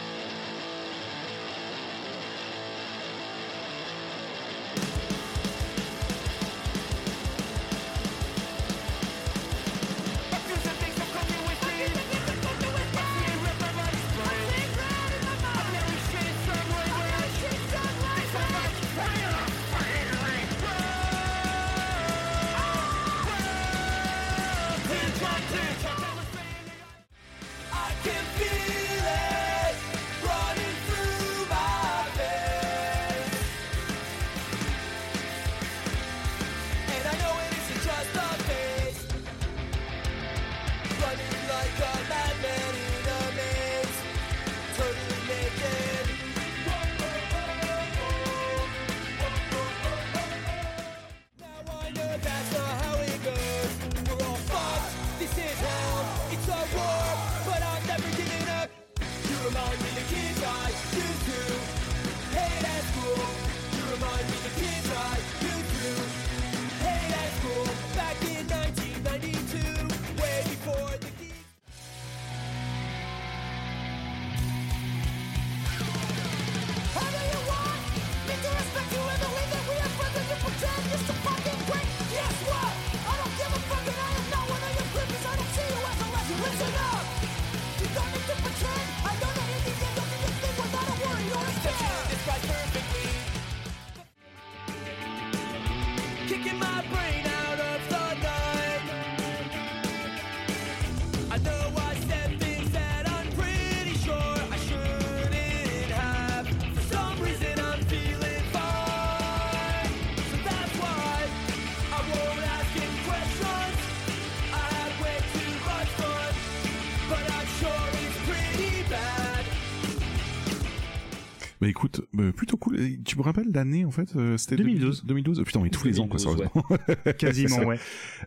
[123.15, 125.05] Tu me rappelles l'année en fait euh, C'était 2012.
[125.07, 125.43] 2012.
[125.45, 127.13] Putain, mais tous les ans quoi, 2012, sérieusement.
[127.19, 127.67] Quasiment, C'est ça.
[127.67, 127.79] ouais.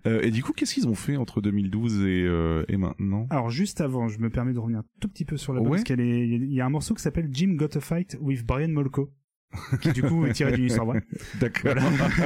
[0.05, 3.27] Euh, et du coup, qu'est-ce qu'ils ont fait entre 2012 et, euh, et maintenant?
[3.29, 5.71] Alors juste avant, je me permets de revenir un tout petit peu sur la Ouais.
[5.71, 8.45] parce qu'elle est, il y a un morceau qui s'appelle Jim Got a Fight with
[8.45, 9.11] Brian Molko,
[9.81, 11.01] qui du coup est tiré d'une histoire vraie.
[11.39, 11.73] D'accord.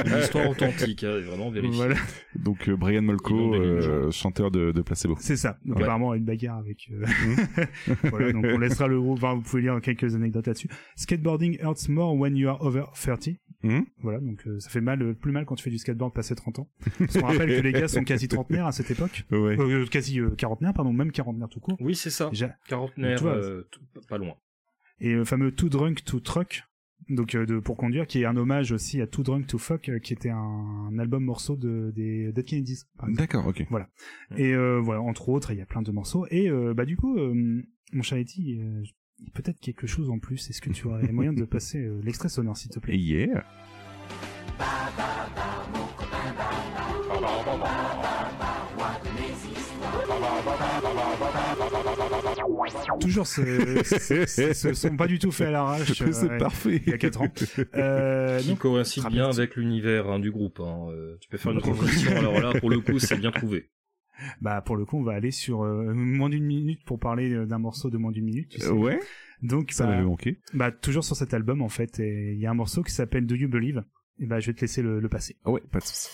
[0.06, 1.76] Une histoire authentique, hein, vraiment vérifiée.
[1.76, 1.94] Voilà,
[2.36, 5.16] Donc euh, Brian Molko, euh, chanteur de, de Placebo.
[5.20, 5.56] c'est ça.
[5.64, 5.82] Donc Ouais.
[5.84, 6.88] apparemment une bagarre avec.
[6.92, 7.04] euh,
[8.04, 9.18] voilà, donc on laissera le groupe.
[9.18, 10.68] Enfin, vous pouvez lire quelques anecdotes là-dessus.
[10.96, 13.28] Skateboarding hurts more when you are over 30.
[13.64, 13.86] Mhm.
[14.02, 16.34] Voilà, donc euh, ça fait mal, euh, plus mal quand tu fais du skateboard passé
[16.34, 16.68] 30 ans.
[16.98, 19.22] Parce qu'on rappelle que les gars sont quasi trentenaires à cette époque.
[19.30, 19.56] Ouais.
[19.58, 21.76] Euh, quasi euh, quarantenaires, pardon, même quarantenaires tout court.
[21.80, 22.28] Oui, c'est ça.
[22.30, 22.56] Déjà.
[22.68, 23.62] Quarantenaire, euh,
[24.08, 24.34] pas loin.
[24.98, 26.64] Et le fameux Too Drunk to Truck,
[27.14, 29.88] donc euh, de, pour conduire, qui est un hommage aussi à Too Drunk to Fuck,
[29.88, 32.82] euh, qui était un, un album morceau de, des Dead Kennedys.
[33.08, 33.64] D'accord, ok.
[34.36, 36.26] Et euh, voilà, entre autres, il y a plein de morceaux.
[36.30, 38.18] Et bah du coup, mon cher
[39.34, 40.50] peut-être quelque chose en plus.
[40.50, 42.96] Est-ce que tu aurais moyen de passer l'extrait sonore, s'il te plaît?
[42.96, 43.44] Yeah.
[53.00, 53.42] Toujours, ce,
[53.84, 55.92] ce, ce- ce sont pas du tout fait à l'arrache.
[56.12, 56.82] C'est euh, parfait.
[56.86, 57.28] Il y a 4 ans.
[57.74, 60.60] Euh, Qui donc, coïncide bien avec l'univers hein, du groupe.
[60.60, 60.86] hein.
[60.90, 63.70] Euh, tu peux faire une transition, alors là, pour le coup, c'est bien trouvé.
[64.40, 67.58] bah pour le coup, on va aller sur euh, moins d'une minute pour parler d'un
[67.58, 68.48] morceau de moins d'une minute.
[68.50, 68.68] tu sais.
[68.70, 69.00] Ouais,
[69.42, 70.38] Donc, ça bah, m'avait manqué.
[70.54, 73.34] Bah toujours sur cet album en fait, il y a un morceau qui s'appelle Do
[73.34, 73.82] You Believe?
[74.18, 75.36] Et bah je vais te laisser le, le passer.
[75.44, 76.08] Ah ouais, pas de soucis.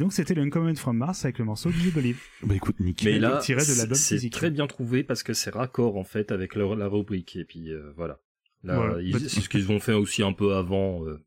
[0.00, 2.20] Donc c'était le Uncommon from Mars avec le morceau Do You Believe.
[2.42, 3.12] Bah écoute, nickel.
[3.14, 6.32] Mais là, tiré de l'album c'est très bien trouvé parce que c'est raccord en fait
[6.32, 7.36] avec la, la rubrique.
[7.36, 8.18] Et puis euh, voilà.
[8.64, 9.00] Là, Voilà.
[9.00, 11.06] ils- c'est ce qu'ils ont fait aussi un peu avant.
[11.06, 11.20] euh.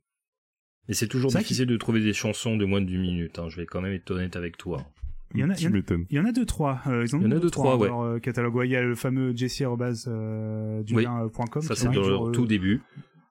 [0.90, 3.40] Et c'est toujours difficile de trouver des chansons de moins d'une minute.
[3.40, 3.48] hein.
[3.50, 4.86] Je vais quand même être honnête avec toi.
[5.34, 6.06] Il y en a- il y tu en a- m'étonnes.
[6.12, 6.82] Il y en a deux trois.
[6.86, 7.88] Euh, ils en Il y en a deux, trois, dans ouais.
[7.88, 8.54] leur euh, catalogue.
[8.56, 11.62] Ouais, il y a le fameux jesse@julien.com.
[11.62, 12.82] Ça, c'est dans leur tout début.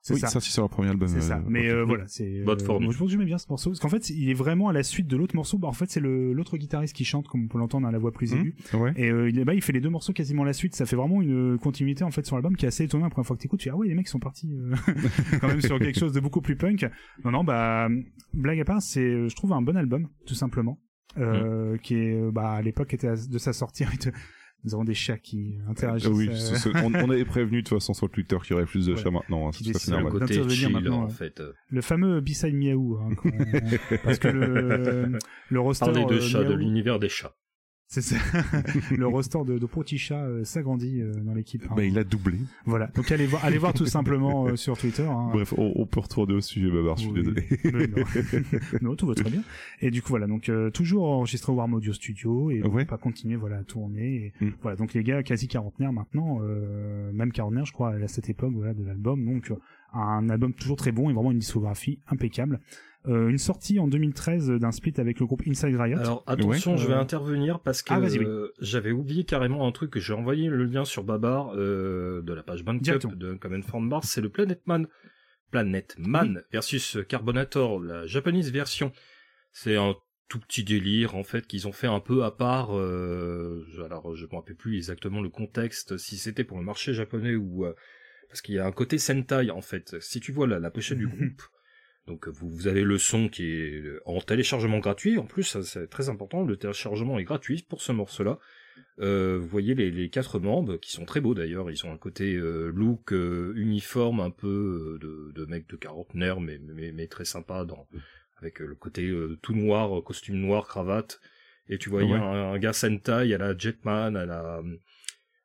[0.04, 0.26] C'est Oui, ça.
[0.26, 1.06] ça, c'est sur leur premier album.
[1.06, 1.40] C'est euh, ça.
[1.46, 2.42] Mais euh, voilà, c'est.
[2.42, 2.86] Bonne euh, formule.
[2.86, 4.72] moi, je pense que j'aimais bien ce morceau parce qu'en fait, il est vraiment à
[4.72, 5.58] la suite de l'autre morceau.
[5.58, 7.98] Bah, en fait, c'est le l'autre guitariste qui chante, comme on peut l'entendre à la
[7.98, 8.40] voix plus Mhm.
[8.40, 8.54] aiguë.
[8.74, 8.92] Ouais.
[8.96, 10.74] Et euh, il, est- bah, il fait les deux morceaux quasiment à la suite.
[10.74, 13.04] Ça fait vraiment une continuité en fait sur l'album qui est assez étonnant.
[13.04, 14.74] La première fois que t'écoutes, tu dis ah ouais, les mecs sont partis euh,
[15.40, 16.84] quand même sur quelque chose de beaucoup plus punk.
[17.24, 17.88] Non, non, bah
[18.34, 20.80] blague à part, c'est je trouve un bon album tout simplement.
[21.18, 23.84] Euh, qui est bah à l'époque était à- de sa sortie
[24.64, 27.68] nous avons des chats qui interagissent Euh, oui, euh, ce- on, on avait prévenu de
[27.68, 29.00] toute façon sur Twitter qu'il y aurait plus de Ouais.
[29.02, 29.48] chats maintenant.
[29.48, 31.40] hein, c'est Le côté chill maintenant, en fait.
[31.40, 31.52] euh.
[31.68, 33.10] le fameux B-side Miaou hein,
[34.04, 35.18] parce que le
[35.48, 37.34] le roster Parler de euh, chats, de l'univers des chats.
[37.92, 38.16] C'est ça
[38.96, 41.74] le roster de, de chats euh, s'agrandit euh, dans l'équipe hein.
[41.76, 42.38] Bah, il a doublé.
[42.64, 45.28] voilà donc allez voir allez voir tout simplement euh, sur Twitter hein.
[45.32, 47.46] Bref, on, on peut retourner au sujet, Babar, je suis désolé.
[48.82, 48.90] Non.
[48.90, 49.42] non, tout va très bien.
[49.80, 52.84] Et du coup, voilà, donc euh, toujours enregistré au Warm Audio Studio et on Ouais.
[52.84, 54.32] va continuer voilà à tourner.
[54.40, 54.50] Et Mm.
[54.62, 58.52] Voilà, donc les gars quasi quarantenaires maintenant, euh, même quarantenaire, je crois, à cette époque
[58.54, 59.24] voilà de l'album.
[59.24, 59.52] Donc
[59.92, 62.60] un album toujours très bon et vraiment une discographie impeccable.
[63.08, 65.98] Euh, une sortie en 2013 d'un split avec le groupe Inside Riot.
[65.98, 66.78] Alors attention, Ouais.
[66.78, 68.18] je vais intervenir parce que ah, oui.
[68.18, 72.32] euh, j'avais oublié carrément un truc que j'ai envoyé le lien sur Babar euh, de
[72.32, 74.86] la page Bandcamp de Common From Mars, c'est le Planet Man,
[75.50, 78.92] Planet Man versus Carbonator, la japonaise version.
[79.50, 79.96] C'est un
[80.28, 82.70] tout petit délire en fait qu'ils ont fait un peu à part.
[82.78, 87.34] euh, alors je me rappelle plus exactement le contexte, si c'était pour le marché japonais
[87.34, 87.66] ou
[88.28, 89.96] parce qu'il y a un côté Sentai en fait.
[90.00, 91.42] Si tu vois la, la pochette du groupe.
[92.06, 95.18] Donc vous, vous avez le son qui est en téléchargement gratuit.
[95.18, 96.42] En plus, c'est très important.
[96.44, 98.38] Le téléchargement est gratuit pour ce morceau-là.
[99.00, 101.70] Euh, vous voyez les, les quatre membres qui sont très beaux d'ailleurs.
[101.70, 105.76] Ils ont un côté euh, look euh, uniforme, un peu euh, de, de mec de
[105.76, 107.86] quarantenaire, mais, mais, mais très sympa dans
[108.38, 111.20] avec euh, le côté euh, tout noir, euh, costume noir, cravate.
[111.68, 112.18] Et tu voyais Ouais.
[112.18, 114.60] un, un gars Sentai à la Jetman, à la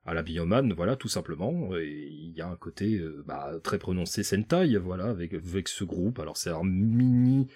[0.07, 1.75] à la Bioman, voilà, tout simplement.
[1.77, 5.83] Et il y a un côté euh, bah, très prononcé Sentai, voilà, avec, avec ce
[5.83, 6.19] groupe.
[6.19, 7.47] Alors c'est un mini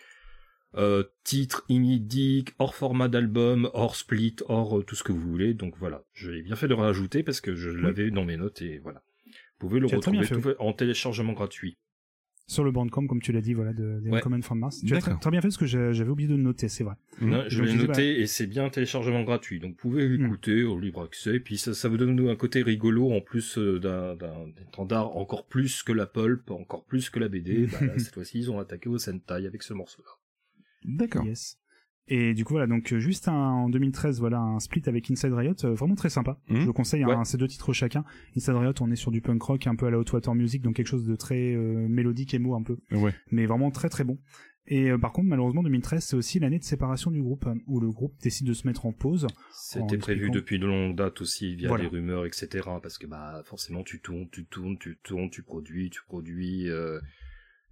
[0.76, 5.54] euh, titre inédit, hors format d'album, hors split, hors euh, tout ce que vous voulez.
[5.54, 8.80] Donc voilà, j'ai bien fait de rajouter parce que je l'avais dans mes notes et
[8.80, 9.02] voilà.
[9.26, 11.78] Vous pouvez le retrouver tout en téléchargement gratuit.
[12.48, 14.18] Sur le bandcamp, comme tu l'as dit, voilà, de, des Ouais.
[14.18, 14.82] Uncommon from Mars.
[14.86, 16.96] Tu as très, bien fait parce que j'avais oublié de le noter, c'est vrai.
[17.22, 19.60] Non, je l'ai noté et c'est bien téléchargement gratuit.
[19.60, 21.40] Donc vous pouvez l'écouter au libre accès.
[21.40, 25.46] Puis ça, ça vous donne un côté rigolo en plus euh, d'un d'un standard encore
[25.48, 27.68] plus que la pulp, encore plus que la BD.
[27.72, 30.10] Bah, là, cette fois-ci, ils ont attaqué au Sentai avec ce morceau-là.
[30.84, 31.26] D'accord.
[31.26, 31.61] Yes.
[32.14, 35.32] Et du coup voilà donc euh, juste un- en 2013 voilà un split avec Inside
[35.34, 36.38] Riot euh, vraiment très sympa.
[36.50, 36.62] Mhm.
[36.62, 37.14] Je le conseille Ouais.
[37.14, 38.04] hein, ces deux titres chacun.
[38.36, 40.62] Inside Riot on est sur du punk rock un peu à la Hot Water Music
[40.62, 43.14] donc quelque chose de très euh, mélodique émo un peu Ouais.
[43.32, 44.18] mais vraiment très très bon.
[44.68, 47.90] Et euh, par contre malheureusement 2013 c'est aussi l'année de séparation du groupe où le
[47.90, 49.26] groupe décide de se mettre en pause.
[49.26, 51.86] En C'était prévu expliquant- depuis de longues dates aussi via Voilà.
[51.86, 52.48] des rumeurs, etc.
[52.84, 57.00] Parce que bah forcément tu tournes, tu tournes, tu tournes, tu produis, tu produis euh,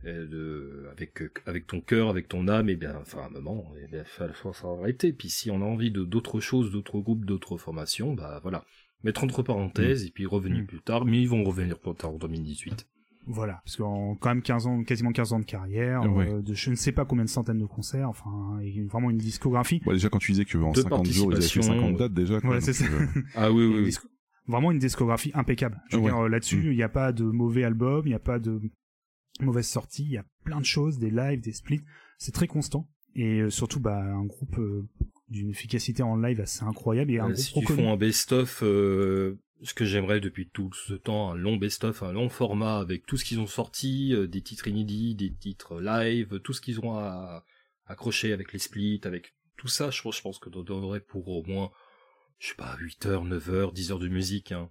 [0.03, 2.69] de, avec avec ton cœur, avec ton âme.
[2.69, 5.13] Et bien, enfin à un moment, eh bien, faut, faut s'arrêter.
[5.13, 8.63] Puis si on a envie de d'autres choses, d'autres groupes, d'autres formations, bah voilà,
[9.03, 10.67] mettre entre parenthèses et puis revenir Mm.
[10.67, 11.05] plus tard.
[11.05, 12.87] Mais ils vont revenir plus tard en 2018.
[13.27, 16.27] Voilà parce qu'en quand même 15 ans quasiment 15 ans de carrière, Ouais.
[16.31, 19.17] euh, de je ne sais pas combien de centaines de concerts enfin et vraiment une
[19.19, 19.81] discographie.
[19.85, 22.13] Bon, déjà, quand tu disais qu'en De 50 jours, ils avaient fait participation, 50 dates
[22.13, 22.35] déjà.
[22.35, 22.85] Ouais, donc, c'est ça.
[22.85, 23.05] euh,
[23.35, 23.95] Ah oui, oui, oui.
[24.47, 25.79] Vraiment une discographie impeccable.
[25.89, 26.09] Je veux Ouais.
[26.09, 26.71] dire, euh, là-dessus, Mm.
[26.71, 28.59] il n'y a pas de mauvais album, il n'y a pas de
[29.45, 31.81] mauvaise sortie, il y a plein de choses, des lives, des splits.
[32.17, 32.87] C'est très constant.
[33.15, 34.87] Et euh, surtout, bah, un groupe euh,
[35.29, 37.79] d'une efficacité en live assez incroyable et un Euh, groupe si tu reconnu.
[37.83, 42.13] font un best-of, euh, ce que j'aimerais depuis tout ce temps, un long best-of, un
[42.13, 46.53] long format avec tout ce qu'ils ont sorti, des titres inédits, des titres live, tout
[46.53, 47.43] ce qu'ils ont à
[47.85, 51.27] accrocher avec les splits, avec tout ça, je pense, je pense que on devrait pour
[51.27, 51.71] au moins,
[52.37, 54.69] je sais pas, 8 heures, 9 heures, 10 heures de musique, hein.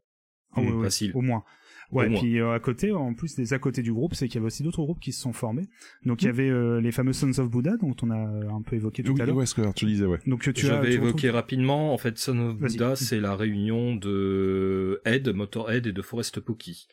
[0.52, 1.12] Ah ouais, ouais, facile.
[1.14, 1.44] Au moins.
[1.90, 4.38] Ouais, puis euh, à côté, en plus des à côté du groupe, c'est qu'il y
[4.38, 5.68] avait aussi d'autres groupes qui se sont formés.
[6.04, 8.60] Donc il y avait euh, les fameux Sons of Buddha, dont on a euh, un
[8.60, 9.36] peu évoqué tout Oui, à l'heure.
[9.36, 10.18] ouais, ce que tu disais, ouais.
[10.26, 11.94] Donc tu je as, vais tu évoquer retrouves- rapidement.
[11.94, 12.72] En fait, Son of Vas-y.
[12.72, 16.88] Buddha, c'est la réunion de Ed, Motorhead et de Forest Pookie.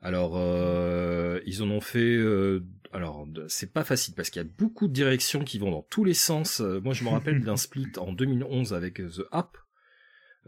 [0.00, 2.14] Alors, euh, ils en ont fait.
[2.16, 2.60] euh,
[2.92, 6.04] alors, c'est pas facile parce qu'il y a beaucoup de directions qui vont dans tous
[6.04, 6.60] les sens.
[6.84, 9.56] Moi, je me rappelle d'un split en 2011 avec The App.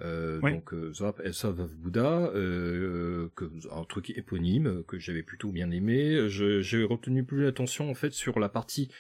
[0.01, 0.53] Euh, Ouais.
[0.53, 4.99] Donc euh, The App and Son of Buddha, euh, que, un truc éponyme euh, que
[4.99, 6.29] j'avais plutôt bien aimé.
[6.29, 8.91] J'ai retenu plus l'attention en fait sur la partie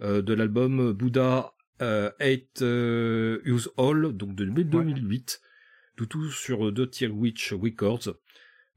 [0.00, 5.40] euh, de l'album Buddha euh, 8 euh, Use All, donc de 2008,
[5.96, 8.14] tout tout sur The Tier Witch Records.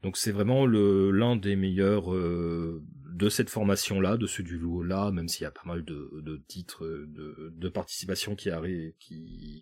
[0.02, 2.82] Donc c'est vraiment l'un des meilleurs euh,
[3.14, 6.84] de cette formation-là, de ce duo-là, même s'il y a pas mal de, de titres
[6.84, 8.50] euh, de, de participation qui,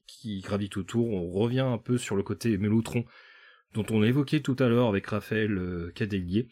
[0.06, 1.10] qui gravitent autour.
[1.10, 3.04] On revient un peu sur le côté mélotron
[3.74, 6.48] dont on a évoqué tout à l'heure avec Raphaël euh, Cadelier.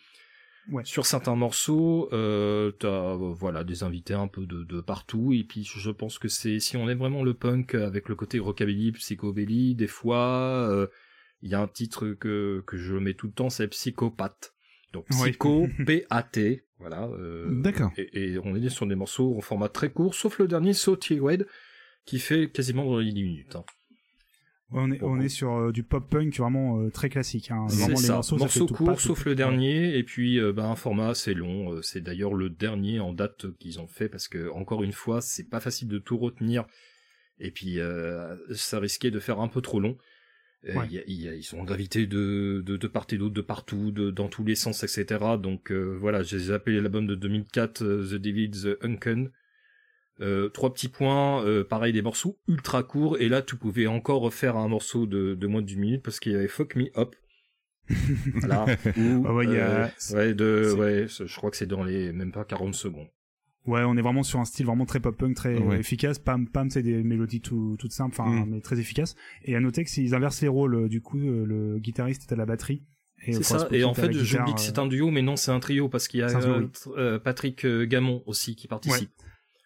[0.70, 0.84] Ouais.
[0.84, 5.42] Sur certains morceaux, euh, t'as euh, voilà des invités un peu de, de partout et
[5.42, 8.92] puis je pense que c'est si on aime vraiment le punk avec le côté rockabilly,
[8.92, 10.86] psychobilly, des fois euh,
[11.42, 14.54] il y a un titre que que je mets tout le temps, c'est psychopathe.
[14.92, 17.04] Donc psycho P A T, voilà.
[17.08, 17.90] euh, D'accord.
[17.96, 20.96] Et, et on est sur des morceaux en format très court, sauf le dernier So
[21.20, 21.46] Red
[22.04, 23.56] qui fait quasiment dans les 10 minutes.
[23.56, 23.64] hein.
[24.72, 27.50] On est, on est sur euh, du pop punk vraiment euh, très classique.
[27.50, 27.66] Hein.
[27.68, 29.96] C'est Vraiment les ça, morceaux, ça fait morceau tout court pas, tout- sauf le dernier
[29.96, 31.80] et puis euh, bah, un format assez long.
[31.82, 35.48] c'est d'ailleurs le dernier en date qu'ils ont fait parce que encore une fois c'est
[35.48, 36.64] pas facile de tout retenir
[37.40, 37.78] et puis
[38.54, 39.96] ça risquait de faire un peu trop long.
[40.62, 40.74] Ouais.
[40.90, 43.32] il y a- il y a- ils sont gravités de, de, de part et d'autre,
[43.34, 45.06] de partout, de, dans tous les sens, etc.
[45.42, 49.30] Donc voilà, je les ai appelés l'album de 2004, euh, The Devil's Unken.
[50.20, 54.20] Euh, trois petits points, euh, pareil des morceaux ultra courts, et là tu pouvais encore
[54.20, 57.14] refaire un morceau de, de moins d'une minute parce qu'il y avait Fuck Me Up.
[58.34, 58.66] voilà.
[58.96, 61.66] Ou, Ah ouais, il y a- euh, ouais, de, c'est- ouais, je crois que c'est
[61.66, 63.08] dans les même pas 40 secondes.
[63.66, 65.80] Ouais, on est vraiment sur un style vraiment très pop punk, très Ouais.
[65.80, 66.18] efficace.
[66.18, 68.50] Pam, pam, c'est des mélodies tout, toutes simples, enfin, Mm.
[68.50, 69.16] mais très efficaces.
[69.44, 72.46] Et à noter que s'ils inversent les rôles, du coup, le guitariste est à la
[72.46, 72.82] batterie.
[73.26, 73.68] Et C'est ça.
[73.70, 76.20] Et en fait, j'oublie que c'est un duo, mais non, c'est un trio parce qu'il
[76.20, 76.68] y a oui.
[76.96, 79.10] euh, Patrick Gamon aussi qui participe.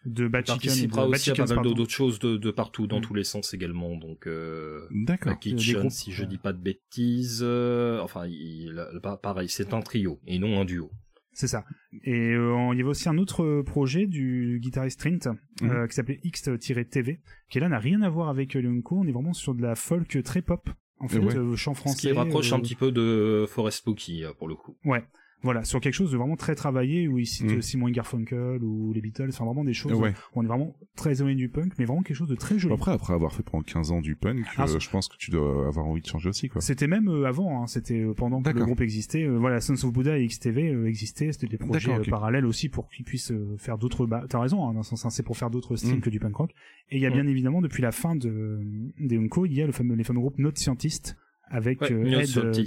[0.05, 0.71] De Bad Chicken.
[0.71, 3.03] et de Bad aussi à pas mal d'autres choses de, de partout, dans Mm.
[3.03, 3.95] tous les sens également.
[3.97, 5.37] Donc, euh, D'accord.
[5.39, 10.19] Kitchen, si je dis pas de bêtises, euh, enfin, il, pa- pareil, c'est un trio
[10.27, 10.89] et non un duo.
[11.33, 11.65] C'est ça.
[12.05, 15.27] Et euh, il y avait aussi un autre euh, projet du guitariste Trint
[15.63, 17.19] euh, qui s'appelait X-TV,
[17.49, 18.99] qui là n'a rien à voir avec euh, Leonco.
[18.99, 20.69] On est vraiment sur de la folk très pop.
[20.99, 21.55] En fait, Ouais.
[21.57, 21.97] chant français.
[21.97, 24.77] Ce qui rapproche un petit peu de Forest Spooky pour le coup.
[24.85, 25.03] Ouais.
[25.45, 27.57] Voilà, sur quelque chose de vraiment très travaillé où il cite Mhm.
[27.57, 29.93] euh, Simon Garfunkel ou les Beatles, enfin vraiment des choses.
[29.93, 30.09] Ouais.
[30.33, 32.73] où on est vraiment très éloigné du punk, mais vraiment quelque chose de très joli.
[32.73, 35.31] Après, après avoir fait pendant 15 ans du punk, Ah, euh, je pense que tu
[35.31, 36.59] dois avoir envie de changer aussi, quoi.
[36.61, 39.23] C'était même euh, avant, hein, c'était pendant que le groupe existait.
[39.23, 42.67] euh, voilà, Sons of Buddha et XTV euh, existaient, c'était des projets euh, parallèles aussi
[42.69, 44.05] pour qu'ils puissent euh, faire d'autres.
[44.05, 46.01] Bah, T'as raison, hein, dans sens, c'est pour faire d'autres styles Mm.
[46.01, 46.51] que du punk rock.
[46.89, 47.13] Et il y a Mm.
[47.13, 48.59] bien évidemment depuis la fin de
[48.99, 51.15] des Unco, il y a le fameux, les fameux groupes Not Scientist
[51.47, 52.63] avec Ouais, euh, Ed, euh.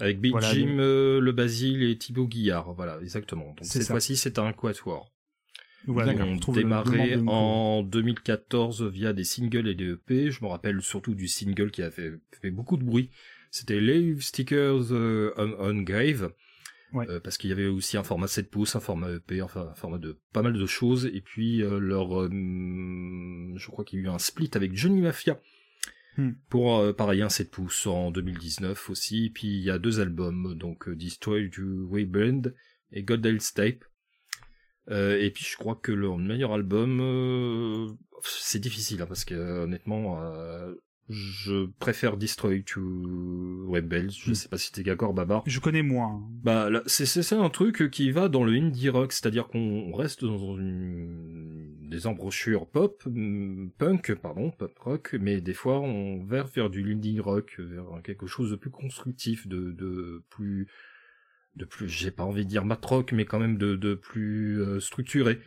[0.00, 3.46] Avec Big Voilà, Jim, euh, le Basile et Thibaut Guillard, voilà, exactement.
[3.46, 5.12] Donc C'est cette fois-ci, c'est un quatuor.
[5.86, 10.30] Voilà, Ils ont démarré en 2014 via des singles et des EP.
[10.30, 13.10] Je me rappelle surtout du single qui a fait, fait beaucoup de bruit.
[13.50, 16.32] C'était Leave Stickers euh, on, on Grave.
[16.94, 17.10] Ouais.
[17.10, 19.74] Euh, parce qu'il y avait aussi un format 7 pouces, un format EP, enfin un
[19.74, 21.06] format de pas mal de choses.
[21.06, 25.00] Et puis euh, leur, euh, je crois qu'il y a eu un split avec Johnny
[25.00, 25.40] Mafia.
[26.16, 26.32] Hmm.
[26.48, 29.30] Pour euh, pareil un 7 pouces en 2019 aussi.
[29.30, 32.42] Puis il y a deux albums, donc euh, Destroy to Waybrand
[32.92, 33.84] et Godale's Tape.
[34.90, 37.88] Euh, et puis je crois que leur meilleur album, euh,
[38.22, 40.20] c'est difficile hein, parce que honnêtement,
[41.08, 42.80] je préfère Destroy to
[43.68, 44.10] Rebels.
[44.10, 44.34] Je Mm.
[44.34, 45.42] sais pas si t'es d'accord, Babar.
[45.46, 46.22] Je connais moins.
[46.42, 50.24] Bah c'est c'est c'est un truc qui va dans le indie rock, c'est-à-dire qu'on reste
[50.24, 56.42] dans une, des embrochures pop, mm, punk, pardon, pop rock, mais des fois on va
[56.42, 60.68] vers du indie rock, vers quelque chose de plus constructif, de, de plus,
[61.56, 64.60] de plus, j'ai pas envie de dire mat rock, mais quand même de, de plus
[64.62, 65.38] euh, structuré.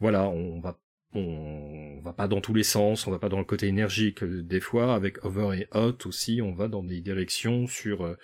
[0.00, 0.80] Voilà, on va
[1.14, 4.24] on va pas dans tous les sens, on va pas dans le côté énergique.
[4.24, 8.16] Des fois, avec Over et Hot aussi, on va dans des directions sur euh,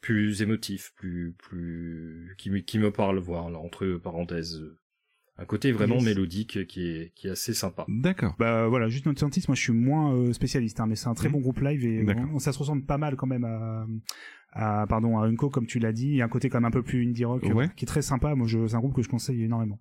[0.00, 4.78] plus émotif, plus plus qui me qui me parle, voir là entre parenthèses, euh,
[5.38, 6.04] un côté vraiment Yes.
[6.04, 7.84] mélodique qui est qui est assez sympa.
[7.88, 8.34] D'accord.
[8.38, 11.14] Bah voilà, juste notre scientiste, moi je suis moins euh, spécialiste, hein, mais c'est un
[11.14, 11.32] très Mhm.
[11.34, 13.86] bon groupe live et on- ça se ressemble pas mal quand même à,
[14.52, 16.66] à pardon à Unco comme tu l'as dit, il y a un côté quand même
[16.66, 18.34] un peu plus indie rock euh, qui est très sympa.
[18.36, 19.80] Moi, je, c'est un groupe que je conseille énormément.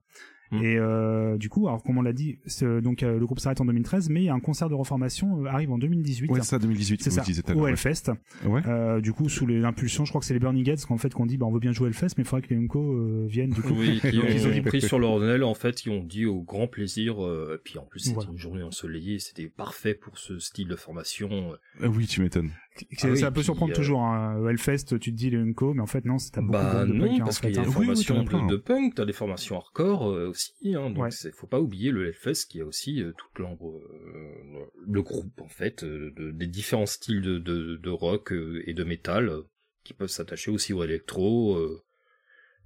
[0.52, 0.64] Mhm.
[0.64, 2.38] Et euh, du coup, alors comme on l'a dit,
[2.82, 5.78] donc euh, le groupe s'arrête en 2013, mais un concert de reformation euh, arrive en
[5.78, 6.32] 2018.
[6.32, 7.68] Ouais, ça 2018, c'est vous ça, au.
[7.68, 8.12] Hellfest.
[8.46, 8.62] Ouais.
[8.68, 11.14] Euh, du coup, sous les impulsions, je crois que c'est les Burning Heads qu'en fait
[11.14, 13.26] qu'on dit, bah on veut bien jouer Hellfest, mais il faudrait que les Unco euh,
[13.28, 13.74] viennent du coup.
[13.78, 16.26] Oui, qui ont, Donc, ils ont pris sur leur aile, en fait, ils ont dit
[16.26, 18.32] au grand plaisir, euh, et puis en plus c'était Voilà.
[18.32, 21.54] une journée ensoleillée, c'était parfait pour ce style de formation.
[21.82, 22.52] Ah oui, tu m'étonnes.
[22.92, 24.02] C'est Ah oui, ça peut puis, surprendre euh, toujours.
[24.02, 24.48] Hein.
[24.50, 26.92] Hellfest, tu te dis les Unco, mais en fait non, c'est t'as beaucoup Bah de,
[26.92, 27.64] de non, punk, hein, parce qu'il y a hein.
[27.64, 28.48] des Oui, oui, formations t'en as plein, de, hein.
[28.48, 31.12] de punk, t'as des formations hardcore euh, aussi, hein, donc Ouais.
[31.12, 35.40] c'est faut pas oublier le Hellfest qui a aussi euh, toute l'ombre, euh, le groupe
[35.42, 38.34] en fait, euh, de- des différents styles de, de, de rock
[38.66, 39.42] et de métal euh,
[39.84, 41.82] qui peuvent s'attacher aussi au électro, euh,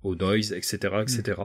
[0.04, 1.42] au noise, etc., etc.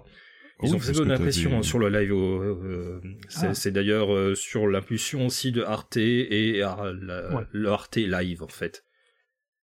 [0.63, 2.13] Ils Oui, ont fait bonne t'as impression hein, sur le live.
[2.13, 3.55] euh, c'est Ah.
[3.55, 7.45] c'est d'ailleurs euh, sur l'impulsion aussi de Arte et à la- Ouais.
[7.53, 8.83] le Arte Live en fait,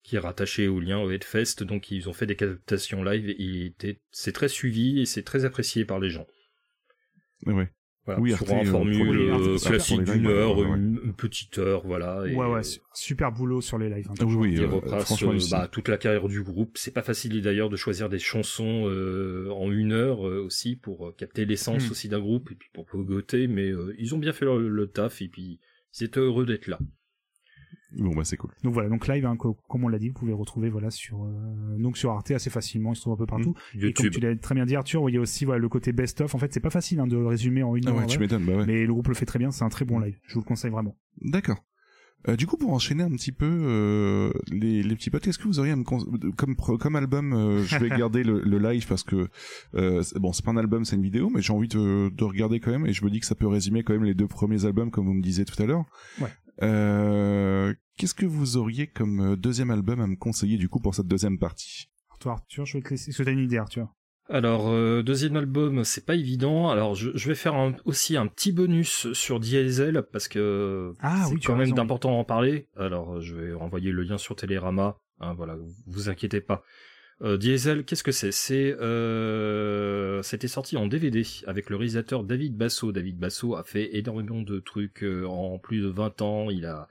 [0.02, 1.62] qui est rattaché au lien au Headfest.
[1.62, 3.28] Donc ils ont fait des captations live.
[3.31, 6.27] Et il était, c'est très suivi et c'est très apprécié par les gens.
[7.47, 7.70] Ouais.
[8.05, 10.77] Voilà, Oui, sur Arte, un euh, formule euh, classique d'une heure, ouais, ouais.
[10.77, 12.25] Une, une petite heure, voilà.
[12.27, 14.09] et, Ouais, ouais, euh, su- super boulot sur les lives.
[14.11, 16.77] hein, Ah oui, euh, euh, bah, toute la carrière du groupe.
[16.79, 21.07] C'est pas facile d'ailleurs de choisir des chansons euh, en une heure euh, aussi pour
[21.09, 21.93] euh, capter l'essence Hmm.
[21.93, 24.87] aussi d'un groupe et puis pour pogoter, mais euh, ils ont bien fait le, le
[24.89, 25.61] taf et puis
[25.99, 26.81] ils étaient heureux d'être là.
[27.99, 28.51] Bon, bah, c'est cool.
[28.62, 31.25] Donc voilà, donc live, hein, co- comme on l'a dit, vous pouvez retrouver voilà sur
[31.25, 33.55] euh, donc sur Arte assez facilement, il se trouve un peu partout.
[33.75, 35.93] Et comme tu l'as très bien dit Arthur, il y a aussi voilà le côté
[35.93, 36.35] best of.
[36.35, 38.07] En fait, c'est pas facile hein, de le résumer en une Ah heure, ouais, en
[38.07, 38.67] tu bah ouais.
[38.67, 39.51] mais le groupe le fait très bien.
[39.51, 40.17] C'est un très bon live.
[40.27, 40.97] Je vous le conseille vraiment.
[41.21, 41.59] D'accord.
[42.29, 45.45] Euh, du coup, pour enchaîner un petit peu euh, les, les petits potes, est-ce que
[45.49, 49.03] vous auriez à me comme comme album, euh, je vais garder le, le live parce
[49.03, 49.29] que
[49.75, 52.71] bon, c'est pas un album, c'est une vidéo, mais j'ai envie de, de regarder quand
[52.71, 54.91] même et je me dis que ça peut résumer quand même les deux premiers albums
[54.93, 55.85] comme vous me disiez tout à l'heure.
[56.21, 56.29] Ouais.
[57.99, 61.07] Qu'est-ce que vous auriez comme euh, deuxième album à me conseiller du coup pour cette
[61.09, 61.89] deuxième partie?
[62.21, 63.11] Toi Arthur, je vais te laisser.
[63.11, 63.89] Est-ce que t'as une idée Arthur
[64.29, 66.71] Alors, euh, deuxième album, c'est pas évident.
[66.71, 71.25] Alors, je, je vais faire un- aussi un petit bonus sur Diesel parce que Ah
[71.27, 72.69] c'est oui, quand as même d'important d'en parler.
[72.77, 74.97] Alors, euh, je vais renvoyer le lien sur Télérama.
[75.21, 76.62] Hein, voilà, vous, vous inquiétez pas.
[77.23, 78.33] Euh, Diesel, qu'est-ce que c'est?
[78.33, 82.91] C'est euh, c'était sorti en DVD avec le réalisateur David Basso.
[82.93, 86.51] David Basso a fait énormément de trucs en plus de 20 ans.
[86.51, 86.89] Il a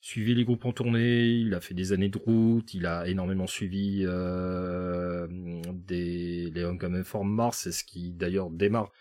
[0.00, 3.46] suivi les groupes en tournée, il a fait des années de route, il a énormément
[3.46, 5.26] suivi euh,
[5.72, 8.92] des les Uncommon from Mars, c'est ce qui d'ailleurs démarre.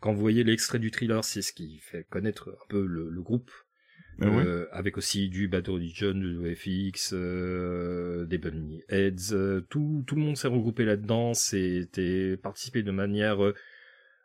[0.00, 3.22] Quand vous voyez l'extrait du thriller, c'est ce qui fait connaître un peu le, le
[3.22, 3.50] groupe.
[4.22, 10.04] Ah Euh, avec aussi du Bad Religion, du FX, euh, des Bunny Heads, euh, tout,
[10.06, 13.38] tout le monde s'est regroupé là-dedans, c'était participé de manière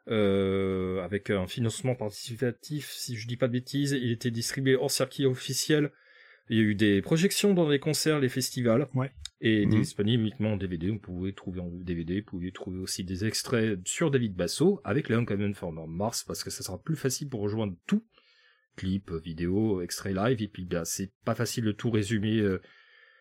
[0.07, 4.91] euh, avec un financement participatif, si je dis pas de bêtises, il était distribué hors
[4.91, 5.91] circuit officiel.
[6.49, 9.11] Il y a eu des projections dans les concerts, les festivals, Ouais.
[9.41, 9.79] et Mhm.
[9.79, 10.89] disponible uniquement en DVD.
[10.89, 15.09] Vous pouvez trouver en DVD, vous pouvez trouver aussi des extraits sur David Basso avec
[15.09, 18.03] les Uncommon from Mars, parce que ça sera plus facile pour rejoindre tout
[18.75, 22.61] clip, vidéo, extrait live, et puis bah, c'est pas facile de tout résumer euh,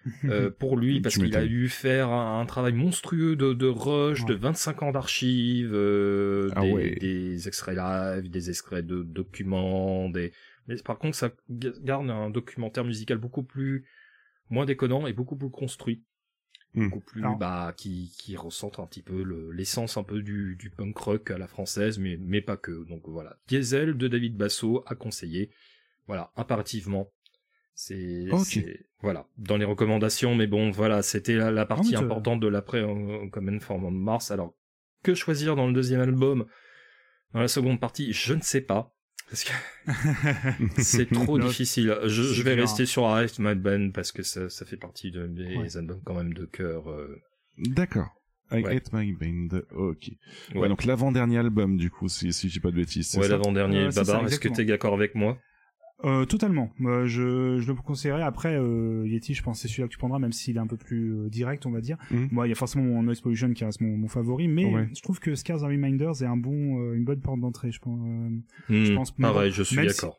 [0.25, 4.25] euh, pour lui, parce qu'il a dû faire un, un travail monstrueux de, de rush,
[4.27, 4.39] de Ouais.
[4.41, 6.95] 25 ans d'archives, euh, Ah des, ouais.
[6.97, 10.33] des extraits live, des extraits de documents, des...
[10.69, 13.85] Mais par contre, ça ga- garde un documentaire musical beaucoup plus
[14.51, 16.03] moins déconnant et beaucoup plus construit.
[16.77, 16.89] Hmm.
[16.89, 20.57] beaucoup plus Alors- bah qui qui ressentent un petit peu le- l'essence un peu du,
[20.57, 24.37] du punk rock à la française mais mais pas que donc voilà Diesel de David
[24.37, 25.51] Basso à conseiller
[26.09, 27.13] voilà impérativement
[27.75, 28.27] c'est
[29.03, 33.29] voilà dans les recommandations mais bon voilà c'était la, la partie importante de l'après en
[33.29, 34.55] Common Form of Mars alors
[35.03, 36.47] que choisir dans le deuxième album?
[37.35, 38.95] Dans la seconde partie je ne sais pas
[39.29, 39.53] parce que
[40.83, 41.97] c'est trop difficile.
[42.05, 42.59] Je, vais clair.
[42.59, 45.77] rester sur Arrest My Band parce que ça, ça fait partie de mes Ouais.
[45.77, 46.89] albums quand même de cœur.
[46.91, 47.17] euh,
[47.59, 48.09] D'accord.
[48.53, 48.77] I Ouais.
[48.77, 49.59] Hate My Band.
[49.75, 50.11] Ok.
[50.55, 50.69] Ouais, Ouais.
[50.69, 53.17] donc l'avant-dernier album, du coup, si, si j'ai pas de bêtises.
[53.17, 55.39] Ouais, l'avant-dernier, Euh, Babar, est-ce que t'es d'accord avec moi?
[56.05, 56.71] Euh, totalement.
[56.83, 58.23] Euh, je, je le conseillerais.
[58.23, 60.67] Après, euh, Yeti, je pense que c'est celui-là que tu prendras, même s'il est un
[60.67, 61.97] peu plus euh, direct, on va dire.
[62.11, 62.29] Mhm.
[62.31, 64.89] Moi, il y a forcément mon Noise Pollution qui reste mon, mon favori, mais Ouais.
[64.95, 67.79] je trouve que Scars and Reminders est un bon, euh, une bonne porte d'entrée, je
[67.81, 67.99] pense.
[68.03, 68.31] euh,
[68.69, 70.17] Je Hmm, pense que- Pareil, je suis si- d'accord.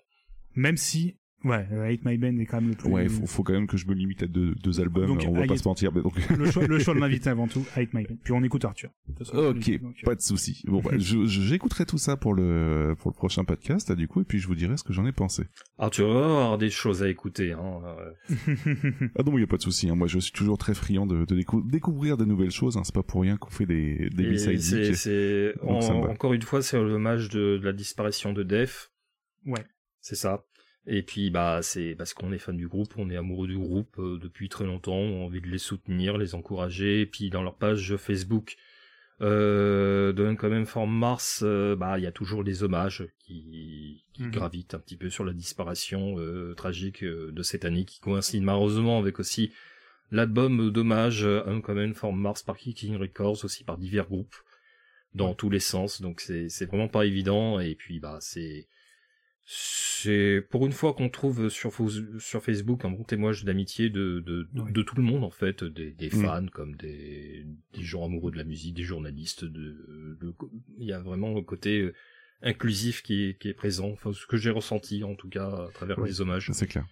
[0.55, 1.15] même si,
[1.45, 2.89] ouais, euh, Hate My Band est quand même le plus.
[2.89, 5.31] Ouais, faut, faut quand même que je me limite à deux, deux albums, Donc, on
[5.31, 5.91] va I pas se mentir.
[5.93, 6.13] mais donc...
[6.37, 8.15] le choix, le choix de m'inviter avant tout, Hate My Band.
[8.23, 8.89] Puis on écoute Arthur.
[9.33, 10.61] Ok, donc, euh, pas de souci.
[10.67, 14.25] Bon, bah, j'écouterai tout ça pour le pour le prochain podcast, là, du coup, et
[14.25, 15.43] puis je vous dirai ce que j'en ai pensé.
[15.91, 17.53] Tu vas avoir des choses à écouter.
[17.53, 17.81] Hein.
[17.85, 18.73] euh,
[19.17, 19.89] Ah non, il y a pas de souci.
[19.89, 19.95] Hein.
[19.95, 22.77] Moi, je suis toujours très friand de, de décou- découvrir de nouvelles choses.
[22.77, 22.81] Hein.
[22.83, 24.95] C'est pas pour rien qu'on fait des des et B-side c'est, geeks.
[24.95, 26.09] c'est- Donc, ça me en- va.
[26.09, 28.91] encore une fois, c'est l'hommage de, de la disparition de Def.
[29.45, 29.63] Ouais.
[30.01, 30.43] C'est ça.
[30.87, 33.95] Et puis bah c'est parce qu'on est fan du groupe, on est amoureux du groupe
[33.97, 37.01] euh, depuis très longtemps, on a envie de les soutenir, les encourager.
[37.01, 38.55] Et puis dans leur page Facebook
[39.21, 44.23] euh, de Uncommon Form Mars, euh, bah il y a toujours des hommages qui, qui
[44.23, 44.31] Mhm.
[44.31, 48.99] gravitent un petit peu sur la disparition euh, tragique de cette année, qui coïncide malheureusement
[48.99, 49.51] avec aussi
[50.11, 54.35] l'album d'hommage euh, Uncommon Form Mars par Kicking Records, aussi par divers groupes
[55.15, 56.01] dans tous les sens.
[56.01, 57.59] Donc c'est c'est vraiment pas évident.
[57.59, 58.67] Et puis bah c'est
[59.47, 64.61] c'est pour une fois qu'on trouve sur, Facebook un bon témoignage d'amitié de, de, de,
[64.61, 64.71] Ouais.
[64.71, 66.21] de tout le monde en fait, des, des Mm.
[66.23, 69.45] fans comme des, des gens amoureux de la musique, des journalistes.
[69.45, 70.35] De, de-
[70.77, 71.93] il y a vraiment un côté euh,
[72.41, 75.69] inclusif qui est, qui est présent, enfin ce que j'ai ressenti en tout cas à
[75.73, 76.07] travers Ouais.
[76.09, 76.85] les hommages C'est clair.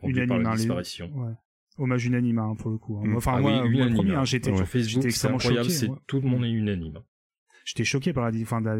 [0.00, 1.10] rendus par Unanime, la hein, les- disparition.
[1.14, 1.32] ouais.
[1.78, 2.98] Hommage unanime hein, pour le coup.
[2.98, 3.06] hein.
[3.08, 3.16] Mm.
[3.16, 4.56] Enfin Ah moi, oui, moi, le unanime, premier, hein, j'étais Ouais.
[4.58, 5.96] Sur Facebook, c'est incroyable, choqué, c'est ouais.
[6.06, 6.98] tout le monde est unanime.
[7.70, 8.76] J'étais choqué par la, enfin, la-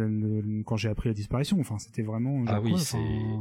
[0.65, 1.59] quand j'ai appris la disparition.
[1.61, 2.45] Enfin, c'était vraiment.
[2.49, 2.97] Ah oui, c'est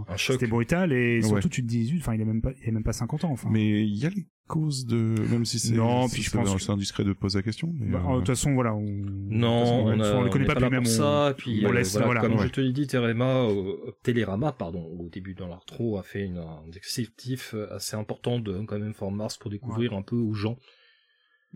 [0.07, 0.35] un choc.
[0.35, 1.49] C'était brutal et surtout Ouais.
[1.49, 3.31] tu te dis, enfin, il a même pas, il a même pas 50 ans.
[3.31, 3.49] Enfin.
[3.51, 6.53] Mais il y a les causes de, même si c'est, Non, c'est- puis je pense
[6.53, 7.71] que- c'est indiscrét de poser la question.
[7.79, 8.73] mais, Bah, euh, De toute façon, voilà.
[8.75, 8.81] On...
[8.83, 10.81] Non, façon, on, a, on les connaît pas, pas plus même.
[10.81, 11.33] on- ça.
[11.37, 12.47] Puis on euh, laisse, voilà, voilà, comme ouais.
[12.47, 16.37] je te l'ai dit, Terema, euh, Télérama, pardon, au début dans l'intro, a fait une,
[16.39, 20.57] un descriptif assez important de quand même For Mars pour découvrir un peu aux gens.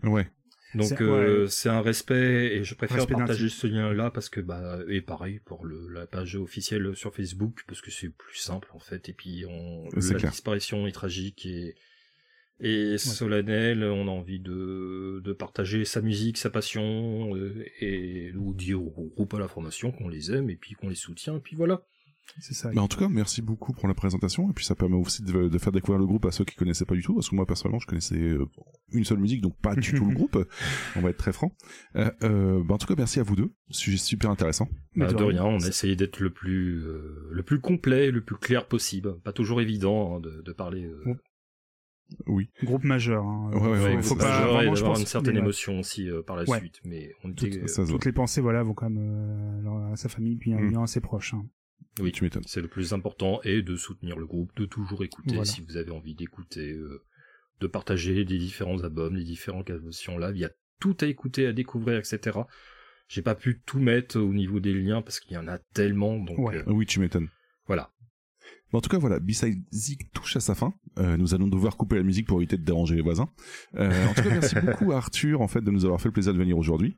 [0.04, 0.28] ouais.
[0.74, 4.40] Donc C'est- euh, c'est un respect et je préfère Respect partager ce lien-là parce que
[4.40, 8.68] bah et pareil pour le, la page officielle sur Facebook parce que c'est plus simple
[8.72, 9.08] en fait.
[9.08, 10.30] Et puis on, la clair.
[10.30, 11.74] disparition est tragique et
[12.60, 18.54] et solennelle, on a envie de, de partager sa musique, sa passion, euh, et nous
[18.54, 21.40] dire au groupe à la formation qu'on les aime et puis qu'on les soutient, et
[21.40, 21.84] puis voilà.
[22.40, 22.70] C'est ça.
[22.74, 24.50] Mais en tout cas, merci beaucoup pour la présentation.
[24.50, 26.84] Et puis ça permet aussi de, de faire découvrir le groupe à ceux qui connaissaient
[26.84, 27.14] pas du tout.
[27.14, 28.46] Parce que moi, personnellement, je connaissais euh,
[28.92, 30.36] une seule musique, donc pas du tout le groupe.
[30.96, 31.52] On va être très franc.
[31.96, 33.52] Euh, euh, bah, en tout cas, merci à vous deux.
[33.70, 34.68] Sujet super intéressant.
[34.94, 35.44] Mais Bah, de rien.
[35.44, 39.20] on a essayé d'être le plus euh, le plus complet, le plus clair possible.
[39.20, 40.84] Pas toujours évident hein, de, de parler.
[40.84, 41.14] euh.
[42.26, 42.50] Oui.
[42.62, 43.24] Groupe majeur.
[43.24, 43.50] Hein.
[43.54, 45.78] Ouais, ouais, ouais, ouais, faut, faut pas majeur et vraiment, je pense, une certaine émotion
[45.80, 46.58] aussi euh, par la Ouais.
[46.58, 47.64] suite, mais on était.
[47.88, 50.68] Toutes les pensées, voilà, vont quand même euh, à sa famille, puis Mm.
[50.70, 51.34] bien à ses proches.
[51.34, 51.44] hein.
[52.00, 52.42] Oui, Tu m'étonnes.
[52.46, 55.44] c'est le plus important et de soutenir le groupe, de toujours écouter Voilà.
[55.44, 57.02] si vous avez envie d'écouter, euh,
[57.60, 60.30] de partager les différents albums, les différentes cantions là.
[60.32, 60.50] Il y a
[60.80, 62.38] tout à écouter, à découvrir, etc.
[63.08, 66.18] J'ai pas pu tout mettre au niveau des liens parce qu'il y en a tellement,
[66.18, 66.56] donc Ouais.
[66.56, 67.28] euh, Oui, tu m'étonnes.
[67.66, 67.90] voilà.
[68.72, 70.74] Bon, en tout cas, voilà, B-Side Zik touche à sa fin.
[70.98, 73.28] Euh, nous allons devoir couper la musique pour éviter de déranger les voisins.
[73.76, 76.12] Euh, en tout cas, merci beaucoup à Arthur, en fait, de nous avoir fait le
[76.12, 76.96] plaisir de venir aujourd'hui.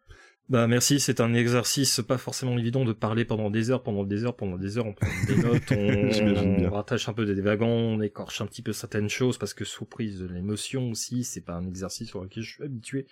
[0.49, 4.25] Bah merci, c'est un exercice pas forcément évident de parler pendant des heures, pendant des
[4.25, 8.01] heures, pendant des heures, on prend des notes, on rattache un peu des wagons, on
[8.01, 11.55] écorche un petit peu certaines choses parce que sous prise de l'émotion aussi, c'est pas
[11.55, 13.09] un exercice sur lequel je suis habitué,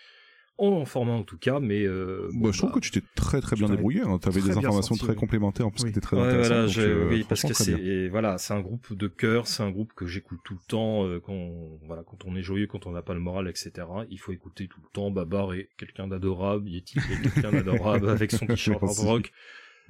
[0.58, 3.02] en format en tout cas, mais euh, bon, Bah, je trouve bah, que tu t'es
[3.16, 4.02] très très bien tu débrouillé.
[4.02, 4.18] Hein.
[4.18, 5.90] T'avais très des informations sorti, très complémentaires en plus Oui.
[5.90, 6.48] étaient très Ouais, intéressantes.
[6.52, 9.70] voilà, donc, euh, oui, parce que c'est voilà, c'est un groupe de cœur, c'est un
[9.70, 11.50] groupe que j'écoute tout le temps euh, quand
[11.86, 13.72] voilà quand on est joyeux, quand on n'a pas le moral, etc.
[14.10, 15.10] Il faut écouter tout le temps.
[15.10, 19.32] Babar est quelqu'un d'adorable, Yeti est quelqu'un d'adorable avec son t-shirt rock.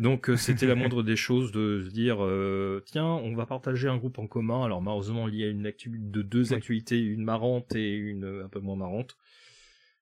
[0.01, 3.86] Donc euh, c'était la moindre des choses de se dire euh, tiens on va partager
[3.89, 4.65] un groupe en commun.
[4.65, 6.57] Alors malheureusement il y a une actu de deux Ouais.
[6.57, 9.17] actualités, une marrante et une un peu moins marrante.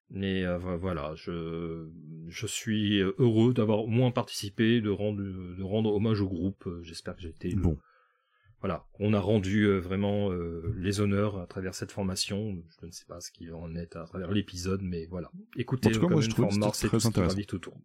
[0.09, 1.87] Mais euh, vo- voilà, je
[2.27, 6.65] je suis heureux d'avoir au moins participé, de rendre de rendre hommage au groupe.
[6.67, 7.77] Euh, J'espère que j'ai été le- Bon.
[8.59, 12.61] voilà, on a rendu euh, vraiment euh, les honneurs à travers cette formation.
[12.81, 15.31] Je ne sais pas ce qu'il va en être à travers l'épisode, mais voilà.
[15.57, 17.37] Écoutez, En tout cas, comme moi, je trouve tout très qui intéressant.
[17.53, 17.77] autour.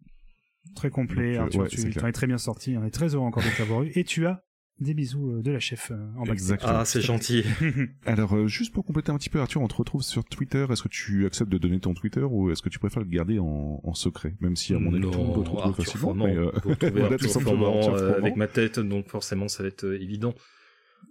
[0.75, 2.77] Très complet, Donc, euh, Arthur, ouais, c'est tu t'en es très bien sorti.
[2.77, 3.91] On est très heureux encore de t'avoir eu.
[3.95, 4.43] Et tu as
[4.79, 6.23] des bisous euh, de la chef euh, en.
[6.61, 7.43] Ah, c'est gentil.
[8.05, 10.65] Alors, euh, juste pour compléter un petit peu, Arthur, on te retrouve sur Twitter.
[10.69, 13.39] Est-ce que tu acceptes de donner ton Twitter ou est-ce que tu préfères le garder
[13.39, 16.13] en, en secret, même si à mon avis tout le monde peut Arthur facilement.
[16.13, 16.51] Mais, euh,
[16.91, 20.33] voilà, tout simplement, euh, avec ma tête, donc forcément ça va être euh, évident.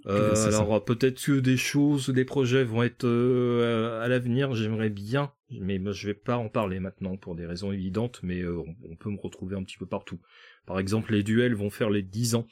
[0.07, 4.55] Euh, alors peut-être que des choses, des projets vont être euh, à l'avenir.
[4.55, 8.21] J'aimerais bien, mais moi, je vais pas en parler maintenant pour des raisons évidentes.
[8.23, 10.19] Mais euh, on, on peut me retrouver un petit peu partout.
[10.67, 12.47] Par exemple, les duels vont faire les 10 ans.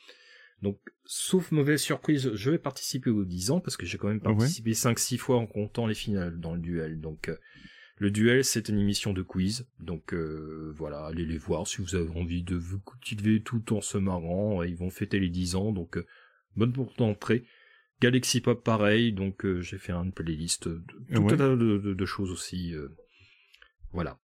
[0.63, 4.21] Donc, sauf mauvaise surprise, je vais participer aux 10 ans parce que j'ai quand même
[4.25, 7.01] Ah ouais participé 5-6 fois en comptant les finales dans le duel.
[7.01, 7.37] Donc, euh,
[7.99, 9.67] le duel, c'est une émission de quiz.
[9.81, 13.81] Donc, euh, voilà, allez les voir si vous avez envie de vous cultiver tout en
[13.81, 14.63] se marrant.
[14.63, 16.07] Ils vont fêter les 10 ans, donc euh,
[16.57, 17.45] bonne porte d'entrée.
[18.01, 19.13] Galaxy Pop, pareil.
[19.13, 20.83] Donc, euh, j'ai fait une playlist de
[21.15, 21.33] tout Ouais.
[21.33, 22.75] un tas de, de- de choses aussi.
[22.75, 22.89] euh,
[23.93, 24.19] voilà.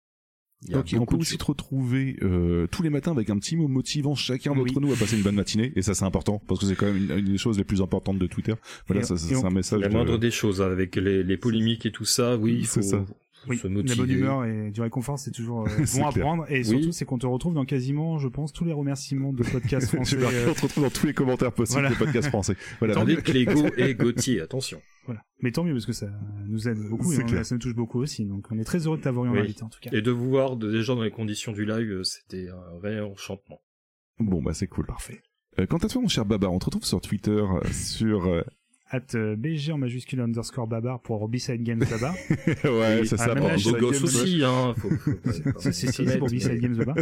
[0.98, 4.52] On peut aussi te retrouver euh, tous les matins avec un petit mot motivant chacun
[4.54, 4.82] d'entre Oui.
[4.82, 6.98] nous à passer une bonne matinée et ça c'est important parce que c'est quand même
[6.98, 8.56] une, une des choses les plus importantes de Twitter.
[8.88, 9.80] Voilà, Et- ça, et c'est un message.
[9.80, 12.82] La de- moindre des choses avec les, les polémiques et tout ça, oui, il faut,
[12.82, 13.06] C'est ça.
[13.48, 16.26] Oui, se la bonne humeur et du réconfort, c'est toujours euh, bon à clair.
[16.26, 16.46] prendre.
[16.52, 16.66] Et Oui.
[16.66, 20.18] surtout, c'est qu'on te retrouve dans quasiment, je pense, tous les remerciements de podcasts français.
[20.20, 21.90] euh, on te retrouve dans tous les commentaires possibles Voilà.
[21.90, 22.56] des podcasts français.
[22.80, 22.96] Voilà.
[22.96, 23.14] Mieux.
[23.14, 24.82] Avec Lego et Gauthier, attention.
[25.06, 25.22] voilà.
[25.42, 26.08] Mais tant mieux, parce que ça
[26.48, 28.26] nous aide beaucoup et on- ça nous touche beaucoup aussi.
[28.26, 29.40] Donc, on est très heureux de t'avoir eu en Oui.
[29.40, 29.90] invité, en tout cas.
[29.94, 33.00] Et de vous voir de- déjà dans les conditions du live, euh, c'était un vrai
[33.00, 33.62] enchantement.
[34.20, 34.86] Bon bah c'est cool.
[34.86, 35.22] Parfait.
[35.60, 38.42] Euh, quant à toi mon cher Babar, on te retrouve sur Twitter sur euh,
[38.92, 42.14] At euh, BG en majuscule underscore babar pour B-Side Games babar.
[42.64, 43.36] ouais, Et- c'est ça.
[43.36, 43.54] pour ouais.
[43.54, 44.74] aussi, hein.
[45.60, 46.96] C'est pour mais- Games babar.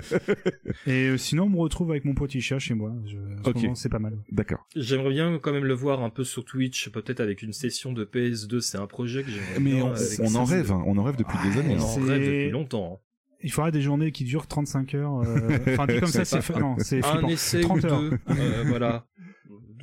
[0.85, 2.93] Et euh, sinon, on me retrouve avec mon petit chat chez moi.
[3.05, 3.55] Je, en ce Ok.
[3.61, 4.17] moment, c'est pas mal.
[4.31, 4.67] D'accord.
[4.75, 8.03] J'aimerais bien quand même le voir un peu sur Twitch, peut-être avec une session de
[8.03, 8.59] PS2.
[8.59, 9.93] C'est un projet que j'aimerais Mais bien
[10.23, 11.75] on, en rêve, hein, on en rêve depuis des années.
[11.77, 11.83] On hein.
[11.83, 12.99] en C'est- rêve depuis longtemps.
[13.01, 13.03] hein.
[13.43, 15.21] Il faudra des journées qui durent 35 heures.
[15.21, 18.01] euh, Enfin, dit comme ça, c'est non, c'est Un essai 30 ou heures.
[18.31, 19.05] euh, voilà.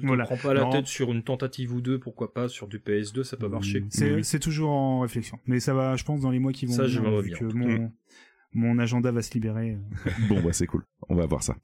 [0.05, 0.25] Ne Voilà.
[0.25, 0.71] prends pas la Non.
[0.71, 3.85] tête sur une tentative ou deux, pourquoi pas sur du PS2, ça peut marcher.
[3.89, 4.25] C'est Oui.
[4.25, 5.39] c'est toujours en réflexion.
[5.47, 7.29] Mais ça va, je pense, dans les mois qui vont Ça, je venir, m'en vu
[7.31, 7.93] bien, que en tout mon,
[8.53, 9.79] mon agenda va se libérer.
[10.29, 11.57] Bon bah c'est cool, on va voir ça.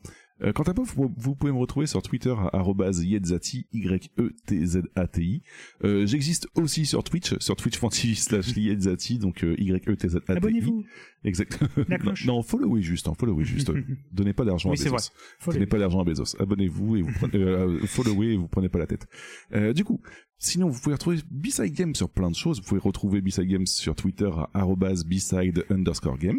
[0.43, 5.43] Euh, quant à moi, vous, vous pouvez me retrouver sur Twitter à arobase yetzati, Y-E-T-Z-A-T-I.
[5.85, 10.36] Euh, J'existe aussi sur Twitch, sur twitch.tv slash yetzati, donc euh, Y-E-T-Z-A-T-I.
[10.36, 10.85] Abonnez-vous.
[11.25, 11.59] Exact.
[11.89, 12.27] La cloche.
[12.27, 13.70] non, followez juste, hein, followez juste.
[14.12, 15.10] Donnez pas d'argent Oui, à Bezos.
[15.43, 15.52] vrai.
[15.55, 16.36] Donnez pas d'argent à Bezos.
[16.41, 19.07] Abonnez-vous et vous prenez, euh, followez et vous prenez pas la tête.
[19.52, 20.01] Euh, du coup,
[20.41, 22.60] sinon vous pouvez retrouver B-Side Games sur plein de choses.
[22.60, 26.39] Vous pouvez retrouver B-Side Games sur Twitter à B-Side underscore games.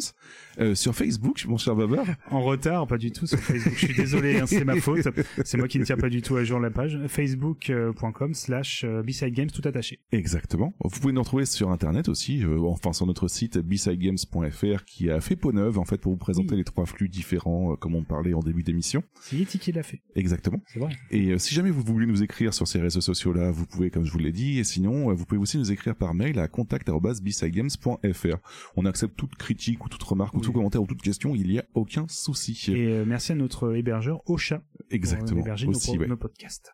[0.60, 2.06] Euh, sur Facebook, mon cher Babar.
[2.30, 3.74] En retard, pas du tout sur Facebook.
[3.78, 5.08] Je suis désolé, hein, c'est ma faute.
[5.46, 7.00] C'est moi qui ne tiens pas du tout à jour la page.
[7.08, 10.00] Facebook.com slash euh, B-Side Games tout attaché.
[10.12, 10.74] Exactement.
[10.84, 15.22] Vous pouvez nous retrouver sur internet aussi, euh, enfin sur notre site bsidegames.fr qui a
[15.22, 16.58] fait peau neuve en fait pour vous présenter Oui.
[16.58, 19.04] les trois flux différents euh, comme on parlait en début d'émission.
[19.22, 20.02] C'est Yeti qui l'a fait.
[20.16, 20.62] Exactement.
[20.68, 20.92] C'est vrai.
[21.12, 23.91] Et euh, si jamais vous voulez nous écrire sur ces réseaux sociaux là, vous pouvez
[23.92, 26.40] comme je vous l'ai dit et sinon euh, vous pouvez aussi nous écrire par mail
[26.40, 28.38] à contact@bsidegames.fr.
[28.76, 31.60] On accepte toute critique ou toute remarque ou tout commentaire ou toute question, il y
[31.60, 32.60] a aucun souci.
[32.70, 35.30] Et euh, merci à notre hébergeur Ocha Exactement.
[35.30, 36.08] pour héberger nos, Aussi, ouais.
[36.08, 36.72] nos podcasts.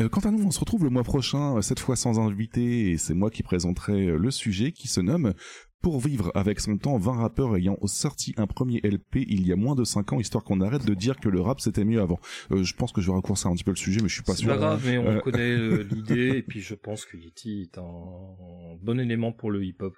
[0.00, 2.90] Euh, quant à nous, on se retrouve le mois prochain, euh, cette fois sans invité,
[2.90, 5.32] et c'est moi qui présenterai euh, le sujet qui se nomme
[5.86, 9.56] Pour vivre avec son temps, 20 rappeurs ayant sorti un premier LP il y a
[9.56, 12.18] moins de 5 ans, histoire qu'on arrête de dire que le rap c'était mieux avant.
[12.50, 14.24] Euh, je pense que je vais raccourcir un petit peu le sujet, mais je suis
[14.24, 14.48] pas C'est sûr.
[14.48, 17.78] pas grave, mais on Euh, connaît euh, l'idée, et puis je pense que Yeti est
[17.78, 17.84] un
[18.82, 19.94] bon élément pour le hip-hop.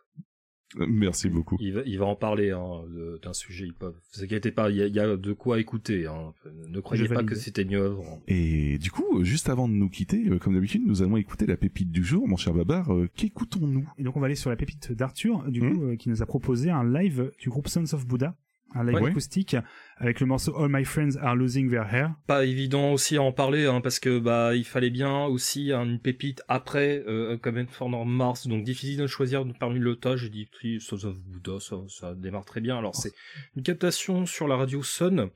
[0.78, 1.56] Euh, Merci beaucoup.
[1.60, 2.82] Il va, il va en parler hein,
[3.22, 3.96] d'un sujet hip-hop.
[4.14, 6.06] Vous inquiétez pas, il y a, il y a de quoi écouter.
[6.06, 6.34] Hein.
[6.68, 8.04] Ne croyez pas que c'était une œuvre.
[8.28, 11.56] Et du coup, juste avant de nous quitter, euh, comme d'habitude, nous allons écouter la
[11.56, 12.92] pépite du jour, mon cher Babar.
[12.92, 13.88] Euh, Qu'écoutons-nous?
[13.98, 15.72] Et donc on va aller sur la pépite d'Arthur, du Mhm.
[15.74, 18.36] coup, euh, qui nous a proposé un live du groupe Sons of Buddha,
[18.74, 19.56] un live acoustique
[19.96, 22.14] avec le morceau All My Friends Are Losing Their Hair.
[22.26, 26.00] Pas évident aussi à en parler, hein, parce que bah il fallait bien aussi une
[26.00, 30.16] pépite après euh, Common for Mars, donc difficile de choisir parmi le tas.
[30.16, 30.48] J'ai dit
[30.80, 32.78] Sons of Buddha, ça, ça démarre très bien.
[32.78, 33.12] Alors c'est
[33.56, 35.30] une captation sur la radio Sun.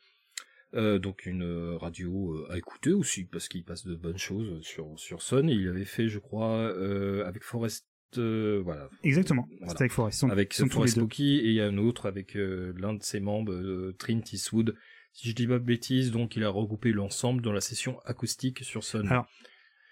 [0.74, 4.62] Euh, donc une euh, radio euh, à écouter aussi parce qu'il passe de bonnes choses
[4.62, 5.50] sur sur Sun.
[5.50, 7.86] Il avait fait, je crois, euh, avec Forest,
[8.18, 9.70] euh, voilà, Exactement, Voilà.
[9.70, 10.16] c'était avec Forest.
[10.16, 10.68] Ils sont- avec sont.
[11.00, 14.20] Pookie et il y a un autre avec euh, l'un de ses membres, euh, Trent
[14.32, 14.74] Eastwood.
[15.12, 18.60] Si je dis pas de bêtises, donc il a regroupé l'ensemble dans la session acoustique
[18.64, 19.06] sur Sun.
[19.08, 19.26] Alors,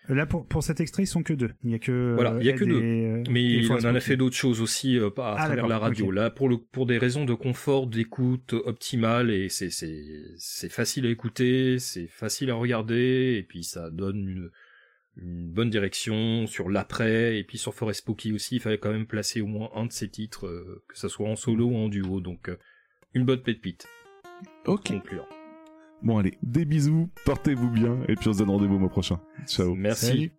[0.08, 1.50] Là, pour, pour cet extrait, ils sont que deux.
[1.62, 2.14] Il y a que.
[2.14, 2.80] Voilà, il y a que deux.
[2.82, 6.10] euh, Mais il en a fait d'autres choses aussi euh, à Ah, travers la radio.
[6.10, 10.02] Là, pour le pour des raisons de confort, d'écoute optimale et c'est c'est
[10.38, 14.50] c'est facile à écouter, c'est facile à regarder et puis ça donne une
[15.20, 18.56] une bonne direction sur l'après et puis sur Forest Spooky aussi.
[18.56, 21.28] Il fallait quand même placer au moins un de ces titres, euh, que ça soit
[21.28, 22.20] en solo ou en duo.
[22.20, 22.56] Donc euh,
[23.14, 23.86] une bonne pépite.
[24.66, 24.88] Ok.
[24.88, 25.26] Conclure.
[26.02, 29.20] Bon allez, des bisous, portez-vous bien, et puis on se donne rendez-vous au mois prochain.
[29.46, 29.74] Ciao.
[29.74, 30.06] Merci.
[30.06, 30.32] Salut.